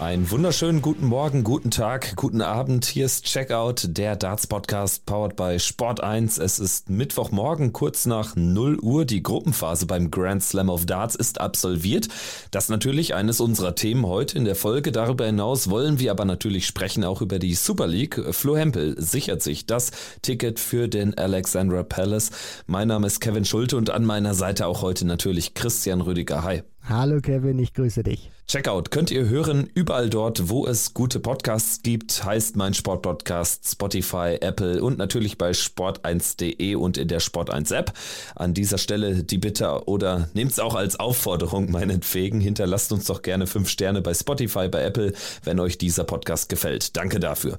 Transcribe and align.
Einen 0.00 0.30
wunderschönen 0.30 0.80
guten 0.80 1.04
Morgen, 1.04 1.44
guten 1.44 1.70
Tag, 1.70 2.16
guten 2.16 2.40
Abend. 2.40 2.86
Hier 2.86 3.04
ist 3.04 3.26
Checkout, 3.26 3.82
der 3.84 4.16
Darts 4.16 4.46
Podcast, 4.46 5.04
powered 5.04 5.36
by 5.36 5.60
Sport 5.60 6.02
1. 6.02 6.38
Es 6.38 6.58
ist 6.58 6.88
Mittwochmorgen, 6.88 7.74
kurz 7.74 8.06
nach 8.06 8.34
0 8.34 8.78
Uhr. 8.80 9.04
Die 9.04 9.22
Gruppenphase 9.22 9.84
beim 9.84 10.10
Grand 10.10 10.42
Slam 10.42 10.70
of 10.70 10.86
Darts 10.86 11.16
ist 11.16 11.38
absolviert. 11.42 12.08
Das 12.50 12.70
natürlich 12.70 13.12
eines 13.12 13.42
unserer 13.42 13.74
Themen 13.74 14.06
heute 14.06 14.38
in 14.38 14.46
der 14.46 14.56
Folge. 14.56 14.90
Darüber 14.90 15.26
hinaus 15.26 15.68
wollen 15.68 15.98
wir 15.98 16.12
aber 16.12 16.24
natürlich 16.24 16.66
sprechen 16.66 17.04
auch 17.04 17.20
über 17.20 17.38
die 17.38 17.54
Super 17.54 17.86
League. 17.86 18.18
Flo 18.30 18.56
Hempel 18.56 18.94
sichert 18.98 19.42
sich 19.42 19.66
das 19.66 19.90
Ticket 20.22 20.60
für 20.60 20.88
den 20.88 21.18
Alexandra 21.18 21.82
Palace. 21.82 22.30
Mein 22.66 22.88
Name 22.88 23.06
ist 23.06 23.20
Kevin 23.20 23.44
Schulte 23.44 23.76
und 23.76 23.90
an 23.90 24.06
meiner 24.06 24.32
Seite 24.32 24.66
auch 24.66 24.80
heute 24.80 25.06
natürlich 25.06 25.52
Christian 25.52 26.00
Rüdiger. 26.00 26.42
Hi. 26.42 26.62
Hallo 26.90 27.20
Kevin, 27.20 27.56
ich 27.60 27.72
grüße 27.72 28.02
dich. 28.02 28.32
Checkout 28.48 28.90
könnt 28.90 29.12
ihr 29.12 29.28
hören 29.28 29.70
überall 29.74 30.10
dort, 30.10 30.48
wo 30.48 30.66
es 30.66 30.92
gute 30.92 31.20
Podcasts 31.20 31.82
gibt, 31.82 32.24
heißt 32.24 32.56
mein 32.56 32.74
Sportpodcast, 32.74 33.64
Spotify, 33.70 34.38
Apple 34.40 34.82
und 34.82 34.98
natürlich 34.98 35.38
bei 35.38 35.52
sport1.de 35.52 36.74
und 36.74 36.98
in 36.98 37.06
der 37.06 37.20
Sport1 37.20 37.72
App. 37.72 37.92
An 38.34 38.52
dieser 38.52 38.78
Stelle 38.78 39.22
die 39.22 39.38
Bitte 39.38 39.86
oder 39.86 40.28
nehmt 40.34 40.50
es 40.50 40.58
auch 40.58 40.74
als 40.74 40.98
Aufforderung 40.98 41.70
meinetwegen, 41.70 42.40
hinterlasst 42.40 42.90
uns 42.90 43.04
doch 43.04 43.22
gerne 43.22 43.46
fünf 43.46 43.68
Sterne 43.68 44.02
bei 44.02 44.12
Spotify, 44.12 44.66
bei 44.66 44.82
Apple, 44.82 45.12
wenn 45.44 45.60
euch 45.60 45.78
dieser 45.78 46.02
Podcast 46.02 46.48
gefällt. 46.48 46.96
Danke 46.96 47.20
dafür. 47.20 47.56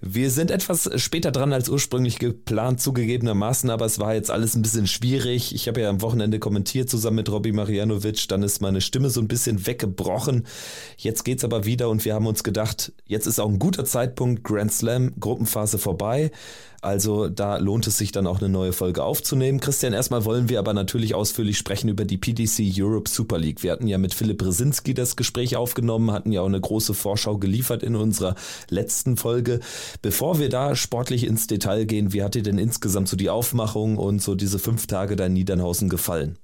Wir 0.00 0.30
sind 0.30 0.52
etwas 0.52 0.88
später 1.02 1.32
dran 1.32 1.52
als 1.52 1.68
ursprünglich 1.68 2.20
geplant, 2.20 2.80
zugegebenermaßen, 2.80 3.68
aber 3.68 3.84
es 3.84 3.98
war 3.98 4.14
jetzt 4.14 4.30
alles 4.30 4.54
ein 4.54 4.62
bisschen 4.62 4.86
schwierig. 4.86 5.52
Ich 5.52 5.66
habe 5.66 5.80
ja 5.80 5.90
am 5.90 6.02
Wochenende 6.02 6.38
kommentiert 6.38 6.88
zusammen 6.88 7.16
mit 7.16 7.30
Robbie 7.30 7.50
Marianovic, 7.50 8.28
dann 8.28 8.44
ist 8.44 8.62
meine 8.62 8.80
Stimme 8.80 9.10
so 9.10 9.20
ein 9.20 9.26
bisschen 9.26 9.66
weggebrochen. 9.66 10.46
Jetzt 10.96 11.24
geht's 11.24 11.42
aber 11.42 11.64
wieder 11.64 11.88
und 11.88 12.04
wir 12.04 12.14
haben 12.14 12.28
uns 12.28 12.44
gedacht, 12.44 12.92
jetzt 13.06 13.26
ist 13.26 13.40
auch 13.40 13.48
ein 13.48 13.58
guter 13.58 13.84
Zeitpunkt, 13.84 14.44
Grand 14.44 14.72
Slam, 14.72 15.14
Gruppenphase 15.18 15.78
vorbei. 15.78 16.30
Also 16.80 17.28
da 17.28 17.56
lohnt 17.56 17.86
es 17.88 17.98
sich 17.98 18.12
dann 18.12 18.28
auch 18.28 18.38
eine 18.38 18.48
neue 18.48 18.72
Folge 18.72 19.02
aufzunehmen. 19.02 19.58
Christian, 19.58 19.92
erstmal 19.92 20.24
wollen 20.24 20.48
wir 20.48 20.60
aber 20.60 20.74
natürlich 20.74 21.14
ausführlich 21.14 21.58
sprechen 21.58 21.88
über 21.88 22.04
die 22.04 22.18
PDC 22.18 22.72
Europe 22.78 23.10
Super 23.10 23.38
League. 23.38 23.64
Wir 23.64 23.72
hatten 23.72 23.88
ja 23.88 23.98
mit 23.98 24.14
Philipp 24.14 24.38
Brzezinski 24.38 24.94
das 24.94 25.16
Gespräch 25.16 25.56
aufgenommen, 25.56 26.12
hatten 26.12 26.30
ja 26.30 26.42
auch 26.42 26.46
eine 26.46 26.60
große 26.60 26.94
Vorschau 26.94 27.38
geliefert 27.38 27.82
in 27.82 27.96
unserer 27.96 28.36
letzten 28.70 29.16
Folge. 29.16 29.58
Bevor 30.02 30.38
wir 30.38 30.50
da 30.50 30.76
sportlich 30.76 31.24
ins 31.24 31.48
Detail 31.48 31.84
gehen, 31.84 32.12
wie 32.12 32.22
hat 32.22 32.36
dir 32.36 32.42
denn 32.44 32.58
insgesamt 32.58 33.08
so 33.08 33.16
die 33.16 33.30
Aufmachung 33.30 33.98
und 33.98 34.22
so 34.22 34.36
diese 34.36 34.60
fünf 34.60 34.86
Tage 34.86 35.16
da 35.16 35.26
in 35.26 35.32
Niedernhausen 35.32 35.88
gefallen? 35.88 36.38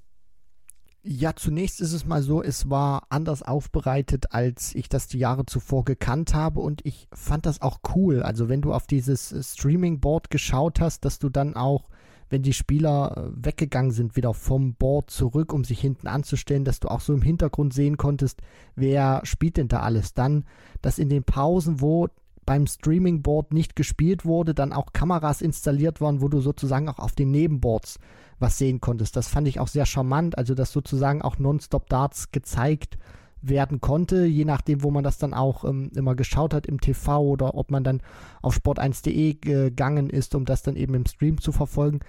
Ja, 1.07 1.35
zunächst 1.35 1.81
ist 1.81 1.93
es 1.93 2.07
mal 2.07 2.23
so, 2.23 2.41
es 2.41 2.67
war 2.67 3.03
anders 3.09 3.43
aufbereitet, 3.43 4.33
als 4.33 4.73
ich 4.73 4.89
das 4.89 5.07
die 5.07 5.19
Jahre 5.19 5.45
zuvor 5.45 5.85
gekannt 5.85 6.33
habe 6.33 6.61
und 6.61 6.83
ich 6.83 7.07
fand 7.13 7.45
das 7.45 7.61
auch 7.61 7.81
cool. 7.95 8.23
Also 8.23 8.49
wenn 8.49 8.61
du 8.61 8.73
auf 8.73 8.87
dieses 8.87 9.35
Streaming-Board 9.39 10.31
geschaut 10.31 10.81
hast, 10.81 11.05
dass 11.05 11.19
du 11.19 11.29
dann 11.29 11.55
auch, 11.55 11.89
wenn 12.31 12.41
die 12.41 12.53
Spieler 12.53 13.17
äh, 13.17 13.45
weggegangen 13.45 13.91
sind, 13.91 14.15
wieder 14.15 14.33
vom 14.33 14.73
Board 14.73 15.11
zurück, 15.11 15.53
um 15.53 15.63
sich 15.63 15.79
hinten 15.79 16.07
anzustellen, 16.07 16.65
dass 16.65 16.79
du 16.79 16.87
auch 16.87 17.01
so 17.01 17.13
im 17.13 17.21
Hintergrund 17.21 17.75
sehen 17.75 17.97
konntest, 17.97 18.41
wer 18.75 19.21
spielt 19.25 19.57
denn 19.57 19.67
da 19.67 19.81
alles. 19.81 20.15
Dann, 20.15 20.45
dass 20.81 20.97
in 20.97 21.09
den 21.09 21.23
Pausen, 21.23 21.81
wo 21.81 22.07
beim 22.47 22.65
Streaming-Board 22.65 23.53
nicht 23.53 23.75
gespielt 23.75 24.25
wurde, 24.25 24.55
dann 24.55 24.73
auch 24.73 24.91
Kameras 24.91 25.43
installiert 25.43 26.01
waren, 26.01 26.21
wo 26.21 26.29
du 26.29 26.41
sozusagen 26.41 26.89
auch 26.89 26.97
auf 26.97 27.11
den 27.11 27.29
Nebenboards 27.29 27.99
was 28.39 28.57
sehen 28.57 28.81
konntest. 28.81 29.15
Das 29.15 29.27
fand 29.27 29.47
ich 29.47 29.59
auch 29.59 29.67
sehr 29.67 29.85
charmant, 29.85 30.37
also 30.37 30.55
dass 30.55 30.71
sozusagen 30.71 31.21
auch 31.21 31.37
Nonstop-Darts 31.37 32.31
gezeigt 32.31 32.97
werden 33.47 33.81
konnte, 33.81 34.25
je 34.25 34.45
nachdem, 34.45 34.83
wo 34.83 34.91
man 34.91 35.03
das 35.03 35.17
dann 35.17 35.33
auch 35.33 35.63
ähm, 35.65 35.91
immer 35.95 36.15
geschaut 36.15 36.53
hat 36.53 36.65
im 36.65 36.79
TV 36.79 37.21
oder 37.21 37.55
ob 37.55 37.71
man 37.71 37.83
dann 37.83 38.01
auf 38.41 38.57
sport1.de 38.57 39.35
gegangen 39.35 40.09
ist, 40.09 40.35
um 40.35 40.45
das 40.45 40.63
dann 40.63 40.75
eben 40.75 40.93
im 40.95 41.05
Stream 41.05 41.39
zu 41.39 41.51
verfolgen. 41.51 41.99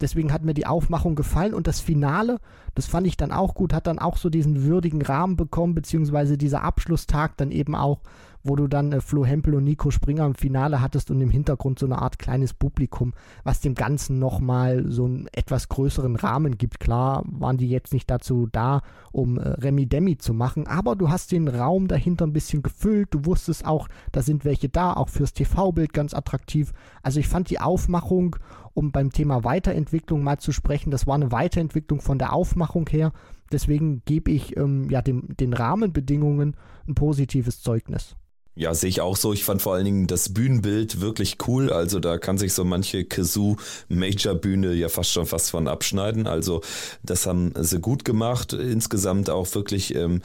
Deswegen 0.00 0.32
hat 0.32 0.42
mir 0.42 0.54
die 0.54 0.66
Aufmachung 0.66 1.14
gefallen 1.14 1.54
und 1.54 1.66
das 1.66 1.80
Finale, 1.80 2.38
das 2.74 2.86
fand 2.86 3.06
ich 3.06 3.16
dann 3.16 3.32
auch 3.32 3.54
gut, 3.54 3.72
hat 3.72 3.86
dann 3.86 3.98
auch 3.98 4.16
so 4.16 4.30
diesen 4.30 4.64
würdigen 4.64 5.02
Rahmen 5.02 5.36
bekommen, 5.36 5.74
beziehungsweise 5.74 6.38
dieser 6.38 6.62
Abschlusstag 6.62 7.36
dann 7.36 7.50
eben 7.50 7.74
auch 7.74 8.00
wo 8.46 8.56
du 8.56 8.68
dann 8.68 8.92
äh, 8.92 9.00
Flo 9.00 9.24
Hempel 9.24 9.54
und 9.54 9.64
Nico 9.64 9.90
Springer 9.90 10.26
im 10.26 10.34
Finale 10.34 10.80
hattest 10.80 11.10
und 11.10 11.20
im 11.20 11.30
Hintergrund 11.30 11.78
so 11.78 11.86
eine 11.86 12.00
Art 12.00 12.18
kleines 12.18 12.54
Publikum, 12.54 13.12
was 13.44 13.60
dem 13.60 13.74
Ganzen 13.74 14.18
nochmal 14.18 14.84
so 14.88 15.04
einen 15.04 15.28
etwas 15.32 15.68
größeren 15.68 16.16
Rahmen 16.16 16.58
gibt. 16.58 16.80
Klar 16.80 17.24
waren 17.26 17.56
die 17.56 17.68
jetzt 17.68 17.92
nicht 17.92 18.10
dazu 18.10 18.48
da, 18.50 18.82
um 19.12 19.38
äh, 19.38 19.48
Remi 19.48 19.86
Demi 19.86 20.18
zu 20.18 20.34
machen, 20.34 20.66
aber 20.66 20.96
du 20.96 21.10
hast 21.10 21.32
den 21.32 21.48
Raum 21.48 21.88
dahinter 21.88 22.26
ein 22.26 22.32
bisschen 22.32 22.62
gefüllt. 22.62 23.08
Du 23.12 23.24
wusstest 23.24 23.66
auch, 23.66 23.88
da 24.12 24.22
sind 24.22 24.44
welche 24.44 24.68
da, 24.68 24.92
auch 24.92 25.08
fürs 25.08 25.32
TV-Bild 25.32 25.92
ganz 25.92 26.14
attraktiv. 26.14 26.72
Also 27.02 27.20
ich 27.20 27.28
fand 27.28 27.50
die 27.50 27.60
Aufmachung, 27.60 28.36
um 28.74 28.92
beim 28.92 29.10
Thema 29.10 29.42
Weiterentwicklung 29.42 30.22
mal 30.22 30.38
zu 30.38 30.52
sprechen, 30.52 30.90
das 30.90 31.06
war 31.06 31.14
eine 31.14 31.32
Weiterentwicklung 31.32 32.00
von 32.00 32.18
der 32.18 32.32
Aufmachung 32.32 32.86
her. 32.88 33.12
Deswegen 33.52 34.02
gebe 34.04 34.30
ich 34.30 34.56
ähm, 34.56 34.90
ja 34.90 35.02
dem, 35.02 35.36
den 35.36 35.52
Rahmenbedingungen 35.52 36.56
ein 36.86 36.94
positives 36.94 37.62
Zeugnis. 37.62 38.16
Ja, 38.58 38.72
sehe 38.72 38.88
ich 38.88 39.02
auch 39.02 39.16
so. 39.16 39.34
Ich 39.34 39.44
fand 39.44 39.60
vor 39.60 39.74
allen 39.74 39.84
Dingen 39.84 40.06
das 40.06 40.32
Bühnenbild 40.32 41.02
wirklich 41.02 41.36
cool. 41.46 41.70
Also 41.70 42.00
da 42.00 42.16
kann 42.16 42.38
sich 42.38 42.54
so 42.54 42.64
manche 42.64 43.04
Kazoo 43.04 43.56
Major 43.88 44.34
Bühne 44.34 44.72
ja 44.72 44.88
fast 44.88 45.12
schon 45.12 45.26
fast 45.26 45.50
von 45.50 45.68
abschneiden. 45.68 46.26
Also 46.26 46.62
das 47.02 47.26
haben 47.26 47.52
sie 47.60 47.80
gut 47.80 48.06
gemacht. 48.06 48.54
Insgesamt 48.54 49.28
auch 49.28 49.54
wirklich 49.54 49.94
ähm, 49.94 50.22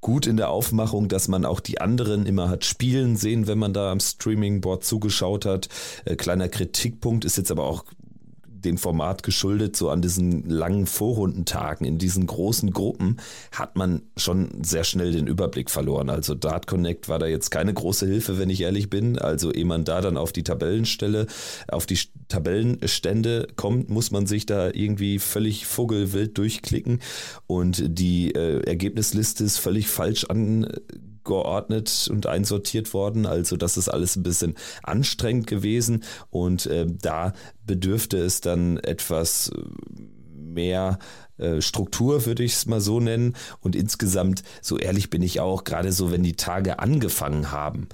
gut 0.00 0.26
in 0.26 0.38
der 0.38 0.48
Aufmachung, 0.48 1.08
dass 1.08 1.28
man 1.28 1.44
auch 1.44 1.60
die 1.60 1.78
anderen 1.78 2.24
immer 2.24 2.48
hat 2.48 2.64
spielen 2.64 3.16
sehen, 3.16 3.46
wenn 3.46 3.58
man 3.58 3.74
da 3.74 3.92
am 3.92 4.00
Streaming-Board 4.00 4.82
zugeschaut 4.82 5.44
hat. 5.44 5.68
Äh, 6.06 6.16
kleiner 6.16 6.48
Kritikpunkt 6.48 7.26
ist 7.26 7.36
jetzt 7.36 7.50
aber 7.50 7.64
auch 7.64 7.84
dem 8.64 8.78
Format 8.78 9.22
geschuldet, 9.22 9.76
so 9.76 9.90
an 9.90 10.02
diesen 10.02 10.48
langen 10.48 10.86
Vorrundentagen, 10.86 11.86
in 11.86 11.98
diesen 11.98 12.26
großen 12.26 12.72
Gruppen, 12.72 13.18
hat 13.52 13.76
man 13.76 14.02
schon 14.16 14.50
sehr 14.62 14.84
schnell 14.84 15.12
den 15.12 15.26
Überblick 15.26 15.70
verloren. 15.70 16.10
Also 16.10 16.34
Dart 16.34 16.66
Connect 16.66 17.08
war 17.08 17.18
da 17.18 17.26
jetzt 17.26 17.50
keine 17.50 17.74
große 17.74 18.06
Hilfe, 18.06 18.38
wenn 18.38 18.50
ich 18.50 18.60
ehrlich 18.62 18.90
bin. 18.90 19.18
Also 19.18 19.52
ehe 19.52 19.64
man 19.64 19.84
da 19.84 20.00
dann 20.00 20.16
auf 20.16 20.32
die 20.32 20.44
Tabellenstelle, 20.44 21.26
auf 21.68 21.86
die 21.86 21.98
Tabellenstände 22.28 23.48
kommt, 23.56 23.90
muss 23.90 24.10
man 24.10 24.26
sich 24.26 24.46
da 24.46 24.68
irgendwie 24.68 25.18
völlig 25.18 25.66
vogelwild 25.66 26.38
durchklicken 26.38 27.00
und 27.46 27.82
die 27.86 28.34
äh, 28.34 28.62
Ergebnisliste 28.66 29.44
ist 29.44 29.58
völlig 29.58 29.88
falsch 29.88 30.24
an 30.24 30.66
geordnet 31.24 32.08
und 32.10 32.26
einsortiert 32.26 32.92
worden. 32.94 33.26
Also 33.26 33.56
das 33.56 33.76
ist 33.76 33.88
alles 33.88 34.16
ein 34.16 34.22
bisschen 34.22 34.54
anstrengend 34.82 35.46
gewesen 35.46 36.04
und 36.30 36.66
äh, 36.66 36.86
da 36.86 37.32
bedürfte 37.64 38.18
es 38.18 38.40
dann 38.40 38.78
etwas 38.78 39.50
äh, 39.50 39.60
mehr 40.34 40.98
äh, 41.38 41.60
Struktur, 41.60 42.26
würde 42.26 42.42
ich 42.42 42.52
es 42.52 42.66
mal 42.66 42.80
so 42.80 43.00
nennen. 43.00 43.34
Und 43.60 43.74
insgesamt, 43.76 44.42
so 44.60 44.76
ehrlich 44.76 45.10
bin 45.10 45.22
ich 45.22 45.40
auch, 45.40 45.64
gerade 45.64 45.92
so, 45.92 46.10
wenn 46.12 46.22
die 46.22 46.36
Tage 46.36 46.78
angefangen 46.78 47.50
haben, 47.50 47.88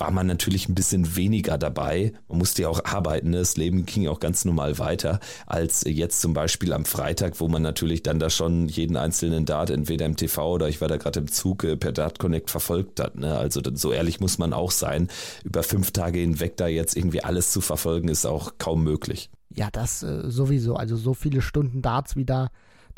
war 0.00 0.10
man 0.10 0.26
natürlich 0.26 0.68
ein 0.68 0.74
bisschen 0.74 1.16
weniger 1.16 1.58
dabei. 1.58 2.12
Man 2.28 2.38
musste 2.38 2.62
ja 2.62 2.68
auch 2.68 2.84
arbeiten, 2.84 3.30
ne? 3.30 3.38
das 3.38 3.56
Leben 3.56 3.86
ging 3.86 4.08
auch 4.08 4.20
ganz 4.20 4.44
normal 4.44 4.78
weiter, 4.78 5.20
als 5.46 5.84
jetzt 5.86 6.20
zum 6.20 6.32
Beispiel 6.32 6.72
am 6.72 6.84
Freitag, 6.84 7.40
wo 7.40 7.48
man 7.48 7.62
natürlich 7.62 8.02
dann 8.02 8.18
da 8.18 8.30
schon 8.30 8.68
jeden 8.68 8.96
einzelnen 8.96 9.44
Dart 9.44 9.70
entweder 9.70 10.06
im 10.06 10.16
TV 10.16 10.54
oder 10.54 10.68
ich 10.68 10.80
war 10.80 10.88
da 10.88 10.96
gerade 10.96 11.20
im 11.20 11.28
Zug 11.28 11.64
äh, 11.64 11.76
per 11.76 11.92
Dart 11.92 12.18
Connect 12.18 12.50
verfolgt 12.50 13.00
hat. 13.00 13.16
Ne? 13.16 13.36
Also 13.36 13.60
so 13.74 13.92
ehrlich 13.92 14.20
muss 14.20 14.38
man 14.38 14.52
auch 14.52 14.70
sein. 14.70 15.08
Über 15.44 15.62
fünf 15.62 15.90
Tage 15.90 16.18
hinweg 16.20 16.56
da 16.56 16.66
jetzt 16.66 16.96
irgendwie 16.96 17.22
alles 17.22 17.52
zu 17.52 17.60
verfolgen, 17.60 18.08
ist 18.08 18.26
auch 18.26 18.52
kaum 18.58 18.84
möglich. 18.84 19.30
Ja, 19.54 19.68
das 19.72 20.02
äh, 20.02 20.30
sowieso. 20.30 20.76
Also 20.76 20.96
so 20.96 21.14
viele 21.14 21.42
Stunden 21.42 21.82
Darts 21.82 22.16
wie 22.16 22.24
da 22.24 22.48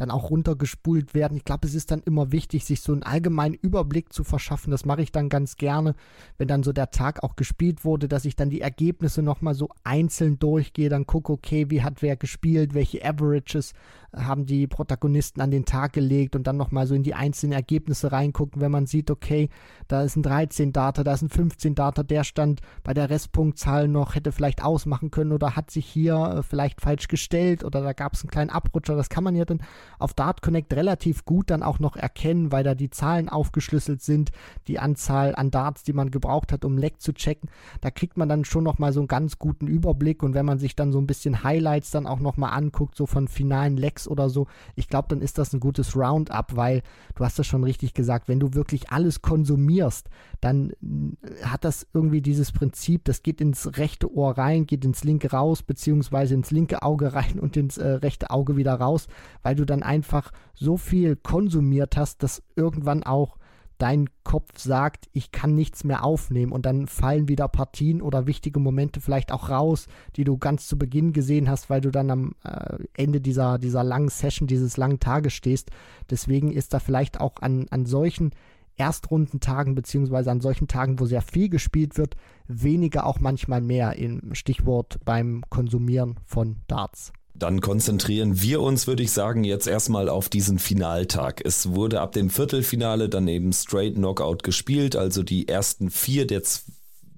dann 0.00 0.10
auch 0.10 0.30
runtergespult 0.30 1.14
werden. 1.14 1.36
Ich 1.36 1.44
glaube, 1.44 1.68
es 1.68 1.74
ist 1.74 1.90
dann 1.90 2.00
immer 2.00 2.32
wichtig, 2.32 2.64
sich 2.64 2.80
so 2.80 2.92
einen 2.92 3.02
allgemeinen 3.02 3.54
Überblick 3.54 4.12
zu 4.12 4.24
verschaffen. 4.24 4.70
Das 4.70 4.86
mache 4.86 5.02
ich 5.02 5.12
dann 5.12 5.28
ganz 5.28 5.56
gerne, 5.56 5.94
wenn 6.38 6.48
dann 6.48 6.62
so 6.62 6.72
der 6.72 6.90
Tag 6.90 7.22
auch 7.22 7.36
gespielt 7.36 7.84
wurde, 7.84 8.08
dass 8.08 8.24
ich 8.24 8.34
dann 8.34 8.48
die 8.48 8.62
Ergebnisse 8.62 9.22
nochmal 9.22 9.54
so 9.54 9.68
einzeln 9.84 10.38
durchgehe, 10.38 10.88
dann 10.88 11.06
gucke, 11.06 11.32
okay, 11.32 11.68
wie 11.68 11.82
hat 11.82 12.00
wer 12.00 12.16
gespielt, 12.16 12.72
welche 12.72 13.04
Averages 13.04 13.74
haben 14.14 14.46
die 14.46 14.66
Protagonisten 14.66 15.40
an 15.40 15.50
den 15.50 15.64
Tag 15.64 15.92
gelegt 15.92 16.34
und 16.34 16.46
dann 16.46 16.56
nochmal 16.56 16.86
so 16.86 16.94
in 16.94 17.02
die 17.02 17.14
einzelnen 17.14 17.52
Ergebnisse 17.52 18.10
reingucken, 18.10 18.60
wenn 18.60 18.72
man 18.72 18.86
sieht, 18.86 19.10
okay, 19.10 19.48
da 19.86 20.02
ist 20.02 20.16
ein 20.16 20.22
13 20.22 20.72
Data, 20.72 21.04
da 21.04 21.12
ist 21.12 21.22
ein 21.22 21.28
15 21.28 21.74
Data, 21.74 22.02
der 22.02 22.24
stand 22.24 22.60
bei 22.82 22.92
der 22.94 23.10
Restpunktzahl 23.10 23.86
noch, 23.86 24.14
hätte 24.14 24.32
vielleicht 24.32 24.64
ausmachen 24.64 25.10
können 25.10 25.32
oder 25.32 25.54
hat 25.56 25.70
sich 25.70 25.86
hier 25.86 26.14
äh, 26.14 26.42
vielleicht 26.42 26.80
falsch 26.80 27.08
gestellt 27.08 27.64
oder 27.64 27.82
da 27.82 27.92
gab 27.92 28.14
es 28.14 28.22
einen 28.22 28.30
kleinen 28.30 28.50
Abrutscher. 28.50 28.96
Das 28.96 29.08
kann 29.08 29.24
man 29.24 29.36
ja 29.36 29.44
dann 29.44 29.62
auf 29.98 30.14
Dart 30.14 30.42
Connect 30.42 30.72
relativ 30.74 31.24
gut 31.24 31.50
dann 31.50 31.62
auch 31.62 31.78
noch 31.78 31.96
erkennen, 31.96 32.52
weil 32.52 32.64
da 32.64 32.74
die 32.74 32.90
Zahlen 32.90 33.28
aufgeschlüsselt 33.28 34.02
sind, 34.02 34.30
die 34.68 34.78
Anzahl 34.78 35.34
an 35.34 35.50
Darts, 35.50 35.82
die 35.82 35.92
man 35.92 36.10
gebraucht 36.10 36.52
hat, 36.52 36.64
um 36.64 36.78
Leck 36.78 37.00
zu 37.00 37.12
checken. 37.12 37.50
Da 37.80 37.90
kriegt 37.90 38.16
man 38.16 38.28
dann 38.28 38.44
schon 38.44 38.64
nochmal 38.64 38.92
so 38.92 39.00
einen 39.00 39.08
ganz 39.08 39.38
guten 39.38 39.66
Überblick 39.66 40.22
und 40.22 40.34
wenn 40.34 40.46
man 40.46 40.58
sich 40.58 40.76
dann 40.76 40.92
so 40.92 40.98
ein 40.98 41.06
bisschen 41.06 41.44
Highlights 41.44 41.90
dann 41.90 42.06
auch 42.06 42.20
nochmal 42.20 42.52
anguckt, 42.52 42.96
so 42.96 43.06
von 43.06 43.28
finalen 43.28 43.76
Lecks 43.76 44.08
oder 44.08 44.30
so, 44.30 44.46
ich 44.76 44.88
glaube, 44.88 45.08
dann 45.08 45.20
ist 45.20 45.38
das 45.38 45.52
ein 45.52 45.60
gutes 45.60 45.96
Roundup, 45.96 46.56
weil 46.56 46.82
du 47.14 47.24
hast 47.24 47.38
das 47.38 47.46
schon 47.46 47.64
richtig 47.64 47.94
gesagt, 47.94 48.28
wenn 48.28 48.40
du 48.40 48.54
wirklich 48.54 48.90
alles 48.90 49.22
konsumierst, 49.22 50.08
dann 50.40 50.70
äh, 50.70 51.44
hat 51.44 51.64
das 51.64 51.86
irgendwie 51.92 52.22
dieses 52.22 52.52
Prinzip, 52.52 53.04
das 53.04 53.22
geht 53.22 53.40
ins 53.40 53.78
rechte 53.78 54.12
Ohr 54.12 54.36
rein, 54.38 54.66
geht 54.66 54.84
ins 54.84 55.04
linke 55.04 55.30
raus, 55.30 55.62
beziehungsweise 55.62 56.34
ins 56.34 56.50
linke 56.50 56.82
Auge 56.82 57.12
rein 57.14 57.38
und 57.38 57.56
ins 57.56 57.78
äh, 57.78 57.88
rechte 57.88 58.30
Auge 58.30 58.56
wieder 58.56 58.74
raus, 58.74 59.08
weil 59.42 59.54
du 59.54 59.64
dann 59.64 59.79
einfach 59.82 60.32
so 60.54 60.76
viel 60.76 61.16
konsumiert 61.16 61.96
hast, 61.96 62.22
dass 62.22 62.42
irgendwann 62.56 63.02
auch 63.02 63.38
dein 63.80 64.10
Kopf 64.24 64.58
sagt, 64.58 65.08
ich 65.12 65.32
kann 65.32 65.54
nichts 65.54 65.84
mehr 65.84 66.04
aufnehmen 66.04 66.52
und 66.52 66.66
dann 66.66 66.86
fallen 66.86 67.28
wieder 67.28 67.48
Partien 67.48 68.02
oder 68.02 68.26
wichtige 68.26 68.60
Momente 68.60 69.00
vielleicht 69.00 69.32
auch 69.32 69.48
raus, 69.48 69.86
die 70.16 70.24
du 70.24 70.36
ganz 70.36 70.68
zu 70.68 70.78
Beginn 70.78 71.12
gesehen 71.12 71.48
hast, 71.48 71.70
weil 71.70 71.80
du 71.80 71.90
dann 71.90 72.10
am 72.10 72.34
äh, 72.44 72.76
Ende 72.94 73.22
dieser, 73.22 73.58
dieser 73.58 73.82
langen 73.82 74.10
Session, 74.10 74.46
dieses 74.46 74.76
langen 74.76 75.00
Tages 75.00 75.32
stehst. 75.32 75.70
Deswegen 76.10 76.52
ist 76.52 76.74
da 76.74 76.78
vielleicht 76.78 77.20
auch 77.20 77.36
an, 77.40 77.66
an 77.70 77.86
solchen 77.86 78.32
Erstrundentagen 78.76 79.74
beziehungsweise 79.74 80.30
an 80.30 80.40
solchen 80.40 80.68
Tagen, 80.68 81.00
wo 81.00 81.06
sehr 81.06 81.22
viel 81.22 81.48
gespielt 81.48 81.96
wird, 81.96 82.16
weniger 82.48 83.06
auch 83.06 83.18
manchmal 83.18 83.62
mehr 83.62 83.96
im 83.96 84.34
Stichwort 84.34 84.98
beim 85.04 85.42
Konsumieren 85.48 86.16
von 86.26 86.56
Darts. 86.66 87.12
Dann 87.40 87.62
konzentrieren 87.62 88.42
wir 88.42 88.60
uns, 88.60 88.86
würde 88.86 89.02
ich 89.02 89.12
sagen, 89.12 89.44
jetzt 89.44 89.66
erstmal 89.66 90.10
auf 90.10 90.28
diesen 90.28 90.58
Finaltag. 90.58 91.40
Es 91.42 91.70
wurde 91.70 92.00
ab 92.02 92.12
dem 92.12 92.28
Viertelfinale 92.28 93.08
dann 93.08 93.26
eben 93.28 93.52
Straight 93.54 93.94
Knockout 93.94 94.42
gespielt, 94.42 94.94
also 94.94 95.22
die 95.22 95.48
ersten 95.48 95.90
vier 95.90 96.26
der 96.26 96.42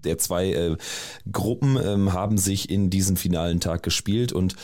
der 0.05 0.19
zwei 0.19 0.53
äh, 0.53 0.77
Gruppen 1.31 1.79
ähm, 1.81 2.13
haben 2.13 2.37
sich 2.37 2.71
in 2.71 2.91
diesen 2.91 3.17
finalen 3.17 3.61
Tag 3.61 3.85
gespielt 3.85 4.33
und 4.33 4.57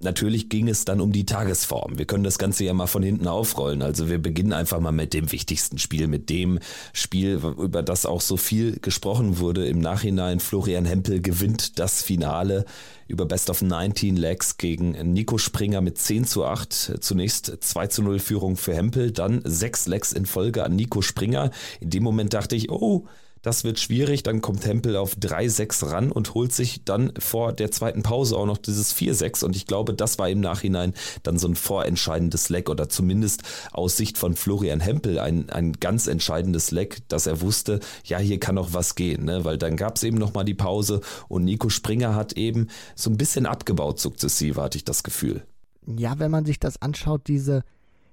Natürlich 0.00 0.48
ging 0.48 0.68
es 0.68 0.84
dann 0.84 1.00
um 1.00 1.10
die 1.10 1.26
Tagesform. 1.26 1.98
Wir 1.98 2.04
können 2.04 2.22
das 2.22 2.38
Ganze 2.38 2.62
ja 2.62 2.72
mal 2.72 2.86
von 2.86 3.02
hinten 3.02 3.26
aufrollen. 3.26 3.82
Also 3.82 4.08
wir 4.08 4.18
beginnen 4.18 4.52
einfach 4.52 4.78
mal 4.78 4.92
mit 4.92 5.12
dem 5.12 5.32
wichtigsten 5.32 5.78
Spiel, 5.78 6.06
mit 6.06 6.30
dem 6.30 6.60
Spiel, 6.92 7.40
über 7.58 7.82
das 7.82 8.06
auch 8.06 8.20
so 8.20 8.36
viel 8.36 8.78
gesprochen 8.78 9.40
wurde 9.40 9.66
im 9.66 9.80
Nachhinein. 9.80 10.38
Florian 10.38 10.84
Hempel 10.84 11.20
gewinnt 11.20 11.80
das 11.80 12.00
Finale 12.00 12.64
über 13.08 13.26
Best 13.26 13.50
of 13.50 13.60
19 13.60 14.16
Legs 14.16 14.56
gegen 14.56 14.92
Nico 15.12 15.36
Springer 15.36 15.80
mit 15.80 15.98
10 15.98 16.26
zu 16.26 16.44
8. 16.44 16.98
Zunächst 17.00 17.58
2 17.58 17.88
zu 17.88 18.02
0 18.02 18.20
Führung 18.20 18.56
für 18.56 18.74
Hempel, 18.74 19.10
dann 19.10 19.40
6 19.44 19.88
Legs 19.88 20.12
in 20.12 20.26
Folge 20.26 20.62
an 20.62 20.76
Nico 20.76 21.02
Springer. 21.02 21.50
In 21.80 21.90
dem 21.90 22.04
Moment 22.04 22.34
dachte 22.34 22.54
ich, 22.54 22.70
oh, 22.70 23.06
das 23.42 23.64
wird 23.64 23.78
schwierig. 23.78 24.22
Dann 24.22 24.40
kommt 24.40 24.62
Tempel 24.62 24.96
auf 24.96 25.16
3-6 25.16 25.90
ran 25.90 26.12
und 26.12 26.34
holt 26.34 26.52
sich 26.52 26.84
dann 26.84 27.12
vor 27.18 27.52
der 27.52 27.70
zweiten 27.70 28.02
Pause 28.02 28.36
auch 28.36 28.46
noch 28.46 28.58
dieses 28.58 28.94
4-6. 28.94 29.44
Und 29.44 29.56
ich 29.56 29.66
glaube, 29.66 29.94
das 29.94 30.18
war 30.18 30.28
im 30.28 30.40
Nachhinein 30.40 30.94
dann 31.22 31.38
so 31.38 31.48
ein 31.48 31.56
vorentscheidendes 31.56 32.48
Leck 32.48 32.68
oder 32.68 32.88
zumindest 32.88 33.42
aus 33.72 33.96
Sicht 33.96 34.18
von 34.18 34.34
Florian 34.34 34.80
Hempel 34.80 35.18
ein, 35.18 35.50
ein 35.50 35.72
ganz 35.74 36.06
entscheidendes 36.06 36.70
Leck, 36.70 36.98
dass 37.08 37.26
er 37.26 37.40
wusste, 37.40 37.80
ja, 38.04 38.18
hier 38.18 38.40
kann 38.40 38.56
noch 38.56 38.72
was 38.72 38.94
gehen. 38.94 39.24
Ne? 39.24 39.44
Weil 39.44 39.58
dann 39.58 39.76
gab 39.76 39.96
es 39.96 40.02
eben 40.02 40.18
nochmal 40.18 40.44
die 40.44 40.54
Pause 40.54 41.00
und 41.28 41.44
Nico 41.44 41.68
Springer 41.68 42.14
hat 42.14 42.34
eben 42.34 42.68
so 42.94 43.10
ein 43.10 43.16
bisschen 43.16 43.46
abgebaut 43.46 43.98
sukzessive, 44.00 44.60
hatte 44.60 44.78
ich 44.78 44.84
das 44.84 45.02
Gefühl. 45.02 45.44
Ja, 45.86 46.18
wenn 46.18 46.30
man 46.30 46.44
sich 46.44 46.60
das 46.60 46.82
anschaut, 46.82 47.28
diese 47.28 47.62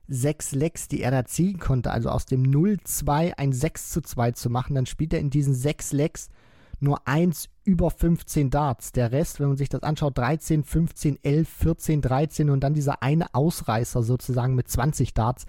sechs 0.08 0.52
Lecks, 0.52 0.88
die 0.88 1.02
er 1.02 1.12
da 1.12 1.26
ziehen 1.26 1.60
konnte, 1.60 1.92
also 1.92 2.10
aus 2.10 2.26
dem 2.26 2.44
0-2 2.44 3.34
ein 3.38 3.54
6 3.54 3.90
zu 3.90 4.02
2 4.02 4.32
zu 4.32 4.50
machen, 4.50 4.76
dann 4.76 4.86
spielt 4.86 5.14
er 5.14 5.20
in 5.20 5.30
diesen 5.30 5.54
sechs 5.54 5.92
Lecks 5.92 6.30
nur 6.80 7.08
eins 7.08 7.50
über 7.64 7.90
15 7.90 8.50
Darts. 8.50 8.92
Der 8.92 9.12
Rest, 9.12 9.40
wenn 9.40 9.48
man 9.48 9.58
sich 9.58 9.70
das 9.70 9.84
anschaut, 9.84 10.18
13, 10.18 10.64
15, 10.64 11.20
11, 11.24 11.50
14, 11.50 12.02
13 12.02 12.50
und 12.50 12.62
dann 12.62 12.74
dieser 12.74 13.02
eine 13.02 13.34
Ausreißer 13.34 14.04
sozusagen 14.04 14.56
mit 14.56 14.68
20 14.68 15.14
Darts. 15.14 15.46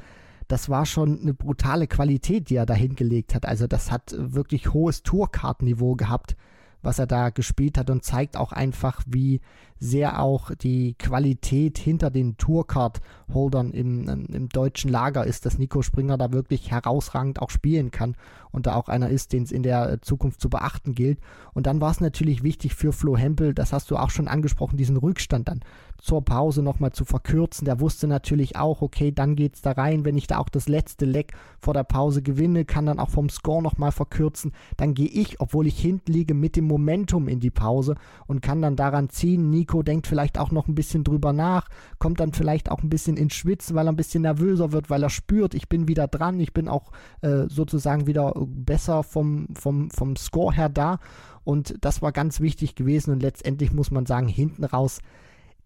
Das 0.49 0.69
war 0.69 0.87
schon 0.87 1.21
eine 1.21 1.35
brutale 1.35 1.89
Qualität, 1.89 2.49
die 2.49 2.57
er 2.57 2.67
da 2.67 2.75
hingelegt 2.75 3.35
hat. 3.35 3.47
Also 3.47 3.67
das 3.67 3.91
hat 3.91 4.15
wirklich 4.17 4.73
hohes 4.73 5.03
Tourkartenniveau 5.03 5.97
gehabt 5.97 6.37
was 6.87 6.99
er 6.99 7.07
da 7.07 7.31
gespielt 7.31 7.77
hat 7.77 7.91
und 7.91 8.05
zeigt 8.05 8.37
auch 8.37 8.53
einfach, 8.53 9.03
wie 9.07 9.41
sehr 9.79 10.23
auch 10.23 10.55
die 10.55 10.95
Qualität 10.95 11.77
hinter 11.77 12.11
den 12.11 12.39
Tourcard-Holdern 12.39 13.73
im, 13.73 14.09
im 14.09 14.49
deutschen 14.49 14.91
Lager 14.91 15.27
ist, 15.27 15.45
dass 15.45 15.59
Nico 15.59 15.83
Springer 15.83 16.17
da 16.17 16.33
wirklich 16.33 16.71
herausragend 16.71 17.43
auch 17.43 17.51
spielen 17.51 17.91
kann 17.91 18.17
und 18.53 18.67
da 18.67 18.75
auch 18.75 18.89
einer 18.89 19.11
ist, 19.11 19.33
den 19.33 19.43
es 19.43 19.53
in 19.53 19.63
der 19.63 20.01
Zukunft 20.01 20.41
zu 20.41 20.49
beachten 20.49 20.95
gilt. 20.95 21.19
Und 21.53 21.67
dann 21.67 21.81
war 21.81 21.91
es 21.91 22.01
natürlich 22.01 22.43
wichtig 22.43 22.75
für 22.75 22.93
Flo 22.93 23.17
Hempel, 23.17 23.53
das 23.53 23.73
hast 23.73 23.91
du 23.91 23.97
auch 23.97 24.11
schon 24.11 24.29
angesprochen, 24.29 24.79
diesen 24.79 24.97
Rückstand 24.97 25.49
dann 25.49 25.61
zur 25.99 26.25
Pause 26.25 26.63
nochmal 26.63 26.93
zu 26.93 27.05
verkürzen. 27.05 27.65
Der 27.65 27.81
wusste 27.81 28.07
natürlich 28.07 28.57
auch, 28.57 28.83
okay, 28.83 29.13
dann 29.13 29.37
geht 29.37 29.57
es 29.57 29.63
da 29.63 29.73
rein. 29.73 30.05
Wenn 30.05 30.17
ich 30.17 30.27
da 30.27 30.39
auch 30.39 30.49
das 30.49 30.69
letzte 30.69 31.05
Leck 31.05 31.33
vor 31.59 31.75
der 31.75 31.85
Pause 31.85 32.23
gewinne, 32.23 32.65
kann 32.65 32.87
dann 32.87 32.99
auch 32.99 33.11
vom 33.11 33.29
Score 33.29 33.63
nochmal 33.63 33.93
verkürzen. 33.93 34.53
Dann 34.77 34.95
gehe 34.95 35.09
ich, 35.09 35.41
obwohl 35.41 35.67
ich 35.67 35.79
hinten 35.79 36.13
liege, 36.13 36.35
mit 36.35 36.57
dem 36.57 36.67
Momentum 36.67 37.29
in 37.29 37.41
die 37.41 37.51
Pause 37.51 37.95
und 38.27 38.43
kann 38.43 38.63
dann 38.63 38.77
daran 38.77 39.09
ziehen. 39.09 39.51
Nico 39.51 39.83
denkt 39.83 40.07
vielleicht 40.07 40.39
auch 40.39 40.51
noch 40.51 40.69
ein 40.69 40.75
bisschen 40.75 41.05
drüber 41.05 41.33
nach, 41.33 41.69
kommt 41.99 42.21
dann 42.21 42.33
vielleicht 42.33 42.71
auch 42.71 42.83
ein 42.83 42.91
bisschen 42.91 43.17
ins 43.17 43.35
Schwitzen, 43.35 43.77
weil 43.77 43.87
er 43.89 43.93
ein 43.93 43.97
bisschen 43.97 44.23
nervöser 44.23 44.73
wird, 44.73 44.91
weil 44.91 45.03
er 45.03 45.11
spürt, 45.11 45.55
ich 45.55 45.69
bin 45.69 45.89
wieder 45.89 46.09
dran, 46.09 46.41
ich 46.41 46.53
bin 46.53 46.69
auch 46.69 46.93
äh, 47.23 47.45
sozusagen 47.49 48.07
wieder 48.07 48.35
besser 48.37 49.03
vom, 49.03 49.49
vom, 49.55 49.91
vom 49.91 50.17
Score 50.17 50.55
her 50.55 50.69
da. 50.69 50.99
Und 51.45 51.77
das 51.81 52.03
war 52.03 52.11
ganz 52.11 52.41
wichtig 52.41 52.75
gewesen. 52.75 53.13
Und 53.13 53.23
letztendlich 53.23 53.73
muss 53.73 53.93
man 53.93 54.05
sagen, 54.05 54.27
hinten 54.27 54.65
raus 54.65 55.01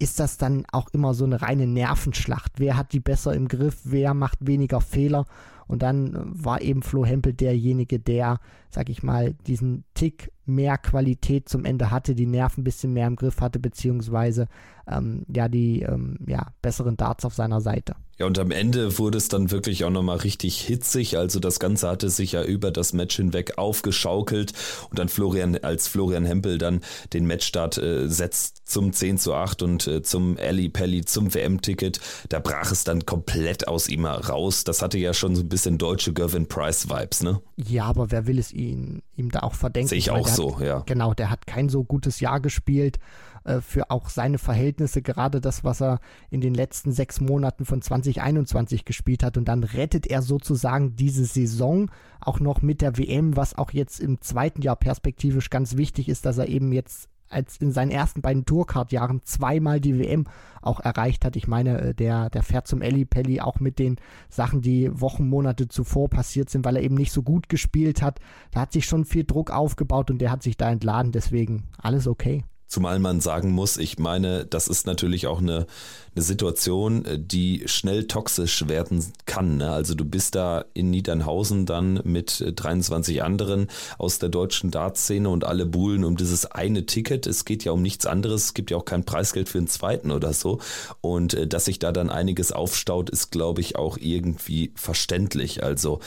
ist 0.00 0.19
das 0.19 0.38
dann 0.38 0.64
auch 0.73 0.88
immer 0.93 1.14
so 1.14 1.25
eine 1.25 1.43
reine 1.43 1.67
Nervenschlacht. 1.67 2.52
Wer 2.56 2.76
hat 2.76 2.93
die 2.93 3.00
besser 3.00 3.35
im 3.35 3.49
Griff? 3.49 3.81
Wer 3.85 4.14
macht 4.14 4.47
weniger 4.47 4.81
Fehler? 4.81 5.26
Und 5.69 5.82
dann 5.82 6.14
äh, 6.14 6.19
war 6.25 6.62
eben 6.62 6.82
Flo 6.82 7.05
Hempel 7.05 7.35
derjenige, 7.35 8.00
der, 8.00 8.41
sag 8.70 8.88
ich 8.88 9.02
mal, 9.02 9.34
diesen 9.46 9.84
Tick 9.94 10.32
mehr 10.46 10.78
Qualität 10.78 11.49
zum 11.49 11.64
Ende 11.64 11.90
hatte, 11.90 12.14
die 12.14 12.26
Nerven 12.26 12.61
ein 12.61 12.64
bisschen 12.64 12.93
mehr 12.93 13.06
im 13.06 13.17
Griff 13.17 13.40
hatte, 13.40 13.58
beziehungsweise 13.58 14.49
ähm, 14.90 15.25
ja, 15.34 15.49
die 15.49 15.82
ähm, 15.82 16.19
ja, 16.26 16.49
besseren 16.62 16.96
Darts 16.96 17.25
auf 17.25 17.34
seiner 17.34 17.61
Seite. 17.61 17.94
Ja, 18.19 18.26
und 18.26 18.38
am 18.38 18.50
Ende 18.50 18.99
wurde 18.99 19.17
es 19.17 19.28
dann 19.28 19.50
wirklich 19.50 19.84
auch 19.84 19.90
nochmal 19.90 20.19
richtig 20.19 20.61
hitzig. 20.61 21.17
Also 21.17 21.40
das 21.40 21.58
Ganze 21.58 21.88
hatte 21.88 22.11
sich 22.11 22.32
ja 22.32 22.44
über 22.44 22.70
das 22.70 22.93
Match 22.93 23.17
hinweg 23.17 23.56
aufgeschaukelt. 23.56 24.52
Und 24.90 24.99
dann 24.99 25.09
Florian, 25.09 25.56
als 25.56 25.88
Florian 25.88 26.26
Hempel 26.26 26.59
dann 26.59 26.83
den 27.14 27.26
Matchstart 27.26 27.78
äh, 27.78 28.09
setzt 28.09 28.68
zum 28.68 28.92
10 28.92 29.16
zu 29.16 29.33
8 29.33 29.62
und 29.62 29.87
äh, 29.87 30.02
zum 30.02 30.37
Ali 30.38 30.68
Pelli, 30.68 31.02
zum 31.06 31.33
WM-Ticket, 31.33 31.99
da 32.28 32.40
brach 32.40 32.71
es 32.71 32.85
dann 32.85 33.06
komplett 33.06 33.68
aus 33.68 33.88
ihm 33.88 34.04
raus. 34.04 34.64
Das 34.64 34.83
hatte 34.83 34.99
ja 34.99 35.14
schon 35.14 35.35
so 35.35 35.42
ein 35.42 35.49
bisschen 35.49 35.78
deutsche 35.78 36.12
Gervin 36.12 36.47
Price-Vibes, 36.47 37.23
ne? 37.23 37.40
Ja, 37.56 37.85
aber 37.85 38.11
wer 38.11 38.26
will 38.26 38.38
es 38.38 38.52
ihm, 38.61 39.02
ihm 39.17 39.31
da 39.31 39.40
auch 39.40 39.55
verdenken? 39.55 39.88
Sehe 39.88 39.99
ich 39.99 40.11
auch 40.11 40.29
so, 40.29 40.59
hat, 40.59 40.67
ja. 40.67 40.83
Genau, 40.87 41.14
der 41.14 41.31
hat 41.31 41.47
kein 41.47 41.69
so 41.69 41.85
gutes 41.85 42.21
Jahr 42.21 42.40
gespielt. 42.40 42.99
Äh, 43.45 43.61
für 43.61 43.90
auch 43.90 44.09
seine 44.09 44.38
Verhältnisse, 44.38 45.02
gerade 45.02 45.40
das, 45.40 45.64
was 45.64 45.81
er 45.81 46.00
in 46.31 46.40
den 46.40 46.55
letzten 46.55 46.93
sechs 46.93 47.21
Monaten 47.21 47.64
von 47.64 47.81
2021 47.81 48.85
gespielt 48.85 49.23
hat. 49.23 49.37
Und 49.37 49.47
dann 49.47 49.64
rettet 49.64 50.07
er 50.07 50.23
sozusagen 50.23 50.97
diese 50.97 51.25
Saison 51.25 51.90
auch 52.21 52.40
noch 52.40 52.61
mit 52.61 52.83
der 52.83 52.99
WM, 52.99 53.37
was 53.37 53.57
auch 53.57 53.71
jetzt 53.71 54.00
im 54.00 54.21
zweiten 54.21 54.62
Jahr 54.62 54.76
perspektivisch 54.76 55.49
ganz 55.49 55.76
wichtig 55.76 56.09
ist, 56.09 56.26
dass 56.26 56.38
er 56.38 56.49
eben 56.49 56.73
jetzt 56.73 57.09
als 57.30 57.56
in 57.58 57.72
seinen 57.72 57.90
ersten 57.90 58.20
beiden 58.20 58.44
Tourcard-Jahren 58.44 59.22
zweimal 59.25 59.80
die 59.80 59.99
WM 59.99 60.26
auch 60.60 60.80
erreicht 60.80 61.25
hat. 61.25 61.37
Ich 61.37 61.46
meine, 61.49 61.80
äh, 61.80 61.94
der, 61.94 62.28
der 62.30 62.42
fährt 62.42 62.66
zum 62.66 62.82
Elli 62.82 63.04
Pelli 63.04 63.40
auch 63.40 63.60
mit 63.60 63.78
den 63.78 63.96
Sachen, 64.28 64.60
die 64.60 64.90
Wochen, 65.00 65.28
Monate 65.28 65.68
zuvor 65.68 66.10
passiert 66.10 66.50
sind, 66.50 66.64
weil 66.64 66.76
er 66.76 66.82
eben 66.82 66.96
nicht 66.96 67.12
so 67.12 67.22
gut 67.22 67.49
gespielt 67.49 68.02
hat. 68.02 68.20
Da 68.50 68.60
hat 68.60 68.72
sich 68.72 68.84
schon 68.84 69.04
viel 69.04 69.25
Druck 69.25 69.50
aufgebaut 69.50 70.10
und 70.10 70.18
der 70.18 70.30
hat 70.30 70.42
sich 70.42 70.56
da 70.56 70.70
entladen. 70.70 71.12
Deswegen 71.12 71.68
alles 71.78 72.06
okay. 72.06 72.44
Zumal 72.70 73.00
man 73.00 73.20
sagen 73.20 73.50
muss, 73.50 73.78
ich 73.78 73.98
meine, 73.98 74.46
das 74.46 74.68
ist 74.68 74.86
natürlich 74.86 75.26
auch 75.26 75.40
eine, 75.40 75.66
eine 76.14 76.22
Situation, 76.22 77.04
die 77.18 77.64
schnell 77.66 78.06
toxisch 78.06 78.68
werden 78.68 79.04
kann. 79.26 79.56
Ne? 79.56 79.72
Also 79.72 79.96
du 79.96 80.04
bist 80.04 80.36
da 80.36 80.64
in 80.72 80.88
Niedernhausen 80.90 81.66
dann 81.66 82.00
mit 82.04 82.44
23 82.54 83.24
anderen 83.24 83.66
aus 83.98 84.20
der 84.20 84.28
deutschen 84.28 84.70
Dartszene 84.70 85.28
und 85.28 85.42
alle 85.42 85.66
buhlen 85.66 86.04
um 86.04 86.16
dieses 86.16 86.46
eine 86.46 86.86
Ticket. 86.86 87.26
Es 87.26 87.44
geht 87.44 87.64
ja 87.64 87.72
um 87.72 87.82
nichts 87.82 88.06
anderes. 88.06 88.44
Es 88.44 88.54
gibt 88.54 88.70
ja 88.70 88.76
auch 88.76 88.84
kein 88.84 89.02
Preisgeld 89.02 89.48
für 89.48 89.58
einen 89.58 89.66
zweiten 89.66 90.12
oder 90.12 90.32
so. 90.32 90.60
Und 91.00 91.34
äh, 91.34 91.48
dass 91.48 91.64
sich 91.64 91.80
da 91.80 91.90
dann 91.90 92.08
einiges 92.08 92.52
aufstaut, 92.52 93.10
ist, 93.10 93.32
glaube 93.32 93.62
ich, 93.62 93.74
auch 93.74 93.96
irgendwie 93.96 94.70
verständlich. 94.76 95.64
Also 95.64 95.98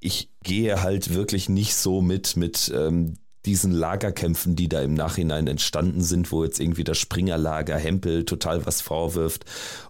ich 0.00 0.28
gehe 0.42 0.82
halt 0.82 1.14
wirklich 1.14 1.48
nicht 1.48 1.74
so 1.74 2.02
mit, 2.02 2.36
mit 2.36 2.70
ähm, 2.76 3.14
diesen 3.46 3.72
Lagerkämpfen, 3.72 4.56
die 4.56 4.68
da 4.68 4.80
im 4.82 4.94
Nachhinein 4.94 5.46
entstanden 5.46 6.02
sind, 6.02 6.32
wo 6.32 6.44
jetzt 6.44 6.60
irgendwie 6.60 6.84
das 6.84 6.98
Springerlager 6.98 7.76
Hempel 7.76 8.24
total 8.24 8.66
was 8.66 8.80
vorwirft 8.80 9.44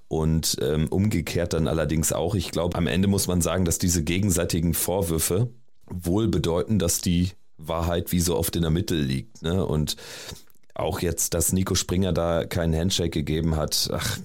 und 0.09 0.57
ähm, 0.61 0.89
umgekehrt 0.89 1.53
dann 1.53 1.69
allerdings 1.69 2.13
auch. 2.13 2.35
Ich 2.35 2.51
glaube, 2.51 2.77
am 2.77 2.87
Ende 2.87 3.09
muss 3.09 3.27
man 3.27 3.41
sagen, 3.41 3.65
dass 3.65 3.79
diese 3.79 4.05
gegenseitigen 4.05 4.75
Vorwürfe 4.75 5.51
wohl 5.87 6.29
bedeuten, 6.29 6.79
dass 6.79 7.01
die 7.01 7.31
Wahrheit 7.57 8.13
wie 8.13 8.21
so 8.21 8.37
oft 8.37 8.55
in 8.57 8.63
der 8.63 8.71
Mitte 8.71 8.95
liegt. 8.95 9.43
Ne? 9.43 9.65
Und 9.65 9.97
auch 10.75 11.01
jetzt, 11.01 11.35
dass 11.35 11.53
Nico 11.53 11.75
Springer 11.75 12.13
da 12.13 12.45
keinen 12.45 12.75
Handshake 12.75 13.11
gegeben 13.11 13.57
hat, 13.57 13.91
ach, 13.93 14.19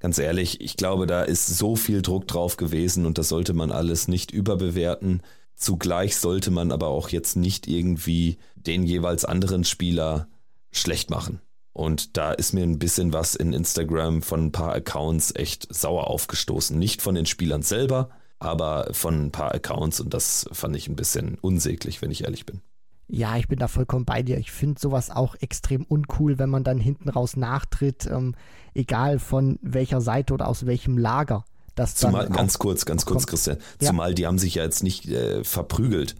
ganz 0.00 0.18
ehrlich, 0.18 0.60
ich 0.60 0.76
glaube, 0.76 1.06
da 1.06 1.22
ist 1.22 1.46
so 1.46 1.76
viel 1.76 2.02
Druck 2.02 2.26
drauf 2.26 2.56
gewesen 2.56 3.04
und 3.06 3.18
das 3.18 3.28
sollte 3.28 3.52
man 3.52 3.70
alles 3.70 4.08
nicht 4.08 4.30
überbewerten. 4.30 5.22
Zugleich 5.58 6.16
sollte 6.16 6.52
man 6.52 6.70
aber 6.70 6.86
auch 6.86 7.08
jetzt 7.08 7.36
nicht 7.36 7.66
irgendwie 7.66 8.38
den 8.54 8.84
jeweils 8.84 9.24
anderen 9.24 9.64
Spieler 9.64 10.28
schlecht 10.70 11.10
machen. 11.10 11.40
Und 11.72 12.16
da 12.16 12.32
ist 12.32 12.52
mir 12.52 12.62
ein 12.62 12.78
bisschen 12.78 13.12
was 13.12 13.34
in 13.34 13.52
Instagram 13.52 14.22
von 14.22 14.46
ein 14.46 14.52
paar 14.52 14.72
Accounts 14.72 15.34
echt 15.34 15.66
sauer 15.74 16.06
aufgestoßen. 16.06 16.78
Nicht 16.78 17.02
von 17.02 17.16
den 17.16 17.26
Spielern 17.26 17.62
selber, 17.62 18.10
aber 18.38 18.90
von 18.92 19.26
ein 19.26 19.32
paar 19.32 19.52
Accounts 19.52 19.98
und 20.00 20.14
das 20.14 20.48
fand 20.52 20.76
ich 20.76 20.88
ein 20.88 20.96
bisschen 20.96 21.38
unsäglich, 21.40 22.00
wenn 22.02 22.12
ich 22.12 22.22
ehrlich 22.22 22.46
bin. 22.46 22.60
Ja, 23.08 23.36
ich 23.36 23.48
bin 23.48 23.58
da 23.58 23.66
vollkommen 23.66 24.04
bei 24.04 24.22
dir. 24.22 24.38
Ich 24.38 24.52
finde 24.52 24.78
sowas 24.78 25.10
auch 25.10 25.34
extrem 25.40 25.84
uncool, 25.84 26.38
wenn 26.38 26.50
man 26.50 26.62
dann 26.62 26.78
hinten 26.78 27.08
raus 27.08 27.36
nachtritt, 27.36 28.06
ähm, 28.06 28.36
egal 28.74 29.18
von 29.18 29.58
welcher 29.62 30.00
Seite 30.00 30.34
oder 30.34 30.46
aus 30.46 30.66
welchem 30.66 30.98
Lager. 30.98 31.44
Das 31.78 31.94
zumal, 31.94 32.28
ganz 32.28 32.58
kurz, 32.58 32.84
ganz 32.84 33.06
kurz, 33.06 33.26
Christian. 33.26 33.58
Zumal 33.80 34.10
ja. 34.10 34.14
die 34.14 34.26
haben 34.26 34.38
sich 34.38 34.56
ja 34.56 34.64
jetzt 34.64 34.82
nicht 34.82 35.08
äh, 35.08 35.44
verprügelt. 35.44 36.16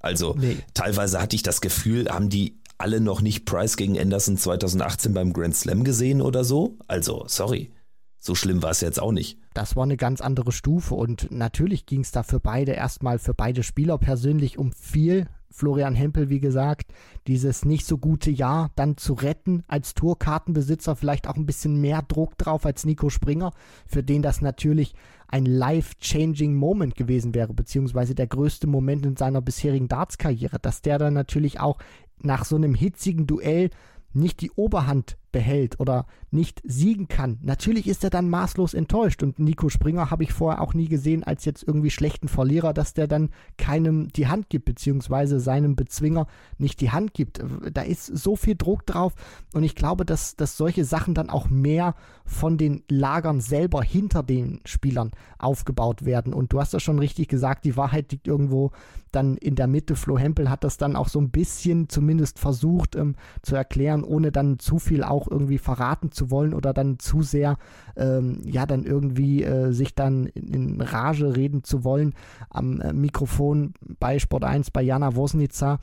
Also 0.00 0.34
nee. 0.36 0.56
teilweise 0.74 1.20
hatte 1.20 1.36
ich 1.36 1.44
das 1.44 1.60
Gefühl, 1.60 2.08
haben 2.08 2.28
die 2.28 2.58
alle 2.78 3.00
noch 3.00 3.20
nicht 3.20 3.44
Price 3.44 3.76
gegen 3.76 3.98
Anderson 3.98 4.36
2018 4.36 5.14
beim 5.14 5.32
Grand 5.32 5.56
Slam 5.56 5.84
gesehen 5.84 6.20
oder 6.20 6.44
so? 6.44 6.76
Also, 6.88 7.24
sorry. 7.28 7.70
So 8.18 8.34
schlimm 8.34 8.62
war 8.62 8.70
es 8.72 8.80
jetzt 8.80 9.00
auch 9.00 9.12
nicht. 9.12 9.38
Das 9.54 9.76
war 9.76 9.84
eine 9.84 9.96
ganz 9.96 10.20
andere 10.20 10.50
Stufe 10.50 10.94
und 10.94 11.30
natürlich 11.30 11.86
ging 11.86 12.00
es 12.00 12.10
da 12.10 12.24
für 12.24 12.40
beide 12.40 12.72
erstmal 12.72 13.20
für 13.20 13.34
beide 13.34 13.62
Spieler 13.62 13.98
persönlich 13.98 14.58
um 14.58 14.72
viel. 14.72 15.28
Florian 15.50 15.94
Hempel, 15.94 16.28
wie 16.28 16.40
gesagt, 16.40 16.92
dieses 17.26 17.64
nicht 17.64 17.86
so 17.86 17.98
gute 17.98 18.30
Jahr 18.30 18.70
dann 18.76 18.96
zu 18.96 19.14
retten 19.14 19.64
als 19.66 19.94
Tourkartenbesitzer, 19.94 20.96
vielleicht 20.96 21.26
auch 21.26 21.36
ein 21.36 21.46
bisschen 21.46 21.80
mehr 21.80 22.02
Druck 22.02 22.36
drauf 22.38 22.66
als 22.66 22.84
Nico 22.84 23.10
Springer, 23.10 23.52
für 23.86 24.02
den 24.02 24.22
das 24.22 24.40
natürlich 24.40 24.94
ein 25.28 25.44
life-changing 25.44 26.54
Moment 26.54 26.96
gewesen 26.96 27.34
wäre, 27.34 27.52
beziehungsweise 27.52 28.14
der 28.14 28.26
größte 28.26 28.66
Moment 28.66 29.04
in 29.04 29.16
seiner 29.16 29.42
bisherigen 29.42 29.88
Darts-Karriere, 29.88 30.58
dass 30.58 30.82
der 30.82 30.98
dann 30.98 31.14
natürlich 31.14 31.60
auch 31.60 31.78
nach 32.20 32.44
so 32.44 32.56
einem 32.56 32.74
hitzigen 32.74 33.26
Duell 33.26 33.70
nicht 34.12 34.40
die 34.40 34.50
Oberhand 34.52 35.18
behält 35.32 35.80
oder 35.80 36.06
nicht 36.30 36.60
siegen 36.64 37.08
kann. 37.08 37.38
Natürlich 37.42 37.86
ist 37.86 38.04
er 38.04 38.10
dann 38.10 38.28
maßlos 38.28 38.74
enttäuscht 38.74 39.22
und 39.22 39.38
Nico 39.38 39.68
Springer 39.68 40.10
habe 40.10 40.22
ich 40.22 40.32
vorher 40.32 40.60
auch 40.60 40.74
nie 40.74 40.88
gesehen 40.88 41.24
als 41.24 41.44
jetzt 41.44 41.62
irgendwie 41.66 41.90
schlechten 41.90 42.28
Verlierer, 42.28 42.72
dass 42.72 42.94
der 42.94 43.06
dann 43.06 43.30
keinem 43.56 44.08
die 44.08 44.26
Hand 44.26 44.50
gibt, 44.50 44.66
beziehungsweise 44.66 45.40
seinem 45.40 45.76
Bezwinger 45.76 46.26
nicht 46.58 46.80
die 46.80 46.90
Hand 46.90 47.14
gibt. 47.14 47.42
Da 47.72 47.82
ist 47.82 48.06
so 48.06 48.36
viel 48.36 48.56
Druck 48.56 48.86
drauf 48.86 49.14
und 49.54 49.62
ich 49.62 49.74
glaube, 49.74 50.04
dass, 50.04 50.36
dass 50.36 50.56
solche 50.56 50.84
Sachen 50.84 51.14
dann 51.14 51.30
auch 51.30 51.48
mehr 51.48 51.94
von 52.24 52.58
den 52.58 52.82
Lagern 52.88 53.40
selber 53.40 53.82
hinter 53.82 54.22
den 54.22 54.60
Spielern 54.64 55.12
aufgebaut 55.38 56.04
werden. 56.04 56.34
Und 56.34 56.52
du 56.52 56.60
hast 56.60 56.74
das 56.74 56.82
schon 56.82 56.98
richtig 56.98 57.28
gesagt, 57.28 57.64
die 57.64 57.76
Wahrheit 57.76 58.12
liegt 58.12 58.28
irgendwo 58.28 58.72
dann 59.12 59.36
in 59.36 59.54
der 59.54 59.66
Mitte. 59.66 59.96
Flo 59.96 60.18
Hempel 60.18 60.50
hat 60.50 60.64
das 60.64 60.76
dann 60.76 60.96
auch 60.96 61.08
so 61.08 61.20
ein 61.20 61.30
bisschen 61.30 61.88
zumindest 61.88 62.38
versucht 62.38 62.96
ähm, 62.96 63.16
zu 63.42 63.56
erklären, 63.56 64.04
ohne 64.04 64.32
dann 64.32 64.58
zu 64.58 64.78
viel 64.78 65.02
auch 65.18 65.28
irgendwie 65.28 65.58
verraten 65.58 66.12
zu 66.12 66.30
wollen 66.30 66.54
oder 66.54 66.72
dann 66.72 66.98
zu 66.98 67.22
sehr, 67.22 67.58
ähm, 67.96 68.40
ja, 68.44 68.66
dann 68.66 68.84
irgendwie 68.84 69.42
äh, 69.42 69.72
sich 69.72 69.94
dann 69.94 70.26
in, 70.26 70.80
Rage 70.80 71.36
reden 71.36 71.64
zu 71.64 71.84
wollen. 71.84 72.14
Am 72.50 72.80
äh, 72.80 72.92
Mikrofon 72.92 73.74
bei 73.98 74.18
Sport 74.18 74.44
1 74.44 74.70
bei 74.70 74.82
Jana 74.82 75.16
Wosnica 75.16 75.80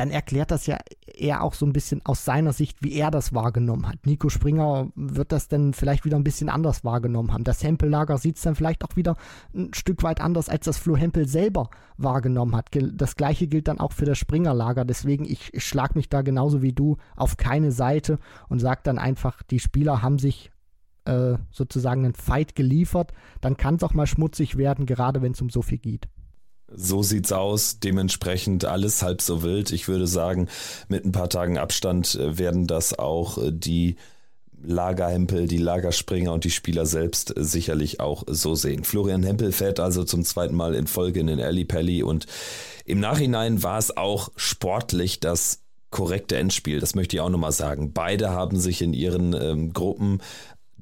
dann 0.00 0.10
erklärt 0.10 0.50
das 0.50 0.66
ja 0.66 0.78
eher 1.06 1.42
auch 1.42 1.54
so 1.54 1.66
ein 1.66 1.72
bisschen 1.72 2.00
aus 2.04 2.24
seiner 2.24 2.52
Sicht, 2.52 2.82
wie 2.82 2.94
er 2.94 3.10
das 3.10 3.34
wahrgenommen 3.34 3.86
hat. 3.86 4.06
Nico 4.06 4.28
Springer 4.28 4.88
wird 4.94 5.32
das 5.32 5.48
dann 5.48 5.74
vielleicht 5.74 6.04
wieder 6.04 6.16
ein 6.16 6.24
bisschen 6.24 6.48
anders 6.48 6.84
wahrgenommen 6.84 7.32
haben. 7.32 7.44
Das 7.44 7.62
Hempel-Lager 7.62 8.18
sieht 8.18 8.36
es 8.36 8.42
dann 8.42 8.54
vielleicht 8.54 8.84
auch 8.84 8.96
wieder 8.96 9.16
ein 9.54 9.74
Stück 9.74 10.02
weit 10.02 10.20
anders, 10.20 10.48
als 10.48 10.64
das 10.64 10.78
Flo 10.78 10.96
Hempel 10.96 11.28
selber 11.28 11.70
wahrgenommen 11.96 12.56
hat. 12.56 12.70
Das 12.94 13.16
gleiche 13.16 13.46
gilt 13.46 13.68
dann 13.68 13.80
auch 13.80 13.92
für 13.92 14.04
das 14.04 14.18
Springer-Lager. 14.18 14.84
Deswegen, 14.84 15.24
ich, 15.24 15.52
ich 15.52 15.66
schlage 15.66 15.94
mich 15.94 16.08
da 16.08 16.22
genauso 16.22 16.62
wie 16.62 16.72
du 16.72 16.96
auf 17.16 17.36
keine 17.36 17.72
Seite 17.72 18.18
und 18.48 18.60
sage 18.60 18.80
dann 18.84 18.98
einfach, 18.98 19.42
die 19.42 19.60
Spieler 19.60 20.02
haben 20.02 20.18
sich 20.18 20.50
äh, 21.04 21.36
sozusagen 21.50 22.04
einen 22.04 22.14
Fight 22.14 22.54
geliefert. 22.54 23.12
Dann 23.40 23.56
kann 23.56 23.76
es 23.76 23.82
auch 23.82 23.94
mal 23.94 24.06
schmutzig 24.06 24.56
werden, 24.56 24.86
gerade 24.86 25.22
wenn 25.22 25.32
es 25.32 25.42
um 25.42 25.50
so 25.50 25.62
viel 25.62 25.78
geht. 25.78 26.08
So 26.74 27.02
sieht's 27.02 27.32
aus. 27.32 27.78
Dementsprechend 27.80 28.64
alles 28.64 29.02
halb 29.02 29.22
so 29.22 29.42
wild. 29.42 29.72
Ich 29.72 29.88
würde 29.88 30.06
sagen, 30.06 30.48
mit 30.88 31.04
ein 31.04 31.12
paar 31.12 31.28
Tagen 31.28 31.58
Abstand 31.58 32.14
äh, 32.14 32.38
werden 32.38 32.66
das 32.66 32.98
auch 32.98 33.38
äh, 33.38 33.52
die 33.52 33.96
Lagerhempel, 34.64 35.48
die 35.48 35.58
Lagerspringer 35.58 36.32
und 36.32 36.44
die 36.44 36.50
Spieler 36.50 36.86
selbst 36.86 37.36
äh, 37.36 37.44
sicherlich 37.44 38.00
auch 38.00 38.24
so 38.26 38.54
sehen. 38.54 38.84
Florian 38.84 39.22
Hempel 39.22 39.52
fährt 39.52 39.80
also 39.80 40.04
zum 40.04 40.24
zweiten 40.24 40.54
Mal 40.54 40.74
in 40.74 40.86
Folge 40.86 41.20
in 41.20 41.26
den 41.26 41.40
Alley 41.40 41.64
Pally 41.64 42.02
und 42.02 42.26
im 42.84 43.00
Nachhinein 43.00 43.62
war 43.62 43.78
es 43.78 43.96
auch 43.96 44.30
sportlich 44.36 45.20
das 45.20 45.60
korrekte 45.90 46.36
Endspiel. 46.36 46.80
Das 46.80 46.94
möchte 46.94 47.16
ich 47.16 47.20
auch 47.20 47.28
nochmal 47.28 47.52
sagen. 47.52 47.92
Beide 47.92 48.30
haben 48.30 48.58
sich 48.58 48.82
in 48.82 48.94
ihren 48.94 49.34
ähm, 49.34 49.72
Gruppen 49.72 50.20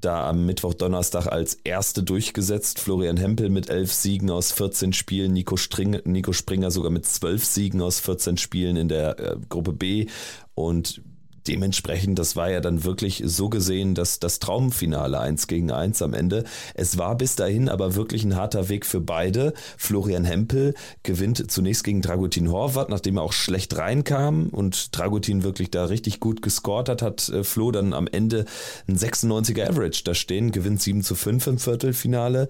da 0.01 0.29
am 0.29 0.47
Mittwoch, 0.47 0.75
Donnerstag 0.75 1.27
als 1.27 1.55
Erste 1.55 2.03
durchgesetzt. 2.03 2.79
Florian 2.81 3.17
Hempel 3.17 3.51
mit 3.51 3.69
elf 3.69 3.93
Siegen 3.93 4.31
aus 4.31 4.53
14 4.53 4.93
Spielen, 4.93 5.33
Nico, 5.33 5.57
String, 5.57 6.01
Nico 6.05 6.33
Springer 6.33 6.71
sogar 6.71 6.91
mit 6.91 7.07
zwölf 7.07 7.45
Siegen 7.45 7.81
aus 7.83 8.01
14 8.01 8.37
Spielen 8.37 8.77
in 8.77 8.89
der 8.89 9.19
äh, 9.19 9.37
Gruppe 9.49 9.73
B. 9.73 10.07
Und 10.55 11.03
dementsprechend, 11.47 12.19
das 12.19 12.37
war 12.37 12.51
ja 12.51 12.61
dann 12.61 12.85
wirklich 12.85 13.23
so 13.25 13.49
gesehen, 13.49 13.95
dass 13.95 14.19
das 14.19 14.39
Traumfinale 14.39 15.19
1 15.19 15.47
gegen 15.47 15.71
1 15.71 16.03
am 16.03 16.15
Ende. 16.15 16.45
Es 16.75 16.99
war 16.99 17.17
bis 17.17 17.37
dahin 17.37 17.69
aber 17.69 17.95
wirklich 17.95 18.25
ein 18.25 18.37
harter 18.37 18.69
Weg 18.69 18.87
für 18.87 19.01
beide. 19.01 19.53
Florian 19.77 20.25
Hempel 20.25 20.75
gewinnt 21.03 21.51
zunächst 21.51 21.85
gegen 21.85 22.03
Dragutin 22.03 22.51
Horvath, 22.51 22.89
nachdem 22.89 23.17
er 23.17 23.23
auch 23.23 23.33
schlecht 23.33 23.77
reinkam 23.77 24.49
und 24.49 24.97
Dragutin 24.97 25.43
wirklich 25.43 25.71
da 25.71 25.87
richtig 25.87 26.21
gut 26.21 26.43
gescored 26.43 26.89
hat, 26.89 27.03
hat 27.03 27.29
äh, 27.29 27.45
Flo 27.45 27.71
dann 27.71 27.93
am 27.93 28.07
Ende 28.07 28.45
ein 28.89 28.97
96er 28.97 29.69
Average 29.69 30.03
da 30.05 30.15
stehen, 30.15 30.53
gewinnt 30.53 30.83
7 30.83 31.03
zu 31.03 31.15
5 31.15 31.47
im 31.47 31.59
Viertelfinale. 31.59 32.49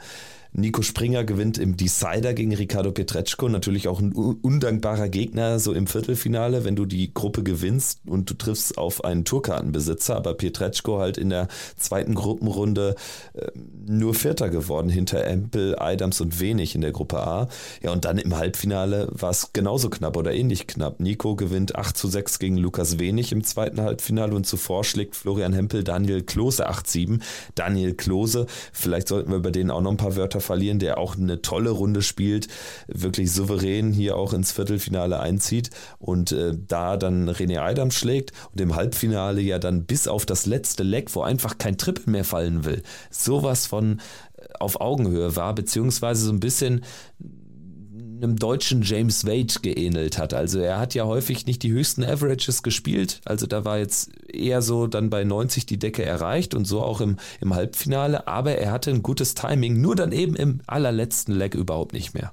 Nico 0.53 0.83
Springer 0.83 1.25
gewinnt 1.25 1.59
im 1.59 1.77
Decider 1.77 2.35
gegen 2.35 2.55
Ricardo 2.55 2.91
Pietreczko. 2.91 3.49
Natürlich 3.49 3.89
auch 3.89 4.01
ein 4.01 4.13
undankbarer 4.13 5.09
Gegner 5.09 5.59
so 5.59 5.73
im 5.73 5.87
Viertelfinale, 5.87 6.65
wenn 6.65 6.77
du 6.77 6.87
die 6.87 7.15
Gruppe 7.15 7.43
gewinnst 7.43 8.01
und 8.07 8.29
du 8.31 8.35
triffst 8.35 8.77
auf 8.77 9.05
einen 9.05 9.25
Tourkartenbesitzer. 9.25 10.17
Aber 10.17 10.35
Pietreczko 10.35 10.99
halt 10.99 11.19
in 11.19 11.31
der 11.31 11.49
zweiten 11.77 12.15
Gruppenrunde 12.15 12.97
äh, 13.35 13.47
nur 13.87 14.15
Vierter 14.15 14.49
geworden 14.49 14.89
hinter 14.89 15.25
Empel, 15.25 15.79
Adams 15.79 16.21
und 16.21 16.41
Wenig 16.41 16.75
in 16.75 16.81
der 16.81 16.93
Gruppe 16.93 17.21
A. 17.21 17.49
Ja, 17.83 17.93
und 17.93 18.05
dann 18.05 18.19
im 18.19 18.37
Halbfinale 18.37 19.09
war 19.13 19.31
es 19.31 19.53
genauso 19.53 19.89
knapp 19.89 20.17
oder 20.17 20.33
ähnlich 20.33 20.67
knapp. 20.67 21.01
Nico 21.01 21.37
gewinnt 21.37 21.77
8 21.77 21.97
zu 21.97 22.09
6 22.09 22.39
gegen 22.41 22.57
Lukas 22.57 22.99
Wenig 22.99 23.31
im 23.33 23.45
zweiten 23.45 23.81
Halbfinale 23.81 24.35
und 24.35 24.47
zuvor 24.47 24.85
schlägt 24.85 25.15
Florian 25.15 25.53
Hempel 25.53 25.85
Daniel 25.85 26.23
Klose 26.23 26.69
8-7. 26.69 27.21
Daniel 27.55 27.95
Klose, 27.95 28.47
vielleicht 28.73 29.09
sollten 29.09 29.31
wir 29.31 29.37
über 29.37 29.53
den 29.53 29.71
auch 29.71 29.81
noch 29.81 29.91
ein 29.91 29.97
paar 29.97 30.17
Wörter 30.17 30.40
Joker 30.41 30.51
verlieren, 30.51 30.79
der 30.79 30.99
auch 30.99 31.17
eine 31.17 31.43
tolle 31.43 31.71
Runde 31.71 32.03
spielt, 32.03 32.49
wirklich 32.89 33.33
souverän 33.33 33.93
hier 33.93 34.17
auch 34.17 34.33
ins 34.33 34.53
Viertelfinale 34.53 35.21
einzieht 35.21 35.71
und 35.99 36.33
äh, 36.33 36.53
da 36.67 36.97
dann 36.97 37.29
René 37.29 37.61
Adams 37.61 37.95
schlägt 37.95 38.33
und 38.53 38.61
im 38.61 38.75
Halbfinale 38.75 39.41
ja 39.41 39.59
dann 39.59 39.85
bis 39.85 40.09
auf 40.09 40.27
das 40.27 40.47
letzte 40.47 40.83
Leck, 40.83 41.15
wo 41.15 41.23
einfach 41.23 41.59
kein 41.59 41.77
Triple 41.77 42.11
mehr 42.11 42.25
fallen 42.25 42.65
will, 42.65 42.83
sowas 43.11 43.67
von 43.67 44.01
äh, 44.37 44.43
auf 44.59 44.81
Augenhöhe 44.81 45.37
war, 45.37 45.55
beziehungsweise 45.55 46.25
so 46.25 46.33
ein 46.33 46.41
bisschen 46.41 46.83
einem 48.23 48.37
deutschen 48.37 48.83
James 48.83 49.27
Wade 49.27 49.61
geähnelt 49.63 50.19
hat. 50.19 50.35
Also 50.35 50.61
er 50.61 50.79
hat 50.79 50.95
ja 50.95 51.05
häufig 51.05 51.47
nicht 51.47 51.63
die 51.63 51.71
höchsten 51.71 52.05
Averages 52.05 52.63
gespielt. 52.63 53.21
Also 53.25 53.47
da 53.47 53.65
war 53.65 53.79
jetzt 53.79 54.11
eher 54.33 54.63
so 54.63 54.87
dann 54.87 55.11
bei 55.11 55.25
90 55.25 55.67
die 55.67 55.79
Decke 55.79 56.05
erreicht 56.05 56.55
und 56.55 56.67
so 56.67 56.83
auch 56.83 57.01
im, 57.01 57.17
im 57.41 57.55
Halbfinale. 57.55 58.27
Aber 58.27 58.57
er 58.57 58.73
hatte 58.73 58.91
ein 58.91 59.03
gutes 59.03 59.35
Timing, 59.35 59.81
nur 59.81 59.97
dann 59.97 60.13
eben 60.13 60.35
im 60.37 60.61
allerletzten 60.67 61.35
Leg 61.35 61.55
überhaupt 61.55 61.93
nicht 61.93 62.15
mehr. 62.15 62.33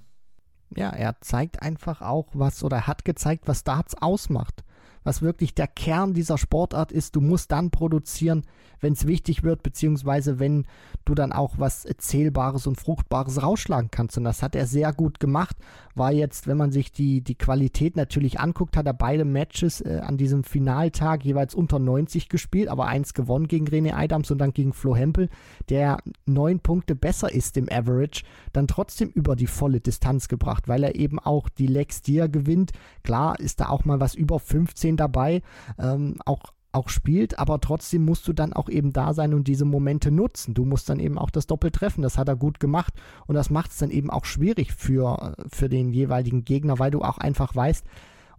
Ja, 0.76 0.90
er 0.90 1.16
zeigt 1.22 1.62
einfach 1.62 2.02
auch 2.02 2.28
was 2.34 2.64
oder 2.64 2.88
hat 2.88 3.06
gezeigt, 3.06 3.48
was 3.48 3.64
Darts 3.64 3.96
ausmacht 3.96 4.64
was 5.08 5.22
wirklich 5.22 5.56
der 5.56 5.68
Kern 5.68 6.14
dieser 6.14 6.38
Sportart 6.38 6.92
ist. 6.92 7.16
Du 7.16 7.22
musst 7.22 7.52
dann 7.54 7.72
produzieren, 7.72 8.44
wenn 8.82 8.94
es 8.94 9.08
wichtig 9.08 9.44
wird, 9.44 9.64
beziehungsweise 9.64 10.40
wenn 10.40 10.66
du 11.06 11.16
dann 11.16 11.32
auch 11.32 11.56
was 11.58 11.88
Zählbares 11.98 12.68
und 12.68 12.80
Fruchtbares 12.80 13.42
rausschlagen 13.42 13.90
kannst. 13.92 14.18
Und 14.18 14.24
das 14.24 14.44
hat 14.44 14.56
er 14.56 14.68
sehr 14.68 14.94
gut 14.94 15.20
gemacht. 15.20 15.56
War 15.96 16.12
jetzt, 16.12 16.48
wenn 16.48 16.58
man 16.58 16.72
sich 16.72 16.92
die, 16.92 17.22
die 17.22 17.36
Qualität 17.36 17.96
natürlich 17.96 18.40
anguckt, 18.40 18.78
hat 18.78 18.86
er 18.86 18.94
beide 18.94 19.26
Matches 19.26 19.82
äh, 19.82 20.02
an 20.04 20.18
diesem 20.18 20.44
Finaltag 20.44 21.26
jeweils 21.26 21.56
unter 21.56 21.80
90 21.80 22.30
gespielt, 22.30 22.70
aber 22.70 22.88
eins 22.88 23.14
gewonnen 23.14 23.48
gegen 23.48 23.68
René 23.68 23.94
Adams 23.94 24.32
und 24.32 24.38
dann 24.38 24.54
gegen 24.54 24.74
Flo 24.74 24.96
Hempel, 24.96 25.30
der 25.70 25.98
neun 26.26 26.60
Punkte 26.60 26.96
besser 26.96 27.32
ist 27.32 27.58
im 27.58 27.68
Average, 27.72 28.24
dann 28.54 28.68
trotzdem 28.68 29.10
über 29.10 29.36
die 29.36 29.48
volle 29.48 29.80
Distanz 29.80 30.28
gebracht, 30.28 30.68
weil 30.68 30.84
er 30.84 30.96
eben 30.96 31.20
auch 31.20 31.50
die 31.50 31.68
Legs, 31.68 32.02
die 32.02 32.18
er 32.18 32.30
gewinnt, 32.30 32.72
klar 33.04 33.40
ist 33.40 33.60
da 33.60 33.70
auch 33.70 33.86
mal 33.86 34.00
was 34.00 34.16
über 34.16 34.40
15 34.40 34.98
dabei, 34.98 35.42
ähm, 35.80 36.16
auch 36.26 36.54
auch 36.78 36.90
spielt, 36.90 37.40
aber 37.40 37.60
trotzdem 37.60 38.06
musst 38.06 38.28
du 38.28 38.34
dann 38.34 38.54
auch 38.54 38.70
eben 38.70 38.94
da 38.94 39.14
sein 39.14 39.34
und 39.34 39.48
diese 39.48 39.66
Momente 39.66 40.12
nutzen. 40.12 40.54
Du 40.54 40.64
musst 40.64 40.90
dann 40.90 41.00
eben 41.00 41.18
auch 41.18 41.30
das 41.30 41.48
Doppel 41.48 41.72
treffen. 41.72 42.02
Das 42.02 42.18
hat 42.18 42.28
er 42.28 42.36
gut 42.36 42.60
gemacht 42.60 42.94
und 43.26 43.36
das 43.36 43.50
macht 43.50 43.72
es 43.72 43.78
dann 43.78 43.90
eben 43.90 44.10
auch 44.10 44.26
schwierig 44.26 44.74
für, 44.74 45.36
für 45.52 45.70
den 45.70 45.92
jeweiligen 45.92 46.46
Gegner, 46.46 46.80
weil 46.80 46.92
du 46.92 47.02
auch 47.02 47.18
einfach 47.18 47.56
weißt 47.56 47.86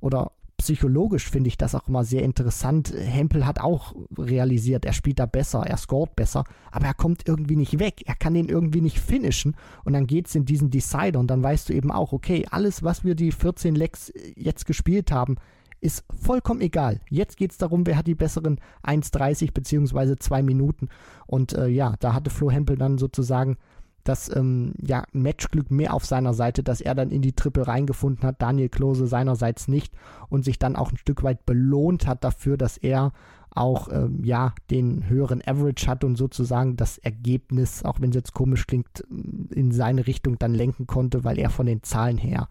oder 0.01 0.33
psychologisch 0.59 1.31
finde 1.31 1.49
ich 1.49 1.57
das 1.57 1.75
auch 1.75 1.89
immer 1.89 2.05
sehr 2.05 2.23
interessant. 2.23 2.93
Hempel 2.93 3.47
hat 3.47 3.61
auch 3.61 3.95
realisiert, 4.17 4.85
er 4.85 4.93
spielt 4.93 5.21
da 5.21 5.27
besser, 5.27 5.65
er 5.65 5.77
scoret 5.77 6.17
besser, 6.17 6.45
aber 6.73 6.87
er 6.87 6.95
kommt 6.95 7.29
irgendwie 7.29 7.57
nicht 7.57 7.79
weg. 7.79 8.03
Er 8.07 8.17
kann 8.17 8.35
den 8.35 8.49
irgendwie 8.49 8.81
nicht 8.81 8.99
finishen 8.99 9.57
und 9.85 9.93
dann 9.93 10.07
geht 10.07 10.27
es 10.27 10.35
in 10.35 10.45
diesen 10.45 10.71
Decider 10.71 11.21
und 11.21 11.29
dann 11.29 11.43
weißt 11.43 11.69
du 11.69 11.73
eben 11.73 11.93
auch, 11.93 12.13
okay, 12.13 12.45
alles, 12.51 12.83
was 12.83 13.05
wir 13.05 13.15
die 13.15 13.31
14 13.31 13.75
Lecks 13.77 14.13
jetzt 14.35 14.67
gespielt 14.67 15.13
haben, 15.13 15.37
ist 15.81 16.05
vollkommen 16.21 16.61
egal. 16.61 17.01
Jetzt 17.09 17.37
geht 17.37 17.53
es 17.53 17.59
darum, 17.59 17.87
wer 17.87 17.97
hat 17.97 18.07
die 18.07 18.15
besseren 18.15 18.61
1,30 18.85 19.53
bzw. 19.53 20.17
2 20.17 20.43
Minuten. 20.43 20.89
Und 21.27 21.53
äh, 21.53 21.69
ja, 21.69 21.95
da 22.01 22.15
hatte 22.15 22.31
Flo 22.31 22.51
Hempel 22.51 22.77
dann 22.77 22.99
sozusagen 22.99 23.57
das 24.05 24.35
ähm, 24.35 24.73
ja, 24.81 25.05
Matchglück 25.13 25.71
mehr 25.71 25.93
auf 25.93 26.07
seiner 26.07 26.33
Seite, 26.33 26.63
dass 26.63 26.81
er 26.81 26.95
dann 26.95 27.11
in 27.11 27.23
die 27.23 27.35
Triple 27.35 27.69
reingefunden 27.69 28.27
hat, 28.27 28.41
Daniel 28.41 28.71
Klose 28.71 29.07
seinerseits 29.07 29.69
nicht 29.69 29.93
und 30.31 30.45
sich 30.45 30.59
dann 30.59 30.77
auch 30.77 30.91
ein 30.91 30.97
Stück 30.97 31.23
weit 31.23 31.45
belohnt 31.45 32.07
hat 32.07 32.25
dafür, 32.25 32.57
dass 32.57 32.79
er 32.79 33.13
auch 33.51 33.89
ähm, 33.93 34.25
ja 34.25 34.55
den 34.71 35.09
höheren 35.09 35.43
Average 35.47 35.87
hat 35.89 36.05
und 36.05 36.17
sozusagen 36.17 36.77
das 36.77 36.99
Ergebnis, 36.99 37.85
auch 37.85 38.01
wenn 38.01 38.11
es 38.11 38.17
jetzt 38.17 38.35
komisch 38.35 38.67
klingt, 38.67 39.05
in 39.51 39.73
seine 39.73 40.07
Richtung 40.07 40.39
dann 40.39 40.55
lenken 40.55 40.87
konnte, 40.87 41.25
weil 41.25 41.39
er 41.39 41.51
von 41.51 41.67
den 41.67 41.83
Zahlen 41.83 42.19
her 42.19 42.49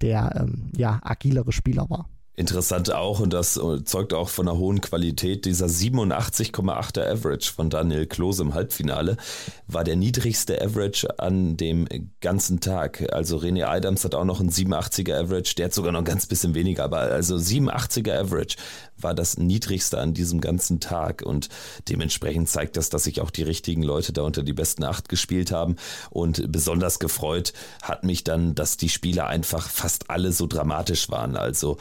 der 0.00 0.34
ähm, 0.40 0.70
ja 0.76 0.98
agilere 1.02 1.52
Spieler 1.52 1.88
war. 1.90 2.08
Interessant 2.40 2.90
auch, 2.90 3.20
und 3.20 3.34
das 3.34 3.60
zeugt 3.84 4.14
auch 4.14 4.30
von 4.30 4.48
einer 4.48 4.56
hohen 4.56 4.80
Qualität, 4.80 5.44
dieser 5.44 5.66
87,8er 5.66 7.06
Average 7.06 7.52
von 7.52 7.68
Daniel 7.68 8.06
Klose 8.06 8.40
im 8.42 8.54
Halbfinale 8.54 9.18
war 9.66 9.84
der 9.84 9.96
niedrigste 9.96 10.58
Average 10.58 11.20
an 11.20 11.58
dem 11.58 11.86
ganzen 12.22 12.60
Tag. 12.60 13.12
Also 13.12 13.36
René 13.36 13.66
Adams 13.66 14.06
hat 14.06 14.14
auch 14.14 14.24
noch 14.24 14.40
einen 14.40 14.48
87er 14.48 15.20
Average, 15.20 15.54
der 15.56 15.66
hat 15.66 15.74
sogar 15.74 15.92
noch 15.92 15.98
ein 15.98 16.06
ganz 16.06 16.24
bisschen 16.24 16.54
weniger, 16.54 16.84
aber 16.84 17.00
also 17.00 17.36
87er 17.36 18.18
Average 18.18 18.56
war 18.96 19.14
das 19.14 19.36
niedrigste 19.36 19.98
an 19.98 20.14
diesem 20.14 20.40
ganzen 20.40 20.80
Tag 20.80 21.20
und 21.20 21.50
dementsprechend 21.90 22.48
zeigt 22.48 22.78
das, 22.78 22.88
dass 22.88 23.04
sich 23.04 23.20
auch 23.20 23.30
die 23.30 23.42
richtigen 23.42 23.82
Leute 23.82 24.14
da 24.14 24.22
unter 24.22 24.42
die 24.42 24.54
besten 24.54 24.84
acht 24.84 25.10
gespielt 25.10 25.52
haben 25.52 25.76
und 26.08 26.50
besonders 26.50 27.00
gefreut 27.00 27.52
hat 27.82 28.02
mich 28.04 28.24
dann, 28.24 28.54
dass 28.54 28.78
die 28.78 28.88
Spiele 28.88 29.26
einfach 29.26 29.68
fast 29.68 30.08
alle 30.08 30.32
so 30.32 30.46
dramatisch 30.46 31.10
waren. 31.10 31.36
Also 31.36 31.76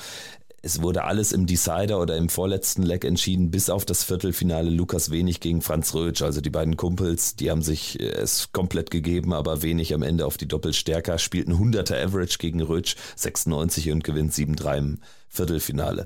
es 0.61 0.81
wurde 0.81 1.03
alles 1.03 1.31
im 1.31 1.45
Decider 1.45 1.99
oder 1.99 2.17
im 2.17 2.29
vorletzten 2.29 2.83
Leck 2.83 3.05
entschieden, 3.05 3.51
bis 3.51 3.69
auf 3.69 3.85
das 3.85 4.03
Viertelfinale 4.03 4.69
Lukas 4.69 5.11
Wenig 5.11 5.39
gegen 5.39 5.61
Franz 5.61 5.93
Rötsch. 5.93 6.21
Also 6.21 6.41
die 6.41 6.49
beiden 6.49 6.77
Kumpels, 6.77 7.35
die 7.35 7.49
haben 7.49 7.61
sich 7.61 7.99
äh, 7.99 8.09
es 8.09 8.51
komplett 8.51 8.91
gegeben, 8.91 9.33
aber 9.33 9.61
wenig 9.61 9.93
am 9.93 10.03
Ende 10.03 10.25
auf 10.25 10.37
die 10.37 10.47
Doppelstärker, 10.47 11.17
spielten 11.17 11.53
100er 11.53 12.03
Average 12.03 12.37
gegen 12.39 12.61
Rötsch, 12.61 12.95
96 13.15 13.91
und 13.91 14.03
gewinnt 14.03 14.33
7-3 14.33 14.77
im 14.77 14.99
Viertelfinale. 15.29 16.05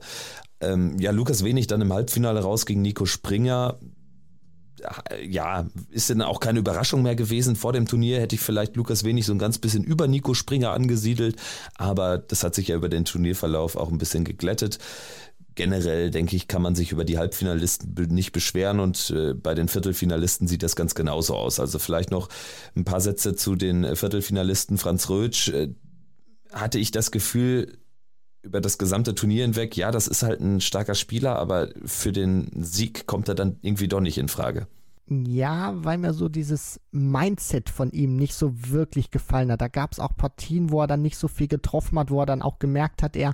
Ähm, 0.61 0.99
ja, 0.99 1.11
Lukas 1.11 1.43
Wenig 1.43 1.67
dann 1.67 1.81
im 1.81 1.93
Halbfinale 1.93 2.41
raus 2.41 2.65
gegen 2.65 2.81
Nico 2.81 3.05
Springer 3.05 3.79
ja, 5.25 5.67
ist 5.89 6.09
denn 6.09 6.21
auch 6.21 6.39
keine 6.39 6.59
Überraschung 6.59 7.01
mehr 7.01 7.15
gewesen. 7.15 7.55
Vor 7.55 7.73
dem 7.73 7.87
Turnier 7.87 8.19
hätte 8.19 8.35
ich 8.35 8.41
vielleicht 8.41 8.75
Lukas 8.75 9.03
Wenig 9.03 9.25
so 9.25 9.33
ein 9.33 9.39
ganz 9.39 9.57
bisschen 9.57 9.83
über 9.83 10.07
Nico 10.07 10.33
Springer 10.33 10.71
angesiedelt, 10.71 11.37
aber 11.75 12.17
das 12.17 12.43
hat 12.43 12.55
sich 12.55 12.69
ja 12.69 12.75
über 12.75 12.89
den 12.89 13.05
Turnierverlauf 13.05 13.75
auch 13.75 13.91
ein 13.91 13.97
bisschen 13.97 14.23
geglättet. 14.23 14.79
Generell 15.55 16.09
denke 16.09 16.35
ich, 16.35 16.47
kann 16.47 16.63
man 16.63 16.73
sich 16.73 16.91
über 16.91 17.05
die 17.05 17.19
Halbfinalisten 17.19 17.93
nicht 18.09 18.31
beschweren 18.31 18.79
und 18.79 19.11
äh, 19.11 19.33
bei 19.35 19.53
den 19.53 19.67
Viertelfinalisten 19.67 20.47
sieht 20.47 20.63
das 20.63 20.75
ganz 20.75 20.95
genauso 20.95 21.35
aus. 21.35 21.59
Also 21.59 21.77
vielleicht 21.77 22.09
noch 22.09 22.29
ein 22.75 22.85
paar 22.85 23.01
Sätze 23.01 23.35
zu 23.35 23.55
den 23.55 23.95
Viertelfinalisten. 23.95 24.79
Franz 24.79 25.09
Rötsch 25.09 25.49
äh, 25.49 25.69
hatte 26.51 26.79
ich 26.79 26.89
das 26.89 27.11
Gefühl, 27.11 27.77
über 28.43 28.61
das 28.61 28.77
gesamte 28.77 29.15
Turnier 29.15 29.43
hinweg, 29.43 29.75
ja, 29.75 29.89
das 29.91 30.07
ist 30.07 30.21
halt 30.21 30.41
ein 30.41 30.61
starker 30.61 30.95
Spieler, 30.95 31.37
aber 31.37 31.69
für 31.85 32.11
den 32.11 32.51
Sieg 32.61 33.07
kommt 33.07 33.29
er 33.29 33.35
dann 33.35 33.57
irgendwie 33.61 33.87
doch 33.87 34.01
nicht 34.01 34.17
in 34.17 34.27
Frage. 34.27 34.67
Ja, 35.09 35.73
weil 35.83 35.97
mir 35.97 36.13
so 36.13 36.29
dieses 36.29 36.79
Mindset 36.91 37.69
von 37.69 37.91
ihm 37.91 38.15
nicht 38.15 38.35
so 38.35 38.53
wirklich 38.69 39.11
gefallen 39.11 39.51
hat. 39.51 39.61
Da 39.61 39.67
gab 39.67 39.91
es 39.91 39.99
auch 39.99 40.15
Partien, 40.15 40.71
wo 40.71 40.81
er 40.81 40.87
dann 40.87 41.01
nicht 41.01 41.17
so 41.17 41.27
viel 41.27 41.47
getroffen 41.47 41.99
hat, 41.99 42.09
wo 42.09 42.21
er 42.21 42.25
dann 42.25 42.41
auch 42.41 42.59
gemerkt 42.59 43.03
hat, 43.03 43.15
er 43.15 43.33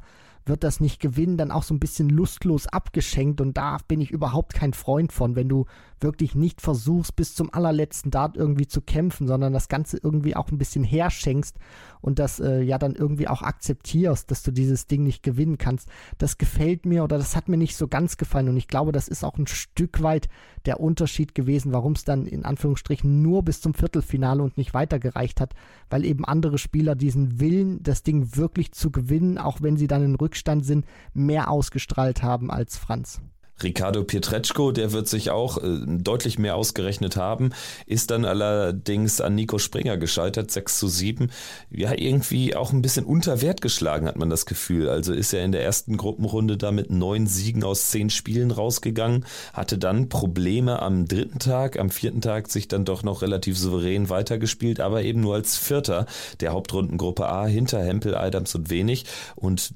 wird 0.49 0.63
das 0.63 0.79
nicht 0.79 0.99
gewinnen, 0.99 1.37
dann 1.37 1.51
auch 1.51 1.63
so 1.63 1.73
ein 1.73 1.79
bisschen 1.79 2.09
lustlos 2.09 2.67
abgeschenkt 2.67 3.39
und 3.39 3.55
da 3.55 3.77
bin 3.87 4.01
ich 4.01 4.11
überhaupt 4.11 4.53
kein 4.53 4.73
Freund 4.73 5.13
von, 5.13 5.35
wenn 5.35 5.47
du 5.47 5.65
wirklich 6.01 6.35
nicht 6.35 6.61
versuchst, 6.61 7.15
bis 7.15 7.35
zum 7.35 7.53
allerletzten 7.53 8.11
Dart 8.11 8.37
irgendwie 8.37 8.67
zu 8.67 8.81
kämpfen, 8.81 9.27
sondern 9.27 9.53
das 9.53 9.67
Ganze 9.67 9.99
irgendwie 10.01 10.35
auch 10.35 10.51
ein 10.51 10.57
bisschen 10.57 10.83
herschenkst 10.83 11.57
und 12.01 12.19
das 12.19 12.39
äh, 12.39 12.61
ja 12.61 12.77
dann 12.77 12.95
irgendwie 12.95 13.27
auch 13.27 13.41
akzeptierst, 13.41 14.29
dass 14.31 14.43
du 14.43 14.51
dieses 14.51 14.87
Ding 14.87 15.03
nicht 15.03 15.23
gewinnen 15.23 15.57
kannst. 15.57 15.89
Das 16.17 16.37
gefällt 16.37 16.85
mir 16.85 17.03
oder 17.03 17.17
das 17.17 17.35
hat 17.35 17.49
mir 17.49 17.57
nicht 17.57 17.75
so 17.75 17.87
ganz 17.87 18.17
gefallen 18.17 18.49
und 18.49 18.57
ich 18.57 18.67
glaube, 18.67 18.91
das 18.91 19.07
ist 19.07 19.23
auch 19.23 19.37
ein 19.37 19.47
Stück 19.47 20.01
weit 20.01 20.27
der 20.65 20.79
Unterschied 20.79 21.35
gewesen, 21.35 21.71
warum 21.73 21.93
es 21.93 22.03
dann 22.03 22.25
in 22.25 22.45
Anführungsstrichen 22.45 23.21
nur 23.21 23.43
bis 23.43 23.61
zum 23.61 23.73
Viertelfinale 23.73 24.43
und 24.43 24.57
nicht 24.57 24.73
weitergereicht 24.73 25.41
hat, 25.41 25.53
weil 25.89 26.05
eben 26.05 26.25
andere 26.25 26.57
Spieler 26.57 26.95
diesen 26.95 27.39
Willen, 27.39 27.81
das 27.83 28.03
Ding 28.03 28.35
wirklich 28.35 28.71
zu 28.71 28.91
gewinnen, 28.91 29.37
auch 29.37 29.61
wenn 29.61 29.77
sie 29.77 29.87
dann 29.87 30.03
in 30.03 30.15
Rückstand 30.15 30.38
sind, 30.63 30.85
mehr 31.13 31.49
ausgestrahlt 31.49 32.23
haben 32.23 32.51
als 32.51 32.77
Franz. 32.77 33.21
Ricardo 33.61 34.03
Pietreczko, 34.03 34.71
der 34.71 34.91
wird 34.91 35.07
sich 35.07 35.31
auch 35.31 35.57
äh, 35.57 35.79
deutlich 35.85 36.39
mehr 36.39 36.55
ausgerechnet 36.55 37.17
haben, 37.17 37.51
ist 37.85 38.11
dann 38.11 38.25
allerdings 38.25 39.21
an 39.21 39.35
Nico 39.35 39.57
Springer 39.57 39.97
gescheitert, 39.97 40.51
6 40.51 40.79
zu 40.79 40.87
7. 40.87 41.31
Ja, 41.69 41.93
irgendwie 41.95 42.55
auch 42.55 42.71
ein 42.71 42.81
bisschen 42.81 43.05
unter 43.05 43.41
Wert 43.41 43.61
geschlagen, 43.61 44.07
hat 44.07 44.17
man 44.17 44.29
das 44.29 44.45
Gefühl. 44.45 44.89
Also 44.89 45.13
ist 45.13 45.33
er 45.33 45.43
in 45.43 45.51
der 45.51 45.63
ersten 45.63 45.97
Gruppenrunde 45.97 46.57
da 46.57 46.71
mit 46.71 46.89
neun 46.89 47.27
Siegen 47.27 47.63
aus 47.63 47.89
zehn 47.89 48.09
Spielen 48.09 48.51
rausgegangen, 48.51 49.25
hatte 49.53 49.77
dann 49.77 50.09
Probleme 50.09 50.81
am 50.81 51.05
dritten 51.05 51.39
Tag, 51.39 51.77
am 51.79 51.89
vierten 51.89 52.21
Tag 52.21 52.49
sich 52.49 52.67
dann 52.67 52.85
doch 52.85 53.03
noch 53.03 53.21
relativ 53.21 53.57
souverän 53.57 54.09
weitergespielt, 54.09 54.79
aber 54.79 55.03
eben 55.03 55.21
nur 55.21 55.35
als 55.35 55.57
Vierter 55.57 56.05
der 56.39 56.51
Hauptrundengruppe 56.51 57.27
A 57.27 57.45
hinter 57.45 57.83
Hempel, 57.83 58.15
Adams 58.15 58.55
und 58.55 58.69
Wenig. 58.69 59.05
Und 59.35 59.73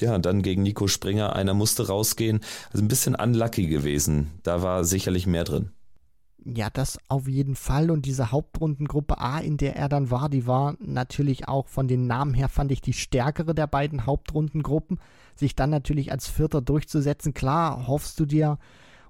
ja, 0.00 0.18
dann 0.18 0.42
gegen 0.42 0.62
Nico 0.62 0.86
Springer, 0.86 1.34
einer 1.34 1.54
musste 1.54 1.86
rausgehen. 1.86 2.40
Also 2.72 2.84
ein 2.84 2.88
bisschen 2.88 3.14
unlucky 3.14 3.66
gewesen. 3.66 4.30
Da 4.42 4.62
war 4.62 4.84
sicherlich 4.84 5.26
mehr 5.26 5.44
drin. 5.44 5.70
Ja, 6.44 6.70
das 6.70 6.98
auf 7.08 7.28
jeden 7.28 7.56
Fall. 7.56 7.90
Und 7.90 8.06
diese 8.06 8.30
Hauptrundengruppe 8.32 9.18
A, 9.18 9.38
in 9.38 9.56
der 9.56 9.76
er 9.76 9.88
dann 9.88 10.10
war, 10.10 10.28
die 10.28 10.46
war 10.46 10.76
natürlich 10.80 11.48
auch 11.48 11.66
von 11.66 11.88
den 11.88 12.06
Namen 12.06 12.32
her, 12.32 12.48
fand 12.48 12.72
ich, 12.72 12.80
die 12.80 12.92
stärkere 12.92 13.54
der 13.54 13.66
beiden 13.66 14.06
Hauptrundengruppen. 14.06 14.98
Sich 15.34 15.56
dann 15.56 15.70
natürlich 15.70 16.10
als 16.10 16.28
Vierter 16.28 16.62
durchzusetzen, 16.62 17.34
klar, 17.34 17.86
hoffst 17.86 18.18
du 18.18 18.24
dir, 18.24 18.58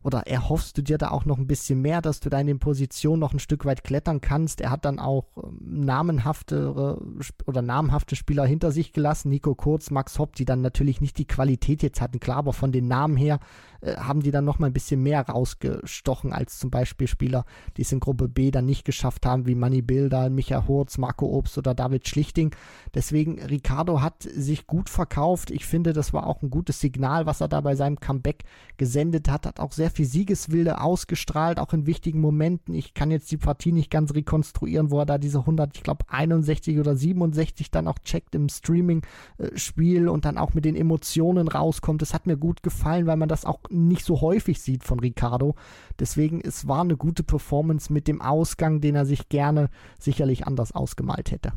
oder 0.03 0.27
erhoffst 0.27 0.77
du 0.79 0.83
dir 0.83 0.99
da 0.99 1.11
auch 1.11 1.25
noch 1.25 1.39
ein 1.39 1.47
bisschen 1.47 1.81
mehr, 1.81 2.01
dass 2.01 2.21
du 2.21 2.29
da 2.29 2.41
in 2.41 2.47
den 2.47 2.59
Positionen 2.59 3.21
noch 3.21 3.33
ein 3.33 3.39
Stück 3.39 3.65
weit 3.65 3.85
klettern 3.85 4.21
kannst? 4.21 4.61
Er 4.61 4.71
hat 4.71 4.85
dann 4.85 4.99
auch 4.99 5.27
ähm, 5.43 5.59
namenhafte 5.61 6.99
oder 7.47 7.63
namhafte 7.63 8.17
Spieler 8.17 8.45
hinter 8.45 8.71
sich 8.71 8.93
gelassen, 8.93 9.31
Nico 9.31 9.55
Kurz, 9.55 9.91
Max 9.91 10.19
Hopp, 10.19 10.35
die 10.37 10.45
dann 10.45 10.61
natürlich 10.61 11.01
nicht 11.01 11.19
die 11.19 11.27
Qualität 11.27 11.83
jetzt 11.83 12.01
hatten, 12.01 12.21
klar, 12.21 12.39
aber 12.39 12.53
von 12.53 12.73
den 12.73 12.89
Namen 12.89 13.17
her 13.17 13.41
äh, 13.81 13.97
haben 13.97 14.23
die 14.23 14.31
dann 14.31 14.45
noch 14.45 14.59
mal 14.59 14.67
ein 14.67 14.73
bisschen 14.73 15.03
mehr 15.03 15.23
rausgestochen 15.23 16.33
als 16.33 16.59
zum 16.59 16.71
Beispiel 16.71 17.07
Spieler, 17.07 17.45
die 17.77 17.83
es 17.83 17.93
in 17.93 18.01
Gruppe 18.01 18.29
B 18.29 18.51
dann 18.51 18.67
nicht 18.67 18.85
geschafft 18.85 19.27
haben, 19.27 19.47
wie 19.47 19.55
Manny 19.55 19.83
Bilder, 19.83 20.31
Micha 20.31 20.67
Hurz, 20.67 20.99
Marco 20.99 21.27
Obst 21.27 21.59
oder 21.59 21.75
David 21.75 22.09
Schlichting. 22.09 22.55
Deswegen, 22.95 23.41
Ricardo 23.41 24.01
hat 24.01 24.23
sich 24.23 24.67
gut 24.67 24.89
verkauft. 24.89 25.51
Ich 25.51 25.67
finde, 25.67 25.93
das 25.93 26.13
war 26.13 26.27
auch 26.27 26.43
ein 26.43 26.51
gutes 26.51 26.81
Signal, 26.81 27.27
was 27.27 27.41
er 27.41 27.49
da 27.49 27.61
bei 27.61 27.77
seinem 27.77 28.01
Comeback 28.01 28.45
gesendet 28.77 29.29
hat. 29.29 29.47
Hat 29.47 29.61
auch 29.61 29.73
sehr 29.73 29.91
viel 29.91 30.07
Siegeswilde 30.07 30.81
ausgestrahlt, 30.81 31.59
auch 31.59 31.73
in 31.73 31.87
wichtigen 31.87 32.21
Momenten. 32.21 32.75
Ich 32.75 32.95
kann 32.95 33.11
jetzt 33.11 33.31
die 33.31 33.37
Partie 33.37 33.73
nicht 33.73 33.91
ganz 33.91 34.15
rekonstruieren, 34.15 34.91
wo 34.91 34.99
er 35.01 35.07
da 35.07 35.19
diese 35.19 35.41
100, 35.41 35.77
ich 35.77 35.83
glaube 35.83 36.05
61 36.09 36.79
oder 36.79 36.97
67 36.97 37.71
dann 37.71 37.87
auch 37.87 37.99
checkt 38.01 38.35
im 38.35 38.49
Streaming-Spiel 38.49 40.09
und 40.09 40.25
dann 40.25 40.39
auch 40.39 40.55
mit 40.55 40.65
den 40.65 40.77
Emotionen 40.77 41.49
rauskommt. 41.49 42.03
Das 42.03 42.15
hat 42.15 42.27
mir 42.27 42.37
gut 42.37 42.63
gefallen, 42.63 43.07
weil 43.07 43.17
man 43.17 43.29
das 43.29 43.45
auch 43.45 43.61
nicht 43.71 44.05
so 44.05 44.21
häufig 44.21 44.61
sieht 44.61 44.85
von 44.85 45.01
Ricardo. 45.01 45.55
Deswegen, 45.99 46.41
es 46.41 46.69
war 46.69 46.81
eine 46.81 46.97
gute 46.97 47.23
Performance 47.23 47.93
mit 47.93 48.09
dem 48.09 48.21
Ausgang, 48.21 48.81
den 48.81 48.95
er 48.95 49.07
sich 49.07 49.29
gerne 49.29 49.71
sicherlich 49.99 50.47
anders 50.47 50.73
ausgemalt 50.73 51.31
hätte. 51.31 51.53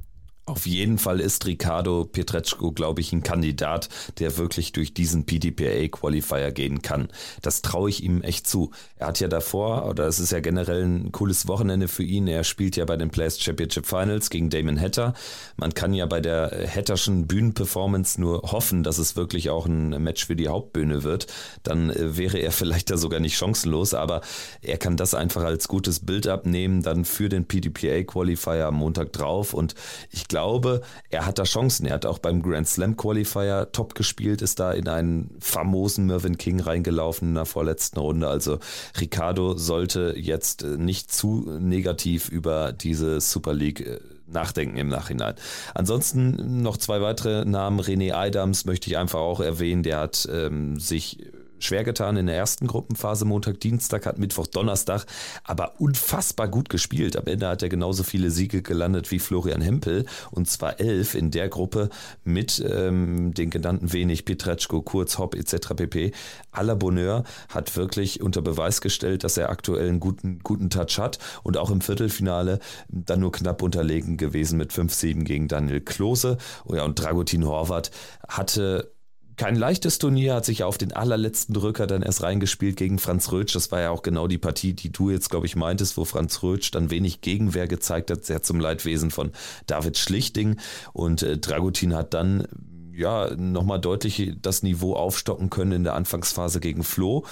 Auf 0.47 0.65
jeden 0.65 0.97
Fall 0.97 1.19
ist 1.19 1.45
Ricardo 1.45 2.04
Pietreczko, 2.04 2.71
glaube 2.71 2.99
ich, 2.99 3.13
ein 3.13 3.21
Kandidat, 3.21 3.89
der 4.17 4.38
wirklich 4.38 4.71
durch 4.71 4.91
diesen 4.91 5.23
PDPA-Qualifier 5.27 6.51
gehen 6.51 6.82
kann. 6.82 7.10
Das 7.43 7.62
traue 7.62 7.91
ich 7.91 8.04
ihm 8.04 8.23
echt 8.23 8.47
zu. 8.47 8.71
Er 8.95 9.08
hat 9.08 9.19
ja 9.19 9.27
davor, 9.27 9.86
oder 9.88 10.08
es 10.08 10.19
ist 10.19 10.32
ja 10.32 10.39
generell 10.39 10.84
ein 10.84 11.12
cooles 11.12 11.47
Wochenende 11.47 11.88
für 11.88 12.01
ihn, 12.01 12.27
er 12.27 12.43
spielt 12.43 12.75
ja 12.75 12.86
bei 12.86 12.97
den 12.97 13.12
Players 13.12 13.39
Championship 13.39 13.86
Finals 13.86 14.32
gegen 14.32 14.49
Damon 14.49 14.82
Hatter. 14.82 15.13
Man 15.58 15.75
kann 15.75 15.93
ja 15.93 16.08
bei 16.08 16.19
der 16.19 16.67
Hatterschen 16.67 17.27
Bühnenperformance 17.27 18.19
nur 18.19 18.41
hoffen, 18.41 18.82
dass 18.82 18.97
es 18.97 19.15
wirklich 19.15 19.51
auch 19.51 19.67
ein 19.67 19.89
Match 20.01 20.25
für 20.25 20.36
die 20.36 20.47
Hauptbühne 20.47 21.04
wird. 21.04 21.27
Dann 21.62 21.91
äh, 21.91 22.17
wäre 22.17 22.39
er 22.39 22.51
vielleicht 22.51 22.89
da 22.89 22.97
sogar 22.97 23.19
nicht 23.19 23.38
chancenlos, 23.38 23.93
aber 23.93 24.21
er 24.63 24.80
kann 24.80 24.97
das 24.97 25.13
einfach 25.13 25.43
als 25.43 25.67
gutes 25.67 25.99
Bild 25.99 26.25
abnehmen, 26.25 26.82
dann 26.82 27.06
für 27.06 27.30
den 27.30 27.45
PDPA-Qualifier 27.45 28.65
am 28.65 28.75
Montag 28.75 29.13
drauf 29.13 29.54
und 29.54 29.75
ich 30.10 30.31
glaube, 30.32 30.82
er 31.10 31.26
hat 31.26 31.39
da 31.39 31.44
Chancen. 31.44 31.86
Er 31.86 31.96
hat 31.96 32.06
auch 32.06 32.17
beim 32.17 32.41
Grand 32.41 32.65
Slam 32.65 32.96
Qualifier 32.96 33.67
top 33.74 33.96
gespielt, 33.96 34.41
ist 34.41 34.62
da 34.62 34.72
in 34.72 34.88
einen 34.88 35.36
famosen 35.41 36.06
Mervyn 36.06 36.38
King 36.38 36.62
reingelaufen 36.62 37.30
in 37.30 37.36
der 37.36 37.46
vorletzten 37.46 38.00
Runde. 38.00 38.30
Also 38.30 38.60
Ricardo 39.00 39.58
sollte 39.58 40.15
jetzt 40.17 40.63
äh, 40.63 40.78
nicht 40.78 41.12
zu 41.12 41.58
negativ 41.60 42.30
über 42.30 42.72
diese 42.72 43.20
Super 43.20 43.54
League 43.54 43.82
äh, 43.82 44.00
nachdenken 44.26 44.78
im 44.78 44.88
Nachhinein. 44.88 45.36
Ansonsten 45.76 46.62
noch 46.62 46.78
zwei 46.78 47.02
weitere 47.02 47.44
Namen. 47.44 47.82
René 47.82 48.13
Adams 48.13 48.63
möchte 48.63 48.89
ich 48.89 48.98
einfach 48.98 49.20
auch 49.20 49.41
erwähnen. 49.41 49.84
Der 49.84 50.00
hat 50.00 50.30
ähm, 50.32 50.80
sich 50.80 51.17
schwer 51.63 51.84
getan 51.84 52.17
in 52.17 52.28
der 52.28 52.36
ersten 52.36 52.67
Gruppenphase, 52.67 53.26
Montag, 53.26 53.60
Dienstag, 53.60 54.06
hat 54.06 54.17
Mittwoch, 54.17 54.47
Donnerstag, 54.47 55.06
aber 55.43 55.80
unfassbar 55.80 56.47
gut 56.47 56.69
gespielt. 56.69 57.17
Am 57.17 57.26
Ende 57.26 57.47
hat 57.47 57.63
er 57.63 57.69
genauso 57.69 58.04
viele 58.04 58.32
Siege 58.32 58.62
gelandet 58.62 59.12
wie 59.12 59.19
Florian 59.19 59.62
Hempel 59.62 60.06
und 60.32 60.50
zwar 60.50 60.80
elf 60.80 61.15
in 61.15 61.32
der 61.32 61.50
Gruppe 61.50 61.89
mit 62.24 62.63
ähm, 62.67 63.34
den 63.34 63.50
genannten 63.50 63.93
wenig, 63.93 64.26
Pietreczko, 64.26 64.82
Kurz, 64.82 65.17
Hopp 65.17 65.36
etc. 65.36 65.74
pp. 65.76 66.12
Aller 66.52 66.76
Bonheur 66.76 67.24
hat 67.50 67.76
wirklich 67.76 68.21
unter 68.21 68.41
Beweis 68.41 68.82
gestellt, 68.82 69.24
dass 69.24 69.38
er 69.38 69.50
aktuell 69.50 69.89
einen 69.89 70.00
guten, 70.00 70.39
guten 70.39 70.69
Touch 70.69 70.97
hat 70.97 71.19
und 71.43 71.58
auch 71.58 71.71
im 71.71 71.82
Viertelfinale 71.82 72.60
dann 72.89 73.19
nur 73.19 73.32
knapp 73.32 73.62
unterlegen 73.62 74.17
gewesen 74.17 74.58
mit 74.58 74.71
5-7 74.71 75.24
gegen 75.24 75.47
Daniel 75.47 75.82
Klose. 75.82 76.38
Oh 76.65 76.76
ja, 76.76 76.84
und 76.84 76.95
Dragutin 76.95 77.45
Horvath 77.45 77.91
hatte 78.28 78.91
kein 79.41 79.56
leichtes 79.56 79.97
Turnier, 79.97 80.36
hat 80.36 80.45
sich 80.45 80.63
auf 80.63 80.77
den 80.77 80.93
allerletzten 80.93 81.56
Drücker 81.56 81.88
dann 81.88 82.04
erst 82.04 82.21
reingespielt 82.21 82.77
gegen 82.77 82.99
Franz 82.99 83.32
Rötsch. 83.32 83.56
Das 83.56 83.71
war 83.71 83.82
ja 83.82 83.89
auch 83.89 84.04
genau 84.04 84.27
die 84.27 84.38
Partie, 84.38 84.73
die 84.73 84.91
du 84.91 85.10
jetzt, 85.10 85.32
glaube 85.32 85.47
ich, 85.47 85.56
meintest, 85.56 85.97
wo 85.97 86.06
Franz 86.06 86.43
Rötsch 86.43 86.69
dann 86.69 86.91
wenig 86.91 87.21
Gegenwehr 87.21 87.67
gezeigt 87.67 88.12
hat, 88.12 88.23
sehr 88.23 88.43
zum 88.43 88.60
Leidwesen 88.60 89.10
von 89.10 89.32
David 89.65 89.97
Schlichting. 89.97 90.60
Und 90.93 91.23
äh, 91.23 91.39
Dragutin 91.39 91.95
hat 91.95 92.13
dann 92.13 92.47
ja 92.93 93.36
nochmal 93.36 93.82
deutlich 93.82 94.34
das 94.39 94.62
Niveau 94.62 94.93
aufstocken 94.93 95.49
können 95.49 95.71
in 95.71 95.84
der 95.86 95.95
Anfangsphase 95.95 96.60
gegen 96.60 96.84
Flo 96.84 97.25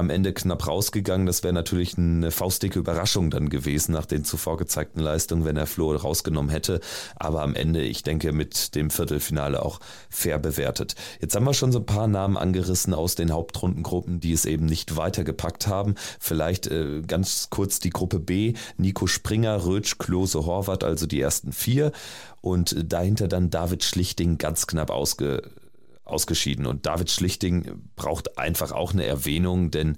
am 0.00 0.10
Ende 0.10 0.32
knapp 0.32 0.66
rausgegangen. 0.66 1.26
Das 1.26 1.44
wäre 1.44 1.54
natürlich 1.54 1.96
eine 1.96 2.30
faustdicke 2.30 2.78
Überraschung 2.78 3.30
dann 3.30 3.48
gewesen 3.48 3.92
nach 3.92 4.06
den 4.06 4.24
zuvor 4.24 4.56
gezeigten 4.56 4.98
Leistungen, 4.98 5.44
wenn 5.44 5.56
er 5.56 5.66
Flo 5.66 5.94
rausgenommen 5.94 6.50
hätte. 6.50 6.80
Aber 7.16 7.42
am 7.42 7.54
Ende, 7.54 7.82
ich 7.82 8.02
denke, 8.02 8.32
mit 8.32 8.74
dem 8.74 8.90
Viertelfinale 8.90 9.62
auch 9.62 9.78
fair 10.08 10.38
bewertet. 10.38 10.96
Jetzt 11.20 11.36
haben 11.36 11.44
wir 11.44 11.54
schon 11.54 11.70
so 11.70 11.78
ein 11.78 11.86
paar 11.86 12.08
Namen 12.08 12.36
angerissen 12.36 12.94
aus 12.94 13.14
den 13.14 13.30
Hauptrundengruppen, 13.32 14.20
die 14.20 14.32
es 14.32 14.46
eben 14.46 14.66
nicht 14.66 14.96
weitergepackt 14.96 15.66
haben. 15.66 15.94
Vielleicht 16.18 16.66
äh, 16.66 17.02
ganz 17.06 17.48
kurz 17.50 17.78
die 17.78 17.90
Gruppe 17.90 18.18
B. 18.18 18.54
Nico 18.78 19.06
Springer, 19.06 19.64
Rötsch, 19.64 19.98
Klose, 19.98 20.46
Horvath, 20.46 20.82
also 20.82 21.06
die 21.06 21.20
ersten 21.20 21.52
vier. 21.52 21.92
Und 22.40 22.74
dahinter 22.90 23.28
dann 23.28 23.50
David 23.50 23.84
Schlichting 23.84 24.38
ganz 24.38 24.66
knapp 24.66 24.90
ausge 24.90 25.42
ausgeschieden. 26.10 26.66
Und 26.66 26.86
David 26.86 27.10
Schlichting 27.10 27.82
braucht 27.96 28.38
einfach 28.38 28.72
auch 28.72 28.92
eine 28.92 29.04
Erwähnung, 29.04 29.70
denn 29.70 29.96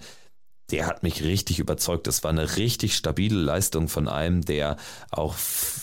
der 0.73 0.87
hat 0.87 1.03
mich 1.03 1.23
richtig 1.23 1.59
überzeugt. 1.59 2.07
Das 2.07 2.25
war 2.25 2.31
eine 2.31 2.57
richtig 2.57 2.97
stabile 2.97 3.39
Leistung 3.39 3.89
von 3.89 4.09
einem, 4.09 4.43
der 4.43 4.77
auch 5.11 5.37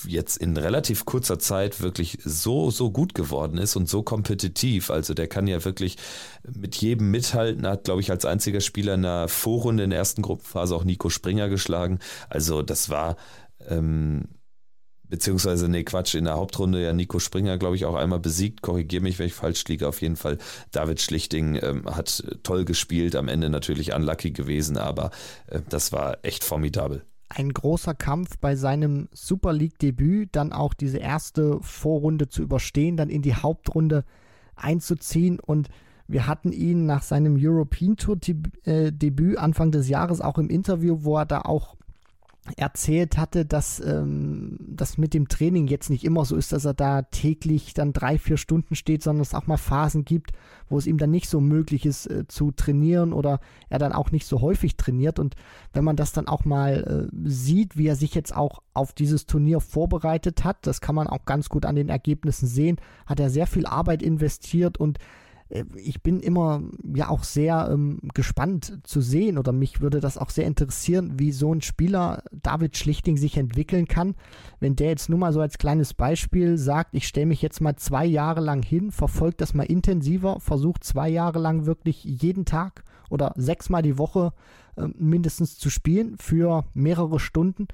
jetzt 0.08 0.38
in 0.38 0.58
relativ 0.58 1.06
kurzer 1.06 1.38
Zeit 1.38 1.80
wirklich 1.80 2.18
so, 2.24 2.72
so 2.72 2.90
gut 2.90 3.14
geworden 3.14 3.60
ist 3.60 3.76
und 3.76 3.88
so 3.88 4.02
kompetitiv. 4.02 4.90
Also 4.90 5.14
der 5.14 5.28
kann 5.28 5.48
ja 5.48 5.64
wirklich 5.64 5.98
mit 6.44 6.76
jedem 6.76 7.12
mithalten, 7.12 7.68
hat, 7.68 7.84
glaube 7.84 8.02
ich, 8.02 8.10
als 8.10 8.26
einziger 8.26 8.62
Spieler 8.62 8.96
in 8.96 9.04
der 9.04 9.28
Vorrunde 9.28 9.84
in 9.84 9.92
der 9.92 10.00
ersten 10.00 10.24
Gruppenphase 10.24 10.76
auch 10.76 10.84
Nico 10.84 11.10
Springer 11.10 11.50
geschlagen. 11.50 12.00
Also 12.28 12.64
das 12.64 12.90
war 12.90 13.16
ähm, 13.68 14.28
beziehungsweise, 15.10 15.68
nee, 15.68 15.84
Quatsch, 15.84 16.16
in 16.16 16.26
der 16.26 16.36
Hauptrunde 16.36 16.82
ja 16.84 16.94
Nico 16.94 17.20
Springer, 17.20 17.58
glaube 17.58 17.76
ich, 17.76 17.86
auch 17.86 17.96
einmal 17.96 18.20
besiegt. 18.20 18.62
Korrigiere 18.62 19.04
mich, 19.04 19.20
wenn 19.20 19.28
ich 19.28 19.34
falsch 19.34 19.66
liege. 19.68 19.88
Auf 19.88 20.02
jeden 20.02 20.16
Fall, 20.16 20.38
David 20.72 21.02
Schlichting 21.02 21.60
ähm, 21.62 21.86
hat 21.86 22.24
toll 22.44 22.66
gespielt, 22.66 23.16
am 23.16 23.28
Ende 23.28 23.50
natürlich 23.50 23.94
unlucky 23.94 24.32
gewesen, 24.32 24.78
aber 24.78 25.12
äh, 25.48 25.62
das 25.68 25.92
war 25.92 26.18
echt 26.24 26.44
formidabel. 26.44 27.04
Ein 27.30 27.54
großer 27.54 27.94
Kampf 27.94 28.38
bei 28.40 28.56
seinem 28.56 29.08
Super 29.12 29.54
League-Debüt, 29.54 30.30
dann 30.32 30.52
auch 30.52 30.74
diese 30.74 30.98
erste 30.98 31.60
Vorrunde 31.62 32.28
zu 32.28 32.42
überstehen, 32.42 32.98
dann 32.98 33.10
in 33.10 33.22
die 33.22 33.36
Hauptrunde 33.36 34.04
einzuziehen 34.56 35.40
und 35.40 35.70
wir 36.08 36.26
hatten 36.26 36.52
ihn 36.52 36.88
nach 36.88 37.04
seinem 37.04 37.38
European 37.40 37.96
Tour 37.96 38.18
äh, 38.66 38.92
Debüt 38.92 39.38
Anfang 39.38 39.72
des 39.72 39.88
Jahres 39.90 40.22
auch 40.22 40.40
im 40.40 40.50
Interview, 40.50 41.04
wo 41.04 41.18
er 41.18 41.28
da 41.28 41.42
auch 41.42 41.76
erzählt 42.58 43.18
hatte, 43.18 43.46
dass 43.46 43.80
ähm, 43.80 44.58
das 44.60 44.98
mit 44.98 45.14
dem 45.14 45.28
Training 45.28 45.68
jetzt 45.68 45.90
nicht 45.90 46.04
immer 46.04 46.26
so 46.26 46.36
ist, 46.36 46.52
dass 46.52 46.66
er 46.66 46.74
da 46.74 47.04
täglich 47.04 47.74
dann 47.74 47.94
drei, 47.94 48.18
vier 48.18 48.38
Stunden 48.38 48.76
steht, 48.76 49.04
sondern 49.04 49.22
es 49.22 49.34
auch 49.34 49.48
mal 49.48 49.58
Phasen 49.58 50.06
gibt, 50.06 50.32
wo 50.68 50.78
es 50.78 50.88
ihm 50.88 50.98
dann 50.98 51.12
nicht 51.12 51.30
so 51.30 51.42
möglich 51.42 51.86
ist 51.86 52.08
äh, 52.08 52.28
zu 52.28 52.52
trainieren 52.52 53.14
oder 53.14 53.40
er 53.70 53.80
dann 53.80 53.94
auch 53.94 54.12
nicht 54.12 54.26
so 54.26 54.42
häufig 54.42 54.78
trainiert. 54.78 55.20
Und 55.20 55.36
wenn 55.74 55.84
man 55.84 55.96
das 55.96 56.12
dann 56.12 56.28
auch 56.28 56.46
mal 56.46 57.10
äh, 57.12 57.30
sieht, 57.30 57.78
wie 57.78 57.88
er 57.88 57.96
sich 57.96 58.16
jetzt 58.16 58.36
auch 58.36 58.62
auf 58.74 58.94
dieses 58.94 59.26
Turnier 59.26 59.60
vorbereitet 59.60 60.44
hat, 60.44 60.66
das 60.66 60.82
kann 60.82 60.96
man 60.96 61.08
auch 61.08 61.26
ganz 61.26 61.50
gut 61.50 61.66
an 61.66 61.76
den 61.76 61.90
Ergebnissen 61.90 62.48
sehen, 62.48 62.78
hat 63.06 63.20
er 63.20 63.30
sehr 63.30 63.48
viel 63.48 63.66
Arbeit 63.66 64.02
investiert 64.02 64.78
und 64.78 65.00
ich 65.76 66.04
bin 66.04 66.20
immer 66.20 66.62
ja 66.94 67.10
auch 67.10 67.24
sehr 67.24 67.70
ähm, 67.72 68.00
gespannt 68.14 68.80
zu 68.84 69.02
sehen 69.02 69.38
oder 69.40 69.52
mich 69.52 69.82
würde 69.82 70.00
das 70.00 70.18
auch 70.18 70.30
sehr 70.30 70.46
interessieren, 70.46 71.14
wie 71.18 71.32
so 71.32 71.54
ein 71.54 71.62
Spieler 71.62 72.24
David 72.32 72.78
Schlichting 72.78 73.18
sich 73.18 73.36
entwickeln 73.36 73.88
kann. 73.88 74.16
Wenn 74.60 74.76
der 74.76 74.90
jetzt 74.90 75.10
nur 75.10 75.18
mal 75.18 75.34
so 75.34 75.42
als 75.42 75.58
kleines 75.58 75.96
Beispiel 75.96 76.58
sagt, 76.58 76.94
ich 76.94 77.08
stelle 77.08 77.26
mich 77.26 77.42
jetzt 77.42 77.62
mal 77.62 77.76
zwei 77.78 78.06
Jahre 78.06 78.42
lang 78.42 78.62
hin, 78.62 78.92
verfolgt 78.92 79.42
das 79.42 79.56
mal 79.56 79.64
intensiver, 79.64 80.40
versucht 80.40 80.84
zwei 80.84 81.10
Jahre 81.10 81.40
lang 81.40 81.66
wirklich 81.66 82.04
jeden 82.04 82.46
Tag 82.46 82.84
oder 83.10 83.34
sechsmal 83.36 83.82
die 83.82 83.98
Woche 83.98 84.34
äh, 84.76 84.88
mindestens 84.98 85.58
zu 85.58 85.72
spielen 85.72 86.16
für 86.18 86.66
mehrere 86.76 87.20
Stunden 87.20 87.68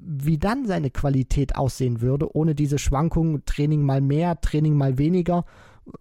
wie 0.00 0.38
dann 0.38 0.64
seine 0.64 0.90
Qualität 0.90 1.56
aussehen 1.56 2.00
würde, 2.00 2.32
ohne 2.32 2.54
diese 2.54 2.78
Schwankungen, 2.78 3.44
Training 3.44 3.82
mal 3.82 4.00
mehr, 4.00 4.40
Training 4.40 4.76
mal 4.76 4.96
weniger 4.96 5.44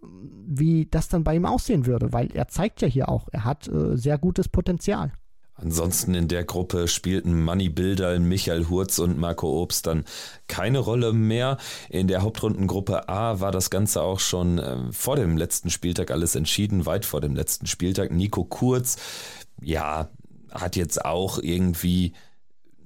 wie 0.01 0.87
das 0.89 1.09
dann 1.09 1.23
bei 1.23 1.35
ihm 1.35 1.45
aussehen 1.45 1.85
würde, 1.85 2.13
weil 2.13 2.31
er 2.31 2.47
zeigt 2.47 2.81
ja 2.81 2.87
hier 2.87 3.09
auch, 3.09 3.27
er 3.31 3.43
hat 3.43 3.67
äh, 3.67 3.97
sehr 3.97 4.17
gutes 4.17 4.47
Potenzial. 4.47 5.11
Ansonsten 5.59 6.13
in 6.13 6.27
der 6.27 6.43
Gruppe 6.43 6.87
spielten 6.87 7.43
Manny 7.43 7.69
Bilderl, 7.69 8.19
Michael 8.19 8.69
Hurz 8.69 8.99
und 8.99 9.17
Marco 9.17 9.59
Obst 9.59 9.87
dann 9.87 10.05
keine 10.47 10.77
Rolle 10.77 11.13
mehr. 11.13 11.57
In 11.89 12.07
der 12.07 12.21
Hauptrundengruppe 12.21 13.09
A 13.09 13.39
war 13.39 13.51
das 13.51 13.71
Ganze 13.71 14.03
auch 14.03 14.19
schon 14.19 14.59
äh, 14.59 14.91
vor 14.91 15.15
dem 15.15 15.35
letzten 15.35 15.71
Spieltag 15.71 16.11
alles 16.11 16.35
entschieden, 16.35 16.85
weit 16.85 17.05
vor 17.05 17.21
dem 17.21 17.35
letzten 17.35 17.65
Spieltag. 17.65 18.11
Nico 18.11 18.43
Kurz, 18.43 18.97
ja, 19.59 20.09
hat 20.51 20.75
jetzt 20.75 21.03
auch 21.03 21.39
irgendwie 21.39 22.13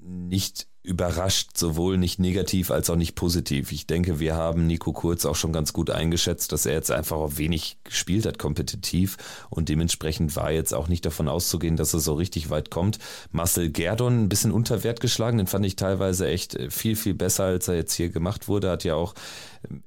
nicht 0.02 0.68
überrascht, 0.84 1.58
sowohl 1.58 1.98
nicht 1.98 2.18
negativ 2.18 2.72
als 2.72 2.90
auch 2.90 2.96
nicht 2.96 3.14
positiv. 3.14 3.72
Ich 3.72 3.86
denke, 3.86 4.20
wir 4.20 4.36
haben 4.36 4.66
Nico 4.66 4.94
Kurz 4.94 5.26
auch 5.26 5.36
schon 5.36 5.54
ganz 5.54 5.74
gut 5.74 5.92
eingeschätzt, 5.92 6.52
dass 6.52 6.66
er 6.66 6.74
jetzt 6.74 6.90
einfach 6.90 7.18
auch 7.18 7.38
wenig 7.38 7.78
gespielt 7.84 8.26
hat, 8.26 8.40
kompetitiv. 8.40 9.18
Und 9.50 9.70
dementsprechend 9.70 10.36
war 10.36 10.52
jetzt 10.52 10.74
auch 10.74 10.88
nicht 10.88 11.06
davon 11.06 11.28
auszugehen, 11.28 11.78
dass 11.78 11.94
er 11.94 12.00
so 12.00 12.14
richtig 12.14 12.50
weit 12.50 12.72
kommt. 12.72 12.98
Marcel 13.32 13.70
Gerdon 13.70 14.24
ein 14.24 14.30
bisschen 14.30 14.52
unter 14.52 14.84
Wert 14.84 15.02
geschlagen, 15.02 15.38
den 15.38 15.48
fand 15.48 15.66
ich 15.66 15.76
teilweise 15.76 16.28
echt 16.28 16.58
viel, 16.70 16.96
viel 16.96 17.14
besser, 17.14 17.44
als 17.44 17.68
er 17.68 17.76
jetzt 17.76 17.94
hier 17.94 18.10
gemacht 18.10 18.48
wurde. 18.48 18.72
Hat 18.72 18.84
ja 18.84 18.96
auch 18.96 19.14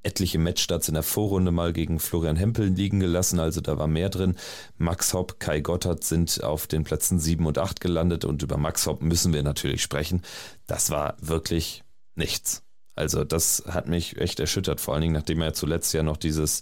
etliche 0.02 0.38
Matchstarts 0.38 0.88
in 0.88 0.94
der 0.94 1.02
Vorrunde 1.02 1.50
mal 1.50 1.72
gegen 1.72 1.98
Florian 1.98 2.37
Hempel 2.37 2.68
liegen 2.68 3.00
gelassen, 3.00 3.40
also 3.40 3.61
da 3.61 3.78
war 3.78 3.88
mehr 3.88 4.09
drin. 4.09 4.37
Max 4.78 5.12
Hopp, 5.14 5.40
Kai 5.40 5.61
Gotthard 5.61 6.04
sind 6.04 6.42
auf 6.44 6.66
den 6.66 6.85
Plätzen 6.85 7.18
7 7.18 7.44
und 7.44 7.59
8 7.59 7.80
gelandet 7.80 8.24
und 8.24 8.42
über 8.42 8.57
Max 8.57 8.87
Hopp 8.87 9.02
müssen 9.02 9.33
wir 9.33 9.42
natürlich 9.42 9.83
sprechen. 9.83 10.22
Das 10.66 10.90
war 10.90 11.16
wirklich 11.20 11.85
nichts. 12.14 12.62
Also 12.94 13.24
das 13.24 13.64
hat 13.66 13.88
mich 13.88 14.18
echt 14.18 14.38
erschüttert, 14.40 14.81
vor 14.81 14.94
allen 14.94 15.03
Dingen 15.03 15.14
nachdem 15.14 15.40
er 15.42 15.53
zuletzt 15.53 15.92
ja 15.94 16.03
noch 16.03 16.16
dieses, 16.16 16.61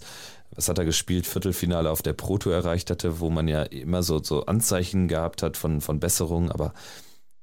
was 0.51 0.67
hat 0.67 0.79
er 0.79 0.85
gespielt, 0.85 1.27
Viertelfinale 1.27 1.91
auf 1.91 2.01
der 2.01 2.13
Proto 2.13 2.49
erreicht 2.49 2.89
hatte, 2.89 3.19
wo 3.19 3.29
man 3.29 3.47
ja 3.47 3.63
immer 3.63 4.01
so, 4.01 4.21
so 4.21 4.45
Anzeichen 4.45 5.07
gehabt 5.07 5.43
hat 5.43 5.57
von, 5.57 5.79
von 5.79 5.99
Besserung, 5.99 6.51
aber 6.51 6.73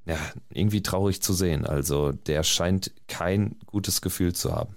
ja, 0.07 0.19
irgendwie 0.53 0.83
traurig 0.83 1.23
zu 1.23 1.33
sehen. 1.33 1.65
Also 1.65 2.11
der 2.11 2.43
scheint 2.43 2.93
kein 3.07 3.59
gutes 3.67 4.01
Gefühl 4.01 4.35
zu 4.35 4.53
haben. 4.53 4.77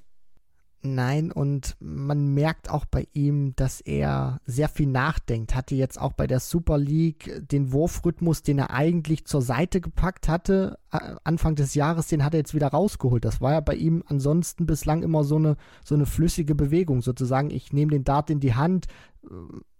Nein, 0.85 1.31
und 1.31 1.77
man 1.79 2.33
merkt 2.33 2.69
auch 2.69 2.83
bei 2.83 3.07
ihm, 3.13 3.55
dass 3.55 3.79
er 3.79 4.41
sehr 4.45 4.67
viel 4.67 4.87
nachdenkt. 4.87 5.55
Hatte 5.55 5.75
jetzt 5.75 5.99
auch 5.99 6.11
bei 6.11 6.27
der 6.27 6.41
Super 6.41 6.77
League 6.77 7.41
den 7.49 7.71
Wurfrhythmus, 7.71 8.43
den 8.43 8.59
er 8.59 8.71
eigentlich 8.71 9.23
zur 9.23 9.41
Seite 9.41 9.79
gepackt 9.79 10.27
hatte, 10.27 10.77
Anfang 11.23 11.55
des 11.55 11.73
Jahres, 11.73 12.07
den 12.07 12.25
hat 12.25 12.33
er 12.33 12.41
jetzt 12.41 12.53
wieder 12.53 12.67
rausgeholt. 12.67 13.23
Das 13.23 13.39
war 13.39 13.53
ja 13.53 13.61
bei 13.61 13.75
ihm 13.75 14.03
ansonsten 14.07 14.65
bislang 14.65 15.03
immer 15.03 15.23
so 15.23 15.37
eine, 15.37 15.55
so 15.85 15.95
eine 15.95 16.05
flüssige 16.05 16.53
Bewegung, 16.53 17.01
sozusagen. 17.01 17.49
Ich 17.49 17.71
nehme 17.71 17.91
den 17.91 18.03
Dart 18.03 18.29
in 18.29 18.41
die 18.41 18.55
Hand 18.55 18.87
äh, 19.23 19.27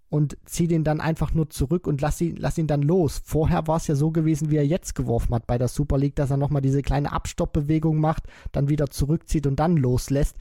und 0.08 0.38
ziehe 0.46 0.70
den 0.70 0.86
dann 0.86 1.02
einfach 1.02 1.34
nur 1.34 1.50
zurück 1.50 1.86
und 1.86 2.00
lass 2.00 2.22
ihn, 2.22 2.38
lass 2.38 2.58
ihn 2.58 2.68
dann 2.68 2.82
los. 2.82 3.22
Vorher 3.26 3.68
war 3.68 3.76
es 3.76 3.88
ja 3.88 3.96
so 3.96 4.12
gewesen, 4.12 4.52
wie 4.52 4.58
er 4.58 4.66
jetzt 4.66 4.96
geworfen 4.96 5.36
hat 5.36 5.48
bei 5.48 5.58
der 5.58 5.68
Super 5.68 5.98
League, 5.98 6.16
dass 6.16 6.32
er 6.32 6.38
nochmal 6.38 6.62
diese 6.62 6.82
kleine 6.82 7.12
Abstoppbewegung 7.12 8.00
macht, 8.00 8.24
dann 8.54 8.70
wieder 8.70 8.89
zurückzieht 8.89 9.48
und 9.48 9.58
dann 9.60 9.76
loslässt 9.76 10.38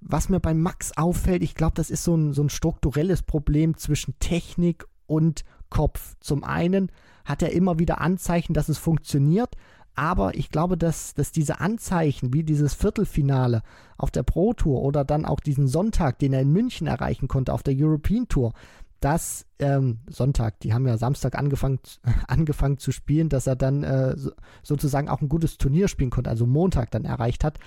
was 0.00 0.28
mir 0.28 0.40
bei 0.40 0.54
Max 0.54 0.96
auffällt, 0.96 1.42
ich 1.42 1.54
glaube, 1.54 1.74
das 1.74 1.90
ist 1.90 2.04
so 2.04 2.14
ein, 2.14 2.32
so 2.32 2.42
ein 2.42 2.48
strukturelles 2.48 3.22
Problem 3.22 3.76
zwischen 3.76 4.18
Technik 4.18 4.86
und 5.06 5.44
Kopf. 5.70 6.16
Zum 6.20 6.44
einen 6.44 6.90
hat 7.24 7.42
er 7.42 7.52
immer 7.52 7.78
wieder 7.78 8.00
Anzeichen, 8.00 8.54
dass 8.54 8.68
es 8.68 8.78
funktioniert, 8.78 9.56
aber 9.94 10.34
ich 10.34 10.50
glaube, 10.50 10.76
dass, 10.76 11.14
dass 11.14 11.32
diese 11.32 11.60
Anzeichen, 11.60 12.34
wie 12.34 12.44
dieses 12.44 12.74
Viertelfinale 12.74 13.62
auf 13.96 14.10
der 14.10 14.22
Pro 14.22 14.52
Tour 14.52 14.82
oder 14.82 15.04
dann 15.04 15.24
auch 15.24 15.40
diesen 15.40 15.66
Sonntag, 15.66 16.18
den 16.18 16.34
er 16.34 16.42
in 16.42 16.52
München 16.52 16.86
erreichen 16.86 17.28
konnte 17.28 17.52
auf 17.52 17.62
der 17.62 17.74
European 17.76 18.28
Tour, 18.28 18.52
dass 19.00 19.46
ähm, 19.58 20.00
Sonntag, 20.08 20.60
die 20.60 20.74
haben 20.74 20.86
ja 20.86 20.98
Samstag 20.98 21.36
angefangen, 21.36 21.80
angefangen 22.28 22.78
zu 22.78 22.92
spielen, 22.92 23.28
dass 23.28 23.46
er 23.46 23.56
dann 23.56 23.82
äh, 23.82 24.16
so, 24.16 24.32
sozusagen 24.62 25.08
auch 25.08 25.22
ein 25.22 25.28
gutes 25.28 25.58
Turnier 25.58 25.88
spielen 25.88 26.10
konnte, 26.10 26.30
also 26.30 26.46
Montag 26.46 26.90
dann 26.90 27.04
erreicht 27.04 27.42
hat. 27.42 27.58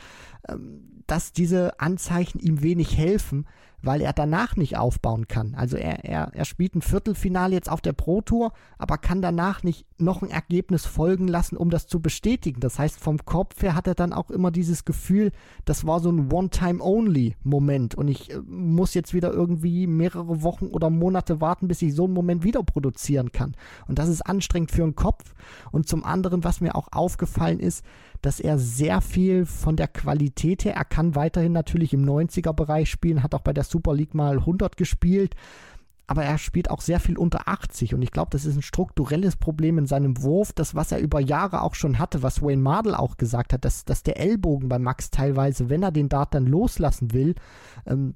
Ähm, 0.48 0.99
dass 1.10 1.34
diese 1.34 1.80
Anzeichen 1.80 2.40
ihm 2.40 2.62
wenig 2.62 2.98
helfen, 2.98 3.46
weil 3.82 4.02
er 4.02 4.14
danach 4.14 4.56
nicht 4.56 4.78
aufbauen 4.78 5.28
kann. 5.28 5.56
Also 5.56 5.78
er, 5.78 6.04
er, 6.04 6.32
er 6.34 6.46
spielt 6.46 6.76
ein 6.76 6.82
Viertelfinale 6.82 7.56
jetzt 7.56 7.70
auf 7.70 7.82
der 7.82 7.94
Pro 7.94 8.22
Tour, 8.22 8.52
aber 8.78 8.98
kann 8.98 9.22
danach 9.22 9.64
nicht 9.64 9.86
noch 9.98 10.22
ein 10.22 10.30
Ergebnis 10.30 10.86
folgen 10.86 11.28
lassen, 11.28 11.58
um 11.58 11.70
das 11.70 11.88
zu 11.88 12.02
bestätigen. 12.02 12.60
Das 12.60 12.80
heißt, 12.80 13.00
vom 13.00 13.26
Kopf 13.26 13.62
her 13.62 13.76
hat 13.76 13.88
er 13.88 13.96
dann 13.96 14.14
auch 14.14 14.30
immer 14.30 14.52
dieses 14.52 14.86
Gefühl, 14.86 15.32
das 15.66 15.86
war 15.86 16.00
so 16.00 16.10
ein 16.10 16.32
One-Time-Only-Moment 16.32 17.96
und 17.96 18.08
ich 18.08 18.32
äh, 18.32 18.40
muss 18.48 18.94
jetzt 18.94 19.14
wieder 19.14 19.32
irgendwie 19.32 19.88
mehrere 19.88 20.44
Wochen 20.44 20.68
oder 20.68 20.90
Monate 20.90 21.42
warten, 21.42 21.68
bis 21.68 21.82
ich 21.82 21.94
so 21.94 22.06
einen 22.06 22.14
Moment 22.14 22.44
wieder 22.44 22.64
produzieren 22.64 23.32
kann. 23.32 23.56
Und 23.88 24.00
das 24.00 24.10
ist 24.10 24.22
anstrengend 24.22 24.72
für 24.72 24.82
den 24.82 24.96
Kopf. 24.96 25.34
Und 25.72 25.88
zum 25.88 26.04
anderen, 26.04 26.44
was 26.44 26.62
mir 26.62 26.76
auch 26.76 26.90
aufgefallen 26.92 27.60
ist, 27.60 27.84
dass 28.22 28.40
er 28.40 28.60
sehr 28.60 29.02
viel 29.02 29.46
von 29.46 29.76
der 29.76 29.88
Qualität 29.88 30.66
her, 30.66 30.76
er 30.76 30.86
kann 30.86 31.16
weiterhin 31.16 31.54
natürlich 31.54 31.94
im 31.94 32.06
90er-Bereich 32.06 32.90
spielen, 32.90 33.24
hat 33.24 33.34
auch 33.34 33.42
bei 33.42 33.54
der 33.54 33.64
Super 33.70 33.94
League 33.94 34.14
mal 34.14 34.40
100 34.40 34.78
gespielt, 34.78 35.36
aber 36.08 36.24
er 36.24 36.40
spielt 36.40 36.72
auch 36.72 36.82
sehr 36.82 37.00
viel 37.00 37.18
unter 37.18 37.48
80 37.48 37.94
und 37.94 38.02
ich 38.02 38.12
glaube, 38.12 38.32
das 38.32 38.46
ist 38.46 38.56
ein 38.56 38.64
strukturelles 38.64 39.36
Problem 39.36 39.78
in 39.78 39.86
seinem 39.86 40.24
Wurf, 40.24 40.54
das 40.54 40.74
was 40.74 40.92
er 40.92 41.00
über 41.00 41.20
Jahre 41.20 41.62
auch 41.62 41.76
schon 41.76 42.00
hatte, 42.00 42.24
was 42.24 42.42
Wayne 42.42 42.62
Mardell 42.62 42.96
auch 42.96 43.18
gesagt 43.18 43.54
hat, 43.54 43.64
dass, 43.64 43.86
dass 43.86 44.02
der 44.02 44.20
Ellbogen 44.20 44.70
bei 44.70 44.80
Max 44.80 45.12
teilweise, 45.12 45.70
wenn 45.70 45.84
er 45.84 45.92
den 45.92 46.10
Dart 46.10 46.34
dann 46.34 46.48
loslassen 46.48 47.14
will, 47.14 47.36
ähm, 47.86 48.16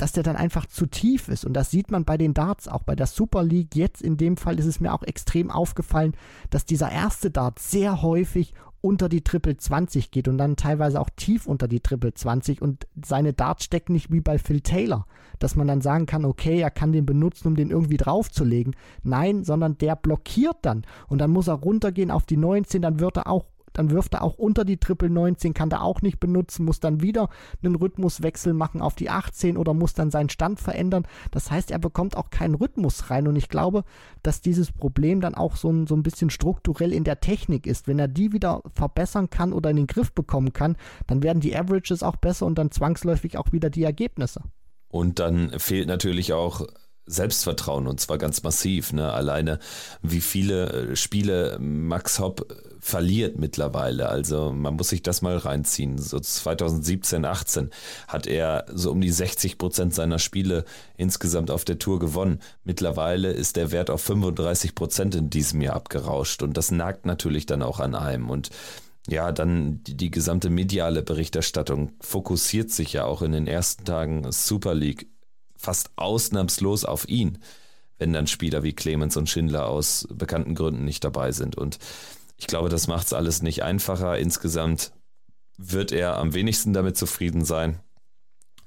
dass 0.00 0.12
der 0.12 0.22
dann 0.22 0.36
einfach 0.36 0.66
zu 0.66 0.86
tief 0.86 1.28
ist. 1.28 1.44
Und 1.44 1.52
das 1.52 1.70
sieht 1.70 1.90
man 1.90 2.04
bei 2.04 2.16
den 2.16 2.32
Darts 2.32 2.68
auch. 2.68 2.82
Bei 2.84 2.96
der 2.96 3.06
Super 3.06 3.42
League 3.42 3.76
jetzt 3.76 4.00
in 4.00 4.16
dem 4.16 4.36
Fall 4.36 4.58
ist 4.58 4.66
es 4.66 4.80
mir 4.80 4.94
auch 4.94 5.02
extrem 5.02 5.50
aufgefallen, 5.50 6.14
dass 6.48 6.64
dieser 6.64 6.90
erste 6.90 7.30
Dart 7.30 7.58
sehr 7.58 8.02
häufig 8.02 8.54
unter 8.82 9.08
die 9.08 9.22
Triple 9.22 9.56
20 9.56 10.10
geht 10.10 10.28
und 10.28 10.38
dann 10.38 10.56
teilweise 10.56 11.00
auch 11.00 11.10
tief 11.14 11.46
unter 11.46 11.68
die 11.68 11.80
Triple 11.80 12.14
20 12.14 12.62
und 12.62 12.86
seine 13.04 13.32
Darts 13.32 13.64
stecken 13.64 13.92
nicht 13.92 14.10
wie 14.10 14.20
bei 14.20 14.38
Phil 14.38 14.60
Taylor, 14.60 15.06
dass 15.38 15.56
man 15.56 15.68
dann 15.68 15.80
sagen 15.80 16.06
kann, 16.06 16.24
okay, 16.24 16.60
er 16.60 16.70
kann 16.70 16.92
den 16.92 17.04
benutzen, 17.04 17.48
um 17.48 17.56
den 17.56 17.70
irgendwie 17.70 17.98
draufzulegen. 17.98 18.74
Nein, 19.02 19.44
sondern 19.44 19.76
der 19.78 19.96
blockiert 19.96 20.56
dann 20.62 20.84
und 21.08 21.18
dann 21.18 21.30
muss 21.30 21.48
er 21.48 21.54
runtergehen 21.54 22.10
auf 22.10 22.24
die 22.24 22.36
19, 22.36 22.82
dann 22.82 23.00
wird 23.00 23.18
er 23.18 23.26
auch 23.26 23.44
dann 23.72 23.90
wirft 23.90 24.14
er 24.14 24.22
auch 24.22 24.34
unter 24.34 24.64
die 24.64 24.78
Triple 24.78 25.10
19, 25.10 25.54
kann 25.54 25.70
er 25.70 25.82
auch 25.82 26.02
nicht 26.02 26.20
benutzen, 26.20 26.64
muss 26.64 26.80
dann 26.80 27.00
wieder 27.00 27.28
einen 27.62 27.74
Rhythmuswechsel 27.74 28.52
machen 28.52 28.80
auf 28.80 28.94
die 28.94 29.10
18 29.10 29.56
oder 29.56 29.74
muss 29.74 29.94
dann 29.94 30.10
seinen 30.10 30.28
Stand 30.28 30.60
verändern. 30.60 31.06
Das 31.30 31.50
heißt, 31.50 31.70
er 31.70 31.78
bekommt 31.78 32.16
auch 32.16 32.30
keinen 32.30 32.54
Rhythmus 32.54 33.10
rein 33.10 33.28
und 33.28 33.36
ich 33.36 33.48
glaube, 33.48 33.84
dass 34.22 34.40
dieses 34.40 34.72
Problem 34.72 35.20
dann 35.20 35.34
auch 35.34 35.56
so 35.56 35.70
ein, 35.70 35.86
so 35.86 35.94
ein 35.94 36.02
bisschen 36.02 36.30
strukturell 36.30 36.92
in 36.92 37.04
der 37.04 37.20
Technik 37.20 37.66
ist. 37.66 37.86
Wenn 37.86 37.98
er 37.98 38.08
die 38.08 38.32
wieder 38.32 38.62
verbessern 38.74 39.30
kann 39.30 39.52
oder 39.52 39.70
in 39.70 39.76
den 39.76 39.86
Griff 39.86 40.12
bekommen 40.12 40.52
kann, 40.52 40.76
dann 41.06 41.22
werden 41.22 41.40
die 41.40 41.56
Averages 41.56 42.02
auch 42.02 42.16
besser 42.16 42.46
und 42.46 42.56
dann 42.56 42.70
zwangsläufig 42.70 43.36
auch 43.38 43.52
wieder 43.52 43.70
die 43.70 43.84
Ergebnisse. 43.84 44.42
Und 44.88 45.20
dann 45.20 45.58
fehlt 45.58 45.86
natürlich 45.86 46.32
auch 46.32 46.66
Selbstvertrauen 47.06 47.86
und 47.86 48.00
zwar 48.00 48.18
ganz 48.18 48.42
massiv. 48.42 48.92
Ne? 48.92 49.12
Alleine 49.12 49.58
wie 50.02 50.20
viele 50.20 50.90
äh, 50.92 50.96
Spiele 50.96 51.58
Max 51.60 52.18
Hopp 52.18 52.46
verliert 52.80 53.38
mittlerweile. 53.38 54.08
Also 54.08 54.52
man 54.52 54.74
muss 54.74 54.88
sich 54.88 55.02
das 55.02 55.22
mal 55.22 55.36
reinziehen. 55.36 55.98
So 55.98 56.18
2017, 56.18 57.24
18 57.24 57.70
hat 58.08 58.26
er 58.26 58.64
so 58.72 58.90
um 58.90 59.00
die 59.00 59.10
60 59.10 59.58
Prozent 59.58 59.94
seiner 59.94 60.18
Spiele 60.18 60.64
insgesamt 60.96 61.50
auf 61.50 61.64
der 61.64 61.78
Tour 61.78 61.98
gewonnen. 61.98 62.40
Mittlerweile 62.64 63.30
ist 63.30 63.56
der 63.56 63.70
Wert 63.70 63.90
auf 63.90 64.02
35 64.02 64.74
Prozent 64.74 65.14
in 65.14 65.30
diesem 65.30 65.60
Jahr 65.60 65.76
abgerauscht 65.76 66.42
und 66.42 66.56
das 66.56 66.70
nagt 66.70 67.06
natürlich 67.06 67.46
dann 67.46 67.62
auch 67.62 67.80
an 67.80 67.94
einem 67.94 68.30
und 68.30 68.50
ja, 69.08 69.32
dann 69.32 69.82
die, 69.84 69.96
die 69.96 70.10
gesamte 70.10 70.50
mediale 70.50 71.02
Berichterstattung 71.02 71.92
fokussiert 72.00 72.70
sich 72.70 72.92
ja 72.92 73.04
auch 73.04 73.22
in 73.22 73.32
den 73.32 73.46
ersten 73.46 73.84
Tagen 73.84 74.30
Super 74.30 74.74
League 74.74 75.08
fast 75.56 75.90
ausnahmslos 75.96 76.84
auf 76.84 77.08
ihn, 77.08 77.38
wenn 77.98 78.12
dann 78.12 78.26
Spieler 78.26 78.62
wie 78.62 78.72
Clemens 78.72 79.16
und 79.16 79.28
Schindler 79.28 79.66
aus 79.66 80.06
bekannten 80.10 80.54
Gründen 80.54 80.84
nicht 80.84 81.04
dabei 81.04 81.32
sind. 81.32 81.56
Und 81.56 81.78
ich 82.40 82.46
glaube, 82.46 82.70
das 82.70 82.86
macht 82.86 83.06
es 83.06 83.12
alles 83.12 83.42
nicht 83.42 83.62
einfacher. 83.62 84.18
Insgesamt 84.18 84.92
wird 85.58 85.92
er 85.92 86.16
am 86.16 86.32
wenigsten 86.32 86.72
damit 86.72 86.96
zufrieden 86.96 87.44
sein. 87.44 87.80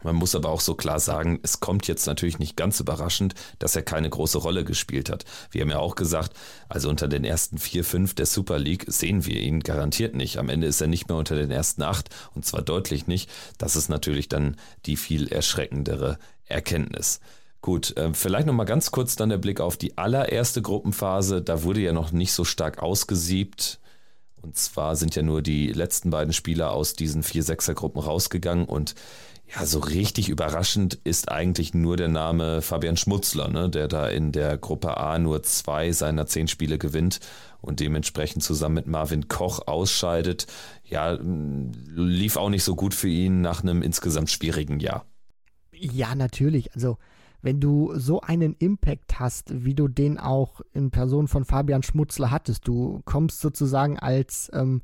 Man 0.03 0.15
muss 0.15 0.35
aber 0.35 0.49
auch 0.49 0.61
so 0.61 0.75
klar 0.75 0.99
sagen, 0.99 1.39
es 1.41 1.59
kommt 1.59 1.87
jetzt 1.87 2.05
natürlich 2.05 2.37
nicht 2.37 2.55
ganz 2.55 2.79
überraschend, 2.79 3.33
dass 3.57 3.75
er 3.75 3.81
keine 3.81 4.11
große 4.11 4.37
Rolle 4.37 4.63
gespielt 4.63 5.09
hat. 5.09 5.25
Wir 5.49 5.61
haben 5.61 5.71
ja 5.71 5.79
auch 5.79 5.95
gesagt, 5.95 6.33
also 6.69 6.87
unter 6.87 7.07
den 7.07 7.23
ersten 7.23 7.57
vier, 7.57 7.83
fünf 7.83 8.13
der 8.13 8.27
Super 8.27 8.59
League 8.59 8.85
sehen 8.89 9.25
wir 9.25 9.41
ihn 9.41 9.61
garantiert 9.61 10.13
nicht. 10.13 10.37
Am 10.37 10.49
Ende 10.49 10.67
ist 10.67 10.79
er 10.79 10.87
nicht 10.87 11.07
mehr 11.09 11.17
unter 11.17 11.35
den 11.35 11.49
ersten 11.49 11.81
acht 11.81 12.09
und 12.35 12.45
zwar 12.45 12.61
deutlich 12.61 13.07
nicht. 13.07 13.27
Das 13.57 13.75
ist 13.75 13.89
natürlich 13.89 14.29
dann 14.29 14.57
die 14.85 14.97
viel 14.97 15.29
erschreckendere 15.29 16.19
Erkenntnis. 16.45 17.21
Gut, 17.63 17.95
äh, 17.95 18.13
vielleicht 18.13 18.45
noch 18.45 18.53
mal 18.53 18.65
ganz 18.65 18.91
kurz 18.91 19.15
dann 19.15 19.29
der 19.29 19.37
Blick 19.37 19.61
auf 19.61 19.77
die 19.77 19.97
allererste 19.97 20.61
Gruppenphase. 20.61 21.41
Da 21.41 21.63
wurde 21.63 21.79
ja 21.79 21.93
noch 21.93 22.11
nicht 22.11 22.33
so 22.33 22.43
stark 22.43 22.83
ausgesiebt. 22.83 23.79
Und 24.41 24.57
zwar 24.57 24.97
sind 24.97 25.15
ja 25.15 25.21
nur 25.21 25.41
die 25.41 25.71
letzten 25.71 26.09
beiden 26.09 26.33
Spieler 26.33 26.73
aus 26.73 26.93
diesen 26.93 27.23
vier 27.23 27.41
Sechsergruppen 27.41 28.01
rausgegangen 28.01 28.65
und 28.65 28.95
ja, 29.55 29.65
so 29.65 29.79
richtig 29.79 30.27
überraschend 30.27 30.99
ist 31.05 31.31
eigentlich 31.31 31.73
nur 31.73 31.95
der 31.95 32.09
Name 32.09 32.61
Fabian 32.61 32.97
Schmutzler, 32.97 33.47
ne, 33.47 33.69
der 33.69 33.87
da 33.87 34.09
in 34.09 34.33
der 34.33 34.57
Gruppe 34.57 34.97
A 34.97 35.17
nur 35.17 35.43
zwei 35.43 35.93
seiner 35.93 36.25
zehn 36.25 36.49
Spiele 36.49 36.77
gewinnt 36.77 37.21
und 37.61 37.79
dementsprechend 37.79 38.43
zusammen 38.43 38.75
mit 38.75 38.87
Marvin 38.87 39.29
Koch 39.29 39.67
ausscheidet. 39.67 40.47
Ja, 40.83 41.17
lief 41.21 42.35
auch 42.35 42.49
nicht 42.49 42.65
so 42.65 42.75
gut 42.75 42.93
für 42.93 43.07
ihn 43.07 43.39
nach 43.39 43.63
einem 43.63 43.83
insgesamt 43.83 44.29
schwierigen 44.31 44.81
Jahr. 44.81 45.05
Ja, 45.71 46.13
natürlich. 46.13 46.73
Also 46.73 46.97
wenn 47.43 47.59
du 47.59 47.91
so 47.95 48.21
einen 48.21 48.55
Impact 48.57 49.19
hast, 49.19 49.65
wie 49.65 49.75
du 49.75 49.87
den 49.87 50.17
auch 50.17 50.61
in 50.73 50.89
Person 50.91 51.27
von 51.27 51.43
Fabian 51.45 51.83
Schmutzler 51.83 52.31
hattest, 52.31 52.67
du 52.67 53.01
kommst 53.05 53.41
sozusagen 53.41 53.99
als 53.99 54.49
ähm, 54.53 54.81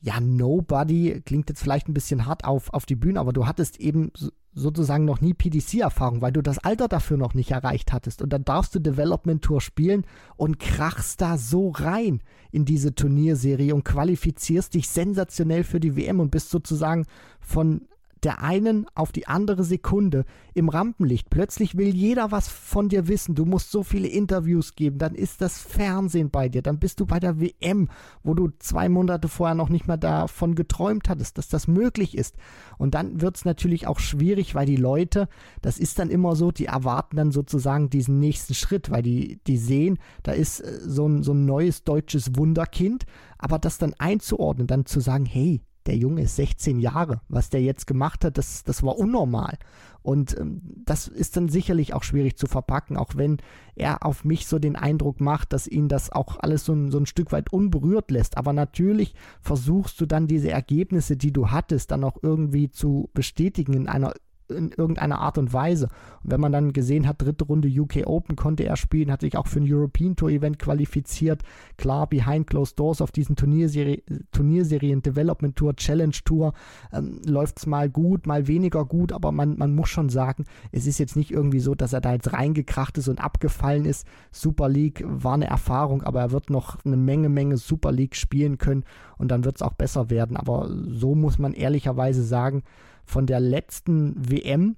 ja, 0.00 0.20
Nobody 0.20 1.22
klingt 1.24 1.48
jetzt 1.48 1.62
vielleicht 1.62 1.88
ein 1.88 1.94
bisschen 1.94 2.26
hart 2.26 2.44
auf, 2.44 2.72
auf 2.72 2.86
die 2.86 2.94
Bühne, 2.94 3.18
aber 3.18 3.32
du 3.32 3.46
hattest 3.46 3.80
eben 3.80 4.12
sozusagen 4.52 5.04
noch 5.04 5.20
nie 5.20 5.34
PDC-Erfahrung, 5.34 6.20
weil 6.20 6.32
du 6.32 6.42
das 6.42 6.58
Alter 6.58 6.88
dafür 6.88 7.16
noch 7.16 7.34
nicht 7.34 7.50
erreicht 7.50 7.92
hattest. 7.92 8.22
Und 8.22 8.32
dann 8.32 8.44
darfst 8.44 8.74
du 8.74 8.80
Development 8.80 9.42
Tour 9.42 9.60
spielen 9.60 10.04
und 10.36 10.58
krachst 10.58 11.20
da 11.20 11.38
so 11.38 11.70
rein 11.70 12.20
in 12.50 12.64
diese 12.64 12.94
Turnierserie 12.94 13.74
und 13.74 13.84
qualifizierst 13.84 14.74
dich 14.74 14.88
sensationell 14.88 15.64
für 15.64 15.80
die 15.80 15.96
WM 15.96 16.20
und 16.20 16.30
bist 16.30 16.50
sozusagen 16.50 17.06
von 17.40 17.82
der 18.24 18.42
einen 18.42 18.86
auf 18.94 19.12
die 19.12 19.26
andere 19.26 19.64
Sekunde 19.64 20.24
im 20.54 20.68
Rampenlicht. 20.68 21.30
Plötzlich 21.30 21.76
will 21.76 21.94
jeder 21.94 22.30
was 22.30 22.48
von 22.48 22.88
dir 22.88 23.08
wissen. 23.08 23.34
Du 23.34 23.44
musst 23.44 23.70
so 23.70 23.82
viele 23.82 24.08
Interviews 24.08 24.74
geben. 24.74 24.98
Dann 24.98 25.14
ist 25.14 25.40
das 25.40 25.58
Fernsehen 25.58 26.30
bei 26.30 26.48
dir. 26.48 26.62
Dann 26.62 26.78
bist 26.78 27.00
du 27.00 27.06
bei 27.06 27.20
der 27.20 27.40
WM, 27.40 27.88
wo 28.22 28.34
du 28.34 28.50
zwei 28.58 28.88
Monate 28.88 29.28
vorher 29.28 29.54
noch 29.54 29.68
nicht 29.68 29.86
mal 29.86 29.96
davon 29.96 30.54
geträumt 30.54 31.08
hattest, 31.08 31.38
dass 31.38 31.48
das 31.48 31.68
möglich 31.68 32.16
ist. 32.16 32.36
Und 32.76 32.94
dann 32.94 33.20
wird 33.20 33.36
es 33.36 33.44
natürlich 33.44 33.86
auch 33.86 33.98
schwierig, 33.98 34.54
weil 34.54 34.66
die 34.66 34.76
Leute, 34.76 35.28
das 35.62 35.78
ist 35.78 35.98
dann 35.98 36.10
immer 36.10 36.36
so, 36.36 36.50
die 36.50 36.66
erwarten 36.66 37.16
dann 37.16 37.30
sozusagen 37.30 37.90
diesen 37.90 38.18
nächsten 38.18 38.54
Schritt, 38.54 38.90
weil 38.90 39.02
die, 39.02 39.40
die 39.46 39.58
sehen, 39.58 39.98
da 40.22 40.32
ist 40.32 40.60
äh, 40.60 40.80
so 40.80 41.06
ein, 41.06 41.22
so 41.22 41.32
ein 41.32 41.44
neues 41.44 41.84
deutsches 41.84 42.36
Wunderkind. 42.36 43.06
Aber 43.38 43.58
das 43.58 43.78
dann 43.78 43.94
einzuordnen, 43.98 44.66
dann 44.66 44.86
zu 44.86 45.00
sagen, 45.00 45.24
hey, 45.24 45.60
der 45.88 45.96
Junge 45.96 46.22
ist 46.22 46.36
16 46.36 46.78
Jahre. 46.78 47.22
Was 47.28 47.48
der 47.48 47.62
jetzt 47.62 47.86
gemacht 47.86 48.24
hat, 48.24 48.38
das, 48.38 48.62
das 48.62 48.82
war 48.82 48.98
unnormal. 48.98 49.58
Und 50.02 50.38
ähm, 50.38 50.60
das 50.84 51.08
ist 51.08 51.36
dann 51.36 51.48
sicherlich 51.48 51.94
auch 51.94 52.02
schwierig 52.02 52.36
zu 52.36 52.46
verpacken, 52.46 52.96
auch 52.96 53.16
wenn 53.16 53.38
er 53.74 54.04
auf 54.04 54.24
mich 54.24 54.46
so 54.46 54.58
den 54.58 54.76
Eindruck 54.76 55.20
macht, 55.20 55.52
dass 55.52 55.66
ihn 55.66 55.88
das 55.88 56.10
auch 56.10 56.38
alles 56.38 56.64
so 56.64 56.90
so 56.90 56.98
ein 56.98 57.06
Stück 57.06 57.32
weit 57.32 57.52
unberührt 57.52 58.10
lässt. 58.10 58.36
Aber 58.36 58.52
natürlich 58.52 59.14
versuchst 59.40 60.00
du 60.00 60.06
dann 60.06 60.26
diese 60.26 60.50
Ergebnisse, 60.50 61.16
die 61.16 61.32
du 61.32 61.50
hattest, 61.50 61.90
dann 61.90 62.04
auch 62.04 62.18
irgendwie 62.22 62.70
zu 62.70 63.10
bestätigen 63.14 63.72
in 63.72 63.88
einer 63.88 64.12
in 64.48 64.70
irgendeiner 64.70 65.20
Art 65.20 65.38
und 65.38 65.52
Weise. 65.52 65.88
Und 66.22 66.32
wenn 66.32 66.40
man 66.40 66.52
dann 66.52 66.72
gesehen 66.72 67.06
hat, 67.06 67.22
dritte 67.22 67.44
Runde 67.44 67.68
UK 67.68 68.06
Open 68.06 68.36
konnte 68.36 68.64
er 68.64 68.76
spielen, 68.76 69.10
hat 69.10 69.20
sich 69.20 69.36
auch 69.36 69.46
für 69.46 69.60
ein 69.60 69.72
European 69.72 70.16
Tour 70.16 70.30
Event 70.30 70.58
qualifiziert. 70.58 71.42
Klar, 71.76 72.06
behind 72.06 72.46
closed 72.46 72.78
doors 72.78 73.00
auf 73.00 73.12
diesen 73.12 73.36
Turnierserie, 73.36 74.02
Turnierserien, 74.32 75.02
Development 75.02 75.54
Tour, 75.56 75.76
Challenge 75.76 76.16
Tour, 76.24 76.52
ähm, 76.92 77.20
läuft 77.24 77.58
es 77.58 77.66
mal 77.66 77.88
gut, 77.88 78.26
mal 78.26 78.46
weniger 78.46 78.84
gut, 78.84 79.12
aber 79.12 79.32
man, 79.32 79.56
man 79.58 79.74
muss 79.74 79.88
schon 79.88 80.08
sagen, 80.08 80.44
es 80.72 80.86
ist 80.86 80.98
jetzt 80.98 81.16
nicht 81.16 81.30
irgendwie 81.30 81.60
so, 81.60 81.74
dass 81.74 81.92
er 81.92 82.00
da 82.00 82.12
jetzt 82.12 82.32
reingekracht 82.32 82.98
ist 82.98 83.08
und 83.08 83.22
abgefallen 83.22 83.84
ist. 83.84 84.06
Super 84.30 84.68
League 84.68 85.04
war 85.06 85.34
eine 85.34 85.46
Erfahrung, 85.46 86.02
aber 86.02 86.20
er 86.20 86.30
wird 86.32 86.50
noch 86.50 86.84
eine 86.84 86.96
Menge, 86.96 87.28
Menge 87.28 87.56
Super 87.56 87.92
League 87.92 88.16
spielen 88.16 88.58
können 88.58 88.84
und 89.18 89.30
dann 89.30 89.44
wird 89.44 89.56
es 89.56 89.62
auch 89.62 89.74
besser 89.74 90.10
werden. 90.10 90.36
Aber 90.36 90.70
so 90.88 91.14
muss 91.14 91.38
man 91.38 91.52
ehrlicherweise 91.52 92.22
sagen, 92.22 92.62
von 93.08 93.26
der 93.26 93.40
letzten 93.40 94.14
WM, 94.30 94.76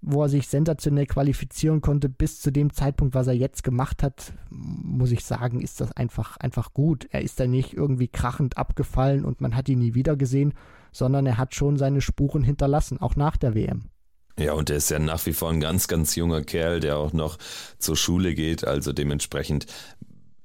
wo 0.00 0.22
er 0.22 0.28
sich 0.28 0.48
sensationell 0.48 1.06
qualifizieren 1.06 1.80
konnte, 1.80 2.08
bis 2.08 2.40
zu 2.40 2.50
dem 2.50 2.72
Zeitpunkt, 2.72 3.14
was 3.14 3.26
er 3.26 3.34
jetzt 3.34 3.64
gemacht 3.64 4.02
hat, 4.02 4.32
muss 4.50 5.10
ich 5.10 5.24
sagen, 5.24 5.60
ist 5.60 5.80
das 5.80 5.92
einfach, 5.92 6.36
einfach 6.36 6.72
gut. 6.72 7.08
Er 7.10 7.22
ist 7.22 7.40
da 7.40 7.46
nicht 7.46 7.74
irgendwie 7.74 8.08
krachend 8.08 8.56
abgefallen 8.56 9.24
und 9.24 9.40
man 9.40 9.56
hat 9.56 9.68
ihn 9.68 9.80
nie 9.80 9.94
wieder 9.94 10.16
gesehen, 10.16 10.54
sondern 10.92 11.26
er 11.26 11.38
hat 11.38 11.54
schon 11.54 11.76
seine 11.76 12.00
Spuren 12.00 12.42
hinterlassen, 12.42 13.00
auch 13.00 13.16
nach 13.16 13.36
der 13.36 13.54
WM. 13.54 13.90
Ja, 14.38 14.52
und 14.52 14.70
er 14.70 14.76
ist 14.76 14.90
ja 14.90 15.00
nach 15.00 15.24
wie 15.26 15.32
vor 15.32 15.50
ein 15.50 15.60
ganz, 15.60 15.88
ganz 15.88 16.14
junger 16.14 16.42
Kerl, 16.42 16.78
der 16.78 16.96
auch 16.96 17.12
noch 17.12 17.38
zur 17.78 17.96
Schule 17.96 18.34
geht. 18.34 18.64
Also 18.64 18.92
dementsprechend 18.92 19.66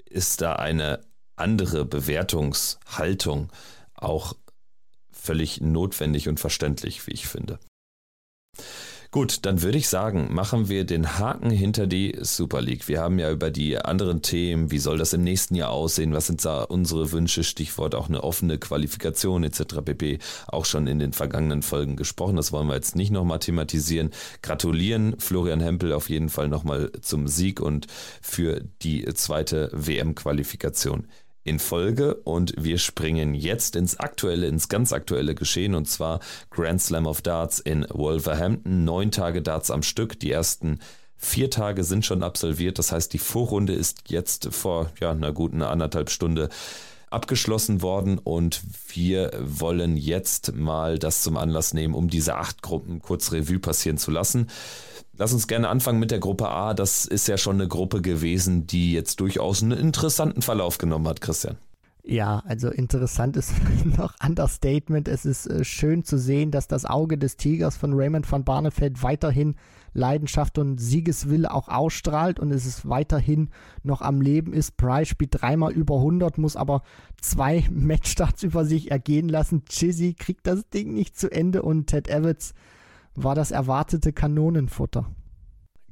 ist 0.09 0.41
da 0.41 0.53
eine 0.53 0.99
andere 1.35 1.85
Bewertungshaltung 1.85 3.49
auch 3.93 4.33
völlig 5.23 5.61
notwendig 5.61 6.27
und 6.27 6.39
verständlich, 6.39 7.07
wie 7.07 7.11
ich 7.11 7.27
finde. 7.27 7.59
Gut, 9.13 9.45
dann 9.45 9.61
würde 9.61 9.77
ich 9.77 9.89
sagen, 9.89 10.33
machen 10.33 10.69
wir 10.69 10.85
den 10.85 11.19
Haken 11.19 11.51
hinter 11.51 11.85
die 11.85 12.17
Super 12.21 12.63
League. 12.63 12.87
Wir 12.87 12.99
haben 12.99 13.19
ja 13.19 13.29
über 13.29 13.51
die 13.51 13.77
anderen 13.77 14.23
Themen, 14.23 14.71
wie 14.71 14.79
soll 14.79 14.97
das 14.97 15.13
im 15.13 15.23
nächsten 15.23 15.53
Jahr 15.53 15.69
aussehen, 15.69 16.13
was 16.13 16.25
sind 16.25 16.43
da 16.43 16.63
unsere 16.63 17.11
Wünsche, 17.11 17.43
Stichwort 17.43 17.93
auch 17.93 18.09
eine 18.09 18.23
offene 18.23 18.57
Qualifikation 18.57 19.43
etc. 19.43 19.81
pp. 19.85 20.17
auch 20.47 20.65
schon 20.65 20.87
in 20.87 20.97
den 20.97 21.13
vergangenen 21.13 21.61
Folgen 21.61 21.95
gesprochen. 21.95 22.37
Das 22.37 22.51
wollen 22.51 22.65
wir 22.65 22.73
jetzt 22.73 22.95
nicht 22.95 23.11
nochmal 23.11 23.37
thematisieren. 23.37 24.09
Gratulieren 24.41 25.19
Florian 25.19 25.61
Hempel 25.61 25.93
auf 25.93 26.09
jeden 26.09 26.29
Fall 26.29 26.47
nochmal 26.47 26.91
zum 27.01 27.27
Sieg 27.27 27.61
und 27.61 27.85
für 28.19 28.63
die 28.81 29.05
zweite 29.13 29.69
WM-Qualifikation 29.73 31.07
in 31.43 31.59
Folge 31.59 32.15
und 32.15 32.53
wir 32.57 32.77
springen 32.77 33.35
jetzt 33.35 33.75
ins 33.75 33.99
aktuelle, 33.99 34.47
ins 34.47 34.69
ganz 34.69 34.93
aktuelle 34.93 35.35
Geschehen 35.35 35.75
und 35.75 35.89
zwar 35.89 36.19
Grand 36.49 36.81
Slam 36.81 37.05
of 37.05 37.21
Darts 37.21 37.59
in 37.59 37.85
Wolverhampton. 37.89 38.85
Neun 38.85 39.11
Tage 39.11 39.41
Darts 39.41 39.69
am 39.71 39.83
Stück. 39.83 40.19
Die 40.19 40.31
ersten 40.31 40.79
vier 41.17 41.49
Tage 41.49 41.83
sind 41.83 42.05
schon 42.05 42.23
absolviert. 42.23 42.79
Das 42.79 42.91
heißt, 42.91 43.11
die 43.13 43.19
Vorrunde 43.19 43.73
ist 43.73 44.09
jetzt 44.09 44.53
vor 44.53 44.91
ja, 44.99 45.11
einer 45.11 45.31
guten 45.31 45.61
anderthalb 45.61 46.09
Stunde 46.09 46.49
abgeschlossen 47.09 47.81
worden 47.81 48.17
und 48.17 48.61
wir 48.87 49.31
wollen 49.39 49.95
jetzt 49.97 50.55
mal 50.55 50.97
das 50.97 51.21
zum 51.21 51.37
Anlass 51.37 51.73
nehmen, 51.73 51.93
um 51.93 52.09
diese 52.09 52.35
acht 52.35 52.61
Gruppen 52.61 53.01
kurz 53.01 53.31
Revue 53.31 53.59
passieren 53.59 53.97
zu 53.97 54.11
lassen. 54.11 54.47
Lass 55.15 55.31
uns 55.31 55.47
gerne 55.47 55.69
anfangen 55.69 55.99
mit 55.99 56.09
der 56.09 56.19
Gruppe 56.19 56.49
A. 56.49 56.73
Das 56.73 57.05
ist 57.05 57.27
ja 57.27 57.37
schon 57.37 57.57
eine 57.57 57.67
Gruppe 57.67 58.01
gewesen, 58.01 58.65
die 58.65 58.93
jetzt 58.93 59.19
durchaus 59.19 59.61
einen 59.61 59.77
interessanten 59.77 60.41
Verlauf 60.41 60.79
genommen 60.79 61.07
hat, 61.07 61.21
Christian. 61.21 61.57
Ja, 62.05 62.43
also 62.45 62.69
interessant 62.69 63.37
ist 63.37 63.53
noch 63.97 64.15
Understatement. 64.25 65.07
Es 65.07 65.23
ist 65.23 65.47
äh, 65.47 65.63
schön 65.63 66.03
zu 66.03 66.17
sehen, 66.17 66.51
dass 66.51 66.67
das 66.67 66.85
Auge 66.85 67.17
des 67.17 67.37
Tigers 67.37 67.77
von 67.77 67.93
Raymond 67.93 68.29
van 68.29 68.43
Barneveld 68.43 69.03
weiterhin 69.03 69.55
Leidenschaft 69.93 70.57
und 70.57 70.79
Siegeswille 70.79 71.53
auch 71.53 71.69
ausstrahlt 71.69 72.39
und 72.39 72.51
es 72.51 72.65
ist 72.65 72.89
weiterhin 72.89 73.51
noch 73.83 74.01
am 74.01 74.19
Leben 74.19 74.51
ist. 74.51 74.75
Price 74.75 75.07
spielt 75.07 75.41
dreimal 75.41 75.71
über 75.71 75.97
100, 75.97 76.39
muss 76.39 76.55
aber 76.55 76.81
zwei 77.21 77.65
Matchstarts 77.71 78.43
über 78.43 78.65
sich 78.65 78.91
ergehen 78.91 79.29
lassen. 79.29 79.63
Chizzy 79.65 80.13
kriegt 80.13 80.45
das 80.45 80.67
Ding 80.69 80.93
nicht 80.93 81.17
zu 81.17 81.31
Ende 81.31 81.61
und 81.61 81.87
Ted 81.87 82.09
Evans 82.09 82.53
war 83.15 83.35
das 83.35 83.51
erwartete 83.51 84.13
Kanonenfutter. 84.13 85.09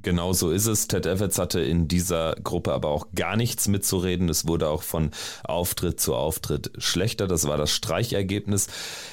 Genau 0.02 0.32
so 0.32 0.50
ist 0.50 0.66
es. 0.66 0.88
Ted 0.88 1.06
Evans 1.06 1.38
hatte 1.38 1.60
in 1.60 1.86
dieser 1.86 2.34
Gruppe 2.42 2.72
aber 2.72 2.88
auch 2.88 3.12
gar 3.14 3.36
nichts 3.36 3.68
mitzureden. 3.68 4.28
Es 4.28 4.48
wurde 4.48 4.68
auch 4.68 4.82
von 4.82 5.10
Auftritt 5.44 6.00
zu 6.00 6.14
Auftritt 6.16 6.72
schlechter. 6.78 7.28
Das 7.28 7.46
war 7.46 7.56
das 7.56 7.70
Streichergebnis. 7.70 8.66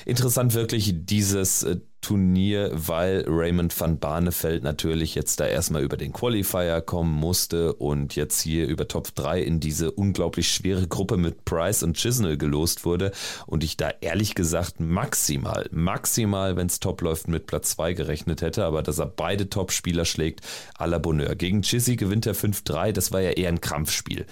Interessant 0.05 0.55
wirklich 0.55 1.05
dieses 1.05 1.61
äh, 1.63 1.79
Turnier, 2.01 2.71
weil 2.73 3.25
Raymond 3.27 3.77
van 3.79 3.99
Barneveld 3.99 4.63
natürlich 4.63 5.15
jetzt 5.15 5.39
da 5.39 5.45
erstmal 5.45 5.83
über 5.83 5.97
den 5.97 6.13
Qualifier 6.13 6.81
kommen 6.81 7.13
musste 7.13 7.73
und 7.73 8.15
jetzt 8.15 8.41
hier 8.41 8.67
über 8.67 8.87
Top 8.87 9.13
3 9.15 9.41
in 9.41 9.59
diese 9.59 9.91
unglaublich 9.91 10.49
schwere 10.49 10.87
Gruppe 10.87 11.17
mit 11.17 11.45
Price 11.45 11.83
und 11.83 11.97
Chisnell 11.97 12.37
gelost 12.37 12.85
wurde 12.85 13.11
und 13.47 13.63
ich 13.63 13.77
da 13.77 13.91
ehrlich 14.01 14.35
gesagt 14.35 14.79
maximal, 14.79 15.67
maximal, 15.71 16.55
wenn 16.55 16.67
es 16.67 16.79
top 16.79 17.01
läuft, 17.01 17.27
mit 17.27 17.47
Platz 17.47 17.71
2 17.71 17.93
gerechnet 17.93 18.41
hätte, 18.41 18.65
aber 18.65 18.81
dass 18.81 18.99
er 18.99 19.07
beide 19.07 19.49
Top-Spieler 19.49 20.05
schlägt, 20.05 20.41
à 20.77 20.87
la 20.87 20.99
Bonheur. 20.99 21.35
Gegen 21.35 21.61
Chizzy 21.61 21.95
gewinnt 21.95 22.25
er 22.25 22.35
5-3, 22.35 22.91
das 22.93 23.11
war 23.11 23.21
ja 23.21 23.31
eher 23.31 23.49
ein 23.49 23.61
Krampfspiel. 23.61 24.25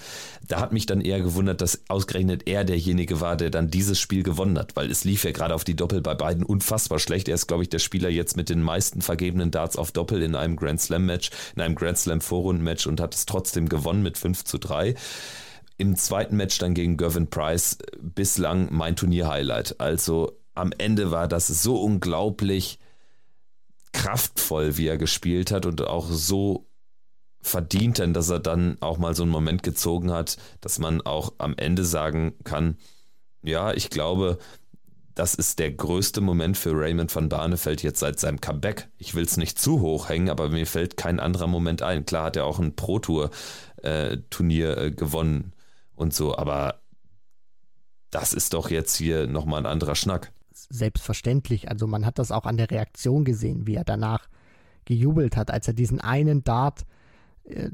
Da 0.48 0.60
hat 0.60 0.72
mich 0.72 0.86
dann 0.86 1.00
eher 1.00 1.20
gewundert, 1.20 1.60
dass 1.60 1.82
ausgerechnet 1.88 2.48
er 2.48 2.64
derjenige 2.64 3.20
war, 3.20 3.36
der 3.36 3.50
dann 3.50 3.70
dieses 3.70 4.00
Spiel 4.00 4.22
gewonnen 4.22 4.58
hat, 4.58 4.76
weil 4.76 4.90
es 4.90 5.04
lief 5.04 5.24
ja 5.24 5.30
gerade 5.30 5.54
auf 5.54 5.64
die 5.64 5.76
Doppel 5.76 6.00
bei 6.00 6.14
beiden 6.14 6.42
unfassbar 6.42 6.98
schlecht. 6.98 7.28
Er 7.28 7.34
ist, 7.34 7.46
glaube 7.46 7.62
ich, 7.62 7.68
der 7.68 7.78
Spieler 7.78 8.08
jetzt 8.08 8.36
mit 8.36 8.48
den 8.48 8.62
meisten 8.62 9.02
vergebenen 9.02 9.50
Darts 9.50 9.76
auf 9.76 9.92
Doppel 9.92 10.22
in 10.22 10.34
einem 10.34 10.56
Grand 10.56 10.80
Slam 10.80 11.06
Match, 11.06 11.30
in 11.54 11.62
einem 11.62 11.74
Grand 11.74 11.98
Slam 11.98 12.20
Vorrundenmatch 12.20 12.86
und 12.86 13.00
hat 13.00 13.14
es 13.14 13.26
trotzdem 13.26 13.68
gewonnen 13.68 14.02
mit 14.02 14.18
5 14.18 14.44
zu 14.44 14.58
3 14.58 14.94
im 15.78 15.94
zweiten 15.96 16.36
Match 16.36 16.58
dann 16.58 16.74
gegen 16.74 16.96
Gervin 16.96 17.28
Price 17.28 17.78
bislang 18.00 18.68
mein 18.72 18.96
Turnier-Highlight. 18.96 19.80
Also 19.80 20.32
am 20.54 20.72
Ende 20.76 21.10
war 21.10 21.28
das 21.28 21.46
so 21.46 21.80
unglaublich 21.80 22.80
kraftvoll, 23.92 24.76
wie 24.76 24.88
er 24.88 24.98
gespielt 24.98 25.52
hat 25.52 25.66
und 25.66 25.80
auch 25.82 26.08
so 26.10 26.67
verdient, 27.40 27.98
denn 27.98 28.14
dass 28.14 28.28
er 28.28 28.40
dann 28.40 28.76
auch 28.80 28.98
mal 28.98 29.14
so 29.14 29.22
einen 29.22 29.32
Moment 29.32 29.62
gezogen 29.62 30.10
hat, 30.10 30.36
dass 30.60 30.78
man 30.78 31.00
auch 31.00 31.32
am 31.38 31.54
Ende 31.56 31.84
sagen 31.84 32.34
kann, 32.44 32.76
ja, 33.42 33.72
ich 33.72 33.90
glaube, 33.90 34.38
das 35.14 35.34
ist 35.34 35.58
der 35.58 35.72
größte 35.72 36.20
Moment 36.20 36.56
für 36.56 36.72
Raymond 36.72 37.14
van 37.14 37.28
Barneveld 37.28 37.82
jetzt 37.82 38.00
seit 38.00 38.20
seinem 38.20 38.40
Comeback. 38.40 38.88
Ich 38.98 39.14
will 39.14 39.24
es 39.24 39.36
nicht 39.36 39.58
zu 39.58 39.80
hoch 39.80 40.08
hängen, 40.08 40.30
aber 40.30 40.48
mir 40.48 40.66
fällt 40.66 40.96
kein 40.96 41.18
anderer 41.18 41.48
Moment 41.48 41.82
ein. 41.82 42.06
Klar 42.06 42.26
hat 42.26 42.36
er 42.36 42.44
auch 42.44 42.60
ein 42.60 42.76
Pro-Tour-Turnier 42.76 44.76
äh, 44.76 44.86
äh, 44.86 44.90
gewonnen 44.92 45.52
und 45.96 46.14
so, 46.14 46.38
aber 46.38 46.80
das 48.10 48.32
ist 48.32 48.54
doch 48.54 48.70
jetzt 48.70 48.96
hier 48.96 49.26
nochmal 49.26 49.60
ein 49.60 49.66
anderer 49.66 49.96
Schnack. 49.96 50.32
Selbstverständlich. 50.52 51.68
Also 51.68 51.86
man 51.86 52.06
hat 52.06 52.18
das 52.18 52.30
auch 52.30 52.46
an 52.46 52.56
der 52.56 52.70
Reaktion 52.70 53.24
gesehen, 53.24 53.66
wie 53.66 53.74
er 53.74 53.84
danach 53.84 54.28
gejubelt 54.84 55.36
hat, 55.36 55.50
als 55.50 55.66
er 55.66 55.74
diesen 55.74 56.00
einen 56.00 56.44
Dart 56.44 56.84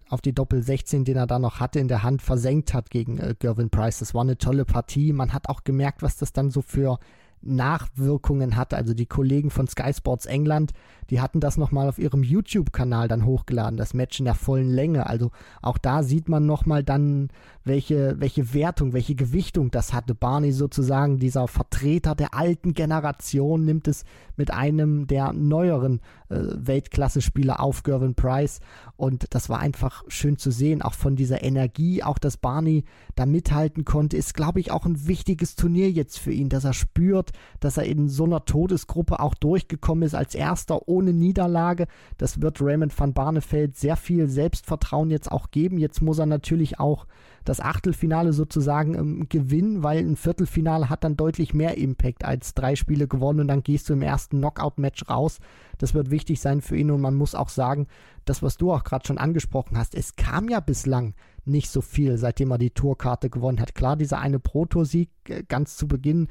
auf 0.09 0.21
die 0.21 0.35
Doppel 0.35 0.63
16, 0.63 1.05
den 1.05 1.17
er 1.17 1.27
da 1.27 1.39
noch 1.39 1.61
hatte, 1.61 1.81
in 1.81 1.89
der 1.89 2.03
Hand 2.03 2.23
versenkt 2.23 2.75
hat 2.75 2.91
gegen 2.91 3.19
äh, 3.19 3.35
Gervin 3.39 3.71
Price. 3.71 3.99
Das 3.99 4.15
war 4.15 4.23
eine 4.23 4.39
tolle 4.39 4.65
Partie. 4.65 5.13
Man 5.13 5.33
hat 5.33 5.49
auch 5.49 5.65
gemerkt, 5.65 6.03
was 6.03 6.17
das 6.17 6.33
dann 6.33 6.51
so 6.51 6.63
für 6.63 6.99
Nachwirkungen 7.43 8.57
hatte. 8.57 8.77
Also 8.77 8.95
die 8.95 9.07
Kollegen 9.07 9.51
von 9.51 9.67
Sky 9.67 9.93
Sports 9.93 10.27
England, 10.27 10.73
die 11.11 11.21
hatten 11.21 11.41
das 11.41 11.57
nochmal 11.57 11.89
auf 11.89 11.99
ihrem 11.99 12.23
YouTube-Kanal 12.23 13.09
dann 13.09 13.25
hochgeladen, 13.25 13.77
das 13.77 13.95
Match 13.95 14.19
in 14.19 14.25
der 14.25 14.35
vollen 14.35 14.71
Länge. 14.71 15.07
Also 15.07 15.31
auch 15.63 15.79
da 15.79 16.03
sieht 16.03 16.29
man 16.29 16.47
nochmal 16.47 16.83
dann, 16.83 17.29
welche, 17.65 18.17
welche 18.19 18.55
Wertung, 18.55 18.93
welche 18.93 19.15
Gewichtung 19.15 19.71
das 19.71 19.93
hatte. 19.93 20.15
Barney 20.15 20.53
sozusagen, 20.53 21.19
dieser 21.19 21.49
Vertreter 21.49 22.15
der 22.15 22.35
alten 22.35 22.75
Generation, 22.75 23.65
nimmt 23.65 23.89
es 23.89 24.05
mit 24.37 24.51
einem 24.51 25.07
der 25.07 25.33
neueren 25.33 26.01
äh, 26.29 26.37
Weltklasse-Spieler 26.37 27.61
auf, 27.61 27.83
Gervin 27.83 28.15
Price. 28.15 28.61
Und 28.97 29.27
das 29.31 29.49
war 29.49 29.61
einfach 29.61 30.05
schön 30.09 30.37
zu 30.39 30.51
sehen, 30.51 30.83
auch 30.83 30.95
von 30.95 31.17
dieser 31.17 31.43
Energie, 31.43 32.03
auch 32.03 32.19
dass 32.19 32.37
Barney 32.37 32.85
da 33.15 33.27
mithalten 33.27 33.85
konnte, 33.85 34.17
ist, 34.17 34.35
glaube 34.35 34.61
ich, 34.61 34.71
auch 34.71 34.85
ein 34.85 35.07
wichtiges 35.07 35.57
Turnier 35.57 35.91
jetzt 35.91 36.19
für 36.19 36.33
ihn, 36.33 36.49
dass 36.49 36.65
er 36.65 36.75
spürt, 36.75 37.33
dass 37.61 37.77
er 37.77 37.85
in 37.85 38.09
so 38.09 38.25
einer 38.25 38.45
Todesgruppe 38.45 39.21
auch 39.21 39.35
durchgekommen 39.35 40.05
ist 40.05 40.15
als 40.15 40.35
erster 40.35 40.89
ohne 40.95 41.13
Niederlage. 41.13 41.87
Das 42.19 42.41
wird 42.41 42.61
Raymond 42.61 42.99
van 42.99 43.13
Barneveld 43.13 43.77
sehr 43.77 43.97
viel 43.97 44.29
Selbstvertrauen 44.29 45.11
jetzt 45.11 45.31
auch 45.31 45.51
geben. 45.51 45.79
Jetzt 45.79 46.01
muss 46.01 46.19
er 46.19 46.27
natürlich 46.27 46.79
auch 46.79 47.07
das 47.45 47.61
Achtelfinale 47.61 48.33
sozusagen 48.33 48.95
ähm, 48.95 49.27
gewinnen, 49.29 49.83
weil 49.83 49.99
ein 49.99 50.17
Viertelfinale 50.17 50.89
hat 50.89 51.05
dann 51.05 51.17
deutlich 51.17 51.53
mehr 51.53 51.77
Impact 51.77 52.25
als 52.25 52.55
drei 52.55 52.75
Spiele 52.75 53.07
gewonnen 53.07 53.41
und 53.41 53.49
dann 53.49 53.63
gehst 53.63 53.89
du 53.89 53.93
im 53.93 54.03
ersten 54.03 54.39
Knockout-Match 54.39 55.09
raus. 55.09 55.41
Das 55.79 55.93
wird 55.93 56.11
wichtig 56.11 56.41
sein 56.41 56.63
für 56.63 56.77
ihn 56.77 56.91
und 56.91 57.01
man 57.01 57.15
muss 57.15 57.35
auch 57.35 57.51
sagen, 57.51 57.87
das, 58.25 58.43
was 58.43 58.57
du 58.57 58.73
auch 58.73 58.85
gerade 58.85 59.07
schon 59.07 59.19
angesprochen 59.19 59.77
hast, 59.77 59.95
es 59.95 60.17
kam 60.17 60.49
ja 60.49 60.61
bislang 60.61 61.15
nicht 61.45 61.71
so 61.71 61.83
viel, 61.83 62.17
seitdem 62.17 62.51
er 62.51 62.59
die 62.59 62.71
Tourkarte 62.71 63.29
gewonnen 63.29 63.61
hat. 63.61 63.75
Klar, 63.75 63.97
dieser 63.97 64.19
eine 64.21 64.39
Pro-Tour-Sieg 64.39 65.11
äh, 65.29 65.43
ganz 65.47 65.77
zu 65.77 65.87
Beginn 65.87 66.29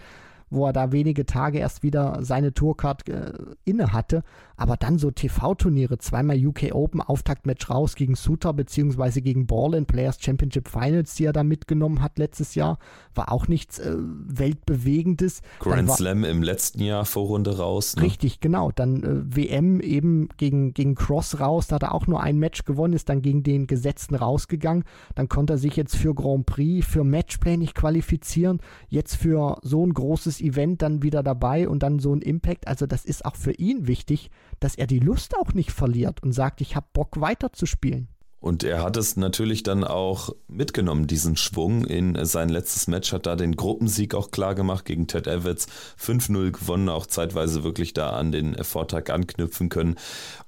wo 0.50 0.66
er 0.66 0.74
da 0.74 0.92
wenige 0.92 1.26
Tage 1.26 1.60
erst 1.60 1.84
wieder 1.84 2.20
seine 2.22 2.54
Tourcard 2.54 3.08
äh, 3.10 3.34
inne 3.66 3.94
hatte. 3.94 4.24
Aber 4.56 4.78
dann 4.78 5.00
so 5.00 5.10
TV-Turniere, 5.10 5.98
zweimal 5.98 6.38
UK 6.38 6.74
Open, 6.74 7.02
Auftaktmatch 7.02 7.70
raus 7.70 7.96
gegen 7.96 8.16
Suter 8.16 8.54
beziehungsweise 8.54 9.22
gegen 9.22 9.48
Ball 9.48 9.74
in 9.74 9.86
Players 9.86 10.22
Championship 10.22 10.68
Finals, 10.68 11.16
die 11.16 11.26
er 11.26 11.34
da 11.34 11.44
mitgenommen 11.44 12.02
hat 12.02 12.20
letztes 12.20 12.54
Jahr, 12.56 12.78
war 13.16 13.32
auch 13.32 13.48
nichts 13.48 13.80
äh, 13.80 13.96
Weltbewegendes. 13.98 15.42
Grand 15.60 15.90
Slam 15.92 16.24
im 16.24 16.44
letzten 16.44 16.84
Jahr 16.84 17.06
Vorrunde 17.06 17.58
raus. 17.58 17.96
Ne? 17.96 18.04
Richtig, 18.04 18.40
genau. 18.42 18.72
Dann 18.72 19.04
äh, 19.04 19.36
WM 19.36 19.80
eben 19.80 20.30
gegen, 20.38 20.74
gegen 20.74 20.96
Cross 20.96 21.40
raus, 21.40 21.68
da 21.68 21.76
hat 21.76 21.84
er 21.84 21.94
auch 21.94 22.08
nur 22.08 22.22
ein 22.22 22.38
Match 22.38 22.64
gewonnen, 22.66 22.94
ist 22.94 23.10
dann 23.10 23.22
gegen 23.22 23.44
den 23.44 23.66
Gesetzten 23.66 24.16
rausgegangen. 24.16 24.84
Dann 25.16 25.30
konnte 25.30 25.54
er 25.54 25.58
sich 25.58 25.76
jetzt 25.76 25.96
für 25.96 26.14
Grand 26.14 26.46
Prix, 26.46 26.86
für 26.86 27.04
Matchplay 27.04 27.58
nicht 27.58 27.76
qualifizieren. 27.76 28.60
Jetzt 28.88 29.16
für 29.16 29.58
so 29.64 29.86
ein 29.86 29.94
großes 29.94 30.42
Event 30.44 30.82
dann 30.82 31.02
wieder 31.02 31.24
dabei 31.24 31.68
und 31.68 31.82
dann 31.82 32.00
so 32.00 32.14
ein 32.14 32.22
Impact. 32.22 32.68
Also 32.68 32.86
das 32.86 33.06
ist 33.06 33.26
auch 33.26 33.36
für 33.36 33.54
ihn 33.54 33.88
wichtig, 33.88 34.30
dass 34.60 34.76
er 34.76 34.88
die 34.88 35.00
Lust 35.00 35.36
auch 35.38 35.54
nicht 35.54 35.72
verliert 35.72 36.22
und 36.22 36.34
sagt, 36.34 36.62
ich 36.62 36.76
habe 36.76 36.88
Bock 36.94 37.20
weiterzuspielen. 37.20 38.10
Und 38.44 38.66
er 38.66 38.84
hat 38.84 38.98
es 38.98 39.16
natürlich 39.16 39.64
dann 39.64 39.86
auch 39.86 40.36
mitgenommen, 40.50 41.08
diesen 41.08 41.38
Schwung 41.38 41.86
in 41.86 42.26
sein 42.26 42.50
letztes 42.50 42.88
Match, 42.88 43.14
hat 43.14 43.26
da 43.26 43.38
den 43.38 43.56
Gruppensieg 43.56 44.14
auch 44.16 44.32
klar 44.32 44.54
gemacht 44.54 44.84
gegen 44.84 45.08
Ted 45.08 45.28
Evans, 45.28 45.66
5-0 45.98 46.52
gewonnen, 46.52 46.90
auch 46.90 47.06
zeitweise 47.06 47.64
wirklich 47.64 47.94
da 47.94 48.10
an 48.10 48.34
den 48.34 48.62
Vortag 48.66 49.10
anknüpfen 49.10 49.70
können. 49.70 49.96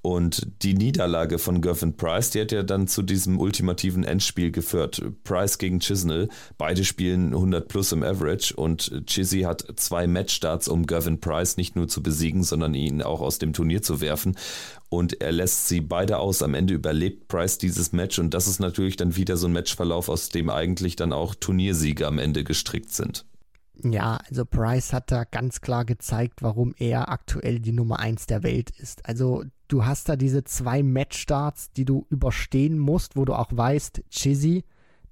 Und 0.02 0.46
die 0.62 0.74
Niederlage 0.74 1.40
von 1.40 1.62
Gervin 1.62 1.96
Price, 1.96 2.32
die 2.32 2.42
hat 2.42 2.52
ja 2.52 2.64
dann 2.64 2.90
zu 2.90 3.02
diesem 3.02 3.40
ultimativen 3.40 4.04
Endspiel 4.04 4.52
geführt. 4.52 5.02
Price 5.24 5.58
gegen 5.58 5.80
Chisnell, 5.80 6.28
beide 6.58 6.84
spielen 6.84 7.28
100 7.28 7.66
plus 7.66 7.94
im 7.94 8.04
Average 8.04 8.58
und 8.58 9.06
Chizzy 9.08 9.44
hat 9.44 9.66
zwei 9.78 10.06
Matchstarts, 10.06 10.68
um 10.68 10.86
Gervin 10.86 11.22
Price 11.22 11.56
nicht 11.56 11.78
nur 11.78 11.88
zu 11.88 12.04
besiegen, 12.04 12.44
sondern 12.44 12.74
ihn 12.74 13.02
auch 13.02 13.22
aus 13.22 13.40
dem 13.40 13.54
Turnier 13.54 13.82
zu 13.82 14.02
werfen 14.02 14.36
und 14.90 15.22
er 15.22 15.32
lässt 15.32 15.68
sie 15.68 15.82
beide 15.82 16.20
aus. 16.20 16.42
Am 16.42 16.54
Ende 16.54 16.74
überlebt 16.74 17.28
Price 17.28 17.58
dieses 17.58 17.92
Match 17.92 18.20
und 18.20 18.34
das 18.34 18.48
ist 18.48 18.60
natürlich 18.60 18.98
dann 18.98 19.16
wieder 19.16 19.38
so 19.38 19.48
ein 19.48 19.54
Matchverlauf, 19.54 20.10
aus 20.10 20.30
dem 20.30 20.50
eigentlich 20.50 20.96
dann 20.96 21.14
auch 21.14 21.36
Turniersieger 21.36 22.08
am 22.08 22.20
Ende 22.20 22.44
gestrickt 22.44 22.92
sind. 22.92 23.26
Ja, 23.84 24.20
also 24.30 24.46
Price 24.46 24.94
hat 24.94 25.12
da 25.12 25.26
ganz 25.26 25.60
klar 25.62 25.86
gezeigt, 25.86 26.42
warum 26.42 26.74
er 26.78 27.10
aktuell 27.10 27.60
die 27.60 27.74
Nummer 27.74 28.00
1 28.00 28.26
der 28.28 28.44
Welt 28.44 28.70
ist. 28.70 29.06
Also 29.06 29.44
du 29.68 29.86
hast 29.86 30.08
da 30.08 30.16
diese 30.16 30.44
zwei 30.44 30.82
Matchstarts, 30.82 31.72
die 31.74 31.86
du 31.86 32.06
überstehen 32.10 32.80
musst, 32.80 33.16
wo 33.16 33.26
du 33.26 33.34
auch 33.34 33.50
weißt, 33.52 34.04
Chizzy, 34.10 34.64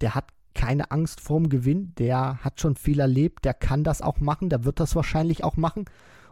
der 0.02 0.16
hat 0.16 0.30
keine 0.54 0.92
Angst 0.92 1.20
vorm 1.20 1.50
Gewinn, 1.50 1.94
der 1.98 2.44
hat 2.44 2.62
schon 2.62 2.76
viel 2.76 3.00
erlebt, 3.00 3.44
der 3.44 3.54
kann 3.54 3.84
das 3.84 4.02
auch 4.02 4.20
machen, 4.20 4.50
der 4.50 4.64
wird 4.64 4.80
das 4.80 4.96
wahrscheinlich 4.96 5.44
auch 5.44 5.58
machen. 5.58 5.86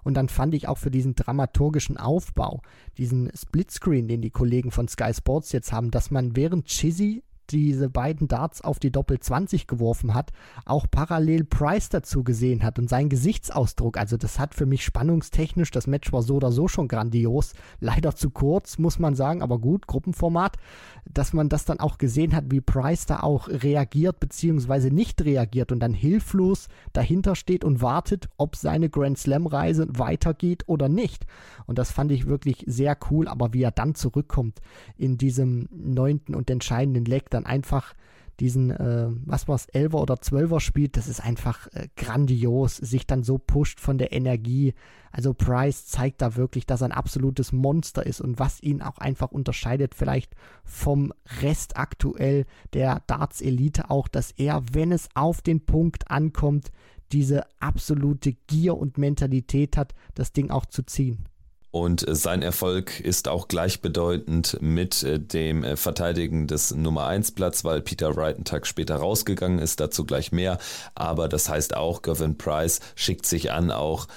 Und 0.03 0.15
dann 0.15 0.29
fand 0.29 0.53
ich 0.53 0.67
auch 0.67 0.77
für 0.77 0.91
diesen 0.91 1.15
dramaturgischen 1.15 1.97
Aufbau, 1.97 2.61
diesen 2.97 3.31
Splitscreen, 3.35 4.07
den 4.07 4.21
die 4.21 4.31
Kollegen 4.31 4.71
von 4.71 4.87
Sky 4.87 5.13
Sports 5.13 5.51
jetzt 5.51 5.71
haben, 5.71 5.91
dass 5.91 6.11
man 6.11 6.35
während 6.35 6.65
Chizzy 6.65 7.23
diese 7.51 7.89
beiden 7.89 8.27
Darts 8.27 8.61
auf 8.61 8.79
die 8.79 8.91
Doppel 8.91 9.19
20 9.19 9.67
geworfen 9.67 10.13
hat, 10.13 10.31
auch 10.65 10.85
parallel 10.89 11.43
Price 11.43 11.89
dazu 11.89 12.23
gesehen 12.23 12.63
hat 12.63 12.79
und 12.79 12.89
seinen 12.89 13.09
Gesichtsausdruck. 13.09 13.97
Also 13.97 14.17
das 14.17 14.39
hat 14.39 14.55
für 14.55 14.65
mich 14.65 14.83
spannungstechnisch, 14.83 15.71
das 15.71 15.87
Match 15.87 16.11
war 16.13 16.21
so 16.21 16.35
oder 16.35 16.51
so 16.51 16.67
schon 16.67 16.87
grandios. 16.87 17.53
Leider 17.79 18.15
zu 18.15 18.29
kurz, 18.29 18.77
muss 18.77 18.99
man 18.99 19.15
sagen, 19.15 19.41
aber 19.41 19.59
gut, 19.59 19.87
Gruppenformat, 19.87 20.57
dass 21.11 21.33
man 21.33 21.49
das 21.49 21.65
dann 21.65 21.79
auch 21.79 21.97
gesehen 21.97 22.35
hat, 22.35 22.45
wie 22.49 22.61
Price 22.61 23.05
da 23.05 23.21
auch 23.21 23.47
reagiert 23.47 24.19
bzw. 24.19 24.89
nicht 24.89 25.23
reagiert 25.23 25.71
und 25.71 25.79
dann 25.79 25.93
hilflos 25.93 26.67
dahinter 26.93 27.35
steht 27.35 27.63
und 27.63 27.81
wartet, 27.81 28.29
ob 28.37 28.55
seine 28.55 28.89
Grand 28.89 29.17
Slam 29.17 29.47
Reise 29.47 29.87
weitergeht 29.89 30.63
oder 30.67 30.89
nicht. 30.89 31.25
Und 31.65 31.77
das 31.77 31.91
fand 31.91 32.11
ich 32.11 32.27
wirklich 32.27 32.63
sehr 32.67 32.97
cool, 33.09 33.27
aber 33.27 33.53
wie 33.53 33.63
er 33.63 33.71
dann 33.71 33.95
zurückkommt 33.95 34.61
in 34.97 35.17
diesem 35.17 35.67
neunten 35.71 36.35
und 36.35 36.49
entscheidenden 36.49 37.05
Leck, 37.05 37.29
dann 37.29 37.40
einfach 37.45 37.93
diesen, 38.41 38.71
äh, 38.71 39.07
was 39.25 39.47
war 39.47 39.55
es, 39.55 39.67
Elfer 39.67 40.01
oder 40.01 40.19
Zwölfer 40.19 40.59
spielt, 40.59 40.97
das 40.97 41.07
ist 41.07 41.23
einfach 41.23 41.67
äh, 41.73 41.87
grandios, 41.95 42.77
sich 42.77 43.05
dann 43.05 43.23
so 43.23 43.37
pusht 43.37 43.79
von 43.79 43.99
der 43.99 44.11
Energie. 44.11 44.73
Also 45.11 45.33
Price 45.33 45.85
zeigt 45.85 46.21
da 46.21 46.35
wirklich, 46.35 46.65
dass 46.65 46.81
er 46.81 46.85
ein 46.85 46.91
absolutes 46.91 47.51
Monster 47.51 48.05
ist 48.05 48.19
und 48.19 48.39
was 48.39 48.61
ihn 48.61 48.81
auch 48.81 48.97
einfach 48.97 49.31
unterscheidet, 49.31 49.93
vielleicht 49.93 50.33
vom 50.63 51.13
Rest 51.41 51.77
aktuell 51.77 52.45
der 52.73 53.03
Darts-Elite 53.05 53.91
auch, 53.91 54.07
dass 54.07 54.31
er, 54.31 54.63
wenn 54.71 54.91
es 54.91 55.09
auf 55.13 55.41
den 55.41 55.63
Punkt 55.63 56.09
ankommt, 56.09 56.71
diese 57.11 57.45
absolute 57.59 58.33
Gier 58.47 58.77
und 58.77 58.97
Mentalität 58.97 59.77
hat, 59.77 59.93
das 60.15 60.33
Ding 60.33 60.49
auch 60.49 60.65
zu 60.65 60.83
ziehen. 60.83 61.25
Und 61.71 62.05
sein 62.05 62.41
Erfolg 62.41 62.99
ist 62.99 63.29
auch 63.29 63.47
gleichbedeutend 63.47 64.57
mit 64.61 65.03
äh, 65.03 65.19
dem 65.19 65.63
äh, 65.63 65.77
Verteidigen 65.77 66.47
des 66.47 66.75
Nummer 66.75 67.07
1 67.07 67.31
Platz, 67.31 67.63
weil 67.63 67.81
Peter 67.81 68.15
Wright 68.17 68.35
einen 68.35 68.43
Tag 68.43 68.67
später 68.67 68.97
rausgegangen 68.97 69.59
ist, 69.59 69.79
dazu 69.79 70.05
gleich 70.05 70.33
mehr. 70.33 70.57
Aber 70.95 71.29
das 71.29 71.47
heißt 71.47 71.75
auch, 71.75 72.01
Gavin 72.01 72.37
Price 72.37 72.81
schickt 72.95 73.25
sich 73.25 73.51
an, 73.51 73.71
auch 73.71 74.07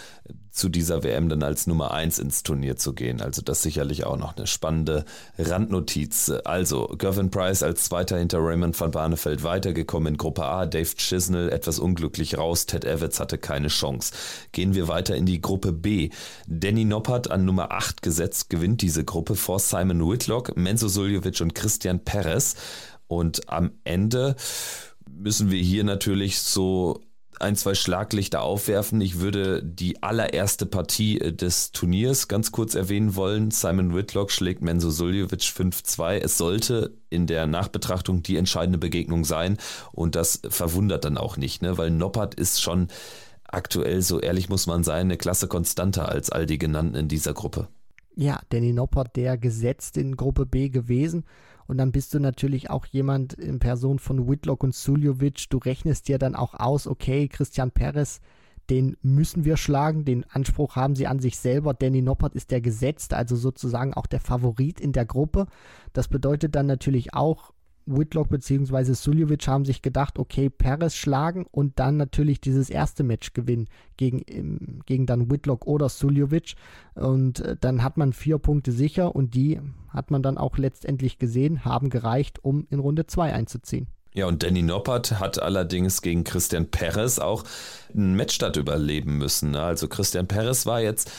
zu 0.51 0.69
dieser 0.69 1.03
WM 1.03 1.29
dann 1.29 1.43
als 1.43 1.67
Nummer 1.67 1.91
1 1.91 2.21
ins 2.21 2.45
Turnier 2.45 2.77
zu 2.77 2.95
gehen. 2.95 3.21
Also 3.21 3.43
das 3.43 3.63
sicherlich 3.63 4.05
auch 4.05 4.17
noch 4.17 4.37
eine 4.37 4.47
spannende 4.47 5.05
Randnotiz. 5.37 6.33
Also 6.45 6.87
Gervin 6.97 7.31
Price 7.31 7.63
als 7.65 7.85
Zweiter 7.85 8.19
hinter 8.19 8.39
Raymond 8.41 8.79
van 8.79 8.93
Barneveld 8.93 9.43
weitergekommen 9.43 10.15
in 10.15 10.17
Gruppe 10.17 10.45
A. 10.45 10.67
Dave 10.67 10.95
Chisnell 10.97 11.51
etwas 11.51 11.81
unglücklich 11.81 12.39
raus. 12.39 12.67
Ted 12.67 12.85
Evans 12.85 13.19
hatte 13.19 13.37
keine 13.37 13.69
Chance. 13.69 14.15
Gehen 14.53 14.75
wir 14.75 14.87
weiter 14.87 15.17
in 15.17 15.27
die 15.27 15.41
Gruppe 15.41 15.73
B. 15.73 16.11
Danny 16.47 16.85
Noppert 16.85 17.31
an 17.31 17.45
Nummer 17.45 17.73
8 17.73 18.01
gesetzt, 18.01 18.49
gewinnt 18.49 18.81
diese 18.81 19.05
Gruppe 19.05 19.35
vor 19.35 19.59
Simon 19.59 20.09
Whitlock, 20.09 20.57
Menzo 20.57 20.87
Suljovic 20.87 21.41
und 21.41 21.55
Christian 21.57 22.05
Perez. 22.05 22.55
Und 23.09 23.49
am 23.49 23.73
Ende 23.83 24.37
müssen 25.11 25.51
wir 25.51 25.61
hier 25.61 25.83
natürlich 25.83 26.39
so 26.39 27.01
ein, 27.41 27.57
zwei 27.57 27.75
Schlaglichter 27.75 28.43
aufwerfen. 28.43 29.01
Ich 29.01 29.21
würde 29.21 29.63
die 29.63 30.03
allererste 30.03 30.67
Partie 30.67 31.21
äh, 31.21 31.33
des 31.33 31.73
Turniers 31.73 32.29
ganz 32.29 32.53
kurz 32.53 32.75
erwähnen 32.75 33.17
wollen. 33.17 33.51
Simon 33.51 33.95
Whitlock 33.95 34.31
schlägt 34.31 34.63
Menzo 34.63 34.91
Suljovic 34.91 35.41
5-2. 35.41 36.19
Es 36.19 36.39
sollte 36.39 36.97
in 37.11 37.27
der 37.27 37.47
Nachbetrachtung 37.47 38.23
die 38.23 38.37
entscheidende 38.37 38.79
Begegnung 38.79 39.25
sein 39.25 39.59
und 39.93 40.15
das 40.15 40.41
verwundert 40.49 41.05
dann 41.05 41.19
auch 41.19 41.37
nicht, 41.37 41.63
ne? 41.63 41.79
weil 41.79 41.91
Noppert 41.91 42.35
ist 42.35 42.61
schon 42.61 42.89
aktuell, 43.45 44.03
so 44.03 44.21
ehrlich 44.21 44.49
muss 44.49 44.67
man 44.67 44.83
sein, 44.85 45.07
eine 45.07 45.17
Klasse 45.17 45.49
konstanter 45.49 46.09
als 46.09 46.31
all 46.31 46.47
die 46.47 46.59
genannten 46.59 46.97
in 46.97 47.09
dieser 47.09 47.35
Gruppe. 47.35 47.69
Ja, 48.17 48.41
Danny 48.49 48.73
Noppert, 48.73 49.17
der 49.17 49.39
gesetzt 49.39 49.97
in 49.97 50.17
Gruppe 50.17 50.47
B 50.47 50.69
gewesen 50.69 51.25
und 51.67 51.79
dann 51.79 51.93
bist 51.93 52.13
du 52.15 52.21
natürlich 52.21 52.71
auch 52.71 52.87
jemand 52.87 53.35
in 53.35 53.59
Person 53.59 53.99
von 53.99 54.29
Whitlock 54.29 54.63
und 54.63 54.75
Suljovic. 54.75 55.49
Du 55.49 55.59
rechnest 55.59 56.09
dir 56.09 56.19
dann 56.19 56.35
auch 56.35 56.55
aus, 56.55 56.87
okay, 56.87 57.29
Christian 57.29 57.71
Perez, 57.71 58.21
den 58.71 58.97
müssen 59.03 59.45
wir 59.45 59.57
schlagen. 59.57 60.05
Den 60.05 60.25
Anspruch 60.31 60.77
haben 60.77 60.95
sie 60.95 61.07
an 61.07 61.21
sich 61.21 61.39
selber. 61.39 61.75
Danny 61.75 62.03
Noppert 62.03 62.35
ist 62.35 62.51
der 62.51 62.61
Gesetzte, 62.61 63.17
also 63.17 63.37
sozusagen 63.37 63.95
auch 63.95 64.07
der 64.07 64.21
Favorit 64.21 64.81
in 64.81 64.93
der 64.93 65.07
Gruppe. 65.07 65.47
Das 65.93 66.09
bedeutet 66.09 66.55
dann 66.55 66.67
natürlich 66.67 67.15
auch, 67.15 67.54
Whitlock 67.87 68.29
bzw. 68.29 68.95
Suljovic 68.95 69.47
haben 69.47 69.65
sich 69.65 69.83
gedacht, 69.83 70.19
okay, 70.19 70.51
Perez 70.51 70.95
schlagen 70.95 71.47
und 71.51 71.79
dann 71.79 71.97
natürlich 71.97 72.41
dieses 72.41 72.71
erste 72.71 73.03
Match 73.03 73.33
gewinnen 73.33 73.69
gegen, 73.97 74.83
gegen 74.87 75.07
dann 75.07 75.31
Whitlock 75.31 75.67
oder 75.67 75.89
Suljovic. 75.89 76.55
Und 76.95 77.41
äh, 77.41 77.57
dann 77.61 77.83
hat 77.83 77.97
man 77.97 78.13
vier 78.13 78.39
Punkte 78.39 78.73
sicher 78.73 79.15
und 79.15 79.35
die 79.35 79.61
hat 79.89 80.11
man 80.11 80.23
dann 80.23 80.39
auch 80.39 80.59
letztendlich 80.59 81.19
gesehen, 81.19 81.65
haben 81.65 81.91
gereicht, 81.91 82.45
um 82.45 82.67
in 82.71 82.79
Runde 82.79 83.07
2 83.07 83.33
einzuziehen. 83.33 83.87
Ja, 84.17 84.27
und 84.27 84.45
Danny 84.45 84.63
Noppert 84.63 85.19
hat 85.19 85.43
allerdings 85.43 86.01
gegen 86.01 86.23
Christian 86.23 86.71
Perez 86.71 87.19
auch 87.19 87.43
einen 87.93 88.15
Matchstart 88.15 88.57
überleben 88.57 89.19
müssen. 89.19 89.51
Ne? 89.51 89.61
Also 89.61 89.89
Christian 89.89 90.29
Perez 90.29 90.67
war 90.67 90.81
jetzt 90.81 91.11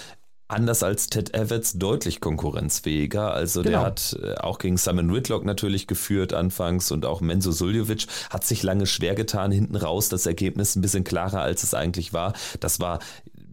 anders 0.47 0.83
als 0.83 1.07
Ted 1.07 1.33
Evans 1.33 1.73
deutlich 1.73 2.21
konkurrenzfähiger. 2.21 3.33
Also 3.33 3.61
genau. 3.61 3.77
der 3.77 3.85
hat 3.85 4.17
äh, 4.21 4.35
auch 4.35 4.59
gegen 4.59 4.77
Simon 4.77 5.13
Whitlock 5.13 5.45
natürlich 5.45 5.87
geführt 5.87 6.33
anfangs 6.33 6.91
und 6.91 7.05
auch 7.05 7.21
Menzo 7.21 7.51
Suljovic 7.51 8.07
hat 8.29 8.45
sich 8.45 8.63
lange 8.63 8.85
schwer 8.85 9.15
getan. 9.15 9.51
Hinten 9.51 9.75
raus 9.75 10.09
das 10.09 10.25
Ergebnis 10.25 10.75
ein 10.75 10.81
bisschen 10.81 11.03
klarer, 11.03 11.41
als 11.41 11.63
es 11.63 11.73
eigentlich 11.73 12.13
war. 12.13 12.33
Das 12.59 12.79
war 12.79 12.99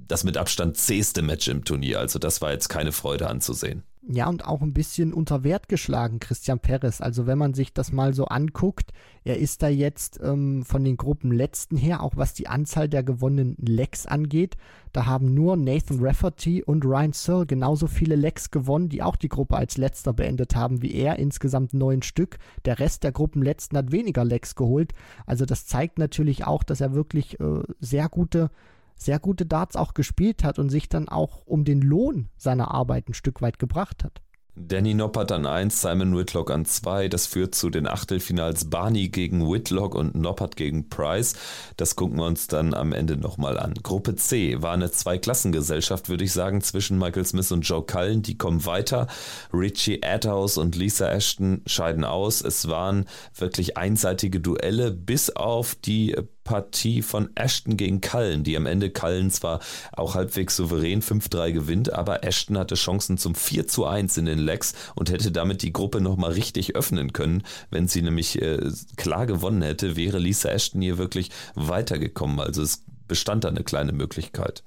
das 0.09 0.24
mit 0.24 0.36
Abstand 0.36 0.76
zähste 0.76 1.22
Match 1.22 1.49
im 1.49 1.64
Turnier. 1.64 1.99
Also 1.99 2.18
das 2.18 2.43
war 2.43 2.53
jetzt 2.53 2.68
keine 2.68 2.93
Freude 2.93 3.28
anzusehen. 3.28 3.82
Ja, 4.09 4.29
und 4.29 4.45
auch 4.45 4.63
ein 4.63 4.73
bisschen 4.73 5.15
unter 5.15 5.45
Wert 5.45 5.69
geschlagen, 5.69 6.19
Christian 6.19 6.59
Perez. 6.59 7.01
Also 7.01 7.27
wenn 7.29 7.39
man 7.39 7.55
sich 7.55 7.73
das 7.73 7.93
mal 7.93 8.15
so 8.15 8.25
anguckt, 8.25 8.93
er 9.23 9.39
ist 9.39 9.63
da 9.63 9.69
jetzt 9.69 10.19
ähm, 10.21 10.65
von 10.65 10.83
den 10.83 10.97
Gruppenletzten 10.97 11.79
her, 11.79 12.03
auch 12.03 12.17
was 12.17 12.35
die 12.35 12.49
Anzahl 12.49 12.89
der 12.89 13.05
gewonnenen 13.05 13.55
Lecks 13.61 14.07
angeht, 14.07 14.57
da 14.93 15.07
haben 15.07 15.35
nur 15.35 15.57
Nathan 15.57 15.99
Rafferty 16.01 16.65
und 16.65 16.85
Ryan 16.85 17.13
Searle 17.13 17.47
genauso 17.47 17.87
viele 17.87 18.17
Lecks 18.17 18.51
gewonnen, 18.51 18.89
die 18.89 19.05
auch 19.05 19.15
die 19.15 19.29
Gruppe 19.29 19.57
als 19.57 19.77
letzter 19.77 20.13
beendet 20.13 20.57
haben 20.57 20.83
wie 20.83 20.95
er, 20.95 21.21
insgesamt 21.21 21.73
neun 21.73 22.03
Stück. 22.03 22.39
Der 22.65 22.81
Rest 22.81 23.05
der 23.05 23.13
Gruppenletzten 23.13 23.79
hat 23.79 23.93
weniger 23.93 24.25
Lecks 24.25 24.57
geholt. 24.57 24.95
Also 25.27 25.47
das 25.47 25.67
zeigt 25.67 25.99
natürlich 25.99 26.45
auch, 26.45 26.65
dass 26.65 26.81
er 26.81 26.93
wirklich 26.93 27.39
äh, 27.39 27.63
sehr 27.79 28.09
gute 28.09 28.51
sehr 28.95 29.18
gute 29.18 29.47
Darts 29.47 29.76
auch 29.76 29.95
gespielt 29.95 30.45
hat 30.45 30.59
und 30.59 30.70
sich 30.70 30.88
dann 30.88 31.09
auch 31.09 31.43
um 31.47 31.64
den 31.64 31.80
Lohn 31.80 32.28
seiner 32.36 32.72
Arbeit 32.72 33.09
ein 33.09 33.14
Stück 33.14 33.43
weit 33.43 33.59
gebracht 33.59 34.05
hat. 34.05 34.22
Danny 34.55 34.93
Noppert 34.93 35.32
an 35.32 35.47
1, 35.47 35.80
Simon 35.80 36.14
Whitlock 36.14 36.51
an 36.51 36.66
2. 36.66 37.09
Das 37.09 37.26
führt 37.26 37.55
zu 37.55 37.70
den 37.70 37.88
Achtelfinals 37.88 38.68
Barney 38.68 39.09
gegen 39.09 39.51
Whitlock 39.51 39.95
und 39.95 40.14
Noppert 40.14 40.57
gegen 40.57 40.90
Price. 40.90 41.34
Das 41.78 41.97
gucken 41.97 42.18
wir 42.18 42.26
uns 42.26 42.49
dann 42.49 42.74
am 42.74 42.93
Ende 42.93 43.16
nochmal 43.16 43.59
an. 43.59 43.72
Gruppe 43.82 44.14
C 44.14 44.61
war 44.61 44.74
eine 44.74 44.90
Zweiklassengesellschaft, 44.90 46.11
würde 46.11 46.24
ich 46.24 46.34
sagen, 46.34 46.61
zwischen 46.61 46.99
Michael 46.99 47.24
Smith 47.24 47.51
und 47.51 47.62
Joe 47.62 47.82
Cullen. 47.82 48.20
Die 48.20 48.36
kommen 48.36 48.66
weiter. 48.66 49.07
Richie 49.55 50.03
Adhouse 50.03 50.59
und 50.59 50.76
Lisa 50.76 51.09
Ashton 51.11 51.62
scheiden 51.64 52.05
aus. 52.05 52.43
Es 52.43 52.68
waren 52.68 53.07
wirklich 53.34 53.78
einseitige 53.78 54.40
Duelle, 54.40 54.90
bis 54.90 55.30
auf 55.30 55.76
die 55.76 56.14
Partie 56.45 57.03
von 57.03 57.30
Ashton 57.34 57.76
gegen 57.76 58.01
Cullen, 58.01 58.45
die 58.45 58.57
am 58.57 58.66
Ende 58.66 58.90
Cullen 58.90 59.30
zwar 59.30 59.61
auch 59.93 60.14
halbwegs 60.14 60.57
souverän 60.57 61.03
5-3 61.03 61.53
gewinnt, 61.53 61.93
aber 61.93 62.24
Ashton 62.24 62.59
hatte 62.59 62.74
Chancen 62.74 63.18
zum 63.18 63.34
4 63.34 63.66
zu 63.66 63.86
1 63.86 64.16
in 64.16 64.26
den 64.26 64.38
Legs 64.38 64.74
und 64.95 65.11
hätte 65.11 65.32
damit 65.32 65.62
die 65.62 65.72
Gruppe 65.72 66.01
nochmal 66.01 66.32
richtig 66.32 66.74
öffnen 66.76 67.12
können. 67.12 67.43
Wenn 67.70 67.88
sie 67.88 68.03
nämlich 68.03 68.40
äh, 68.40 68.70
klar 68.97 69.26
gewonnen 69.26 69.62
hätte, 69.62 69.97
wäre 69.97 70.18
Lisa 70.18 70.49
Ashton 70.49 70.82
hier 70.82 70.99
wirklich 70.99 71.30
weitergekommen. 71.55 72.40
Also 72.40 72.62
es 72.62 72.84
bestand 73.09 73.45
da 73.45 73.49
eine 73.49 73.64
kleine 73.64 73.93
Möglichkeit. 73.93 74.62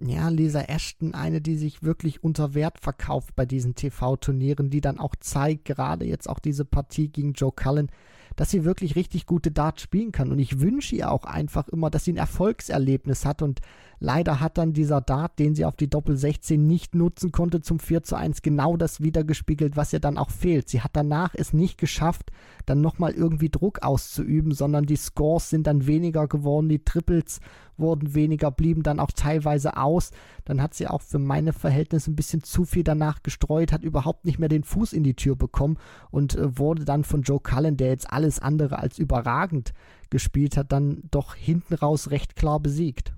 Ja, 0.00 0.28
Lisa 0.28 0.60
Ashton, 0.60 1.14
eine, 1.14 1.40
die 1.40 1.56
sich 1.56 1.82
wirklich 1.82 2.22
unter 2.22 2.54
Wert 2.54 2.78
verkauft 2.78 3.34
bei 3.34 3.44
diesen 3.44 3.74
TV-Turnieren, 3.74 4.70
die 4.70 4.80
dann 4.80 5.00
auch 5.00 5.16
zeigt, 5.18 5.64
gerade 5.64 6.04
jetzt 6.04 6.28
auch 6.28 6.38
diese 6.38 6.64
Partie 6.64 7.08
gegen 7.08 7.32
Joe 7.32 7.50
Cullen, 7.50 7.90
dass 8.38 8.50
sie 8.50 8.64
wirklich 8.64 8.94
richtig 8.94 9.26
gute 9.26 9.50
Darts 9.50 9.82
spielen 9.82 10.12
kann. 10.12 10.30
Und 10.30 10.38
ich 10.38 10.60
wünsche 10.60 10.94
ihr 10.94 11.10
auch 11.10 11.24
einfach 11.24 11.66
immer, 11.66 11.90
dass 11.90 12.04
sie 12.04 12.12
ein 12.12 12.18
Erfolgserlebnis 12.18 13.24
hat. 13.24 13.42
Und 13.42 13.60
leider 14.00 14.40
hat 14.40 14.58
dann 14.58 14.72
dieser 14.72 15.00
Dart, 15.00 15.38
den 15.38 15.54
sie 15.54 15.64
auf 15.64 15.76
die 15.76 15.90
Doppel 15.90 16.16
16 16.16 16.66
nicht 16.66 16.94
nutzen 16.94 17.32
konnte, 17.32 17.60
zum 17.60 17.78
4 17.78 18.02
zu 18.02 18.16
1 18.16 18.42
genau 18.42 18.76
das 18.76 19.00
wiedergespiegelt, 19.00 19.76
was 19.76 19.92
ihr 19.92 20.00
dann 20.00 20.18
auch 20.18 20.30
fehlt. 20.30 20.68
Sie 20.68 20.80
hat 20.80 20.92
danach 20.94 21.34
es 21.34 21.52
nicht 21.52 21.78
geschafft, 21.78 22.30
dann 22.66 22.80
nochmal 22.80 23.12
irgendwie 23.12 23.48
Druck 23.48 23.82
auszuüben, 23.82 24.52
sondern 24.52 24.86
die 24.86 24.96
Scores 24.96 25.50
sind 25.50 25.66
dann 25.66 25.86
weniger 25.86 26.28
geworden, 26.28 26.68
die 26.68 26.84
Triples 26.84 27.40
wurden 27.78 28.14
weniger, 28.14 28.50
blieben 28.50 28.82
dann 28.82 29.00
auch 29.00 29.12
teilweise 29.12 29.76
aus. 29.76 30.10
Dann 30.44 30.60
hat 30.60 30.74
sie 30.74 30.88
auch 30.88 31.02
für 31.02 31.18
meine 31.18 31.52
Verhältnisse 31.52 32.10
ein 32.10 32.16
bisschen 32.16 32.42
zu 32.42 32.64
viel 32.64 32.84
danach 32.84 33.22
gestreut, 33.22 33.72
hat 33.72 33.84
überhaupt 33.84 34.24
nicht 34.24 34.38
mehr 34.38 34.48
den 34.48 34.64
Fuß 34.64 34.92
in 34.92 35.04
die 35.04 35.14
Tür 35.14 35.36
bekommen 35.36 35.78
und 36.10 36.34
äh, 36.34 36.58
wurde 36.58 36.84
dann 36.84 37.04
von 37.04 37.22
Joe 37.22 37.40
Cullen, 37.40 37.76
der 37.76 37.88
jetzt 37.88 38.10
alles 38.10 38.40
andere 38.40 38.78
als 38.78 38.98
überragend 38.98 39.72
gespielt 40.10 40.56
hat, 40.56 40.72
dann 40.72 41.02
doch 41.10 41.34
hinten 41.34 41.74
raus 41.74 42.10
recht 42.10 42.36
klar 42.36 42.60
besiegt. 42.60 43.12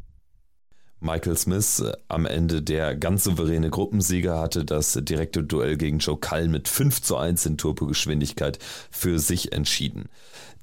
Michael 1.01 1.37
Smith 1.37 1.81
äh, 1.81 1.93
am 2.09 2.27
Ende 2.27 2.63
der 2.63 2.95
ganz 2.95 3.25
souveräne 3.25 3.71
Gruppensieger 3.71 4.39
hatte 4.39 4.65
das 4.65 4.99
direkte 5.03 5.43
Duell 5.43 5.77
gegen 5.77 5.99
Joe 5.99 6.19
Cullen 6.19 6.51
mit 6.51 6.69
5 6.69 7.03
zu 7.03 7.17
1 7.17 7.47
in 7.47 7.57
Turbogeschwindigkeit 7.57 8.59
für 8.91 9.19
sich 9.19 9.53
entschieden. 9.53 10.09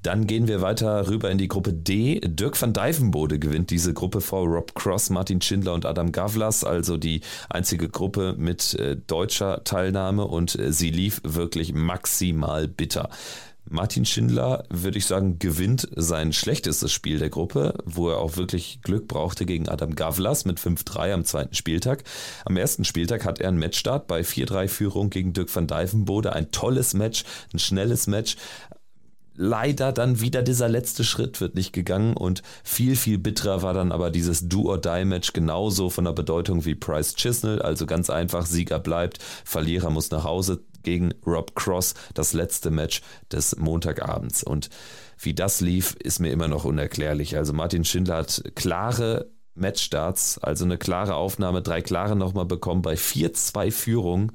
Dann 0.02 0.28
gehen 0.28 0.46
wir 0.46 0.60
weiter 0.60 1.08
rüber 1.08 1.28
in 1.28 1.38
die 1.38 1.48
Gruppe 1.48 1.72
D. 1.72 2.20
Dirk 2.20 2.60
van 2.60 2.72
Dijvenbode 2.72 3.40
gewinnt 3.40 3.70
diese 3.70 3.92
Gruppe 3.92 4.20
vor 4.20 4.46
Rob 4.46 4.76
Cross, 4.76 5.10
Martin 5.10 5.40
Schindler 5.40 5.74
und 5.74 5.84
Adam 5.84 6.12
Gavlas, 6.12 6.62
also 6.62 6.96
die 6.96 7.20
einzige 7.50 7.88
Gruppe 7.88 8.36
mit 8.38 8.74
äh, 8.74 8.96
deutscher 8.96 9.64
Teilnahme 9.64 10.24
und 10.24 10.56
äh, 10.56 10.72
sie 10.72 10.90
lief 10.90 11.20
wirklich 11.24 11.74
maximal 11.74 12.68
bitter. 12.68 13.10
Martin 13.70 14.04
Schindler, 14.04 14.64
würde 14.70 14.98
ich 14.98 15.06
sagen, 15.06 15.38
gewinnt 15.38 15.88
sein 15.94 16.32
schlechtestes 16.32 16.90
Spiel 16.90 17.18
der 17.18 17.28
Gruppe, 17.28 17.74
wo 17.84 18.08
er 18.08 18.18
auch 18.18 18.36
wirklich 18.36 18.80
Glück 18.82 19.08
brauchte 19.08 19.44
gegen 19.46 19.68
Adam 19.68 19.94
Gavlas 19.94 20.44
mit 20.44 20.58
5-3 20.58 21.12
am 21.12 21.24
zweiten 21.24 21.54
Spieltag. 21.54 22.04
Am 22.44 22.56
ersten 22.56 22.84
Spieltag 22.84 23.24
hat 23.24 23.40
er 23.40 23.48
einen 23.48 23.58
Matchstart 23.58 24.06
bei 24.06 24.20
4-3-Führung 24.20 25.10
gegen 25.10 25.32
Dirk 25.32 25.54
van 25.54 25.66
Dijvenbode. 25.66 26.32
Ein 26.32 26.50
tolles 26.50 26.94
Match, 26.94 27.24
ein 27.52 27.58
schnelles 27.58 28.06
Match. 28.06 28.36
Leider 29.40 29.92
dann 29.92 30.20
wieder 30.20 30.42
dieser 30.42 30.68
letzte 30.68 31.04
Schritt 31.04 31.40
wird 31.40 31.54
nicht 31.54 31.72
gegangen 31.72 32.16
und 32.16 32.42
viel, 32.64 32.96
viel 32.96 33.18
bitterer 33.18 33.62
war 33.62 33.72
dann 33.72 33.92
aber 33.92 34.10
dieses 34.10 34.48
Do-or-Die-Match 34.48 35.32
genauso 35.32 35.90
von 35.90 36.06
der 36.06 36.12
Bedeutung 36.12 36.64
wie 36.64 36.74
Price 36.74 37.14
Chisnell. 37.14 37.62
Also 37.62 37.86
ganz 37.86 38.10
einfach, 38.10 38.46
Sieger 38.46 38.80
bleibt, 38.80 39.18
Verlierer 39.44 39.90
muss 39.90 40.10
nach 40.10 40.24
Hause 40.24 40.64
gegen 40.82 41.12
Rob 41.26 41.54
Cross, 41.54 41.94
das 42.14 42.32
letzte 42.32 42.70
Match 42.70 43.02
des 43.32 43.56
Montagabends. 43.56 44.42
Und 44.42 44.70
wie 45.18 45.34
das 45.34 45.60
lief, 45.60 45.94
ist 45.94 46.20
mir 46.20 46.30
immer 46.30 46.48
noch 46.48 46.64
unerklärlich. 46.64 47.36
Also 47.36 47.52
Martin 47.52 47.84
Schindler 47.84 48.18
hat 48.18 48.42
klare 48.54 49.30
Matchstarts, 49.54 50.38
also 50.38 50.64
eine 50.64 50.78
klare 50.78 51.14
Aufnahme, 51.14 51.62
drei 51.62 51.82
klare 51.82 52.16
nochmal 52.16 52.46
bekommen 52.46 52.82
bei 52.82 52.94
4-2 52.94 53.70
Führung 53.72 54.32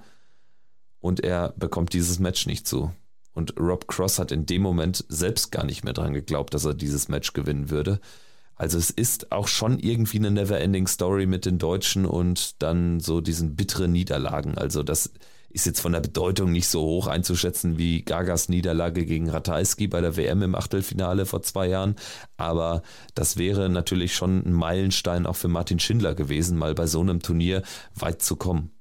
und 1.00 1.22
er 1.22 1.54
bekommt 1.58 1.94
dieses 1.94 2.20
Match 2.20 2.46
nicht 2.46 2.68
zu. 2.68 2.92
Und 3.34 3.60
Rob 3.60 3.88
Cross 3.88 4.20
hat 4.20 4.32
in 4.32 4.46
dem 4.46 4.62
Moment 4.62 5.06
selbst 5.10 5.52
gar 5.52 5.66
nicht 5.66 5.84
mehr 5.84 5.94
dran 5.94 6.14
geglaubt, 6.14 6.54
dass 6.54 6.66
er 6.66 6.74
dieses 6.74 7.08
Match 7.08 7.34
gewinnen 7.34 7.70
würde. 7.70 8.00
Also 8.56 8.78
es 8.78 8.92
ist 8.92 9.32
auch 9.32 9.48
schon 9.48 9.80
irgendwie 9.80 10.20
eine 10.20 10.30
never-ending 10.30 10.88
Story 10.88 11.26
mit 11.26 11.46
den 11.46 11.58
Deutschen 11.58 12.06
und 12.06 12.62
dann 12.62 13.00
so 13.00 13.20
diesen 13.20 13.56
bitteren 13.56 13.92
Niederlagen. 13.92 14.58
Also 14.58 14.84
das 14.84 15.12
ist 15.54 15.66
jetzt 15.66 15.80
von 15.80 15.94
der 15.94 16.02
Bedeutung 16.02 16.52
nicht 16.52 16.68
so 16.68 16.82
hoch 16.82 17.08
einzuschätzen 17.08 17.78
wie 17.78 18.04
Gagas 18.04 18.50
Niederlage 18.50 19.06
gegen 19.06 19.30
Ratajski 19.30 19.88
bei 19.88 20.02
der 20.02 20.18
WM 20.18 20.42
im 20.42 20.56
Achtelfinale 20.56 21.26
vor 21.26 21.44
zwei 21.44 21.68
Jahren. 21.68 21.96
Aber 22.38 22.82
das 23.14 23.38
wäre 23.38 23.70
natürlich 23.70 24.16
schon 24.16 24.44
ein 24.46 24.54
Meilenstein 24.54 25.26
auch 25.26 25.36
für 25.36 25.48
Martin 25.48 25.80
Schindler 25.80 26.16
gewesen, 26.16 26.58
mal 26.58 26.74
bei 26.74 26.88
so 26.88 27.02
einem 27.02 27.22
Turnier 27.22 27.62
weit 27.96 28.22
zu 28.22 28.36
kommen. 28.36 28.72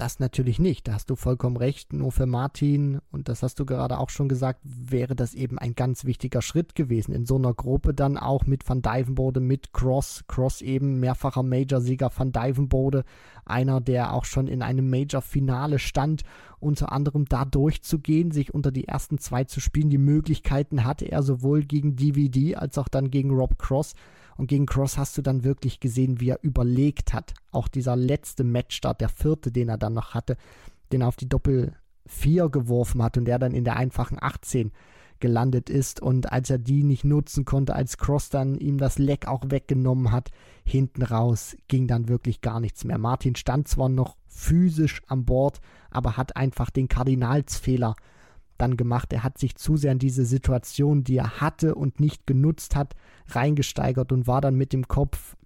Das 0.00 0.18
natürlich 0.18 0.58
nicht, 0.58 0.88
da 0.88 0.94
hast 0.94 1.10
du 1.10 1.14
vollkommen 1.14 1.58
recht. 1.58 1.92
Nur 1.92 2.10
für 2.10 2.24
Martin, 2.24 3.00
und 3.10 3.28
das 3.28 3.42
hast 3.42 3.60
du 3.60 3.66
gerade 3.66 3.98
auch 3.98 4.08
schon 4.08 4.30
gesagt, 4.30 4.62
wäre 4.64 5.14
das 5.14 5.34
eben 5.34 5.58
ein 5.58 5.74
ganz 5.74 6.06
wichtiger 6.06 6.40
Schritt 6.40 6.74
gewesen. 6.74 7.12
In 7.12 7.26
so 7.26 7.36
einer 7.36 7.52
Gruppe 7.52 7.92
dann 7.92 8.16
auch 8.16 8.46
mit 8.46 8.66
Van 8.66 8.80
Dijvenbode, 8.80 9.40
mit 9.40 9.74
Cross, 9.74 10.24
Cross 10.26 10.62
eben 10.62 11.00
mehrfacher 11.00 11.42
Major-Sieger 11.42 12.10
Van 12.16 12.32
Dijvenbode, 12.32 13.04
einer, 13.50 13.80
der 13.80 14.12
auch 14.12 14.24
schon 14.24 14.46
in 14.46 14.62
einem 14.62 14.88
Major-Finale 14.88 15.78
stand, 15.78 16.22
unter 16.58 16.92
anderem 16.92 17.24
da 17.26 17.44
durchzugehen, 17.44 18.30
sich 18.30 18.54
unter 18.54 18.70
die 18.70 18.88
ersten 18.88 19.18
zwei 19.18 19.44
zu 19.44 19.60
spielen. 19.60 19.90
Die 19.90 19.98
Möglichkeiten 19.98 20.84
hatte 20.84 21.06
er 21.06 21.22
sowohl 21.22 21.64
gegen 21.64 21.96
DVD 21.96 22.56
als 22.56 22.78
auch 22.78 22.88
dann 22.88 23.10
gegen 23.10 23.30
Rob 23.30 23.58
Cross. 23.58 23.94
Und 24.36 24.46
gegen 24.46 24.66
Cross 24.66 24.96
hast 24.96 25.18
du 25.18 25.22
dann 25.22 25.44
wirklich 25.44 25.80
gesehen, 25.80 26.20
wie 26.20 26.30
er 26.30 26.38
überlegt 26.42 27.12
hat. 27.12 27.34
Auch 27.50 27.68
dieser 27.68 27.96
letzte 27.96 28.44
Matchstart, 28.44 29.00
der 29.00 29.10
vierte, 29.10 29.52
den 29.52 29.68
er 29.68 29.78
dann 29.78 29.92
noch 29.92 30.14
hatte, 30.14 30.36
den 30.92 31.02
er 31.02 31.08
auf 31.08 31.16
die 31.16 31.28
Doppel 31.28 31.74
4 32.06 32.48
geworfen 32.48 33.02
hat 33.02 33.18
und 33.18 33.26
der 33.26 33.38
dann 33.38 33.52
in 33.52 33.64
der 33.64 33.76
einfachen 33.76 34.18
18 34.20 34.72
gelandet 35.20 35.70
ist 35.70 36.00
und 36.00 36.32
als 36.32 36.50
er 36.50 36.58
die 36.58 36.82
nicht 36.82 37.04
nutzen 37.04 37.44
konnte, 37.44 37.74
als 37.74 37.98
Cross 37.98 38.30
dann 38.30 38.58
ihm 38.58 38.78
das 38.78 38.98
Leck 38.98 39.26
auch 39.28 39.44
weggenommen 39.48 40.12
hat, 40.12 40.30
hinten 40.64 41.02
raus 41.02 41.56
ging 41.68 41.86
dann 41.86 42.08
wirklich 42.08 42.40
gar 42.40 42.60
nichts 42.60 42.84
mehr. 42.84 42.98
Martin 42.98 43.36
stand 43.36 43.68
zwar 43.68 43.88
noch 43.88 44.16
physisch 44.26 45.02
an 45.06 45.24
Bord, 45.24 45.60
aber 45.90 46.16
hat 46.16 46.36
einfach 46.36 46.70
den 46.70 46.88
Kardinalsfehler 46.88 47.94
dann 48.58 48.76
gemacht. 48.76 49.12
Er 49.12 49.22
hat 49.22 49.38
sich 49.38 49.56
zu 49.56 49.76
sehr 49.76 49.92
in 49.92 49.98
diese 49.98 50.24
Situation, 50.24 51.04
die 51.04 51.16
er 51.16 51.40
hatte 51.40 51.74
und 51.74 52.00
nicht 52.00 52.26
genutzt 52.26 52.76
hat, 52.76 52.94
reingesteigert 53.28 54.12
und 54.12 54.26
war 54.26 54.40
dann 54.40 54.56
mit 54.56 54.72
dem 54.72 54.88
Kopf 54.88 55.36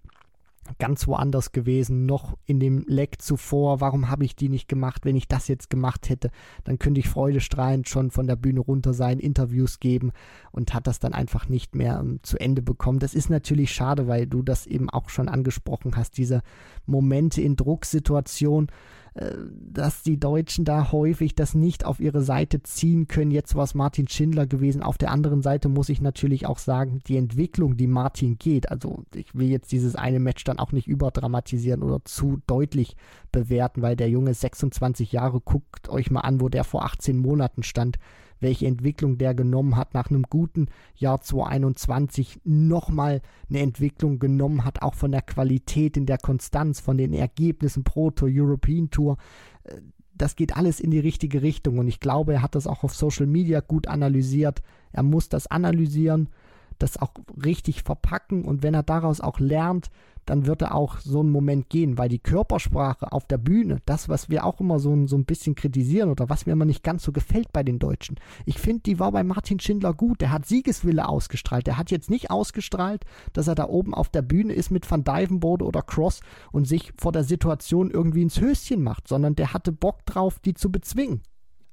ganz 0.79 1.07
woanders 1.07 1.51
gewesen, 1.51 2.05
noch 2.05 2.37
in 2.45 2.59
dem 2.59 2.85
Leck 2.87 3.21
zuvor. 3.21 3.81
Warum 3.81 4.09
habe 4.09 4.25
ich 4.25 4.35
die 4.35 4.49
nicht 4.49 4.67
gemacht? 4.67 5.05
Wenn 5.05 5.15
ich 5.15 5.27
das 5.27 5.47
jetzt 5.47 5.69
gemacht 5.69 6.09
hätte, 6.09 6.31
dann 6.63 6.79
könnte 6.79 6.99
ich 6.99 7.09
freudestrahlend 7.09 7.87
schon 7.87 8.11
von 8.11 8.27
der 8.27 8.35
Bühne 8.35 8.59
runter 8.59 8.93
sein, 8.93 9.19
Interviews 9.19 9.79
geben 9.79 10.11
und 10.51 10.73
hat 10.73 10.87
das 10.87 10.99
dann 10.99 11.13
einfach 11.13 11.47
nicht 11.49 11.75
mehr 11.75 11.99
um, 11.99 12.09
ähm, 12.09 12.19
zu 12.23 12.37
Ende 12.39 12.61
bekommen. 12.61 12.99
Das 12.99 13.13
ist 13.13 13.29
natürlich 13.29 13.71
schade, 13.71 14.07
weil 14.07 14.27
du 14.27 14.41
das 14.41 14.65
eben 14.65 14.89
auch 14.89 15.09
schon 15.09 15.29
angesprochen 15.29 15.95
hast, 15.95 16.17
diese 16.17 16.41
Momente 16.85 17.41
in 17.41 17.55
Drucksituationen 17.55 18.69
dass 19.17 20.03
die 20.03 20.19
Deutschen 20.19 20.65
da 20.65 20.91
häufig 20.91 21.35
das 21.35 21.55
nicht 21.55 21.85
auf 21.85 22.01
ihre 22.01 22.21
Seite 22.21 22.61
ziehen 22.63 23.07
können. 23.07 23.31
Jetzt 23.31 23.55
war 23.55 23.63
es 23.63 23.73
Martin 23.73 24.09
Schindler 24.09 24.45
gewesen. 24.45 24.83
Auf 24.83 24.97
der 24.97 25.11
anderen 25.11 25.41
Seite 25.41 25.69
muss 25.69 25.87
ich 25.87 26.01
natürlich 26.01 26.45
auch 26.45 26.59
sagen, 26.59 26.99
die 27.07 27.15
Entwicklung, 27.15 27.77
die 27.77 27.87
Martin 27.87 28.37
geht, 28.37 28.69
also 28.69 29.05
ich 29.13 29.33
will 29.33 29.47
jetzt 29.47 29.71
dieses 29.71 29.95
eine 29.95 30.19
Match 30.19 30.43
dann 30.43 30.59
auch 30.59 30.73
nicht 30.73 30.87
überdramatisieren 30.87 31.81
oder 31.81 32.03
zu 32.03 32.41
deutlich 32.45 32.97
bewerten, 33.31 33.81
weil 33.81 33.95
der 33.95 34.09
Junge 34.09 34.33
26 34.33 35.13
Jahre, 35.13 35.39
guckt 35.39 35.87
euch 35.87 36.11
mal 36.11 36.21
an, 36.21 36.41
wo 36.41 36.49
der 36.49 36.65
vor 36.65 36.83
18 36.83 37.17
Monaten 37.17 37.63
stand 37.63 37.97
welche 38.45 38.67
Entwicklung 38.67 39.17
der 39.17 39.33
genommen 39.33 39.75
hat, 39.75 39.95
nach 39.95 40.11
einem 40.11 40.21
guten 40.29 40.67
Jahr 40.95 41.19
2021 41.19 42.41
nochmal 42.43 43.23
eine 43.49 43.59
Entwicklung 43.59 44.19
genommen 44.19 44.63
hat, 44.63 44.83
auch 44.83 44.93
von 44.93 45.11
der 45.11 45.23
Qualität 45.23 45.97
in 45.97 46.05
der 46.05 46.19
Konstanz, 46.19 46.79
von 46.79 46.99
den 46.99 47.11
Ergebnissen 47.11 47.83
Pro 47.83 48.11
Tour, 48.11 48.29
European 48.31 48.91
Tour. 48.91 49.17
Äh, 49.63 49.81
das 50.13 50.35
geht 50.35 50.55
alles 50.55 50.79
in 50.79 50.91
die 50.91 50.99
richtige 50.99 51.41
Richtung 51.41 51.79
und 51.79 51.87
ich 51.87 51.99
glaube, 51.99 52.33
er 52.33 52.41
hat 52.43 52.53
das 52.53 52.67
auch 52.67 52.83
auf 52.83 52.93
Social 52.93 53.25
Media 53.25 53.61
gut 53.61 53.87
analysiert. 53.87 54.61
Er 54.91 55.03
muss 55.03 55.27
das 55.27 55.47
analysieren, 55.47 56.29
das 56.77 56.97
auch 56.97 57.13
richtig 57.43 57.81
verpacken 57.81 58.45
und 58.45 58.61
wenn 58.61 58.75
er 58.75 58.83
daraus 58.83 59.21
auch 59.21 59.39
lernt, 59.39 59.89
dann 60.25 60.45
wird 60.45 60.61
er 60.61 60.75
auch 60.75 60.99
so 60.99 61.19
einen 61.19 61.31
Moment 61.31 61.69
gehen, 61.69 61.97
weil 61.97 62.09
die 62.09 62.19
Körpersprache 62.19 63.11
auf 63.11 63.25
der 63.25 63.37
Bühne, 63.37 63.79
das, 63.85 64.09
was 64.09 64.29
wir 64.29 64.45
auch 64.45 64.59
immer 64.59 64.79
so, 64.79 65.05
so 65.07 65.17
ein 65.17 65.25
bisschen 65.25 65.55
kritisieren 65.55 66.09
oder 66.09 66.29
was 66.29 66.45
mir 66.45 66.53
immer 66.53 66.65
nicht 66.65 66.83
ganz 66.83 67.03
so 67.03 67.11
gefällt 67.11 67.51
bei 67.53 67.63
den 67.63 67.79
Deutschen, 67.79 68.17
ich 68.45 68.59
finde, 68.59 68.83
die 68.83 68.99
war 68.99 69.11
bei 69.11 69.23
Martin 69.23 69.59
Schindler 69.59 69.93
gut. 69.93 70.21
Der 70.21 70.31
hat 70.31 70.45
Siegeswille 70.45 71.07
ausgestrahlt. 71.07 71.67
Der 71.67 71.77
hat 71.77 71.91
jetzt 71.91 72.09
nicht 72.09 72.31
ausgestrahlt, 72.31 73.05
dass 73.33 73.47
er 73.47 73.55
da 73.55 73.67
oben 73.67 73.93
auf 73.93 74.09
der 74.09 74.21
Bühne 74.21 74.53
ist 74.53 74.71
mit 74.71 74.89
Van 74.89 75.03
Dyvenbode 75.03 75.65
oder 75.65 75.81
Cross 75.81 76.21
und 76.51 76.65
sich 76.65 76.93
vor 76.97 77.11
der 77.11 77.23
Situation 77.23 77.91
irgendwie 77.91 78.21
ins 78.21 78.39
Höschen 78.39 78.83
macht, 78.83 79.07
sondern 79.07 79.35
der 79.35 79.53
hatte 79.53 79.71
Bock 79.71 80.05
drauf, 80.05 80.39
die 80.39 80.53
zu 80.53 80.71
bezwingen. 80.71 81.21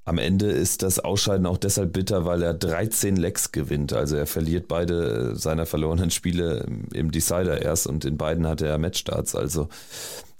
Am 0.04 0.18
Ende 0.18 0.46
ist 0.46 0.82
das 0.82 0.98
Ausscheiden 0.98 1.46
auch 1.46 1.58
deshalb 1.58 1.92
bitter, 1.92 2.24
weil 2.24 2.42
er 2.42 2.54
13 2.54 3.16
Lecks 3.16 3.52
gewinnt. 3.52 3.92
Also 3.92 4.16
er 4.16 4.26
verliert 4.26 4.66
beide 4.66 5.36
seiner 5.36 5.64
verlorenen 5.64 6.10
Spiele 6.10 6.66
im 6.92 7.12
Decider 7.12 7.62
erst 7.62 7.86
und 7.86 8.04
in 8.04 8.16
beiden 8.16 8.48
hat 8.48 8.62
er 8.62 8.78
Matchstarts. 8.78 9.36
Also 9.36 9.68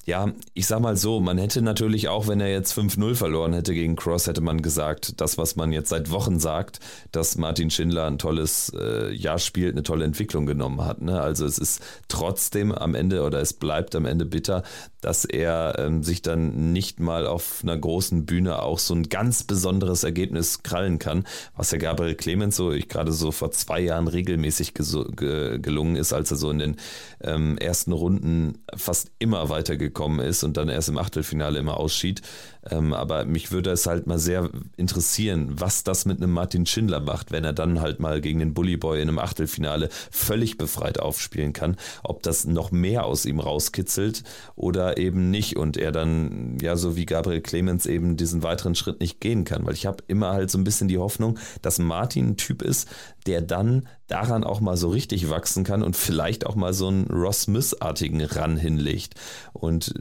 ja, 0.05 0.33
ich 0.53 0.67
sag 0.67 0.81
mal 0.81 0.97
so, 0.97 1.21
man 1.21 1.39
hätte 1.39 1.63
natürlich 1.63 2.09
auch, 2.09 2.27
wenn 2.27 2.41
er 2.41 2.51
jetzt 2.51 2.77
5-0 2.77 3.15
verloren 3.15 3.53
hätte 3.53 3.73
gegen 3.73 3.95
Cross, 3.95 4.27
hätte 4.27 4.41
man 4.41 4.61
gesagt, 4.61 5.21
das, 5.21 5.39
was 5.39 5.55
man 5.55 5.71
jetzt 5.71 5.91
seit 5.91 6.11
Wochen 6.11 6.41
sagt, 6.41 6.81
dass 7.13 7.37
Martin 7.37 7.71
Schindler 7.71 8.07
ein 8.07 8.19
tolles 8.19 8.73
äh, 8.77 9.13
Jahr 9.13 9.39
spielt, 9.39 9.75
eine 9.75 9.85
tolle 9.85 10.05
Entwicklung 10.05 10.45
genommen 10.45 10.85
hat. 10.85 11.03
Ne? 11.03 11.21
Also 11.21 11.47
es 11.47 11.57
ist 11.57 11.83
trotzdem 12.09 12.73
am 12.73 12.97
Ende 12.97 13.23
oder 13.23 13.41
es 13.41 13.53
bleibt 13.53 13.95
am 13.95 14.05
Ende 14.05 14.25
bitter, 14.25 14.65
dass 15.01 15.25
er 15.25 15.77
ähm, 15.79 16.03
sich 16.03 16.21
dann 16.21 16.73
nicht 16.73 16.99
mal 16.99 17.27
auf 17.27 17.61
einer 17.63 17.79
großen 17.79 18.27
Bühne 18.27 18.61
auch 18.61 18.81
so 18.81 18.95
ein 18.95 19.09
ganz 19.09 19.45
besonderes 19.45 20.03
Ergebnis 20.03 20.65
krallen 20.65 20.99
kann, 20.99 21.25
was 21.57 21.71
ja 21.71 21.79
Gabriel 21.79 22.17
Clemens 22.17 22.57
so, 22.57 22.73
ich 22.73 22.89
gerade 22.89 23.13
so 23.13 23.31
vor 23.31 23.53
zwei 23.53 23.81
Jahren 23.81 24.09
regelmäßig 24.09 24.75
ge 24.75 25.59
gelungen 25.59 25.97
ist, 25.97 26.13
als 26.13 26.31
er 26.31 26.37
so 26.37 26.51
in 26.51 26.59
den 26.59 26.77
ähm, 27.21 27.57
ersten 27.59 27.93
Runden 27.93 28.59
fast 28.75 29.13
immer 29.19 29.49
weitergekommen 29.49 29.92
gekommen 29.93 30.21
ist 30.21 30.43
und 30.43 30.57
dann 30.57 30.69
erst 30.69 30.89
im 30.89 30.99
Achtelfinale 30.99 31.59
immer 31.59 31.77
ausschied. 31.77 32.23
Ähm, 32.71 32.93
aber 32.93 33.25
mich 33.25 33.51
würde 33.51 33.71
es 33.71 33.87
halt 33.87 34.07
mal 34.07 34.19
sehr 34.19 34.51
interessieren, 34.77 35.49
was 35.61 35.83
das 35.83 36.05
mit 36.05 36.19
einem 36.19 36.33
Martin 36.33 36.67
Schindler 36.67 37.01
macht, 37.01 37.33
wenn 37.33 37.45
er 37.45 37.53
dann 37.53 37.81
halt 37.81 37.99
mal 37.99 38.21
gegen 38.21 38.39
den 38.39 38.55
Bully 38.55 38.77
Boy 38.77 39.03
in 39.03 39.09
einem 39.09 39.19
Achtelfinale 39.19 39.89
völlig 40.11 40.59
befreit 40.59 41.01
aufspielen 41.01 41.53
kann. 41.53 41.77
Ob 42.05 42.23
das 42.23 42.45
noch 42.45 42.71
mehr 42.71 43.05
aus 43.05 43.25
ihm 43.25 43.41
rauskitzelt 43.41 44.23
oder 44.55 44.99
eben 44.99 45.31
nicht 45.31 45.57
und 45.57 45.77
er 45.77 45.93
dann, 45.93 46.57
ja, 46.61 46.77
so 46.77 46.97
wie 46.97 47.07
Gabriel 47.07 47.41
Clemens 47.41 47.87
eben 47.87 48.17
diesen 48.17 48.43
weiteren 48.43 48.75
Schritt 48.75 49.01
nicht 49.01 49.21
gehen 49.21 49.45
kann. 49.45 49.67
Weil 49.67 49.75
ich 49.75 49.87
habe 49.87 50.05
immer 50.07 50.33
halt 50.33 50.51
so 50.51 50.59
ein 50.59 50.65
bisschen 50.65 50.89
die 50.89 50.99
Hoffnung, 50.99 51.39
dass 51.63 51.79
Martin 51.79 52.31
ein 52.31 52.37
Typ 52.37 52.63
ist, 52.63 52.89
der 53.27 53.41
dann 53.41 53.89
daran 54.07 54.45
auch 54.45 54.61
mal 54.61 54.77
so 54.77 54.89
richtig 54.89 55.31
wachsen 55.31 55.65
kann 55.65 55.83
und 55.83 55.97
vielleicht 55.97 56.47
auch 56.47 56.55
mal 56.55 56.75
so 56.75 56.89
einen 56.89 57.07
Ross 57.07 57.43
Smith-artigen 57.43 58.21
Ran 58.23 58.57
hinlegt. 58.57 59.15
Und 59.53 59.95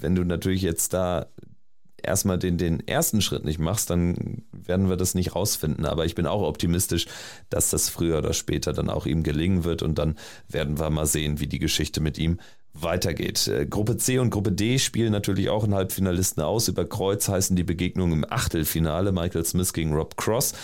wenn 0.00 0.14
du 0.14 0.24
natürlich 0.24 0.62
jetzt 0.62 0.94
da 0.94 1.26
erstmal 2.02 2.38
den, 2.38 2.58
den 2.58 2.86
ersten 2.86 3.20
Schritt 3.20 3.44
nicht 3.44 3.58
machst, 3.58 3.90
dann 3.90 4.42
werden 4.52 4.88
wir 4.88 4.96
das 4.96 5.14
nicht 5.14 5.34
rausfinden. 5.34 5.84
Aber 5.84 6.06
ich 6.06 6.14
bin 6.14 6.26
auch 6.26 6.42
optimistisch, 6.42 7.06
dass 7.50 7.70
das 7.70 7.88
früher 7.88 8.18
oder 8.18 8.32
später 8.32 8.72
dann 8.72 8.90
auch 8.90 9.06
ihm 9.06 9.22
gelingen 9.22 9.64
wird 9.64 9.82
und 9.82 9.98
dann 9.98 10.16
werden 10.48 10.78
wir 10.78 10.90
mal 10.90 11.06
sehen, 11.06 11.40
wie 11.40 11.46
die 11.46 11.58
Geschichte 11.58 12.00
mit 12.00 12.18
ihm 12.18 12.38
weitergeht. 12.74 13.48
Äh, 13.48 13.66
Gruppe 13.66 13.96
C 13.96 14.18
und 14.18 14.30
Gruppe 14.30 14.52
D 14.52 14.78
spielen 14.78 15.12
natürlich 15.12 15.48
auch 15.48 15.64
einen 15.64 15.74
Halbfinalisten 15.74 16.42
aus. 16.42 16.68
Über 16.68 16.84
Kreuz 16.84 17.28
heißen 17.28 17.56
die 17.56 17.64
Begegnungen 17.64 18.22
im 18.22 18.30
Achtelfinale 18.30 19.12
Michael 19.12 19.44
Smith 19.44 19.72
gegen 19.72 19.92
Rob 19.94 20.16
Cross 20.16 20.54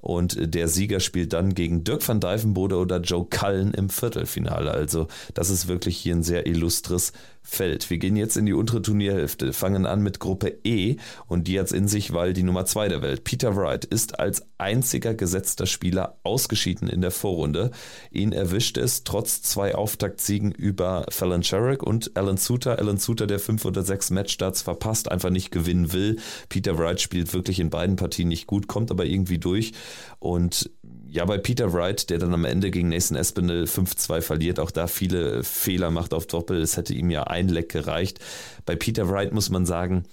und 0.00 0.54
der 0.54 0.68
Sieger 0.68 1.00
spielt 1.00 1.32
dann 1.32 1.54
gegen 1.54 1.84
Dirk 1.84 2.06
van 2.06 2.20
Dijvenbode 2.20 2.76
oder 2.76 3.00
Joe 3.00 3.26
Cullen 3.28 3.74
im 3.74 3.90
Viertelfinale. 3.90 4.70
Also 4.70 5.08
das 5.34 5.50
ist 5.50 5.68
wirklich 5.68 5.96
hier 5.98 6.14
ein 6.14 6.22
sehr 6.22 6.46
illustres 6.46 7.12
Feld. 7.48 7.88
Wir 7.88 7.96
gehen 7.96 8.14
jetzt 8.14 8.36
in 8.36 8.44
die 8.44 8.52
untere 8.52 8.82
Turnierhälfte, 8.82 9.54
fangen 9.54 9.86
an 9.86 10.02
mit 10.02 10.20
Gruppe 10.20 10.58
E 10.64 10.96
und 11.26 11.48
die 11.48 11.58
hat 11.58 11.72
in 11.72 11.88
sich, 11.88 12.12
weil 12.12 12.34
die 12.34 12.42
Nummer 12.42 12.66
2 12.66 12.88
der 12.88 13.00
Welt, 13.00 13.24
Peter 13.24 13.56
Wright, 13.56 13.86
ist 13.86 14.20
als 14.20 14.46
einziger 14.58 15.14
gesetzter 15.14 15.66
Spieler 15.66 16.18
ausgeschieden 16.24 16.88
in 16.88 17.00
der 17.00 17.10
Vorrunde. 17.10 17.70
Ihn 18.10 18.32
erwischt 18.32 18.76
es 18.76 19.02
trotz 19.02 19.40
zwei 19.40 19.74
Auftaktsiegen 19.74 20.52
über 20.52 21.06
Fallon 21.08 21.42
Sherrick 21.42 21.82
und 21.82 22.16
Alan 22.16 22.36
Suter. 22.36 22.78
Alan 22.78 22.98
Suter, 22.98 23.26
der 23.26 23.38
fünf 23.38 23.64
oder 23.64 23.82
sechs 23.82 24.10
Matchstarts 24.10 24.60
verpasst, 24.60 25.10
einfach 25.10 25.30
nicht 25.30 25.50
gewinnen 25.50 25.92
will. 25.94 26.18
Peter 26.50 26.76
Wright 26.76 27.00
spielt 27.00 27.32
wirklich 27.32 27.60
in 27.60 27.70
beiden 27.70 27.96
Partien 27.96 28.28
nicht 28.28 28.46
gut, 28.46 28.68
kommt 28.68 28.90
aber 28.90 29.06
irgendwie 29.06 29.38
durch 29.38 29.72
und 30.18 30.70
ja, 31.18 31.24
bei 31.24 31.36
Peter 31.36 31.72
Wright, 31.72 32.10
der 32.10 32.18
dann 32.18 32.32
am 32.32 32.44
Ende 32.44 32.70
gegen 32.70 32.90
Nathan 32.90 33.16
Espinel 33.16 33.64
5-2 33.64 34.20
verliert, 34.20 34.60
auch 34.60 34.70
da 34.70 34.86
viele 34.86 35.42
Fehler 35.42 35.90
macht 35.90 36.14
auf 36.14 36.28
Doppel. 36.28 36.62
Es 36.62 36.76
hätte 36.76 36.94
ihm 36.94 37.10
ja 37.10 37.24
ein 37.24 37.48
Leck 37.48 37.70
gereicht. 37.70 38.20
Bei 38.64 38.76
Peter 38.76 39.08
Wright 39.08 39.32
muss 39.32 39.50
man 39.50 39.66
sagen, 39.66 40.04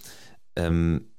ähm, 0.56 1.12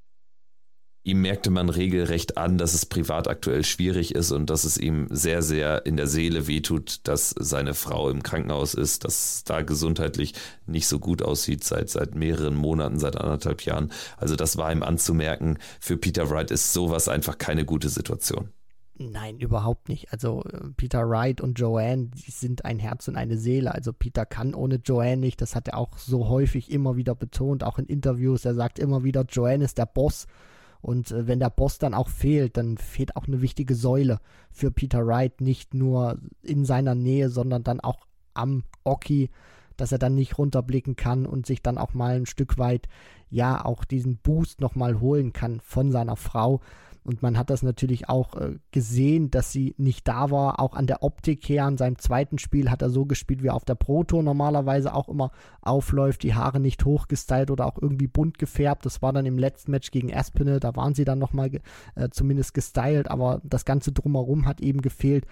ihm 1.05 1.21
merkte 1.23 1.51
man 1.51 1.69
regelrecht 1.69 2.37
an, 2.37 2.59
dass 2.59 2.75
es 2.75 2.85
privat 2.85 3.29
aktuell 3.29 3.63
schwierig 3.63 4.13
ist 4.13 4.33
und 4.33 4.51
dass 4.51 4.65
es 4.65 4.77
ihm 4.77 5.07
sehr, 5.11 5.41
sehr 5.41 5.87
in 5.87 5.97
der 5.97 6.09
Seele 6.09 6.49
wehtut, 6.49 6.99
dass 7.05 7.31
seine 7.39 7.75
Frau 7.75 8.11
im 8.11 8.25
Krankenhaus 8.25 8.75
ist, 8.75 9.05
dass 9.05 9.45
da 9.45 9.63
gesundheitlich 9.63 10.35
nicht 10.67 10.89
so 10.89 10.99
gut 10.99 11.23
aussieht 11.23 11.63
seit, 11.63 11.91
seit 11.91 12.17
mehreren 12.17 12.57
Monaten, 12.57 12.99
seit 12.99 13.17
anderthalb 13.17 13.63
Jahren. 13.63 13.93
Also 14.17 14.35
das 14.35 14.57
war 14.57 14.73
ihm 14.73 14.83
anzumerken. 14.83 15.61
Für 15.79 15.97
Peter 15.97 16.29
Wright 16.29 16.51
ist 16.51 16.73
sowas 16.73 17.09
einfach 17.09 17.39
keine 17.39 17.65
gute 17.65 17.89
Situation. 17.89 18.51
Nein, 18.99 19.39
überhaupt 19.39 19.91
nicht. 19.91 20.11
Also 20.13 20.43
äh, 20.45 20.71
Peter 20.77 21.09
Wright 21.09 21.43
und 21.43 21.59
Joanne, 21.59 22.09
die 22.09 22.31
sind 22.31 22.65
ein 22.65 22.79
Herz 22.79 23.09
und 23.09 23.17
eine 23.17 23.37
Seele. 23.37 23.75
Also 23.75 23.93
Peter 23.93 24.25
kann 24.25 24.55
ohne 24.55 24.77
Joanne 24.77 25.19
nicht. 25.19 25.43
Das 25.43 25.55
hat 25.55 25.69
er 25.69 25.77
auch 25.77 25.99
so 25.99 26.29
häufig 26.29 26.71
immer 26.71 26.97
wieder 26.97 27.15
betont, 27.15 27.63
auch 27.63 27.79
in 27.79 27.87
Interviews. 27.87 28.47
Er 28.47 28.55
sagt 28.55 28.79
immer 28.79 29.05
wieder, 29.05 29.25
Joanne 29.29 29.65
ist 29.65 29.77
der 29.77 29.87
Boss. 29.87 30.27
Und 30.81 31.11
äh, 31.11 31.27
wenn 31.27 31.41
der 31.41 31.51
Boss 31.51 31.79
dann 31.79 31.93
auch 31.93 32.09
fehlt, 32.09 32.57
dann 32.57 32.79
fehlt 32.79 33.17
auch 33.17 33.27
eine 33.27 33.43
wichtige 33.43 33.75
Säule 33.75 34.19
für 34.51 34.71
Peter 34.71 35.07
Wright, 35.07 35.43
nicht 35.43 35.75
nur 35.75 36.19
in 36.43 36.65
seiner 36.65 36.95
Nähe, 36.95 37.29
sondern 37.29 37.65
dann 37.65 37.81
auch 37.81 38.07
am 38.33 38.65
Oki, 38.85 39.31
dass 39.77 39.93
er 39.93 39.99
dann 39.99 40.15
nicht 40.15 40.39
runterblicken 40.39 40.97
kann 40.97 41.27
und 41.27 41.45
sich 41.45 41.63
dann 41.63 41.77
auch 41.77 41.93
mal 41.93 42.17
ein 42.17 42.27
Stück 42.27 42.57
weit, 42.57 42.89
ja, 43.29 43.63
auch 43.63 43.85
diesen 43.85 44.17
Boost 44.19 44.63
nochmal 44.63 45.01
holen 45.01 45.35
kann 45.35 45.61
von 45.61 45.93
seiner 45.93 46.17
Frau 46.17 46.61
Und 47.07 47.23
man 47.23 47.39
hat 47.39 47.51
das 47.51 47.63
natürlich 47.63 48.09
auch 48.09 48.35
äh, 48.35 48.59
gesehen, 48.73 49.31
dass 49.31 49.53
sie 49.53 49.77
nicht 49.79 50.09
da 50.09 50.33
war, 50.33 50.59
auch 50.59 50.75
an 50.75 50.89
der 50.89 51.05
Optik 51.05 51.49
her. 51.49 51.69
In 51.69 51.79
seinem 51.79 51.99
zweiten 51.99 52.39
Spiel 52.39 52.69
hat 52.69 52.83
er 52.83 52.91
so 52.91 53.07
gespielt, 53.07 53.45
wie 53.45 53.47
er 53.47 53.55
auf 53.55 53.65
der 53.65 53.77
Pro 53.77 54.03
Tour 54.03 54.25
normalerweise 54.25 54.93
auch 54.93 55.09
immer 55.09 55.31
aufläuft, 55.63 56.25
die 56.25 56.35
Haare 56.35 56.59
nicht 56.59 56.85
hochgestylt 56.85 57.53
oder 57.53 57.67
auch 57.67 57.81
irgendwie 57.81 58.09
bunt 58.09 58.39
gefärbt. 58.39 58.85
Das 58.85 59.03
war 59.03 59.13
dann 59.13 59.25
im 59.25 59.39
letzten 59.39 59.71
Match 59.71 59.93
gegen 59.93 60.13
Aspinall, 60.13 60.59
da 60.59 60.75
waren 60.75 60.97
sie 60.97 61.05
dann 61.05 61.21
nochmal 61.21 61.53
äh, 61.95 62.09
zumindest 62.11 62.55
gestylt, 62.55 63.09
aber 63.09 63.41
das 63.45 63.65
Ganze 63.65 63.93
drumherum 63.93 64.45
hat 64.45 64.61
eben 64.61 64.83
gefehlt 64.83 65.27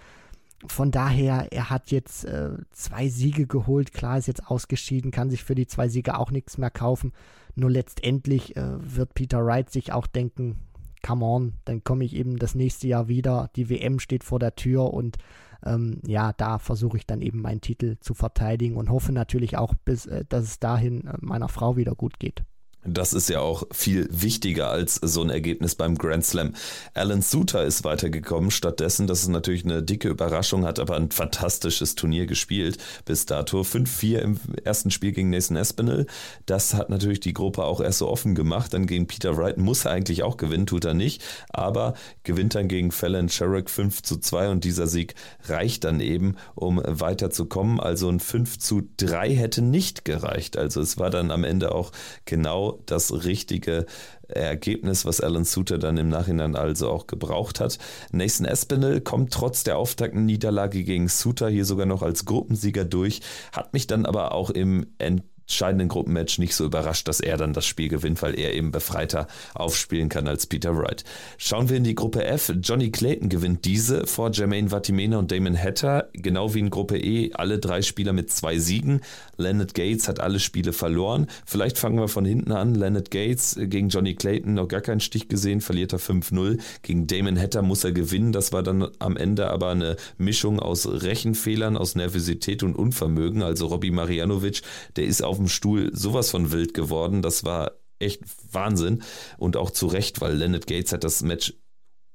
von 0.67 0.91
daher, 0.91 1.49
er 1.51 1.69
hat 1.69 1.91
jetzt 1.91 2.25
äh, 2.25 2.53
zwei 2.71 3.09
Siege 3.09 3.47
geholt. 3.47 3.93
Klar, 3.93 4.17
ist 4.17 4.29
jetzt 4.29 4.47
ausgeschieden, 4.47 5.11
kann 5.11 5.29
sich 5.29 5.45
für 5.45 5.55
die 5.55 5.67
zwei 5.67 5.89
Siege 5.89 6.19
auch 6.19 6.31
nichts 6.31 6.57
mehr 6.57 6.71
kaufen. 6.71 7.13
Nur 7.55 7.71
letztendlich 7.71 8.57
äh, 8.57 8.63
wird 8.79 9.13
Peter 9.13 9.45
Wright 9.45 9.71
sich 9.71 9.93
auch 9.93 10.07
denken, 10.07 10.57
come 11.05 11.25
on, 11.25 11.53
dann 11.65 11.85
komme 11.85 12.05
ich 12.05 12.17
eben 12.17 12.39
das 12.39 12.55
nächste 12.55 12.89
Jahr 12.89 13.09
wieder. 13.09 13.51
Die 13.57 13.69
WM 13.69 13.99
steht 13.99 14.25
vor 14.25 14.39
der 14.39 14.57
Tür 14.57 14.93
und 14.93 15.19
ähm, 15.65 16.01
ja, 16.07 16.33
da 16.33 16.59
versuche 16.59 16.97
ich 16.97 17.07
dann 17.07 17.21
eben 17.21 17.41
meinen 17.41 17.61
Titel 17.61 17.97
zu 18.01 18.15
verteidigen 18.15 18.77
und 18.77 18.91
hoffe 18.91 19.13
natürlich 19.13 19.57
auch, 19.57 19.75
bis, 19.85 20.07
äh, 20.07 20.25
dass 20.29 20.45
es 20.45 20.59
dahin 20.59 21.07
äh, 21.07 21.15
meiner 21.21 21.49
Frau 21.49 21.77
wieder 21.77 21.95
gut 21.95 22.19
geht. 22.19 22.45
Das 22.87 23.15
ist 23.15 23.31
ja 23.31 23.41
auch 23.41 23.65
viel 23.73 24.09
wichtiger 24.11 24.69
als 24.69 24.97
so 24.97 25.23
ein 25.23 25.31
Ergebnis 25.31 25.75
beim 25.75 25.97
Grand 25.97 26.25
Slam. 26.25 26.55
Alan 26.93 27.23
Suter 27.23 27.65
ist 27.65 27.83
weitergekommen. 27.83 28.51
Stattdessen, 28.51 29.07
das 29.07 29.23
ist 29.23 29.29
natürlich 29.29 29.65
eine 29.65 29.83
dicke 29.83 30.09
Überraschung, 30.09 30.67
hat 30.67 30.79
aber 30.79 30.97
ein 30.97 31.11
fantastisches 31.11 31.95
Turnier 31.95 32.27
gespielt 32.27 32.77
bis 33.07 33.25
dato. 33.25 33.63
5-4 33.63 34.19
im 34.19 34.39
ersten 34.65 34.91
Spiel 34.91 35.13
gegen 35.13 35.31
Nathan 35.31 35.57
Espinel. 35.57 36.07
Das 36.45 36.75
hat 36.75 36.91
natürlich 36.91 37.21
die 37.21 37.33
Gruppe 37.33 37.65
auch 37.65 37.81
erst 37.81 37.99
so 37.99 38.09
offen 38.09 38.35
gemacht. 38.35 38.75
Dann 38.75 38.87
gegen 38.87 39.07
Peter 39.07 39.37
Wright 39.39 39.57
muss 39.57 39.87
er 39.87 39.93
eigentlich 39.93 40.23
auch 40.23 40.37
gewinnen, 40.37 40.67
tut 40.67 40.85
er 40.85 40.95
nicht. 40.95 41.23
Aber 41.49 41.95
gewinnt 42.23 42.55
dann 42.55 42.69
gegen 42.69 42.93
Fallon 42.93 43.31
Sherrick 43.31 43.71
5 43.71 44.03
zu 44.03 44.19
2 44.19 44.51
und 44.51 44.65
dieser 44.65 44.87
Sieg 44.87 45.15
reicht 45.49 45.85
dann 45.85 46.01
eben, 46.01 46.37
um 46.55 46.83
weiterzukommen. 46.85 47.81
Also 47.81 48.11
ein 48.11 48.21
5 48.21 48.59
zu 48.59 48.83
3 48.99 49.35
hätte 49.35 49.63
nicht 49.63 50.05
gereicht. 50.05 50.59
Also 50.59 50.83
es 50.83 50.99
war 50.99 51.09
dann 51.09 51.31
am 51.31 51.45
Ende 51.45 51.75
auch 51.75 51.91
genau 52.27 52.74
das 52.87 53.25
richtige 53.25 53.87
Ergebnis, 54.29 55.05
was 55.05 55.21
Alan 55.21 55.45
Suter 55.45 55.79
dann 55.79 55.97
im 55.97 56.09
Nachhinein 56.09 56.57
also 56.57 56.91
auch 56.91 57.07
gebraucht 57.07 57.61
hat. 57.61 57.79
Nathan 58.13 58.47
Espinel 58.47 59.01
kommt 59.01 59.33
trotz 59.33 59.65
der 59.65 59.79
Auftaktniederlage 59.79 60.85
gegen 60.85 61.09
Suter 61.09 61.49
hier 61.49 61.65
sogar 61.65 61.87
noch 61.87 62.03
als 62.03 62.25
Gruppensieger 62.25 62.85
durch, 62.85 63.21
hat 63.53 63.73
mich 63.73 63.87
dann 63.87 64.07
aber 64.07 64.33
auch 64.33 64.51
im 64.51 64.87
End 64.99 65.23
entscheidenden 65.47 65.89
Gruppenmatch 65.89 66.39
nicht 66.39 66.55
so 66.55 66.65
überrascht, 66.65 67.07
dass 67.07 67.21
er 67.21 67.37
dann 67.37 67.53
das 67.53 67.67
Spiel 67.67 67.89
gewinnt, 67.89 68.23
weil 68.23 68.39
er 68.39 68.55
eben 68.55 68.71
befreiter 68.71 69.27
aufspielen 69.55 70.09
kann 70.09 70.27
als 70.27 70.47
Peter 70.47 70.77
Wright. 70.77 71.05
Schauen 71.37 71.69
wir 71.69 71.77
in 71.77 71.85
die 71.85 71.95
Gruppe 71.95 72.25
F. 72.25 72.53
Johnny 72.63 72.91
Clayton 72.91 73.29
gewinnt 73.29 73.65
diese 73.67 74.07
vor 74.07 74.31
Jermaine 74.33 74.71
Vatimena 74.71 75.19
und 75.19 75.31
Damon 75.31 75.57
Hatter, 75.57 76.09
genau 76.15 76.55
wie 76.55 76.61
in 76.61 76.71
Gruppe 76.71 76.99
E, 76.99 77.33
alle 77.35 77.59
drei 77.59 77.83
Spieler 77.83 78.15
mit 78.15 78.31
zwei 78.31 78.59
Siegen. 78.59 79.03
Leonard 79.37 79.75
Gates 79.75 80.09
hat 80.09 80.21
alle 80.21 80.41
Spiele 80.41 80.73
verloren. 80.73 81.27
Vielleicht 81.47 81.79
fangen 81.79 81.99
wir 81.99 82.09
von 82.09 82.25
hinten 82.25 82.53
an. 82.53 82.75
Leonard 82.75 83.11
Gates 83.11 83.57
gegen 83.59 83.89
Johnny 83.89 84.15
Clayton 84.15 84.55
noch 84.55 84.69
gar 84.69 84.81
keinen 84.81 85.01
Stich 85.01 85.29
gesehen, 85.29 85.61
verliert 85.61 85.93
er 85.93 86.01
5-0. 86.01 86.61
Gegen 86.83 87.07
Damon 87.07 87.39
Hatter 87.39 87.63
muss 87.63 87.85
er 87.85 87.93
gewinnen. 87.93 88.33
Das 88.33 88.53
war 88.53 88.63
dann 88.63 88.89
am 88.99 89.17
Ende 89.17 89.51
aber 89.51 89.71
eine 89.71 89.97
Mischung 90.19 90.61
aus 90.61 90.87
Rechenfehlern, 90.87 91.77
aus 91.77 91.95
Nervosität 91.95 92.63
und 92.63 92.75
Unvermögen. 92.75 93.43
Also 93.43 93.67
Robbie 93.67 93.91
Marianovic, 93.91 94.63
der 94.97 95.05
ist 95.05 95.23
auf 95.23 95.37
dem 95.37 95.49
Stuhl 95.49 95.91
sowas 95.95 96.31
von 96.31 96.53
wild 96.53 96.75
geworden. 96.75 97.23
Das 97.23 97.45
war 97.45 97.73
echt 97.99 98.23
Wahnsinn. 98.53 99.03
Und 99.39 99.57
auch 99.57 99.71
zu 99.71 99.87
Recht, 99.87 100.21
weil 100.21 100.35
Leonard 100.35 100.67
Gates 100.67 100.93
hat 100.93 101.05
das 101.05 101.23
Match 101.23 101.55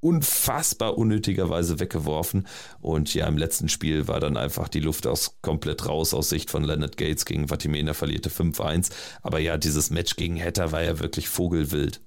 unfassbar 0.02 0.98
unnötigerweise 0.98 1.80
weggeworfen. 1.80 2.48
Und 2.80 3.14
ja, 3.14 3.28
im 3.28 3.38
letzten 3.38 3.70
Spiel 3.70 4.08
war 4.08 4.20
dann 4.20 4.38
einfach 4.38 4.68
die 4.68 4.80
Luft 4.80 5.08
aus 5.08 5.38
komplett 5.42 5.88
raus 5.88 6.14
aus 6.14 6.30
Sicht 6.30 6.50
von 6.50 6.64
Leonard 6.64 6.98
Gates 6.98 7.26
gegen 7.26 7.48
Vatimena, 7.48 7.94
verlierte 7.94 8.30
5-1. 8.30 8.92
Aber 9.22 9.40
ja, 9.40 9.58
dieses 9.58 9.90
Match 9.90 10.16
gegen 10.16 10.42
Hatter 10.42 10.72
war 10.72 10.84
ja 10.84 11.00
wirklich 11.00 11.30
vogelwild. 11.30 12.02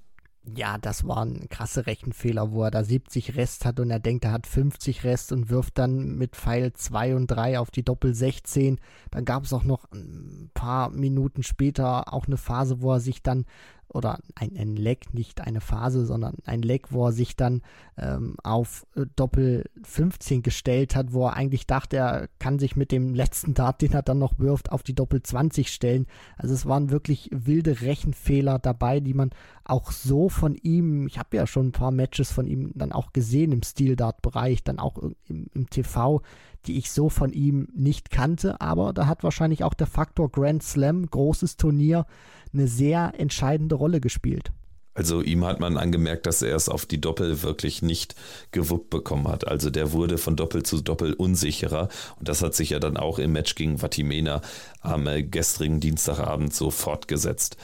Ja, 0.45 0.77
das 0.77 1.07
war 1.07 1.23
ein 1.23 1.47
krasser 1.47 1.87
Rechenfehler, 1.87 2.51
wo 2.51 2.63
er 2.63 2.71
da 2.71 2.83
70 2.83 3.37
Rest 3.37 3.63
hat 3.63 3.79
und 3.79 3.89
er 3.89 4.01
denkt, 4.01 4.25
er 4.25 4.33
hat 4.33 4.45
50 4.45 5.05
Rest 5.05 5.31
und 5.31 5.49
wirft 5.49 5.77
dann 5.77 6.17
mit 6.17 6.35
Pfeil 6.35 6.73
2 6.73 7.15
und 7.15 7.27
3 7.27 7.59
auf 7.59 7.71
die 7.71 7.83
Doppel 7.83 8.13
16. 8.13 8.77
Dann 9.09 9.23
gab 9.23 9.45
es 9.45 9.53
auch 9.53 9.63
noch 9.63 9.89
ein 9.93 10.51
paar 10.53 10.89
Minuten 10.89 11.43
später 11.43 12.13
auch 12.13 12.27
eine 12.27 12.35
Phase, 12.35 12.81
wo 12.81 12.91
er 12.91 12.99
sich 12.99 13.23
dann 13.23 13.45
oder 13.93 14.19
ein, 14.35 14.55
ein 14.57 14.75
Leck, 14.75 15.13
nicht 15.13 15.41
eine 15.41 15.61
Phase, 15.61 16.05
sondern 16.05 16.35
ein 16.45 16.61
Leck, 16.61 16.91
wo 16.91 17.07
er 17.07 17.11
sich 17.11 17.35
dann 17.35 17.61
ähm, 17.97 18.35
auf 18.43 18.85
äh, 18.95 19.05
Doppel 19.15 19.65
15 19.83 20.41
gestellt 20.41 20.95
hat, 20.95 21.13
wo 21.13 21.27
er 21.27 21.35
eigentlich 21.35 21.67
dachte, 21.67 21.97
er 21.97 22.27
kann 22.39 22.59
sich 22.59 22.75
mit 22.75 22.91
dem 22.91 23.13
letzten 23.13 23.53
Dart, 23.53 23.81
den 23.81 23.93
er 23.93 24.01
dann 24.01 24.19
noch 24.19 24.39
wirft, 24.39 24.71
auf 24.71 24.83
die 24.83 24.95
Doppel 24.95 25.21
20 25.21 25.71
stellen. 25.71 26.07
Also 26.37 26.53
es 26.53 26.65
waren 26.65 26.89
wirklich 26.89 27.29
wilde 27.31 27.81
Rechenfehler 27.81 28.59
dabei, 28.59 28.99
die 28.99 29.13
man 29.13 29.29
auch 29.63 29.91
so 29.91 30.29
von 30.29 30.55
ihm, 30.55 31.07
ich 31.07 31.19
habe 31.19 31.37
ja 31.37 31.47
schon 31.47 31.67
ein 31.67 31.71
paar 31.71 31.91
Matches 31.91 32.31
von 32.31 32.47
ihm 32.47 32.71
dann 32.75 32.91
auch 32.91 33.13
gesehen 33.13 33.51
im 33.51 33.63
Stil-Dart-Bereich, 33.63 34.63
dann 34.63 34.79
auch 34.79 34.97
im, 34.97 35.15
im 35.53 35.69
TV, 35.69 36.21
die 36.67 36.77
ich 36.77 36.91
so 36.91 37.09
von 37.09 37.31
ihm 37.33 37.67
nicht 37.75 38.09
kannte, 38.09 38.59
aber 38.61 38.93
da 38.93 39.07
hat 39.07 39.23
wahrscheinlich 39.23 39.63
auch 39.63 39.73
der 39.73 39.87
Faktor 39.87 40.31
Grand 40.31 40.63
Slam, 40.63 41.05
großes 41.09 41.57
Turnier, 41.57 42.05
eine 42.53 42.67
sehr 42.67 43.13
entscheidende 43.17 43.75
Rolle 43.75 43.99
gespielt. 43.99 44.51
Also 44.95 45.21
ihm 45.21 45.43
hat 45.43 45.59
man 45.59 45.77
angemerkt, 45.77 46.27
dass 46.27 46.43
er 46.43 46.55
es 46.55 46.69
auf 46.69 46.85
die 46.85 47.01
Doppel 47.01 47.41
wirklich 47.41 47.81
nicht 47.81 48.15
gewuppt 48.51 48.91
bekommen 48.91 49.27
hat. 49.27 49.47
Also 49.47 49.71
der 49.71 49.91
wurde 49.91 50.19
von 50.19 50.35
Doppel 50.35 50.61
zu 50.63 50.81
Doppel 50.81 51.13
unsicherer 51.13 51.89
und 52.19 52.27
das 52.27 52.43
hat 52.43 52.53
sich 52.53 52.69
ja 52.71 52.79
dann 52.79 52.97
auch 52.97 53.17
im 53.17 53.31
Match 53.31 53.55
gegen 53.55 53.79
Vatimena 53.79 54.41
am 54.81 55.07
gestrigen 55.31 55.79
Dienstagabend 55.79 56.53
so 56.53 56.69
fortgesetzt. 56.69 57.57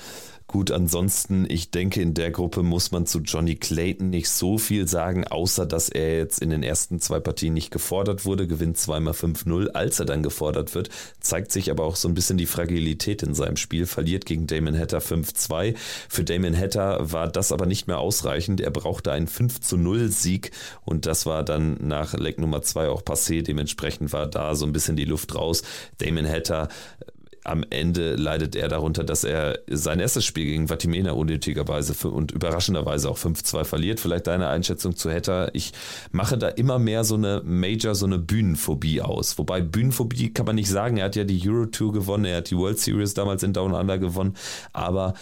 Gut, 0.51 0.71
ansonsten, 0.71 1.45
ich 1.47 1.69
denke, 1.69 2.01
in 2.01 2.15
der 2.15 2.31
Gruppe 2.31 2.63
muss 2.63 2.89
man 2.89 3.05
zu 3.05 3.19
Johnny 3.19 3.55
Clayton 3.55 4.09
nicht 4.09 4.31
so 4.31 4.57
viel 4.57 4.87
sagen, 4.87 5.27
außer 5.27 5.67
dass 5.67 5.89
er 5.89 6.17
jetzt 6.17 6.41
in 6.41 6.49
den 6.49 6.63
ersten 6.63 6.99
zwei 6.99 7.19
Partien 7.19 7.53
nicht 7.53 7.69
gefordert 7.69 8.25
wurde, 8.25 8.47
gewinnt 8.47 8.75
zweimal 8.75 9.13
5-0. 9.13 9.67
Als 9.73 9.99
er 9.99 10.07
dann 10.07 10.23
gefordert 10.23 10.73
wird, 10.73 10.89
zeigt 11.19 11.51
sich 11.51 11.69
aber 11.69 11.83
auch 11.83 11.95
so 11.95 12.07
ein 12.07 12.15
bisschen 12.15 12.39
die 12.39 12.47
Fragilität 12.47 13.21
in 13.21 13.35
seinem 13.35 13.57
Spiel, 13.57 13.85
verliert 13.85 14.25
gegen 14.25 14.47
Damon 14.47 14.75
Hatter 14.75 14.97
5-2. 14.97 15.75
Für 16.09 16.23
Damon 16.23 16.57
Hatter 16.57 17.11
war 17.11 17.27
das 17.27 17.51
aber 17.51 17.67
nicht 17.67 17.85
mehr 17.85 17.99
ausreichend. 17.99 18.59
Er 18.59 18.71
brauchte 18.71 19.11
einen 19.11 19.27
5-0-Sieg 19.27 20.49
und 20.83 21.05
das 21.05 21.27
war 21.27 21.43
dann 21.43 21.77
nach 21.79 22.15
Leck 22.15 22.39
Nummer 22.39 22.63
2 22.63 22.89
auch 22.89 23.03
passé. 23.03 23.43
Dementsprechend 23.43 24.13
war 24.13 24.25
da 24.25 24.55
so 24.55 24.65
ein 24.65 24.73
bisschen 24.73 24.95
die 24.95 25.05
Luft 25.05 25.35
raus. 25.35 25.61
Damon 25.99 26.27
Hatter 26.27 26.69
am 27.49 27.65
Ende 27.69 28.15
leidet 28.15 28.55
er 28.55 28.67
darunter, 28.67 29.03
dass 29.03 29.23
er 29.23 29.59
sein 29.67 29.99
erstes 29.99 30.23
Spiel 30.23 30.45
gegen 30.45 30.67
Vatimena 30.67 31.13
unnötigerweise 31.13 32.07
und 32.07 32.31
überraschenderweise 32.31 33.09
auch 33.09 33.17
5-2 33.17 33.63
verliert. 33.63 33.99
Vielleicht 33.99 34.27
deine 34.27 34.49
Einschätzung 34.49 34.95
zu 34.95 35.11
Hatter. 35.11 35.53
Ich 35.55 35.73
mache 36.11 36.37
da 36.37 36.47
immer 36.47 36.77
mehr 36.77 37.03
so 37.03 37.15
eine 37.15 37.41
Major, 37.43 37.95
so 37.95 38.05
eine 38.05 38.19
Bühnenphobie 38.19 39.01
aus. 39.01 39.37
Wobei 39.39 39.61
Bühnenphobie 39.61 40.31
kann 40.31 40.45
man 40.45 40.55
nicht 40.55 40.69
sagen. 40.69 40.97
Er 40.97 41.05
hat 41.05 41.15
ja 41.15 41.23
die 41.23 41.41
Euro 41.49 41.65
Tour 41.65 41.91
gewonnen, 41.91 42.25
er 42.25 42.37
hat 42.37 42.51
die 42.51 42.57
World 42.57 42.79
Series 42.79 43.15
damals 43.15 43.41
in 43.41 43.53
Down 43.53 43.73
Under 43.73 43.97
gewonnen, 43.97 44.35
aber 44.71 45.15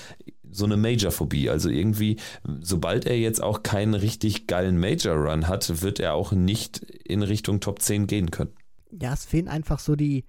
so 0.51 0.65
eine 0.65 0.75
Major-Phobie. 0.75 1.49
Also 1.49 1.69
irgendwie, 1.69 2.17
sobald 2.61 3.05
er 3.05 3.17
jetzt 3.17 3.41
auch 3.41 3.63
keinen 3.63 3.93
richtig 3.93 4.47
geilen 4.47 4.79
Major-Run 4.79 5.47
hat, 5.47 5.81
wird 5.81 5.99
er 5.99 6.13
auch 6.13 6.33
nicht 6.33 6.79
in 7.05 7.23
Richtung 7.23 7.61
Top 7.61 7.81
10 7.81 8.07
gehen 8.07 8.31
können. 8.31 8.51
Ja, 8.91 9.13
es 9.13 9.25
fehlen 9.25 9.47
einfach 9.47 9.79
so 9.79 9.95
die, 9.95 10.25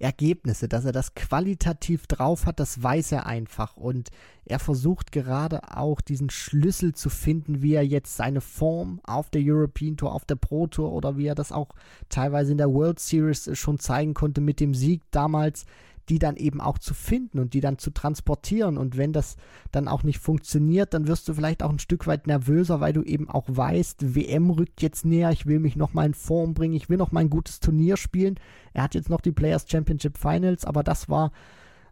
Ergebnisse, 0.00 0.66
dass 0.66 0.84
er 0.84 0.92
das 0.92 1.14
qualitativ 1.14 2.06
drauf 2.06 2.46
hat, 2.46 2.58
das 2.58 2.82
weiß 2.82 3.12
er 3.12 3.26
einfach. 3.26 3.76
Und 3.76 4.08
er 4.44 4.58
versucht 4.58 5.12
gerade 5.12 5.76
auch 5.76 6.00
diesen 6.00 6.30
Schlüssel 6.30 6.94
zu 6.94 7.10
finden, 7.10 7.62
wie 7.62 7.74
er 7.74 7.86
jetzt 7.86 8.16
seine 8.16 8.40
Form 8.40 9.00
auf 9.04 9.30
der 9.30 9.42
European 9.44 9.96
Tour, 9.96 10.14
auf 10.14 10.24
der 10.24 10.36
Pro 10.36 10.66
Tour 10.66 10.92
oder 10.92 11.16
wie 11.16 11.26
er 11.26 11.34
das 11.34 11.52
auch 11.52 11.68
teilweise 12.08 12.52
in 12.52 12.58
der 12.58 12.72
World 12.72 12.98
Series 12.98 13.50
schon 13.58 13.78
zeigen 13.78 14.14
konnte 14.14 14.40
mit 14.40 14.58
dem 14.58 14.74
Sieg 14.74 15.02
damals 15.10 15.66
die 16.10 16.18
dann 16.18 16.36
eben 16.36 16.60
auch 16.60 16.78
zu 16.78 16.92
finden 16.92 17.38
und 17.38 17.54
die 17.54 17.60
dann 17.60 17.78
zu 17.78 17.90
transportieren. 17.90 18.76
Und 18.76 18.96
wenn 18.96 19.12
das 19.12 19.36
dann 19.70 19.86
auch 19.86 20.02
nicht 20.02 20.18
funktioniert, 20.18 20.92
dann 20.92 21.06
wirst 21.06 21.28
du 21.28 21.34
vielleicht 21.34 21.62
auch 21.62 21.70
ein 21.70 21.78
Stück 21.78 22.06
weit 22.08 22.26
nervöser, 22.26 22.80
weil 22.80 22.92
du 22.92 23.02
eben 23.02 23.30
auch 23.30 23.44
weißt, 23.48 24.14
WM 24.14 24.50
rückt 24.50 24.82
jetzt 24.82 25.04
näher, 25.04 25.30
ich 25.30 25.46
will 25.46 25.60
mich 25.60 25.76
nochmal 25.76 26.06
in 26.06 26.14
Form 26.14 26.52
bringen, 26.52 26.74
ich 26.74 26.88
will 26.88 26.96
noch 26.96 27.12
mal 27.12 27.20
ein 27.20 27.30
gutes 27.30 27.60
Turnier 27.60 27.96
spielen. 27.96 28.40
Er 28.72 28.82
hat 28.82 28.94
jetzt 28.94 29.08
noch 29.08 29.20
die 29.20 29.32
Players 29.32 29.66
Championship 29.68 30.18
Finals, 30.18 30.64
aber 30.64 30.82
das 30.82 31.08
war 31.08 31.30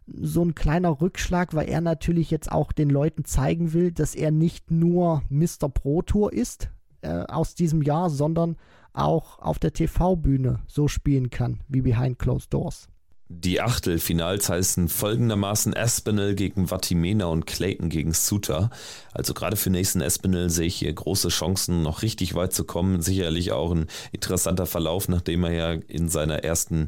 so 0.05 0.43
ein 0.43 0.55
kleiner 0.55 0.99
Rückschlag, 1.01 1.53
weil 1.53 1.69
er 1.69 1.81
natürlich 1.81 2.29
jetzt 2.29 2.51
auch 2.51 2.71
den 2.71 2.89
Leuten 2.89 3.23
zeigen 3.25 3.73
will, 3.73 3.91
dass 3.91 4.15
er 4.15 4.31
nicht 4.31 4.69
nur 4.69 5.23
Mr. 5.29 5.69
Pro 5.73 6.01
Tour 6.01 6.33
ist 6.33 6.69
äh, 7.01 7.23
aus 7.23 7.55
diesem 7.55 7.81
Jahr, 7.83 8.09
sondern 8.09 8.57
auch 8.91 9.39
auf 9.39 9.59
der 9.59 9.71
TV-Bühne 9.71 10.59
so 10.67 10.87
spielen 10.87 11.29
kann 11.29 11.61
wie 11.69 11.81
Behind 11.81 12.19
Closed 12.19 12.53
Doors. 12.53 12.89
Die 13.31 13.61
Achtelfinals 13.61 14.49
heißen 14.49 14.89
folgendermaßen 14.89 15.77
Aspinall 15.77 16.33
gegen 16.33 16.67
Vatimena 16.71 17.25
und 17.25 17.45
Clayton 17.45 17.89
gegen 17.89 18.11
Suter. 18.13 18.71
Also 19.13 19.35
gerade 19.35 19.55
für 19.55 19.69
nächsten 19.69 20.01
Aspinall 20.01 20.49
sehe 20.49 20.65
ich 20.65 20.77
hier 20.77 20.91
große 20.91 21.29
Chancen, 21.29 21.83
noch 21.83 22.01
richtig 22.01 22.33
weit 22.33 22.53
zu 22.53 22.63
kommen. 22.63 23.03
Sicherlich 23.03 23.51
auch 23.51 23.71
ein 23.71 23.85
interessanter 24.11 24.65
Verlauf, 24.65 25.07
nachdem 25.09 25.43
er 25.43 25.51
ja 25.51 25.71
in 25.73 26.09
seiner 26.09 26.43
ersten 26.43 26.87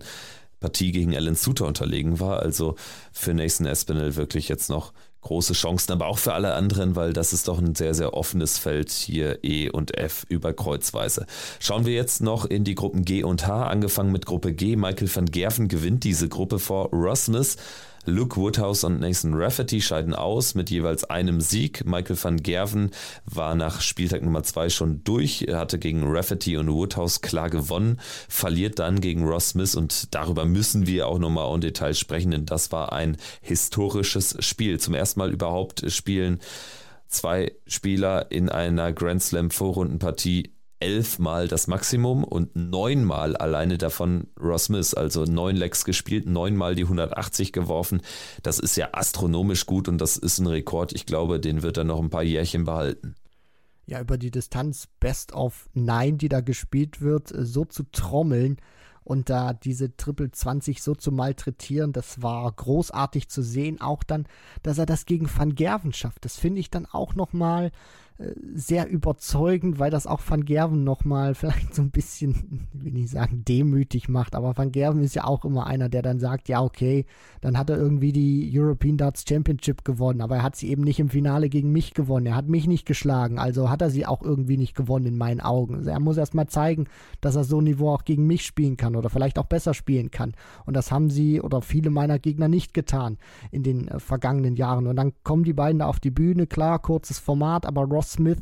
Partie 0.59 0.91
gegen 0.91 1.15
Alan 1.15 1.35
Suter 1.35 1.67
unterlegen 1.67 2.19
war. 2.19 2.39
Also 2.39 2.75
für 3.11 3.35
Nathan 3.35 3.67
Espinel 3.67 4.15
wirklich 4.15 4.49
jetzt 4.49 4.67
noch 4.67 4.93
große 5.21 5.53
Chancen, 5.53 5.91
aber 5.91 6.07
auch 6.07 6.17
für 6.17 6.33
alle 6.33 6.53
anderen, 6.53 6.95
weil 6.95 7.13
das 7.13 7.33
ist 7.33 7.47
doch 7.47 7.59
ein 7.59 7.75
sehr, 7.75 7.93
sehr 7.93 8.13
offenes 8.13 8.57
Feld 8.57 8.91
hier 8.91 9.39
E 9.43 9.69
und 9.69 9.97
F 9.97 10.25
über 10.29 10.53
Kreuzweise. 10.53 11.25
Schauen 11.59 11.85
wir 11.85 11.93
jetzt 11.93 12.21
noch 12.21 12.45
in 12.45 12.63
die 12.63 12.75
Gruppen 12.75 13.05
G 13.05 13.23
und 13.23 13.47
H, 13.47 13.67
angefangen 13.67 14.11
mit 14.11 14.25
Gruppe 14.25 14.53
G. 14.53 14.75
Michael 14.75 15.13
van 15.13 15.25
Gerven 15.25 15.67
gewinnt 15.67 16.03
diese 16.03 16.27
Gruppe 16.27 16.59
vor 16.59 16.89
Smith. 17.15 17.57
Luke 18.05 18.37
Woodhouse 18.37 18.83
und 18.83 18.99
Nathan 18.99 19.33
Rafferty 19.35 19.81
scheiden 19.81 20.15
aus 20.15 20.55
mit 20.55 20.69
jeweils 20.69 21.03
einem 21.03 21.39
Sieg. 21.39 21.85
Michael 21.85 22.17
van 22.21 22.37
Gerven 22.37 22.91
war 23.25 23.53
nach 23.55 23.81
Spieltag 23.81 24.23
Nummer 24.23 24.43
2 24.43 24.69
schon 24.69 25.03
durch. 25.03 25.43
Er 25.47 25.59
hatte 25.59 25.77
gegen 25.77 26.03
Rafferty 26.03 26.57
und 26.57 26.71
Woodhouse 26.71 27.21
klar 27.21 27.49
gewonnen, 27.49 27.99
verliert 28.27 28.79
dann 28.79 29.01
gegen 29.01 29.23
Ross 29.27 29.49
Smith 29.49 29.75
und 29.75 30.13
darüber 30.15 30.45
müssen 30.45 30.87
wir 30.87 31.07
auch 31.07 31.19
nochmal 31.19 31.53
im 31.53 31.61
Detail 31.61 31.93
sprechen, 31.93 32.31
denn 32.31 32.45
das 32.45 32.71
war 32.71 32.91
ein 32.91 33.17
historisches 33.41 34.35
Spiel. 34.39 34.79
Zum 34.79 34.93
ersten 34.93 35.19
Mal 35.19 35.31
überhaupt 35.31 35.83
spielen 35.91 36.39
zwei 37.07 37.51
Spieler 37.67 38.31
in 38.31 38.49
einer 38.49 38.93
Grand 38.93 39.21
Slam 39.21 39.51
Vorrundenpartie 39.51 40.53
elfmal 40.81 41.47
das 41.47 41.67
Maximum 41.67 42.23
und 42.23 42.55
neunmal 42.55 43.35
alleine 43.35 43.77
davon 43.77 44.27
Ross 44.39 44.65
Smith, 44.65 44.93
also 44.93 45.25
neun 45.25 45.55
Lecks 45.55 45.85
gespielt, 45.85 46.25
neunmal 46.25 46.75
die 46.75 46.83
180 46.83 47.53
geworfen. 47.53 48.01
Das 48.43 48.59
ist 48.59 48.75
ja 48.75 48.89
astronomisch 48.93 49.65
gut 49.65 49.87
und 49.87 49.99
das 49.99 50.17
ist 50.17 50.39
ein 50.39 50.47
Rekord. 50.47 50.93
Ich 50.93 51.05
glaube, 51.05 51.39
den 51.39 51.61
wird 51.61 51.77
er 51.77 51.83
noch 51.83 51.99
ein 51.99 52.09
paar 52.09 52.23
Jährchen 52.23 52.65
behalten. 52.65 53.15
Ja, 53.85 53.99
über 53.99 54.17
die 54.17 54.31
Distanz 54.31 54.87
Best 54.99 55.33
of 55.33 55.69
Nine, 55.73 56.17
die 56.17 56.29
da 56.29 56.41
gespielt 56.41 57.01
wird, 57.01 57.31
so 57.33 57.65
zu 57.65 57.83
trommeln 57.91 58.57
und 59.03 59.29
da 59.29 59.53
diese 59.53 59.95
Triple 59.97 60.31
20 60.31 60.81
so 60.81 60.95
zu 60.95 61.11
malträtieren, 61.11 61.91
das 61.91 62.21
war 62.21 62.51
großartig 62.51 63.29
zu 63.29 63.41
sehen. 63.41 63.81
Auch 63.81 64.03
dann, 64.03 64.27
dass 64.63 64.77
er 64.77 64.85
das 64.85 65.05
gegen 65.05 65.29
Van 65.35 65.55
Gerven 65.55 65.93
schafft. 65.93 66.23
Das 66.23 66.37
finde 66.37 66.59
ich 66.59 66.69
dann 66.69 66.85
auch 66.85 67.15
nochmal 67.15 67.71
sehr 68.53 68.89
überzeugend, 68.89 69.79
weil 69.79 69.91
das 69.91 70.07
auch 70.07 70.21
Van 70.27 70.45
Gerven 70.45 70.83
nochmal 70.83 71.35
vielleicht 71.35 71.73
so 71.73 71.81
ein 71.81 71.91
bisschen, 71.91 72.67
will 72.73 72.93
nicht 72.93 73.09
sagen 73.09 73.43
demütig 73.47 74.09
macht, 74.09 74.35
aber 74.35 74.57
Van 74.57 74.71
Gerven 74.71 75.01
ist 75.01 75.15
ja 75.15 75.25
auch 75.25 75.45
immer 75.45 75.67
einer, 75.67 75.89
der 75.89 76.01
dann 76.01 76.19
sagt, 76.19 76.49
ja 76.49 76.61
okay, 76.61 77.05
dann 77.41 77.57
hat 77.57 77.69
er 77.69 77.77
irgendwie 77.77 78.11
die 78.11 78.51
European 78.53 78.97
Darts 78.97 79.23
Championship 79.27 79.83
gewonnen, 79.83 80.21
aber 80.21 80.37
er 80.37 80.43
hat 80.43 80.55
sie 80.55 80.69
eben 80.69 80.83
nicht 80.83 80.99
im 80.99 81.09
Finale 81.09 81.49
gegen 81.49 81.71
mich 81.71 81.93
gewonnen, 81.93 82.27
er 82.27 82.35
hat 82.35 82.47
mich 82.47 82.67
nicht 82.67 82.85
geschlagen, 82.85 83.39
also 83.39 83.69
hat 83.69 83.81
er 83.81 83.89
sie 83.89 84.05
auch 84.05 84.21
irgendwie 84.21 84.57
nicht 84.57 84.75
gewonnen 84.75 85.05
in 85.05 85.17
meinen 85.17 85.41
Augen. 85.41 85.75
Also 85.75 85.89
er 85.89 85.99
muss 85.99 86.17
erstmal 86.17 86.47
zeigen, 86.47 86.85
dass 87.21 87.35
er 87.35 87.43
so 87.43 87.59
ein 87.59 87.65
Niveau 87.65 87.89
auch 87.89 88.03
gegen 88.03 88.27
mich 88.27 88.45
spielen 88.45 88.77
kann 88.77 88.95
oder 88.95 89.09
vielleicht 89.09 89.39
auch 89.39 89.45
besser 89.45 89.73
spielen 89.73 90.11
kann. 90.11 90.33
Und 90.65 90.75
das 90.75 90.91
haben 90.91 91.09
sie 91.09 91.41
oder 91.41 91.61
viele 91.61 91.89
meiner 91.89 92.19
Gegner 92.19 92.47
nicht 92.47 92.73
getan 92.73 93.17
in 93.51 93.63
den 93.63 93.87
äh, 93.87 93.99
vergangenen 93.99 94.55
Jahren. 94.55 94.87
Und 94.87 94.95
dann 94.95 95.13
kommen 95.23 95.43
die 95.43 95.53
beiden 95.53 95.79
da 95.79 95.87
auf 95.87 95.99
die 95.99 96.11
Bühne, 96.11 96.47
klar, 96.47 96.79
kurzes 96.79 97.19
Format, 97.19 97.65
aber 97.65 97.83
Ross 97.83 98.10
Smith 98.11 98.39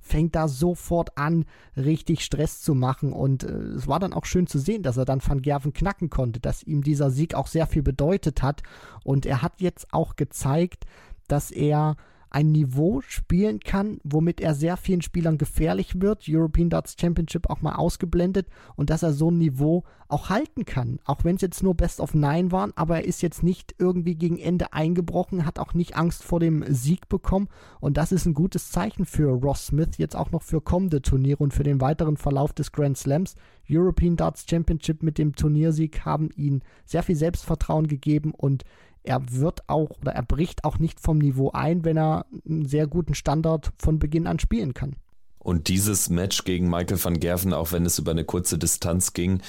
fängt 0.00 0.34
da 0.34 0.48
sofort 0.48 1.16
an, 1.16 1.44
richtig 1.76 2.24
Stress 2.24 2.60
zu 2.60 2.74
machen. 2.74 3.12
Und 3.12 3.44
äh, 3.44 3.52
es 3.52 3.86
war 3.86 4.00
dann 4.00 4.12
auch 4.12 4.24
schön 4.24 4.46
zu 4.46 4.58
sehen, 4.58 4.82
dass 4.82 4.96
er 4.96 5.04
dann 5.04 5.22
Van 5.24 5.42
Gerven 5.42 5.72
knacken 5.72 6.10
konnte, 6.10 6.40
dass 6.40 6.62
ihm 6.62 6.82
dieser 6.82 7.10
Sieg 7.10 7.34
auch 7.34 7.46
sehr 7.46 7.66
viel 7.66 7.82
bedeutet 7.82 8.42
hat. 8.42 8.62
Und 9.04 9.26
er 9.26 9.42
hat 9.42 9.60
jetzt 9.60 9.92
auch 9.92 10.16
gezeigt, 10.16 10.84
dass 11.28 11.50
er 11.50 11.96
ein 12.32 12.50
Niveau 12.50 13.02
spielen 13.02 13.60
kann, 13.60 13.98
womit 14.04 14.40
er 14.40 14.54
sehr 14.54 14.76
vielen 14.76 15.02
Spielern 15.02 15.36
gefährlich 15.36 16.00
wird. 16.00 16.24
European 16.28 16.70
Darts 16.70 16.96
Championship 16.98 17.50
auch 17.50 17.60
mal 17.60 17.74
ausgeblendet 17.74 18.46
und 18.74 18.88
dass 18.88 19.02
er 19.02 19.12
so 19.12 19.30
ein 19.30 19.38
Niveau 19.38 19.84
auch 20.08 20.30
halten 20.30 20.64
kann. 20.64 20.98
Auch 21.04 21.24
wenn 21.24 21.36
es 21.36 21.42
jetzt 21.42 21.62
nur 21.62 21.74
Best 21.74 22.00
of 22.00 22.14
Nine 22.14 22.50
waren, 22.50 22.72
aber 22.74 22.96
er 22.96 23.04
ist 23.04 23.22
jetzt 23.22 23.42
nicht 23.42 23.74
irgendwie 23.78 24.14
gegen 24.14 24.38
Ende 24.38 24.72
eingebrochen, 24.72 25.44
hat 25.44 25.58
auch 25.58 25.74
nicht 25.74 25.96
Angst 25.96 26.22
vor 26.22 26.40
dem 26.40 26.64
Sieg 26.68 27.08
bekommen 27.08 27.48
und 27.80 27.96
das 27.96 28.12
ist 28.12 28.26
ein 28.26 28.34
gutes 28.34 28.70
Zeichen 28.70 29.04
für 29.04 29.30
Ross 29.30 29.66
Smith, 29.66 29.98
jetzt 29.98 30.16
auch 30.16 30.30
noch 30.30 30.42
für 30.42 30.60
kommende 30.60 31.02
Turniere 31.02 31.42
und 31.42 31.52
für 31.52 31.64
den 31.64 31.80
weiteren 31.80 32.16
Verlauf 32.16 32.52
des 32.52 32.72
Grand 32.72 32.96
Slams. 32.96 33.34
European 33.70 34.16
Darts 34.16 34.44
Championship 34.48 35.02
mit 35.02 35.18
dem 35.18 35.34
Turniersieg 35.34 36.04
haben 36.04 36.30
ihn 36.34 36.62
sehr 36.84 37.02
viel 37.02 37.16
Selbstvertrauen 37.16 37.86
gegeben 37.86 38.32
und 38.34 38.64
er 39.04 39.20
wird 39.30 39.68
auch 39.68 39.90
oder 40.00 40.12
er 40.12 40.22
bricht 40.22 40.64
auch 40.64 40.78
nicht 40.78 41.00
vom 41.00 41.18
Niveau 41.18 41.50
ein, 41.50 41.84
wenn 41.84 41.96
er 41.96 42.26
einen 42.46 42.66
sehr 42.66 42.86
guten 42.86 43.14
Standard 43.14 43.72
von 43.78 43.98
Beginn 43.98 44.26
an 44.26 44.38
spielen 44.38 44.74
kann. 44.74 44.96
Und 45.42 45.66
dieses 45.66 46.08
Match 46.08 46.44
gegen 46.44 46.70
Michael 46.70 47.02
van 47.02 47.18
Gerven, 47.18 47.52
auch 47.52 47.72
wenn 47.72 47.84
es 47.84 47.98
über 47.98 48.12
eine 48.12 48.24
kurze 48.24 48.58
Distanz 48.58 49.12
ging, 49.12 49.42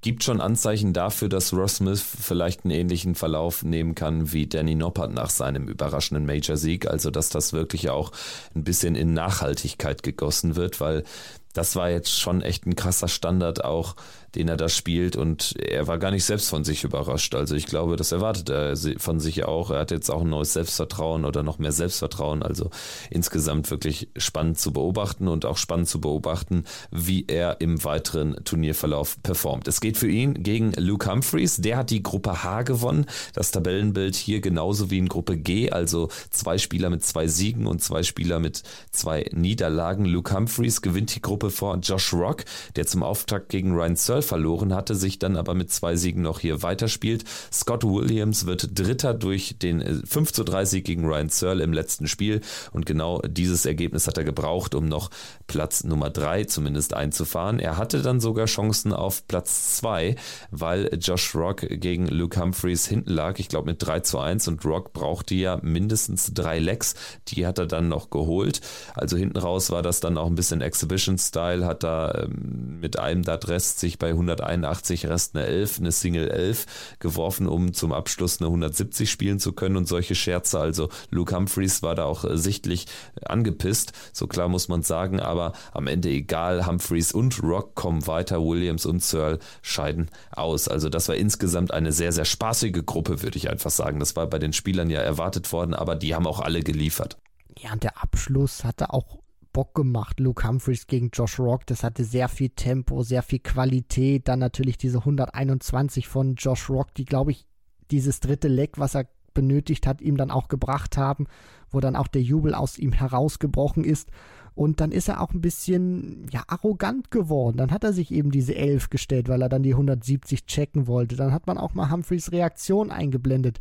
gibt 0.00 0.24
schon 0.24 0.40
Anzeichen 0.40 0.92
dafür, 0.92 1.28
dass 1.28 1.52
Ross 1.52 1.76
Smith 1.76 2.02
vielleicht 2.02 2.64
einen 2.64 2.72
ähnlichen 2.72 3.14
Verlauf 3.14 3.62
nehmen 3.62 3.94
kann 3.94 4.32
wie 4.32 4.48
Danny 4.48 4.74
Noppert 4.74 5.14
nach 5.14 5.30
seinem 5.30 5.68
überraschenden 5.68 6.26
Major-Sieg. 6.26 6.88
Also, 6.88 7.12
dass 7.12 7.28
das 7.28 7.52
wirklich 7.52 7.90
auch 7.90 8.10
ein 8.56 8.64
bisschen 8.64 8.96
in 8.96 9.14
Nachhaltigkeit 9.14 10.02
gegossen 10.02 10.56
wird, 10.56 10.80
weil 10.80 11.04
das 11.52 11.76
war 11.76 11.90
jetzt 11.90 12.18
schon 12.18 12.42
echt 12.42 12.66
ein 12.66 12.74
krasser 12.74 13.08
Standard 13.08 13.64
auch, 13.64 13.94
den 14.34 14.48
er 14.48 14.56
da 14.56 14.68
spielt 14.68 15.16
und 15.16 15.54
er 15.58 15.86
war 15.86 15.98
gar 15.98 16.10
nicht 16.10 16.24
selbst 16.24 16.48
von 16.48 16.64
sich 16.64 16.84
überrascht. 16.84 17.34
Also 17.34 17.54
ich 17.54 17.66
glaube, 17.66 17.96
das 17.96 18.12
erwartet 18.12 18.48
er 18.48 18.76
von 18.98 19.20
sich 19.20 19.44
auch. 19.44 19.70
Er 19.70 19.80
hat 19.80 19.90
jetzt 19.90 20.10
auch 20.10 20.22
ein 20.22 20.28
neues 20.28 20.52
Selbstvertrauen 20.52 21.24
oder 21.24 21.42
noch 21.42 21.58
mehr 21.58 21.72
Selbstvertrauen. 21.72 22.42
Also 22.42 22.70
insgesamt 23.10 23.70
wirklich 23.70 24.08
spannend 24.16 24.58
zu 24.58 24.72
beobachten 24.72 25.28
und 25.28 25.44
auch 25.44 25.56
spannend 25.56 25.88
zu 25.88 26.00
beobachten, 26.00 26.64
wie 26.90 27.24
er 27.26 27.60
im 27.60 27.82
weiteren 27.84 28.36
Turnierverlauf 28.44 29.22
performt. 29.22 29.66
Es 29.66 29.80
geht 29.80 29.96
für 29.96 30.08
ihn 30.08 30.42
gegen 30.42 30.72
Luke 30.76 31.10
Humphreys. 31.10 31.56
Der 31.56 31.78
hat 31.78 31.90
die 31.90 32.02
Gruppe 32.02 32.44
H 32.44 32.62
gewonnen. 32.62 33.06
Das 33.34 33.50
Tabellenbild 33.50 34.14
hier 34.14 34.40
genauso 34.40 34.90
wie 34.90 34.98
in 34.98 35.08
Gruppe 35.08 35.36
G, 35.36 35.70
also 35.70 36.08
zwei 36.30 36.58
Spieler 36.58 36.90
mit 36.90 37.04
zwei 37.04 37.26
Siegen 37.26 37.66
und 37.66 37.82
zwei 37.82 38.02
Spieler 38.02 38.38
mit 38.38 38.62
zwei 38.92 39.28
Niederlagen. 39.32 40.04
Luke 40.04 40.34
Humphreys 40.34 40.82
gewinnt 40.82 41.14
die 41.14 41.22
Gruppe 41.22 41.50
vor 41.50 41.76
Josh 41.78 42.12
Rock, 42.12 42.44
der 42.76 42.86
zum 42.86 43.02
Auftakt 43.02 43.48
gegen 43.48 43.72
Ryan 43.72 43.96
Searle 43.96 44.19
verloren 44.22 44.74
hatte, 44.74 44.94
sich 44.94 45.18
dann 45.18 45.36
aber 45.36 45.54
mit 45.54 45.70
zwei 45.70 45.96
Siegen 45.96 46.22
noch 46.22 46.40
hier 46.40 46.62
weiterspielt. 46.62 47.24
Scott 47.52 47.84
Williams 47.84 48.46
wird 48.46 48.78
Dritter 48.78 49.14
durch 49.14 49.56
den 49.58 50.04
5 50.04 50.30
äh, 50.30 50.32
zu 50.32 50.44
3 50.44 50.64
Sieg 50.64 50.84
gegen 50.84 51.06
Ryan 51.06 51.28
Searle 51.28 51.62
im 51.62 51.72
letzten 51.72 52.08
Spiel 52.08 52.40
und 52.72 52.86
genau 52.86 53.20
dieses 53.22 53.66
Ergebnis 53.66 54.06
hat 54.06 54.18
er 54.18 54.24
gebraucht, 54.24 54.74
um 54.74 54.86
noch 54.86 55.10
Platz 55.46 55.84
Nummer 55.84 56.10
3 56.10 56.44
zumindest 56.44 56.94
einzufahren. 56.94 57.58
Er 57.58 57.76
hatte 57.76 58.02
dann 58.02 58.20
sogar 58.20 58.46
Chancen 58.46 58.92
auf 58.92 59.26
Platz 59.26 59.76
2, 59.78 60.16
weil 60.50 60.90
Josh 61.00 61.34
Rock 61.34 61.66
gegen 61.68 62.06
Luke 62.06 62.40
Humphreys 62.40 62.86
hinten 62.86 63.10
lag, 63.10 63.38
ich 63.38 63.48
glaube 63.48 63.70
mit 63.70 63.84
3 63.84 64.00
zu 64.00 64.18
1 64.18 64.48
und 64.48 64.64
Rock 64.64 64.92
brauchte 64.92 65.34
ja 65.34 65.58
mindestens 65.62 66.32
drei 66.34 66.58
Lecks, 66.58 66.94
die 67.28 67.46
hat 67.46 67.58
er 67.58 67.66
dann 67.66 67.88
noch 67.88 68.10
geholt. 68.10 68.60
Also 68.94 69.16
hinten 69.16 69.38
raus 69.38 69.70
war 69.70 69.82
das 69.82 70.00
dann 70.00 70.18
auch 70.18 70.26
ein 70.26 70.34
bisschen 70.34 70.60
Exhibitions 70.60 71.28
Style 71.28 71.64
hat 71.64 71.82
da 71.82 72.24
ähm, 72.24 72.78
mit 72.80 72.98
einem 72.98 73.22
Dart-Rest 73.22 73.80
sich 73.80 73.98
bei 73.98 74.09
181 74.12 75.06
Rest 75.06 75.36
eine 75.36 75.46
11, 75.46 75.78
eine 75.78 75.92
Single 75.92 76.28
11 76.28 76.96
geworfen, 76.98 77.46
um 77.46 77.72
zum 77.72 77.92
Abschluss 77.92 78.40
eine 78.40 78.48
170 78.48 79.10
spielen 79.10 79.38
zu 79.38 79.52
können 79.52 79.76
und 79.76 79.88
solche 79.88 80.14
Scherze. 80.14 80.58
Also 80.60 80.88
Luke 81.10 81.34
Humphreys 81.34 81.82
war 81.82 81.94
da 81.94 82.04
auch 82.04 82.24
äh, 82.24 82.36
sichtlich 82.36 82.86
angepisst, 83.24 83.92
so 84.12 84.26
klar 84.26 84.48
muss 84.48 84.68
man 84.68 84.82
sagen, 84.82 85.20
aber 85.20 85.52
am 85.72 85.86
Ende 85.86 86.08
egal, 86.08 86.66
Humphreys 86.66 87.12
und 87.12 87.42
Rock 87.42 87.74
kommen 87.74 88.06
weiter, 88.06 88.40
Williams 88.44 88.86
und 88.86 89.02
Searle 89.02 89.38
scheiden 89.62 90.10
aus. 90.30 90.68
Also 90.68 90.88
das 90.88 91.08
war 91.08 91.16
insgesamt 91.16 91.72
eine 91.72 91.92
sehr, 91.92 92.12
sehr 92.12 92.24
spaßige 92.24 92.84
Gruppe, 92.84 93.22
würde 93.22 93.38
ich 93.38 93.50
einfach 93.50 93.70
sagen. 93.70 94.00
Das 94.00 94.16
war 94.16 94.26
bei 94.26 94.38
den 94.38 94.52
Spielern 94.52 94.90
ja 94.90 95.00
erwartet 95.00 95.52
worden, 95.52 95.74
aber 95.74 95.96
die 95.96 96.14
haben 96.14 96.26
auch 96.26 96.40
alle 96.40 96.60
geliefert. 96.60 97.18
Ja, 97.58 97.72
und 97.72 97.82
der 97.82 98.02
Abschluss 98.02 98.64
hatte 98.64 98.92
auch 98.92 99.19
Bock 99.52 99.74
gemacht. 99.74 100.20
Luke 100.20 100.46
Humphreys 100.46 100.86
gegen 100.86 101.10
Josh 101.12 101.38
Rock, 101.38 101.66
das 101.66 101.82
hatte 101.82 102.04
sehr 102.04 102.28
viel 102.28 102.50
Tempo, 102.50 103.02
sehr 103.02 103.22
viel 103.22 103.40
Qualität. 103.40 104.28
Dann 104.28 104.38
natürlich 104.38 104.78
diese 104.78 104.98
121 104.98 106.08
von 106.08 106.34
Josh 106.36 106.70
Rock, 106.70 106.94
die, 106.94 107.04
glaube 107.04 107.32
ich, 107.32 107.46
dieses 107.90 108.20
dritte 108.20 108.48
Leck, 108.48 108.78
was 108.78 108.94
er 108.94 109.06
benötigt 109.34 109.86
hat, 109.86 110.00
ihm 110.00 110.16
dann 110.16 110.30
auch 110.30 110.48
gebracht 110.48 110.96
haben, 110.96 111.26
wo 111.70 111.80
dann 111.80 111.96
auch 111.96 112.08
der 112.08 112.22
Jubel 112.22 112.54
aus 112.54 112.78
ihm 112.78 112.92
herausgebrochen 112.92 113.84
ist. 113.84 114.10
Und 114.54 114.80
dann 114.80 114.92
ist 114.92 115.08
er 115.08 115.20
auch 115.20 115.32
ein 115.32 115.40
bisschen, 115.40 116.26
ja, 116.30 116.42
arrogant 116.48 117.10
geworden. 117.10 117.56
Dann 117.56 117.70
hat 117.70 117.84
er 117.84 117.92
sich 117.92 118.10
eben 118.10 118.30
diese 118.30 118.54
11 118.54 118.90
gestellt, 118.90 119.28
weil 119.28 119.42
er 119.42 119.48
dann 119.48 119.62
die 119.62 119.72
170 119.72 120.46
checken 120.46 120.86
wollte. 120.86 121.16
Dann 121.16 121.32
hat 121.32 121.46
man 121.46 121.56
auch 121.56 121.74
mal 121.74 121.90
Humphreys 121.90 122.32
Reaktion 122.32 122.90
eingeblendet. 122.90 123.60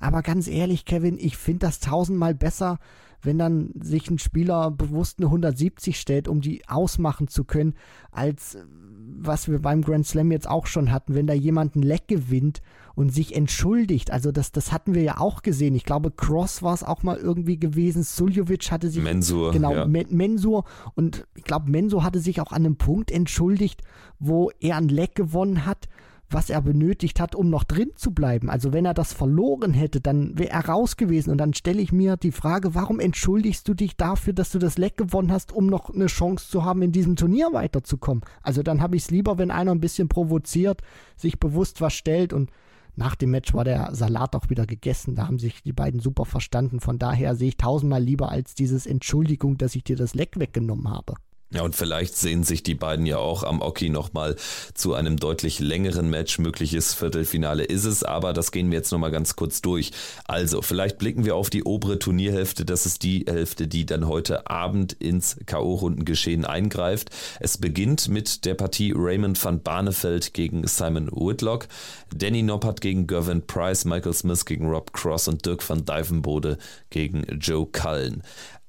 Aber 0.00 0.22
ganz 0.22 0.48
ehrlich, 0.48 0.84
Kevin, 0.84 1.18
ich 1.18 1.36
finde 1.36 1.66
das 1.66 1.78
tausendmal 1.78 2.34
besser, 2.34 2.78
wenn 3.22 3.38
dann 3.38 3.70
sich 3.78 4.10
ein 4.10 4.18
Spieler 4.18 4.70
bewusst 4.70 5.18
eine 5.18 5.26
170 5.26 6.00
stellt, 6.00 6.26
um 6.26 6.40
die 6.40 6.66
ausmachen 6.68 7.28
zu 7.28 7.44
können, 7.44 7.74
als 8.10 8.56
was 9.22 9.48
wir 9.48 9.60
beim 9.60 9.82
Grand 9.82 10.06
Slam 10.06 10.32
jetzt 10.32 10.48
auch 10.48 10.66
schon 10.66 10.90
hatten, 10.90 11.14
wenn 11.14 11.26
da 11.26 11.34
jemand 11.34 11.76
ein 11.76 11.82
Leck 11.82 12.08
gewinnt 12.08 12.62
und 12.94 13.12
sich 13.12 13.36
entschuldigt. 13.36 14.10
Also 14.10 14.32
das, 14.32 14.52
das 14.52 14.72
hatten 14.72 14.94
wir 14.94 15.02
ja 15.02 15.18
auch 15.18 15.42
gesehen. 15.42 15.74
Ich 15.74 15.84
glaube, 15.84 16.10
Cross 16.10 16.62
war 16.62 16.72
es 16.72 16.82
auch 16.82 17.02
mal 17.02 17.18
irgendwie 17.18 17.58
gewesen. 17.58 18.02
Suljovic 18.02 18.70
hatte 18.70 18.88
sich. 18.88 19.02
Mensur. 19.02 19.52
Genau, 19.52 19.74
ja. 19.74 19.86
Mensur. 19.86 20.64
Und 20.94 21.26
ich 21.34 21.44
glaube, 21.44 21.70
Mensur 21.70 22.02
hatte 22.02 22.20
sich 22.20 22.40
auch 22.40 22.52
an 22.52 22.64
einem 22.64 22.76
Punkt 22.76 23.10
entschuldigt, 23.10 23.82
wo 24.18 24.50
er 24.60 24.76
ein 24.76 24.88
Leck 24.88 25.14
gewonnen 25.14 25.66
hat 25.66 25.88
was 26.32 26.50
er 26.50 26.62
benötigt 26.62 27.20
hat, 27.20 27.34
um 27.34 27.50
noch 27.50 27.64
drin 27.64 27.90
zu 27.96 28.12
bleiben. 28.12 28.50
Also 28.50 28.72
wenn 28.72 28.84
er 28.84 28.94
das 28.94 29.12
verloren 29.12 29.72
hätte, 29.72 30.00
dann 30.00 30.38
wäre 30.38 30.50
er 30.50 30.68
raus 30.68 30.96
gewesen. 30.96 31.30
Und 31.30 31.38
dann 31.38 31.54
stelle 31.54 31.82
ich 31.82 31.92
mir 31.92 32.16
die 32.16 32.32
Frage, 32.32 32.74
warum 32.74 33.00
entschuldigst 33.00 33.66
du 33.66 33.74
dich 33.74 33.96
dafür, 33.96 34.32
dass 34.32 34.50
du 34.50 34.58
das 34.58 34.78
Leck 34.78 34.96
gewonnen 34.96 35.32
hast, 35.32 35.52
um 35.52 35.66
noch 35.66 35.90
eine 35.90 36.06
Chance 36.06 36.48
zu 36.48 36.64
haben, 36.64 36.82
in 36.82 36.92
diesem 36.92 37.16
Turnier 37.16 37.50
weiterzukommen? 37.52 38.24
Also 38.42 38.62
dann 38.62 38.80
habe 38.80 38.96
ich 38.96 39.04
es 39.04 39.10
lieber, 39.10 39.38
wenn 39.38 39.50
einer 39.50 39.72
ein 39.72 39.80
bisschen 39.80 40.08
provoziert, 40.08 40.82
sich 41.16 41.40
bewusst 41.40 41.80
was 41.80 41.94
stellt 41.94 42.32
und 42.32 42.50
nach 42.96 43.14
dem 43.14 43.30
Match 43.30 43.54
war 43.54 43.64
der 43.64 43.94
Salat 43.94 44.34
auch 44.36 44.50
wieder 44.50 44.66
gegessen. 44.66 45.14
Da 45.14 45.26
haben 45.26 45.38
sich 45.38 45.62
die 45.62 45.72
beiden 45.72 46.00
super 46.00 46.24
verstanden. 46.24 46.80
Von 46.80 46.98
daher 46.98 47.34
sehe 47.34 47.48
ich 47.48 47.56
tausendmal 47.56 48.02
lieber 48.02 48.30
als 48.30 48.54
dieses 48.54 48.86
Entschuldigung, 48.86 49.56
dass 49.56 49.74
ich 49.74 49.84
dir 49.84 49.96
das 49.96 50.14
Leck 50.14 50.38
weggenommen 50.38 50.90
habe. 50.90 51.14
Ja, 51.52 51.62
und 51.62 51.74
vielleicht 51.74 52.16
sehen 52.16 52.44
sich 52.44 52.62
die 52.62 52.76
beiden 52.76 53.06
ja 53.06 53.18
auch 53.18 53.42
am 53.42 53.60
Oki 53.60 53.88
nochmal 53.88 54.36
zu 54.72 54.94
einem 54.94 55.16
deutlich 55.16 55.58
längeren 55.58 56.08
Match. 56.08 56.38
Mögliches 56.38 56.94
Viertelfinale 56.94 57.64
ist 57.64 57.86
es, 57.86 58.04
aber 58.04 58.32
das 58.32 58.52
gehen 58.52 58.70
wir 58.70 58.78
jetzt 58.78 58.92
nochmal 58.92 59.10
ganz 59.10 59.34
kurz 59.34 59.60
durch. 59.60 59.90
Also, 60.28 60.62
vielleicht 60.62 60.98
blicken 60.98 61.24
wir 61.24 61.34
auf 61.34 61.50
die 61.50 61.64
obere 61.64 61.98
Turnierhälfte. 61.98 62.64
Das 62.64 62.86
ist 62.86 63.02
die 63.02 63.24
Hälfte, 63.28 63.66
die 63.66 63.84
dann 63.84 64.06
heute 64.06 64.48
Abend 64.48 64.92
ins 64.92 65.38
K.O.-Rundengeschehen 65.44 66.44
eingreift. 66.44 67.10
Es 67.40 67.58
beginnt 67.58 68.08
mit 68.08 68.44
der 68.44 68.54
Partie 68.54 68.92
Raymond 68.94 69.44
van 69.44 69.60
Barneveld 69.60 70.32
gegen 70.34 70.68
Simon 70.68 71.10
Whitlock, 71.10 71.66
Danny 72.14 72.44
Noppert 72.44 72.80
gegen 72.80 73.08
Gervin 73.08 73.44
Price, 73.44 73.84
Michael 73.84 74.12
Smith 74.12 74.44
gegen 74.44 74.68
Rob 74.68 74.92
Cross 74.92 75.26
und 75.26 75.44
Dirk 75.44 75.68
van 75.68 75.84
Dijvenbode 75.84 76.58
gegen 76.90 77.24
Joe 77.40 77.66
Cullen. 77.66 78.22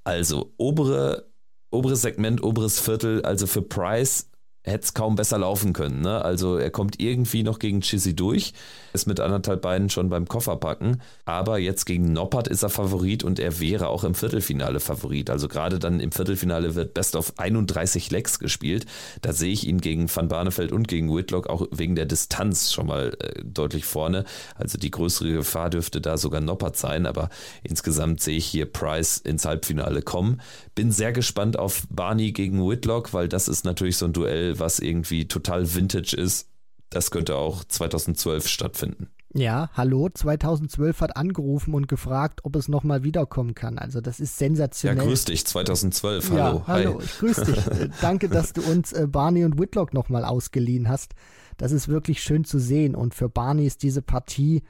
Also, 0.03 0.51
obere 0.57 1.30
oberes 1.71 2.01
Segment, 2.01 2.43
oberes 2.43 2.79
Viertel, 2.79 3.23
also 3.23 3.47
für 3.47 3.61
Price 3.61 4.27
hätte 4.63 4.83
es 4.83 4.93
kaum 4.93 5.15
besser 5.15 5.39
laufen 5.39 5.73
können. 5.73 6.01
Ne? 6.01 6.23
Also 6.23 6.57
er 6.57 6.69
kommt 6.69 6.99
irgendwie 6.99 7.43
noch 7.43 7.59
gegen 7.59 7.81
Chizzy 7.81 8.15
durch, 8.15 8.53
ist 8.93 9.07
mit 9.07 9.19
anderthalb 9.19 9.61
Beinen 9.61 9.89
schon 9.89 10.09
beim 10.09 10.27
Kofferpacken, 10.27 11.01
aber 11.25 11.57
jetzt 11.57 11.85
gegen 11.85 12.13
Noppert 12.13 12.47
ist 12.47 12.61
er 12.63 12.69
Favorit 12.69 13.23
und 13.23 13.39
er 13.39 13.59
wäre 13.59 13.87
auch 13.87 14.03
im 14.03 14.13
Viertelfinale 14.13 14.79
Favorit. 14.79 15.29
Also 15.29 15.47
gerade 15.47 15.79
dann 15.79 15.99
im 15.99 16.11
Viertelfinale 16.11 16.75
wird 16.75 16.93
Best 16.93 17.15
of 17.15 17.33
31 17.37 18.11
Lecks 18.11 18.37
gespielt. 18.37 18.85
Da 19.21 19.33
sehe 19.33 19.51
ich 19.51 19.67
ihn 19.67 19.81
gegen 19.81 20.13
Van 20.13 20.27
Barneveld 20.27 20.71
und 20.71 20.87
gegen 20.87 21.15
Whitlock 21.15 21.47
auch 21.47 21.65
wegen 21.71 21.95
der 21.95 22.05
Distanz 22.05 22.71
schon 22.71 22.87
mal 22.87 23.17
äh, 23.19 23.43
deutlich 23.43 23.85
vorne. 23.85 24.25
Also 24.55 24.77
die 24.77 24.91
größere 24.91 25.33
Gefahr 25.33 25.69
dürfte 25.71 26.01
da 26.01 26.17
sogar 26.17 26.41
Noppert 26.41 26.77
sein, 26.77 27.05
aber 27.07 27.29
insgesamt 27.63 28.21
sehe 28.21 28.37
ich 28.37 28.45
hier 28.45 28.65
Price 28.65 29.17
ins 29.17 29.45
Halbfinale 29.45 30.03
kommen. 30.03 30.41
Bin 30.75 30.91
sehr 30.91 31.11
gespannt 31.11 31.57
auf 31.57 31.83
Barney 31.89 32.31
gegen 32.31 32.67
Whitlock, 32.67 33.13
weil 33.13 33.27
das 33.27 33.47
ist 33.47 33.65
natürlich 33.65 33.97
so 33.97 34.05
ein 34.05 34.13
Duell, 34.13 34.50
was 34.59 34.79
irgendwie 34.79 35.27
total 35.27 35.73
vintage 35.73 36.15
ist. 36.15 36.49
Das 36.89 37.11
könnte 37.11 37.35
auch 37.35 37.63
2012 37.63 38.47
stattfinden. 38.47 39.07
Ja, 39.33 39.69
hallo, 39.73 40.09
2012 40.13 40.99
hat 40.99 41.15
angerufen 41.15 41.73
und 41.73 41.87
gefragt, 41.87 42.41
ob 42.43 42.57
es 42.57 42.67
nochmal 42.67 43.03
wiederkommen 43.03 43.55
kann. 43.55 43.77
Also 43.77 44.01
das 44.01 44.19
ist 44.19 44.37
sensationell. 44.37 44.97
Ja, 44.97 45.03
grüß 45.05 45.25
dich, 45.25 45.45
2012, 45.45 46.31
hallo. 46.31 46.37
Ja, 46.37 46.63
hallo, 46.67 46.97
Hi. 46.97 47.05
ich 47.05 47.17
grüß 47.19 47.37
dich. 47.37 47.89
Danke, 48.01 48.27
dass 48.27 48.51
du 48.51 48.61
uns 48.61 48.91
äh, 48.91 49.07
Barney 49.07 49.45
und 49.45 49.57
Whitlock 49.57 49.93
nochmal 49.93 50.25
ausgeliehen 50.25 50.89
hast. 50.89 51.13
Das 51.57 51.71
ist 51.71 51.87
wirklich 51.87 52.21
schön 52.21 52.43
zu 52.43 52.59
sehen 52.59 52.93
und 52.93 53.15
für 53.15 53.29
Barney 53.29 53.65
ist 53.65 53.83
diese 53.83 54.01
Partie 54.01 54.63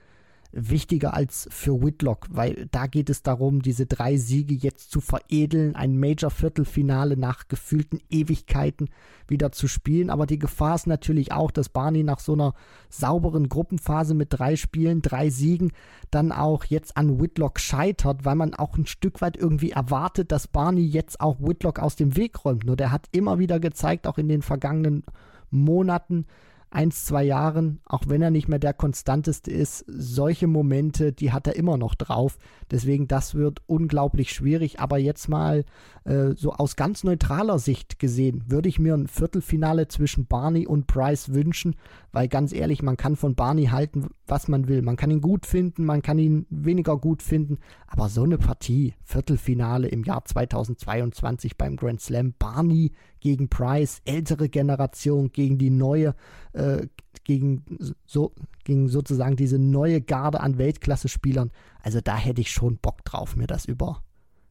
wichtiger 0.54 1.14
als 1.14 1.48
für 1.52 1.82
Whitlock, 1.82 2.28
weil 2.30 2.68
da 2.72 2.88
geht 2.88 3.10
es 3.10 3.24
darum, 3.24 3.62
diese 3.62 3.86
drei 3.86 4.18
Siege 4.18 4.54
jetzt 4.54 4.92
zu 4.92 5.00
veredeln, 5.00 5.76
ein 5.76 5.98
Major-Viertelfinale 5.98 7.16
nach 7.16 7.48
gefühlten 7.48 8.00
Ewigkeiten 8.10 8.90
wieder 9.28 9.52
zu 9.52 9.68
spielen. 9.68 10.10
Aber 10.10 10.26
die 10.26 10.40
Gefahr 10.40 10.76
ist 10.76 10.88
natürlich 10.88 11.32
auch, 11.32 11.52
dass 11.52 11.70
Barney 11.70 12.04
nach 12.04 12.20
so 12.20 12.34
einer 12.34 12.54
sauberen 12.90 13.48
Gruppenphase 13.50 14.14
mit 14.14 14.28
drei 14.32 14.56
Spielen, 14.56 15.02
drei 15.02 15.30
Siegen, 15.30 15.72
dann 16.10 16.32
auch 16.32 16.66
jetzt 16.66 16.98
an 16.98 17.22
Whitlock 17.22 17.60
scheitert, 17.60 18.26
weil 18.26 18.36
man 18.36 18.54
auch 18.54 18.78
ein 18.78 18.86
Stück 18.86 19.22
weit 19.22 19.38
irgendwie 19.38 19.72
erwartet, 19.72 20.32
dass 20.32 20.48
Barney 20.48 20.86
jetzt 20.86 21.22
auch 21.22 21.40
Whitlock 21.40 21.80
aus 21.80 21.96
dem 21.96 22.18
Weg 22.18 22.44
räumt. 22.44 22.66
Nur 22.66 22.76
der 22.76 22.92
hat 22.92 23.08
immer 23.12 23.40
wieder 23.40 23.60
gezeigt, 23.60 24.06
auch 24.06 24.18
in 24.18 24.28
den 24.28 24.42
vergangenen 24.42 25.04
Monaten, 25.50 26.26
eins, 26.72 27.06
zwei 27.06 27.24
Jahren, 27.24 27.82
auch 27.86 28.04
wenn 28.08 28.22
er 28.22 28.32
nicht 28.32 28.48
mehr 28.48 28.58
der 28.58 28.74
konstanteste 28.74 29.52
ist, 29.52 29.84
solche 29.88 30.48
Momente, 30.48 31.12
die 31.12 31.32
hat 31.32 31.46
er 31.46 31.58
immer 31.58 31.78
noch 31.78 31.96
drauf. 31.96 32.38
Deswegen, 32.72 33.08
das 33.08 33.36
wird 33.36 33.62
unglaublich 33.68 34.32
schwierig. 34.32 34.80
Aber 34.80 34.98
jetzt 34.98 35.28
mal 35.28 35.66
äh, 36.06 36.32
so 36.36 36.54
aus 36.54 36.78
ganz 36.78 37.04
neutraler 37.04 37.60
Sicht 37.60 38.00
gesehen, 38.00 38.46
würde 38.48 38.70
ich 38.70 38.80
mir 38.80 38.94
ein 38.94 39.08
Viertelfinale 39.08 39.90
zwischen 39.90 40.28
Barney 40.28 40.66
und 40.66 40.88
Price 40.88 41.34
wünschen, 41.34 41.76
weil 42.14 42.30
ganz 42.30 42.54
ehrlich, 42.54 42.82
man 42.82 42.98
kann 42.98 43.18
von 43.18 43.36
Barney 43.36 43.66
halten, 43.66 44.08
was 44.26 44.48
man 44.48 44.70
will. 44.70 44.82
Man 44.82 44.96
kann 44.96 45.12
ihn 45.12 45.22
gut 45.22 45.46
finden, 45.46 45.84
man 45.84 46.02
kann 46.02 46.20
ihn 46.20 46.46
weniger 46.50 46.98
gut 46.98 47.22
finden. 47.22 47.58
Aber 47.86 48.08
so 48.08 48.24
eine 48.24 48.38
Partie, 48.38 48.94
Viertelfinale 49.04 49.90
im 49.90 50.06
Jahr 50.06 50.24
2022 50.24 51.58
beim 51.58 51.76
Grand 51.76 52.00
Slam, 52.00 52.34
Barney 52.40 52.94
gegen 53.22 53.48
Price, 53.48 54.02
ältere 54.04 54.50
Generation 54.50 55.32
gegen 55.32 55.58
die 55.58 55.70
neue, 55.70 56.16
äh, 56.52 56.88
gegen, 57.24 57.64
so, 58.06 58.34
gegen 58.66 58.90
sozusagen 58.90 59.38
diese 59.38 59.60
neue 59.60 60.02
Garde 60.02 60.42
an 60.42 60.58
Weltklasse-Spielern. 60.58 61.52
Also 61.82 62.02
da 62.02 62.18
hätte 62.18 62.42
ich 62.42 62.52
schon 62.52 62.78
Bock 62.78 63.06
drauf, 63.06 63.36
mir 63.38 63.48
das 63.48 63.66
über, 63.66 64.04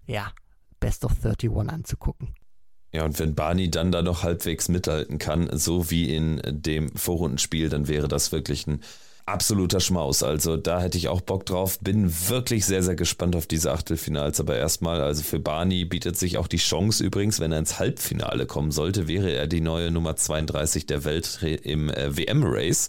ja, 0.07 0.33
Best 0.79 1.05
of 1.05 1.13
31 1.23 1.51
anzugucken. 1.71 2.35
Ja, 2.93 3.05
und 3.05 3.19
wenn 3.21 3.35
Barney 3.35 3.71
dann 3.71 3.93
da 3.93 4.03
noch 4.03 4.25
halbwegs 4.25 4.69
mithalten 4.69 5.19
kann, 5.19 5.49
so 5.53 5.91
wie 5.91 6.15
in 6.15 6.41
dem 6.49 6.89
Vorrundenspiel, 6.97 7.69
dann 7.69 7.87
wäre 7.87 8.09
das 8.09 8.33
wirklich 8.33 8.67
ein 8.67 8.81
absoluter 9.27 9.81
Schmaus. 9.81 10.23
Also 10.23 10.57
da 10.57 10.81
hätte 10.81 10.99
ich 10.99 11.09
auch 11.09 11.21
Bock 11.21 11.47
drauf. 11.47 11.79
Bin 11.81 12.13
wirklich 12.29 12.67
sehr, 12.67 12.83
sehr 12.83 12.97
gespannt 12.97 13.37
auf 13.37 13.47
diese 13.47 13.73
Achtelfinals. 13.73 14.41
Aber 14.41 14.57
erstmal, 14.57 15.01
also 15.01 15.23
für 15.23 15.39
Barney 15.39 15.85
bietet 15.85 16.17
sich 16.17 16.39
auch 16.39 16.49
die 16.49 16.59
Chance 16.59 17.05
übrigens, 17.05 17.41
wenn 17.41 17.53
er 17.53 17.59
ins 17.59 17.79
Halbfinale 17.79 18.47
kommen 18.47 18.73
sollte, 18.73 19.09
wäre 19.09 19.31
er 19.31 19.47
die 19.47 19.61
neue 19.61 19.91
Nummer 19.91 20.17
32 20.17 20.87
der 20.87 21.05
Welt 21.05 21.41
im 21.43 21.91
äh, 21.91 22.17
WM-Race. 22.17 22.89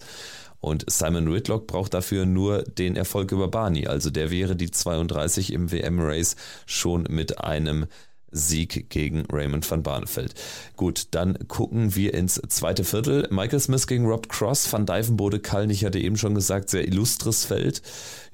Und 0.62 0.86
Simon 0.90 1.34
Whitlock 1.34 1.66
braucht 1.66 1.94
dafür 1.96 2.26
nur 2.26 2.62
den 2.62 2.96
Erfolg 2.96 3.32
über 3.32 3.48
Barney. 3.48 3.88
Also 3.88 4.12
der 4.12 4.30
wäre 4.30 4.56
die 4.56 4.70
32 4.70 5.52
im 5.54 5.72
WM-Race 5.72 6.36
schon 6.68 7.08
mit 7.10 7.40
einem 7.40 7.88
Sieg 8.32 8.90
gegen 8.90 9.26
Raymond 9.32 9.70
van 9.70 9.84
Barneveld. 9.84 10.34
Gut, 10.78 11.08
dann 11.12 11.38
gucken 11.48 11.96
wir 11.96 12.14
ins 12.14 12.42
zweite 12.48 12.84
Viertel. 12.84 13.28
Michael 13.30 13.60
Smith 13.60 13.88
gegen 13.88 14.06
Rob 14.06 14.30
Cross, 14.30 14.72
Van 14.72 14.86
Dijvenbode, 14.86 15.40
Kallen, 15.40 15.70
ich 15.70 15.86
hatte 15.86 16.00
eben 16.00 16.18
schon 16.18 16.36
gesagt, 16.36 16.70
sehr 16.70 16.88
illustres 16.88 17.46
Feld. 17.46 17.82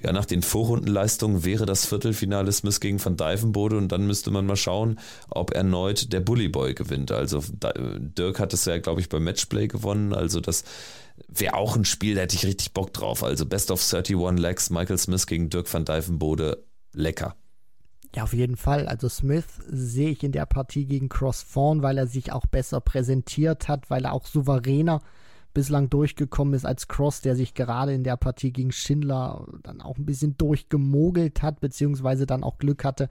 Ja, 0.02 0.12
nach 0.14 0.26
den 0.26 0.44
Vorrundenleistungen 0.44 1.44
wäre 1.44 1.66
das 1.66 1.86
Viertelfinale 1.86 2.52
Smith 2.52 2.80
gegen 2.80 3.04
Van 3.04 3.18
Dijvenbode 3.18 3.78
und 3.78 3.92
dann 3.92 4.06
müsste 4.06 4.30
man 4.30 4.46
mal 4.46 4.56
schauen, 4.56 5.00
ob 5.30 5.52
erneut 5.52 6.14
der 6.14 6.20
Bully 6.20 6.50
Boy 6.50 6.76
gewinnt. 6.76 7.12
Also 7.12 7.44
Dirk 7.62 8.40
hat 8.40 8.54
es 8.54 8.66
ja, 8.66 8.78
glaube 8.78 9.02
ich, 9.02 9.10
beim 9.10 9.24
Matchplay 9.24 9.68
gewonnen, 9.68 10.14
also 10.14 10.40
das 10.40 10.64
wäre 11.28 11.56
auch 11.56 11.76
ein 11.76 11.86
Spiel, 11.86 12.16
da 12.16 12.22
hätte 12.22 12.36
ich 12.36 12.46
richtig 12.46 12.74
Bock 12.74 12.94
drauf. 12.94 13.24
Also 13.24 13.46
Best 13.46 13.72
of 13.72 13.82
31 13.82 14.40
Legs, 14.40 14.70
Michael 14.70 15.00
Smith 15.00 15.26
gegen 15.26 15.50
Dirk 15.50 15.72
van 15.74 15.86
Dijvenbode, 15.86 16.64
lecker. 16.94 17.36
Ja, 18.18 18.24
auf 18.24 18.34
jeden 18.34 18.58
Fall. 18.58 18.88
Also 18.88 19.10
Smith 19.10 19.46
sehe 19.68 20.10
ich 20.10 20.24
in 20.24 20.32
der 20.32 20.48
Partie 20.48 20.88
gegen 20.88 21.08
Cross 21.08 21.44
vorn, 21.44 21.84
weil 21.84 22.00
er 22.00 22.08
sich 22.08 22.32
auch 22.32 22.48
besser 22.48 22.82
präsentiert 22.82 23.68
hat, 23.68 23.92
weil 23.92 24.06
er 24.06 24.14
auch 24.14 24.26
souveräner 24.26 25.02
bislang 25.54 25.92
durchgekommen 25.92 26.56
ist 26.56 26.66
als 26.66 26.88
Cross, 26.88 27.22
der 27.22 27.36
sich 27.36 27.54
gerade 27.54 27.94
in 27.94 28.04
der 28.04 28.18
Partie 28.18 28.52
gegen 28.52 28.72
Schindler 28.72 29.46
dann 29.62 29.82
auch 29.82 30.00
ein 30.00 30.08
bisschen 30.08 30.36
durchgemogelt 30.36 31.44
hat, 31.44 31.60
beziehungsweise 31.60 32.26
dann 32.26 32.44
auch 32.44 32.58
Glück 32.58 32.84
hatte, 32.84 33.08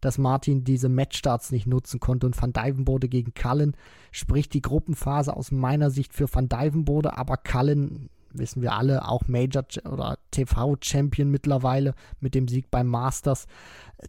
dass 0.00 0.18
Martin 0.18 0.62
diese 0.62 0.88
Matchstarts 0.88 1.50
nicht 1.50 1.66
nutzen 1.66 1.98
konnte 1.98 2.24
und 2.24 2.40
Van 2.40 2.52
Dijvenbode 2.52 3.08
gegen 3.08 3.34
Cullen 3.34 3.76
spricht 4.12 4.54
die 4.54 4.62
Gruppenphase 4.62 5.34
aus 5.34 5.50
meiner 5.50 5.90
Sicht 5.90 6.14
für 6.14 6.32
Van 6.32 6.48
Dijvenbode, 6.48 7.18
aber 7.18 7.38
Cullen 7.38 8.08
wissen 8.34 8.62
wir 8.62 8.74
alle, 8.74 9.08
auch 9.08 9.26
Major 9.28 9.64
oder 9.90 10.18
TV-Champion 10.30 11.30
mittlerweile 11.30 11.94
mit 12.20 12.34
dem 12.34 12.48
Sieg 12.48 12.70
beim 12.70 12.88
Masters. 12.88 13.46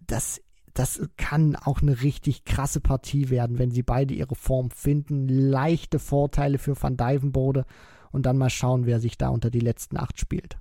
Das, 0.08 0.42
das 0.74 1.02
kann 1.18 1.56
auch 1.56 1.82
eine 1.82 2.02
richtig 2.02 2.46
krasse 2.46 2.82
Partie 2.82 3.30
werden, 3.30 3.60
wenn 3.60 3.72
sie 3.72 3.84
beide 3.84 4.14
ihre 4.14 4.36
Form 4.36 4.72
finden. 4.72 5.28
Leichte 5.28 6.00
Vorteile 6.00 6.58
für 6.58 6.82
Van 6.82 6.98
Dijvenbode 6.98 7.66
und 8.12 8.26
dann 8.26 8.38
mal 8.38 8.50
schauen, 8.50 8.86
wer 8.86 9.00
sich 9.00 9.18
da 9.18 9.30
unter 9.30 9.50
die 9.50 9.60
letzten 9.60 9.98
acht 9.98 10.20
spielt. 10.20 10.58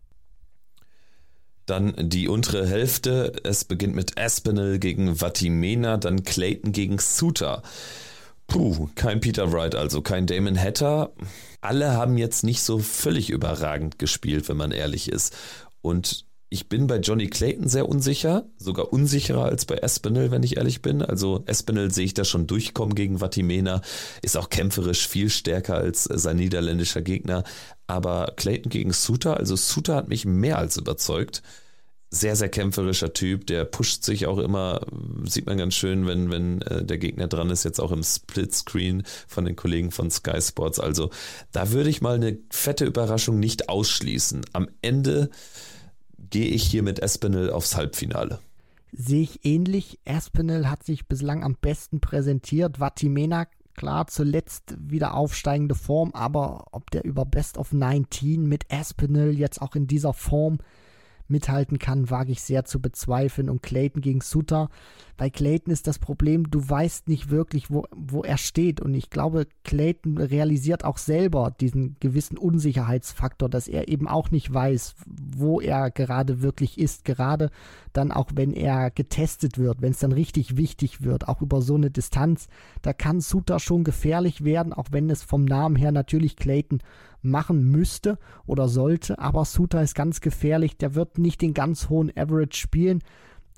Dann 1.66 1.94
die 1.98 2.28
untere 2.28 2.66
Hälfte. 2.66 3.32
Es 3.42 3.64
beginnt 3.64 3.94
mit 3.94 4.18
Aspinall 4.18 4.78
gegen 4.78 5.16
Vatimena, 5.16 5.96
dann 5.96 6.22
Clayton 6.22 6.72
gegen 6.72 6.98
Suter. 6.98 7.62
Puh, 8.46 8.90
kein 8.94 9.20
Peter 9.20 9.52
Wright, 9.52 9.74
also 9.74 10.02
kein 10.02 10.26
Damon 10.26 10.58
Hatter. 10.58 11.12
Alle 11.60 11.92
haben 11.92 12.18
jetzt 12.18 12.44
nicht 12.44 12.60
so 12.60 12.78
völlig 12.78 13.30
überragend 13.30 13.98
gespielt, 13.98 14.48
wenn 14.48 14.58
man 14.58 14.70
ehrlich 14.70 15.10
ist. 15.10 15.34
Und 15.80 16.26
ich 16.54 16.68
bin 16.68 16.86
bei 16.86 16.98
Johnny 16.98 17.26
Clayton 17.26 17.68
sehr 17.68 17.88
unsicher, 17.88 18.46
sogar 18.58 18.92
unsicherer 18.92 19.46
als 19.46 19.64
bei 19.64 19.74
Espinel, 19.74 20.30
wenn 20.30 20.44
ich 20.44 20.56
ehrlich 20.56 20.82
bin. 20.82 21.02
Also 21.02 21.42
Espinel 21.46 21.90
sehe 21.90 22.04
ich 22.04 22.14
da 22.14 22.24
schon 22.24 22.46
durchkommen 22.46 22.94
gegen 22.94 23.20
Vatimena, 23.20 23.82
ist 24.22 24.36
auch 24.36 24.50
kämpferisch 24.50 25.08
viel 25.08 25.30
stärker 25.30 25.74
als 25.74 26.04
sein 26.04 26.36
niederländischer 26.36 27.02
Gegner. 27.02 27.42
Aber 27.88 28.34
Clayton 28.36 28.70
gegen 28.70 28.92
Suter, 28.92 29.36
also 29.36 29.56
Suter 29.56 29.96
hat 29.96 30.08
mich 30.08 30.26
mehr 30.26 30.58
als 30.58 30.76
überzeugt 30.76 31.42
sehr, 32.10 32.36
sehr 32.36 32.48
kämpferischer 32.48 33.12
Typ, 33.12 33.48
der 33.48 33.64
pusht 33.64 34.04
sich 34.04 34.26
auch 34.26 34.38
immer, 34.38 34.82
sieht 35.24 35.46
man 35.46 35.58
ganz 35.58 35.74
schön, 35.74 36.06
wenn, 36.06 36.30
wenn 36.30 36.62
äh, 36.62 36.84
der 36.84 36.98
Gegner 36.98 37.26
dran 37.26 37.50
ist, 37.50 37.64
jetzt 37.64 37.80
auch 37.80 37.90
im 37.90 38.04
Splitscreen 38.04 39.02
von 39.26 39.44
den 39.44 39.56
Kollegen 39.56 39.90
von 39.90 40.12
Sky 40.12 40.40
Sports. 40.40 40.78
Also 40.78 41.10
da 41.50 41.72
würde 41.72 41.90
ich 41.90 42.02
mal 42.02 42.14
eine 42.14 42.38
fette 42.50 42.84
Überraschung 42.84 43.40
nicht 43.40 43.68
ausschließen. 43.68 44.42
Am 44.52 44.68
Ende 44.80 45.30
gehe 46.34 46.46
ich 46.46 46.64
hier 46.64 46.82
mit 46.82 46.98
Espinel 46.98 47.50
aufs 47.50 47.76
Halbfinale. 47.76 48.40
Sehe 48.90 49.22
ich 49.22 49.44
ähnlich. 49.44 50.00
Espinel 50.04 50.68
hat 50.68 50.82
sich 50.82 51.06
bislang 51.06 51.44
am 51.44 51.54
besten 51.54 52.00
präsentiert. 52.00 52.80
Vatimena 52.80 53.46
klar, 53.76 54.08
zuletzt 54.08 54.74
wieder 54.76 55.14
aufsteigende 55.14 55.76
Form, 55.76 56.10
aber 56.12 56.66
ob 56.72 56.90
der 56.90 57.04
über 57.04 57.24
Best 57.24 57.56
of 57.56 57.72
19 57.72 58.48
mit 58.48 58.64
Espinel 58.68 59.38
jetzt 59.38 59.62
auch 59.62 59.76
in 59.76 59.86
dieser 59.86 60.12
Form 60.12 60.58
mithalten 61.28 61.78
kann, 61.78 62.10
wage 62.10 62.32
ich 62.32 62.42
sehr 62.42 62.64
zu 62.64 62.80
bezweifeln. 62.80 63.48
Und 63.48 63.62
Clayton 63.62 64.02
gegen 64.02 64.20
Suter. 64.20 64.68
Bei 65.16 65.30
Clayton 65.30 65.72
ist 65.72 65.86
das 65.86 65.98
Problem, 65.98 66.50
du 66.50 66.68
weißt 66.68 67.08
nicht 67.08 67.30
wirklich, 67.30 67.70
wo, 67.70 67.84
wo 67.94 68.22
er 68.22 68.36
steht. 68.36 68.80
Und 68.80 68.94
ich 68.94 69.10
glaube, 69.10 69.46
Clayton 69.62 70.18
realisiert 70.18 70.84
auch 70.84 70.98
selber 70.98 71.52
diesen 71.60 71.96
gewissen 72.00 72.36
Unsicherheitsfaktor, 72.36 73.48
dass 73.48 73.68
er 73.68 73.88
eben 73.88 74.08
auch 74.08 74.30
nicht 74.30 74.52
weiß, 74.52 74.96
wo 75.06 75.60
er 75.60 75.90
gerade 75.90 76.42
wirklich 76.42 76.78
ist. 76.78 77.04
Gerade 77.04 77.50
dann 77.92 78.10
auch, 78.10 78.30
wenn 78.34 78.52
er 78.52 78.90
getestet 78.90 79.56
wird, 79.56 79.80
wenn 79.80 79.92
es 79.92 80.00
dann 80.00 80.12
richtig 80.12 80.56
wichtig 80.56 81.02
wird, 81.02 81.28
auch 81.28 81.42
über 81.42 81.62
so 81.62 81.76
eine 81.76 81.90
Distanz, 81.90 82.48
da 82.82 82.92
kann 82.92 83.20
Suter 83.20 83.60
schon 83.60 83.84
gefährlich 83.84 84.44
werden, 84.44 84.72
auch 84.72 84.88
wenn 84.90 85.08
es 85.10 85.22
vom 85.22 85.44
Namen 85.44 85.76
her 85.76 85.92
natürlich 85.92 86.36
Clayton 86.36 86.80
machen 87.24 87.70
müsste 87.70 88.18
oder 88.46 88.68
sollte. 88.68 89.18
Aber 89.18 89.44
Suter 89.44 89.82
ist 89.82 89.94
ganz 89.94 90.20
gefährlich. 90.20 90.76
Der 90.76 90.94
wird 90.94 91.18
nicht 91.18 91.42
den 91.42 91.54
ganz 91.54 91.88
hohen 91.88 92.12
Average 92.16 92.56
spielen. 92.58 93.02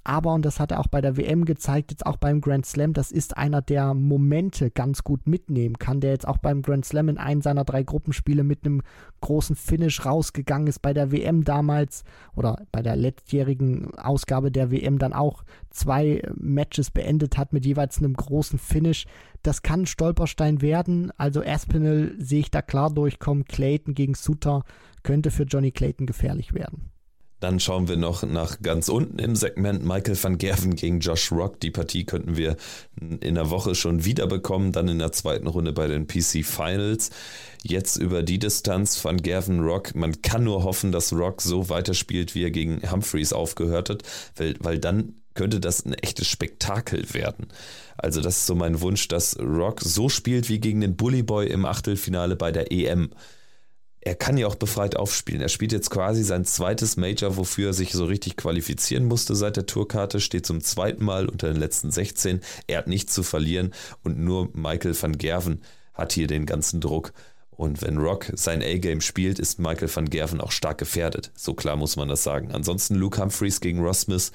Aber, 0.06 0.34
und 0.34 0.44
das 0.44 0.60
hat 0.60 0.70
er 0.70 0.78
auch 0.78 0.86
bei 0.86 1.00
der 1.00 1.16
WM 1.16 1.44
gezeigt, 1.44 1.90
jetzt 1.90 2.06
auch 2.06 2.16
beim 2.16 2.40
Grand 2.40 2.64
Slam, 2.64 2.92
das 2.92 3.10
ist 3.10 3.36
einer, 3.36 3.60
der 3.60 3.92
Momente 3.92 4.70
ganz 4.70 5.02
gut 5.02 5.26
mitnehmen 5.26 5.80
kann, 5.80 5.98
der 5.98 6.12
jetzt 6.12 6.28
auch 6.28 6.38
beim 6.38 6.62
Grand 6.62 6.84
Slam 6.84 7.08
in 7.08 7.18
einem 7.18 7.42
seiner 7.42 7.64
drei 7.64 7.82
Gruppenspiele 7.82 8.44
mit 8.44 8.64
einem 8.64 8.82
großen 9.20 9.56
Finish 9.56 10.06
rausgegangen 10.06 10.68
ist, 10.68 10.78
bei 10.80 10.94
der 10.94 11.10
WM 11.10 11.42
damals 11.42 12.04
oder 12.36 12.62
bei 12.70 12.82
der 12.82 12.94
letztjährigen 12.94 13.96
Ausgabe 13.98 14.52
der 14.52 14.70
WM 14.70 15.00
dann 15.00 15.12
auch 15.12 15.42
zwei 15.70 16.22
Matches 16.36 16.92
beendet 16.92 17.36
hat 17.36 17.52
mit 17.52 17.66
jeweils 17.66 17.98
einem 17.98 18.14
großen 18.14 18.60
Finish. 18.60 19.06
Das 19.42 19.62
kann 19.62 19.80
ein 19.80 19.86
Stolperstein 19.86 20.62
werden. 20.62 21.10
Also 21.16 21.42
Aspinall 21.42 22.14
sehe 22.18 22.40
ich 22.40 22.52
da 22.52 22.62
klar 22.62 22.92
durchkommen. 22.92 23.44
Clayton 23.44 23.94
gegen 23.94 24.14
Suter 24.14 24.62
könnte 25.02 25.32
für 25.32 25.42
Johnny 25.42 25.72
Clayton 25.72 26.06
gefährlich 26.06 26.54
werden. 26.54 26.92
Dann 27.40 27.60
schauen 27.60 27.86
wir 27.86 27.96
noch 27.96 28.22
nach 28.22 28.60
ganz 28.60 28.88
unten 28.88 29.18
im 29.18 29.36
Segment 29.36 29.84
Michael 29.84 30.16
van 30.22 30.38
Gerven 30.38 30.74
gegen 30.74 31.00
Josh 31.00 31.30
Rock. 31.32 31.60
Die 31.60 31.70
Partie 31.70 32.04
könnten 32.04 32.36
wir 32.36 32.56
in 33.20 33.34
der 33.34 33.50
Woche 33.50 33.74
schon 33.74 34.04
wieder 34.04 34.26
bekommen, 34.26 34.72
dann 34.72 34.88
in 34.88 34.98
der 34.98 35.12
zweiten 35.12 35.46
Runde 35.46 35.72
bei 35.72 35.86
den 35.86 36.06
PC 36.06 36.44
Finals. 36.44 37.10
Jetzt 37.62 37.96
über 37.96 38.22
die 38.22 38.38
Distanz 38.38 39.04
van 39.04 39.18
Gerven 39.18 39.60
Rock. 39.60 39.94
Man 39.94 40.22
kann 40.22 40.44
nur 40.44 40.64
hoffen, 40.64 40.92
dass 40.92 41.12
Rock 41.12 41.42
so 41.42 41.68
weiterspielt, 41.68 42.34
wie 42.34 42.44
er 42.44 42.50
gegen 42.50 42.80
Humphreys 42.90 43.34
aufgehört 43.34 43.90
hat, 43.90 44.02
weil, 44.36 44.54
weil 44.60 44.78
dann 44.78 45.16
könnte 45.34 45.60
das 45.60 45.84
ein 45.84 45.92
echtes 45.92 46.26
Spektakel 46.26 47.12
werden. 47.12 47.48
Also 47.98 48.20
das 48.20 48.38
ist 48.38 48.46
so 48.46 48.54
mein 48.54 48.80
Wunsch, 48.80 49.08
dass 49.08 49.38
Rock 49.38 49.82
so 49.82 50.08
spielt 50.08 50.48
wie 50.48 50.58
gegen 50.58 50.80
den 50.80 50.96
Bully 50.96 51.22
Boy 51.22 51.46
im 51.46 51.66
Achtelfinale 51.66 52.34
bei 52.34 52.50
der 52.50 52.72
EM 52.72 53.10
er 54.06 54.14
kann 54.14 54.38
ja 54.38 54.46
auch 54.46 54.54
befreit 54.54 54.94
aufspielen. 54.94 55.42
Er 55.42 55.48
spielt 55.48 55.72
jetzt 55.72 55.90
quasi 55.90 56.22
sein 56.22 56.44
zweites 56.44 56.96
Major, 56.96 57.36
wofür 57.36 57.70
er 57.70 57.72
sich 57.72 57.90
so 57.90 58.04
richtig 58.04 58.36
qualifizieren 58.36 59.04
musste 59.04 59.34
seit 59.34 59.56
der 59.56 59.66
Tourkarte, 59.66 60.20
steht 60.20 60.46
zum 60.46 60.60
zweiten 60.60 61.04
Mal 61.04 61.28
unter 61.28 61.48
den 61.48 61.56
letzten 61.56 61.90
16. 61.90 62.40
Er 62.68 62.78
hat 62.78 62.86
nichts 62.86 63.12
zu 63.12 63.24
verlieren 63.24 63.74
und 64.04 64.16
nur 64.16 64.48
Michael 64.52 64.94
van 65.02 65.18
Gerven 65.18 65.60
hat 65.92 66.12
hier 66.12 66.28
den 66.28 66.46
ganzen 66.46 66.80
Druck. 66.80 67.14
Und 67.50 67.82
wenn 67.82 67.98
Rock 67.98 68.30
sein 68.34 68.62
A-Game 68.62 69.00
spielt, 69.00 69.40
ist 69.40 69.58
Michael 69.58 69.90
van 69.92 70.08
Gerven 70.08 70.40
auch 70.40 70.52
stark 70.52 70.78
gefährdet. 70.78 71.32
So 71.34 71.54
klar 71.54 71.74
muss 71.74 71.96
man 71.96 72.06
das 72.06 72.22
sagen. 72.22 72.52
Ansonsten 72.52 72.94
Luke 72.94 73.20
Humphreys 73.20 73.60
gegen 73.60 73.80
Ross 73.80 74.02
Smith 74.02 74.30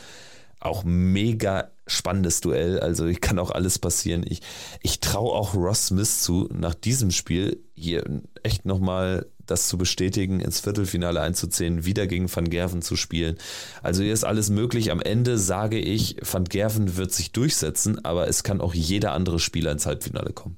auch 0.59 0.83
mega 0.83 1.71
spannendes 1.87 2.41
Duell. 2.41 2.79
Also 2.79 3.05
ich 3.05 3.21
kann 3.21 3.39
auch 3.39 3.51
alles 3.51 3.79
passieren. 3.79 4.25
Ich, 4.27 4.41
ich 4.81 4.99
traue 4.99 5.31
auch 5.31 5.55
Ross 5.55 5.87
Smith 5.87 6.21
zu, 6.21 6.49
nach 6.51 6.75
diesem 6.75 7.11
Spiel 7.11 7.63
hier 7.73 8.03
echt 8.43 8.65
nochmal 8.65 9.27
das 9.51 9.67
zu 9.67 9.77
bestätigen, 9.77 10.39
ins 10.39 10.59
Viertelfinale 10.59 11.21
einzuziehen, 11.21 11.85
wieder 11.85 12.07
gegen 12.07 12.33
Van 12.33 12.49
Gerven 12.49 12.81
zu 12.81 12.95
spielen. 12.95 13.37
Also 13.83 14.01
hier 14.01 14.13
ist 14.13 14.23
alles 14.23 14.49
möglich. 14.49 14.91
Am 14.91 15.01
Ende 15.01 15.37
sage 15.37 15.77
ich, 15.77 16.15
Van 16.21 16.45
Gerven 16.45 16.97
wird 16.97 17.11
sich 17.11 17.31
durchsetzen, 17.31 18.03
aber 18.03 18.27
es 18.27 18.43
kann 18.43 18.61
auch 18.61 18.73
jeder 18.73 19.11
andere 19.13 19.39
Spieler 19.39 19.71
ins 19.71 19.85
Halbfinale 19.85 20.33
kommen. 20.33 20.57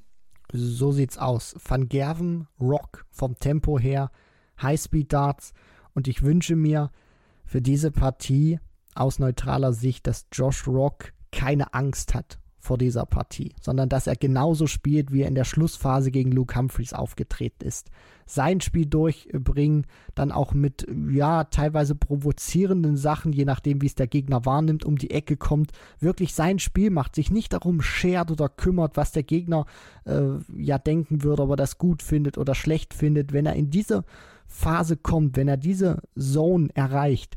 So 0.52 0.92
sieht's 0.92 1.18
aus. 1.18 1.56
Van 1.66 1.88
Gerven, 1.88 2.46
Rock 2.60 3.04
vom 3.10 3.38
Tempo 3.38 3.78
her, 3.78 4.10
Highspeed 4.62 5.12
Darts 5.12 5.52
und 5.94 6.08
ich 6.08 6.22
wünsche 6.22 6.56
mir 6.56 6.90
für 7.44 7.60
diese 7.60 7.90
Partie 7.90 8.60
aus 8.94 9.18
neutraler 9.18 9.72
Sicht, 9.72 10.06
dass 10.06 10.26
Josh 10.32 10.66
Rock 10.66 11.12
keine 11.32 11.74
Angst 11.74 12.14
hat 12.14 12.38
vor 12.58 12.78
dieser 12.78 13.04
Partie, 13.04 13.54
sondern 13.60 13.88
dass 13.88 14.06
er 14.06 14.16
genauso 14.16 14.66
spielt, 14.66 15.12
wie 15.12 15.22
er 15.22 15.28
in 15.28 15.34
der 15.34 15.44
Schlussphase 15.44 16.10
gegen 16.10 16.32
Luke 16.32 16.56
Humphreys 16.56 16.92
aufgetreten 16.92 17.64
ist. 17.66 17.90
Sein 18.26 18.60
Spiel 18.60 18.86
durchbringen, 18.86 19.86
dann 20.14 20.32
auch 20.32 20.54
mit, 20.54 20.86
ja, 21.10 21.44
teilweise 21.44 21.94
provozierenden 21.94 22.96
Sachen, 22.96 23.32
je 23.32 23.44
nachdem, 23.44 23.82
wie 23.82 23.86
es 23.86 23.94
der 23.94 24.06
Gegner 24.06 24.44
wahrnimmt, 24.44 24.84
um 24.84 24.96
die 24.96 25.10
Ecke 25.10 25.36
kommt, 25.36 25.72
wirklich 26.00 26.34
sein 26.34 26.58
Spiel 26.58 26.90
macht, 26.90 27.14
sich 27.14 27.30
nicht 27.30 27.52
darum 27.52 27.82
schert 27.82 28.30
oder 28.30 28.48
kümmert, 28.48 28.96
was 28.96 29.12
der 29.12 29.22
Gegner 29.22 29.66
äh, 30.04 30.22
ja 30.56 30.78
denken 30.78 31.22
würde, 31.22 31.42
ob 31.42 31.50
er 31.50 31.56
das 31.56 31.78
gut 31.78 32.02
findet 32.02 32.38
oder 32.38 32.54
schlecht 32.54 32.94
findet. 32.94 33.32
Wenn 33.32 33.46
er 33.46 33.54
in 33.54 33.70
diese 33.70 34.04
Phase 34.46 34.96
kommt, 34.96 35.36
wenn 35.36 35.48
er 35.48 35.56
diese 35.56 36.02
Zone 36.18 36.68
erreicht, 36.74 37.36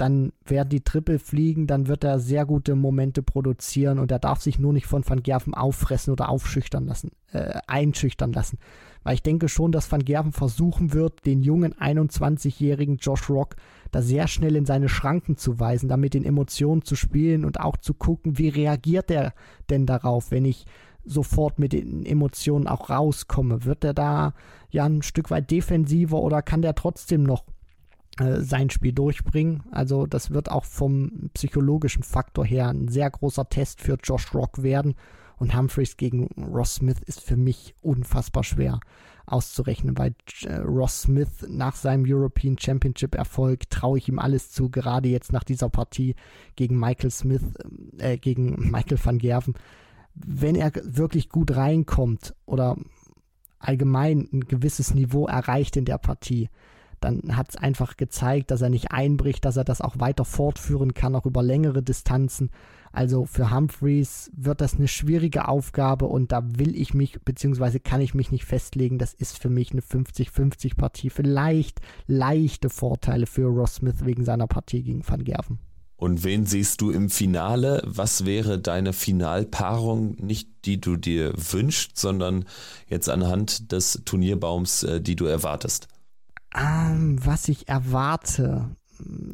dann 0.00 0.32
werden 0.46 0.70
die 0.70 0.80
Triple 0.80 1.18
fliegen, 1.18 1.66
dann 1.66 1.86
wird 1.86 2.04
er 2.04 2.18
sehr 2.18 2.46
gute 2.46 2.74
Momente 2.74 3.22
produzieren 3.22 3.98
und 3.98 4.10
er 4.10 4.18
darf 4.18 4.40
sich 4.40 4.58
nur 4.58 4.72
nicht 4.72 4.86
von 4.86 5.06
Van 5.06 5.22
Gerven 5.22 5.52
auffressen 5.52 6.12
oder 6.12 6.30
aufschüchtern 6.30 6.86
lassen, 6.86 7.10
äh, 7.32 7.60
einschüchtern 7.66 8.32
lassen. 8.32 8.58
Weil 9.02 9.14
ich 9.14 9.22
denke 9.22 9.48
schon, 9.48 9.72
dass 9.72 9.92
Van 9.92 10.04
Gerven 10.04 10.32
versuchen 10.32 10.94
wird, 10.94 11.26
den 11.26 11.42
jungen 11.42 11.74
21-jährigen 11.74 12.96
Josh 12.96 13.28
Rock 13.28 13.56
da 13.90 14.00
sehr 14.00 14.26
schnell 14.26 14.56
in 14.56 14.64
seine 14.64 14.88
Schranken 14.88 15.36
zu 15.36 15.60
weisen, 15.60 15.88
damit 15.88 16.14
in 16.14 16.24
Emotionen 16.24 16.82
zu 16.82 16.96
spielen 16.96 17.44
und 17.44 17.60
auch 17.60 17.76
zu 17.76 17.92
gucken, 17.92 18.38
wie 18.38 18.48
reagiert 18.48 19.10
er 19.10 19.34
denn 19.68 19.84
darauf, 19.84 20.30
wenn 20.30 20.46
ich 20.46 20.64
sofort 21.04 21.58
mit 21.58 21.72
den 21.72 22.06
Emotionen 22.06 22.66
auch 22.66 22.88
rauskomme. 22.88 23.64
Wird 23.64 23.84
er 23.84 23.94
da 23.94 24.32
ja 24.70 24.86
ein 24.86 25.02
Stück 25.02 25.30
weit 25.30 25.50
defensiver 25.50 26.20
oder 26.20 26.40
kann 26.40 26.62
der 26.62 26.74
trotzdem 26.74 27.22
noch 27.22 27.44
sein 28.18 28.70
Spiel 28.70 28.92
durchbringen. 28.92 29.62
Also 29.70 30.06
das 30.06 30.30
wird 30.30 30.50
auch 30.50 30.64
vom 30.64 31.30
psychologischen 31.34 32.02
Faktor 32.02 32.44
her 32.44 32.68
ein 32.68 32.88
sehr 32.88 33.10
großer 33.10 33.48
Test 33.48 33.80
für 33.80 33.96
Josh 34.02 34.34
Rock 34.34 34.62
werden. 34.62 34.94
Und 35.36 35.56
Humphreys 35.56 35.96
gegen 35.96 36.26
Ross 36.36 36.76
Smith 36.76 36.98
ist 37.06 37.20
für 37.22 37.36
mich 37.36 37.74
unfassbar 37.80 38.44
schwer 38.44 38.80
auszurechnen, 39.24 39.96
weil 39.96 40.14
äh, 40.44 40.56
Ross 40.56 41.02
Smith 41.02 41.46
nach 41.48 41.76
seinem 41.76 42.04
European 42.06 42.58
Championship 42.58 43.14
Erfolg 43.14 43.70
traue 43.70 43.98
ich 43.98 44.08
ihm 44.08 44.18
alles 44.18 44.50
zu, 44.50 44.68
gerade 44.68 45.08
jetzt 45.08 45.32
nach 45.32 45.44
dieser 45.44 45.70
Partie 45.70 46.14
gegen 46.56 46.78
Michael 46.78 47.10
Smith, 47.10 47.42
äh, 47.98 48.18
gegen 48.18 48.70
Michael 48.70 48.98
van 49.02 49.18
Gerven. 49.18 49.54
Wenn 50.14 50.56
er 50.56 50.72
wirklich 50.82 51.28
gut 51.28 51.56
reinkommt 51.56 52.34
oder 52.44 52.76
allgemein 53.58 54.28
ein 54.32 54.40
gewisses 54.40 54.94
Niveau 54.94 55.26
erreicht 55.26 55.76
in 55.76 55.84
der 55.84 55.98
Partie, 55.98 56.48
dann 57.00 57.36
hat 57.36 57.50
es 57.50 57.56
einfach 57.56 57.96
gezeigt, 57.96 58.50
dass 58.50 58.62
er 58.62 58.70
nicht 58.70 58.92
einbricht, 58.92 59.44
dass 59.44 59.56
er 59.56 59.64
das 59.64 59.80
auch 59.80 59.98
weiter 59.98 60.24
fortführen 60.24 60.94
kann, 60.94 61.14
auch 61.14 61.26
über 61.26 61.42
längere 61.42 61.82
Distanzen. 61.82 62.50
Also 62.92 63.24
für 63.24 63.50
Humphreys 63.54 64.30
wird 64.34 64.60
das 64.60 64.74
eine 64.74 64.88
schwierige 64.88 65.48
Aufgabe 65.48 66.06
und 66.06 66.32
da 66.32 66.42
will 66.44 66.74
ich 66.74 66.92
mich, 66.92 67.20
beziehungsweise 67.24 67.78
kann 67.78 68.00
ich 68.00 68.14
mich 68.14 68.32
nicht 68.32 68.44
festlegen. 68.44 68.98
Das 68.98 69.14
ist 69.14 69.38
für 69.38 69.48
mich 69.48 69.72
eine 69.72 69.80
50-50 69.80 70.76
Partie. 70.76 71.10
Vielleicht 71.10 71.80
leichte 72.06 72.68
Vorteile 72.68 73.26
für 73.26 73.46
Ross 73.46 73.76
Smith 73.76 74.04
wegen 74.04 74.24
seiner 74.24 74.48
Partie 74.48 74.82
gegen 74.82 75.06
Van 75.08 75.22
Gerven. 75.24 75.58
Und 76.00 76.24
wen 76.24 76.46
siehst 76.46 76.80
du 76.80 76.90
im 76.90 77.10
Finale? 77.10 77.82
Was 77.84 78.24
wäre 78.24 78.58
deine 78.58 78.94
Finalpaarung? 78.94 80.16
Nicht 80.18 80.48
die 80.64 80.80
du 80.80 80.96
dir 80.96 81.34
wünschst, 81.36 81.98
sondern 81.98 82.46
jetzt 82.88 83.10
anhand 83.10 83.70
des 83.70 84.00
Turnierbaums, 84.06 84.82
äh, 84.82 85.02
die 85.02 85.14
du 85.14 85.26
erwartest. 85.26 85.88
Ähm, 86.54 87.24
was 87.24 87.48
ich 87.48 87.68
erwarte. 87.68 88.76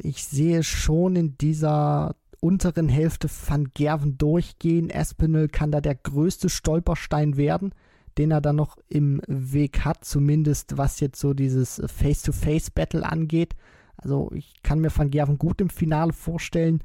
Ich 0.03 0.25
sehe 0.25 0.63
schon 0.63 1.17
in 1.17 1.39
dieser 1.39 2.15
unteren 2.41 2.89
Hälfte 2.89 3.29
Van 3.29 3.71
Gerven 3.75 4.19
durchgehen. 4.19 4.91
Espinel 4.91 5.49
kann 5.49 5.73
da 5.73 5.81
der 5.81 5.95
größte 5.95 6.49
Stolperstein 6.49 7.37
werden, 7.37 7.75
den 8.19 8.31
er 8.31 8.41
dann 8.41 8.57
noch 8.57 8.77
im 8.89 9.21
Weg 9.27 9.85
hat, 9.85 10.05
zumindest 10.05 10.77
was 10.77 11.01
jetzt 11.01 11.19
so 11.19 11.35
dieses 11.35 11.83
Face-to-Face-Battle 11.87 13.05
angeht. 13.05 13.55
Also 13.97 14.31
ich 14.33 14.63
kann 14.63 14.81
mir 14.81 14.91
Van 14.95 15.11
Gerven 15.11 15.39
gut 15.39 15.61
im 15.61 15.71
Finale 15.71 16.13
vorstellen. 16.13 16.83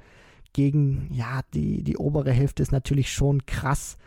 Gegen, 0.54 1.10
ja, 1.14 1.42
die, 1.54 1.84
die 1.84 1.98
obere 1.98 2.32
Hälfte 2.32 2.64
ist 2.64 2.72
natürlich 2.72 3.12
schon 3.12 3.46
krass. 3.46 3.98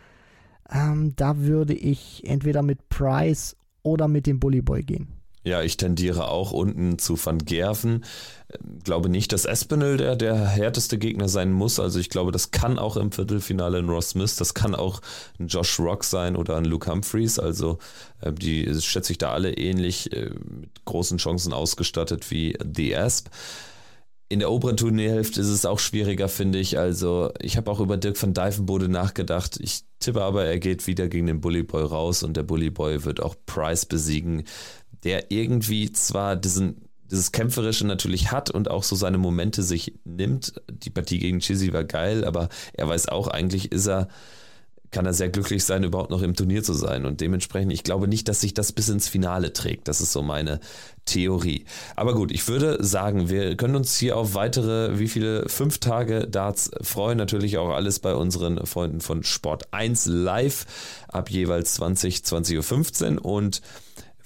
Ähm, 0.70 1.14
da 1.16 1.38
würde 1.38 1.74
ich 1.74 2.22
entweder 2.26 2.62
mit 2.62 2.88
Price 2.88 3.56
oder 3.82 4.08
mit 4.08 4.26
dem 4.26 4.40
Bully 4.40 4.62
Boy 4.62 4.82
gehen. 4.82 5.08
Ja, 5.44 5.62
ich 5.62 5.76
tendiere 5.76 6.28
auch 6.28 6.52
unten 6.52 6.98
zu 6.98 7.22
Van 7.22 7.38
Gerven. 7.38 8.04
Ähm, 8.50 8.78
glaube 8.82 9.10
nicht, 9.10 9.30
dass 9.30 9.44
Espinel 9.44 9.98
der, 9.98 10.16
der 10.16 10.36
härteste 10.36 10.98
Gegner 10.98 11.28
sein 11.28 11.52
muss. 11.52 11.78
Also 11.78 12.00
ich 12.00 12.08
glaube, 12.08 12.32
das 12.32 12.50
kann 12.50 12.78
auch 12.78 12.96
im 12.96 13.12
Viertelfinale 13.12 13.78
ein 13.78 13.88
Ross 13.90 14.10
Smith, 14.10 14.36
das 14.36 14.54
kann 14.54 14.74
auch 14.74 15.02
ein 15.38 15.48
Josh 15.48 15.78
Rock 15.78 16.04
sein 16.04 16.34
oder 16.34 16.56
ein 16.56 16.64
Luke 16.64 16.90
Humphreys. 16.90 17.38
Also 17.38 17.78
äh, 18.22 18.32
die 18.32 18.74
schätze 18.80 19.12
ich 19.12 19.18
da 19.18 19.32
alle 19.32 19.52
ähnlich 19.52 20.12
äh, 20.14 20.30
mit 20.30 20.84
großen 20.86 21.18
Chancen 21.18 21.52
ausgestattet 21.52 22.30
wie 22.30 22.56
The 22.74 22.96
Asp. 22.96 23.28
In 24.30 24.38
der 24.38 24.50
oberen 24.50 24.78
Turnierhälfte 24.78 25.42
ist 25.42 25.48
es 25.48 25.66
auch 25.66 25.78
schwieriger, 25.78 26.28
finde 26.28 26.58
ich. 26.58 26.78
Also, 26.78 27.30
ich 27.40 27.58
habe 27.58 27.70
auch 27.70 27.78
über 27.78 27.98
Dirk 27.98 28.20
van 28.20 28.32
Dijvenbode 28.32 28.88
nachgedacht. 28.88 29.58
Ich 29.60 29.82
tippe 30.00 30.22
aber, 30.22 30.46
er 30.46 30.58
geht 30.58 30.86
wieder 30.86 31.08
gegen 31.08 31.26
den 31.26 31.42
Bully 31.42 31.62
Boy 31.62 31.84
raus 31.84 32.22
und 32.22 32.34
der 32.36 32.42
Bully 32.42 32.70
Boy 32.70 33.04
wird 33.04 33.22
auch 33.22 33.36
Price 33.44 33.84
besiegen 33.84 34.44
der 35.04 35.30
irgendwie 35.30 35.92
zwar 35.92 36.36
diesen, 36.36 36.88
dieses 37.10 37.32
Kämpferische 37.32 37.86
natürlich 37.86 38.32
hat 38.32 38.50
und 38.50 38.70
auch 38.70 38.82
so 38.82 38.96
seine 38.96 39.18
Momente 39.18 39.62
sich 39.62 39.94
nimmt. 40.04 40.54
Die 40.68 40.90
Partie 40.90 41.18
gegen 41.18 41.40
Chizzy 41.40 41.72
war 41.72 41.84
geil, 41.84 42.24
aber 42.24 42.48
er 42.72 42.88
weiß 42.88 43.08
auch, 43.08 43.28
eigentlich 43.28 43.70
ist 43.70 43.86
er, 43.86 44.08
kann 44.90 45.06
er 45.06 45.12
sehr 45.12 45.28
glücklich 45.28 45.64
sein, 45.64 45.82
überhaupt 45.82 46.10
noch 46.10 46.22
im 46.22 46.34
Turnier 46.34 46.62
zu 46.62 46.72
sein. 46.72 47.04
Und 47.04 47.20
dementsprechend, 47.20 47.72
ich 47.72 47.82
glaube 47.82 48.08
nicht, 48.08 48.28
dass 48.28 48.40
sich 48.40 48.54
das 48.54 48.72
bis 48.72 48.88
ins 48.88 49.08
Finale 49.08 49.52
trägt. 49.52 49.88
Das 49.88 50.00
ist 50.00 50.12
so 50.12 50.22
meine 50.22 50.60
Theorie. 51.04 51.64
Aber 51.96 52.14
gut, 52.14 52.30
ich 52.32 52.46
würde 52.48 52.82
sagen, 52.82 53.28
wir 53.28 53.56
können 53.56 53.76
uns 53.76 53.96
hier 53.96 54.16
auf 54.16 54.34
weitere, 54.34 54.98
wie 54.98 55.08
viele, 55.08 55.48
fünf 55.48 55.78
Tage 55.78 56.28
Darts 56.28 56.70
freuen. 56.80 57.18
Natürlich 57.18 57.58
auch 57.58 57.70
alles 57.70 57.98
bei 57.98 58.14
unseren 58.14 58.64
Freunden 58.66 59.00
von 59.00 59.24
Sport 59.24 59.72
1 59.72 60.06
live 60.06 60.64
ab 61.08 61.28
jeweils 61.28 61.74
20, 61.74 62.18
20.15 62.18 63.16
Uhr. 63.16 63.24
Und 63.24 63.62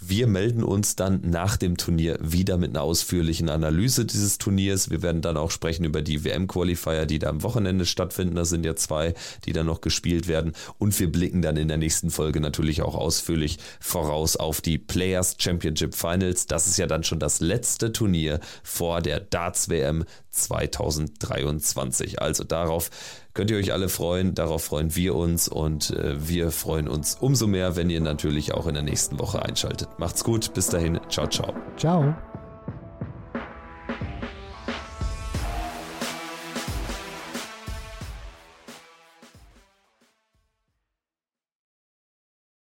wir 0.01 0.29
melden 0.29 0.63
uns 0.63 0.95
dann 0.95 1.21
nach 1.25 1.57
dem 1.57 1.77
Turnier 1.77 2.19
wieder 2.21 2.57
mit 2.57 2.71
einer 2.71 2.83
ausführlichen 2.83 3.49
Analyse 3.49 4.05
dieses 4.05 4.39
Turniers. 4.39 4.91
Wir 4.91 5.03
werden 5.03 5.23
dann 5.23 5.37
auch 5.37 5.51
sprechen 5.51 5.85
über 5.85 6.03
die 6.03 6.23
WM-Qualifier, 6.23 7.05
die 7.05 7.19
da 7.19 7.29
am 7.29 7.43
Wochenende 7.43 7.85
stattfinden. 7.85 8.37
Da 8.37 8.45
sind 8.45 8.65
ja 8.65 8.77
zwei, 8.77 9.15
die 9.45 9.53
dann 9.53 9.67
noch 9.67 9.81
gespielt 9.81 10.29
werden. 10.29 10.53
Und 10.79 10.99
wir 11.01 11.11
blicken 11.11 11.43
dann 11.43 11.57
in 11.57 11.67
der 11.67 11.79
nächsten 11.79 12.11
Folge 12.11 12.41
natürlich 12.41 12.83
auch 12.83 12.95
ausführlich 12.95 13.59
voraus 13.81 14.37
auf 14.37 14.61
die 14.61 14.79
Players 14.79 15.37
Championship 15.39 15.97
Finals. 15.97 16.47
Das 16.47 16.69
ist 16.69 16.79
ja 16.79 16.87
dann 16.87 17.03
schon 17.03 17.19
das 17.19 17.41
letzte 17.41 17.93
Turnier 17.93 18.39
vor 18.63 19.03
der 19.03 19.19
Darts 19.19 19.69
WM 19.69 20.05
2023. 20.31 22.23
Also 22.23 22.45
darauf 22.45 22.91
könnt 23.39 23.53
ihr 23.53 23.57
euch 23.57 23.73
alle 23.73 23.89
freuen, 23.89 24.35
darauf 24.35 24.65
freuen 24.65 24.97
wir 24.97 25.15
uns 25.15 25.47
und 25.47 25.91
äh, 25.91 26.17
wir 26.29 26.51
freuen 26.51 26.89
uns 26.89 27.17
umso 27.21 27.47
mehr, 27.47 27.77
wenn 27.77 27.89
ihr 27.89 28.01
natürlich 28.01 28.53
auch 28.53 28.67
in 28.67 28.75
der 28.75 28.83
nächsten 28.83 29.21
Woche 29.21 29.41
einschaltet. 29.41 29.89
Macht's 29.97 30.25
gut, 30.25 30.53
bis 30.55 30.67
dahin, 30.67 30.99
ciao, 31.09 31.29
ciao. 31.29 31.55
Ciao. 31.77 32.17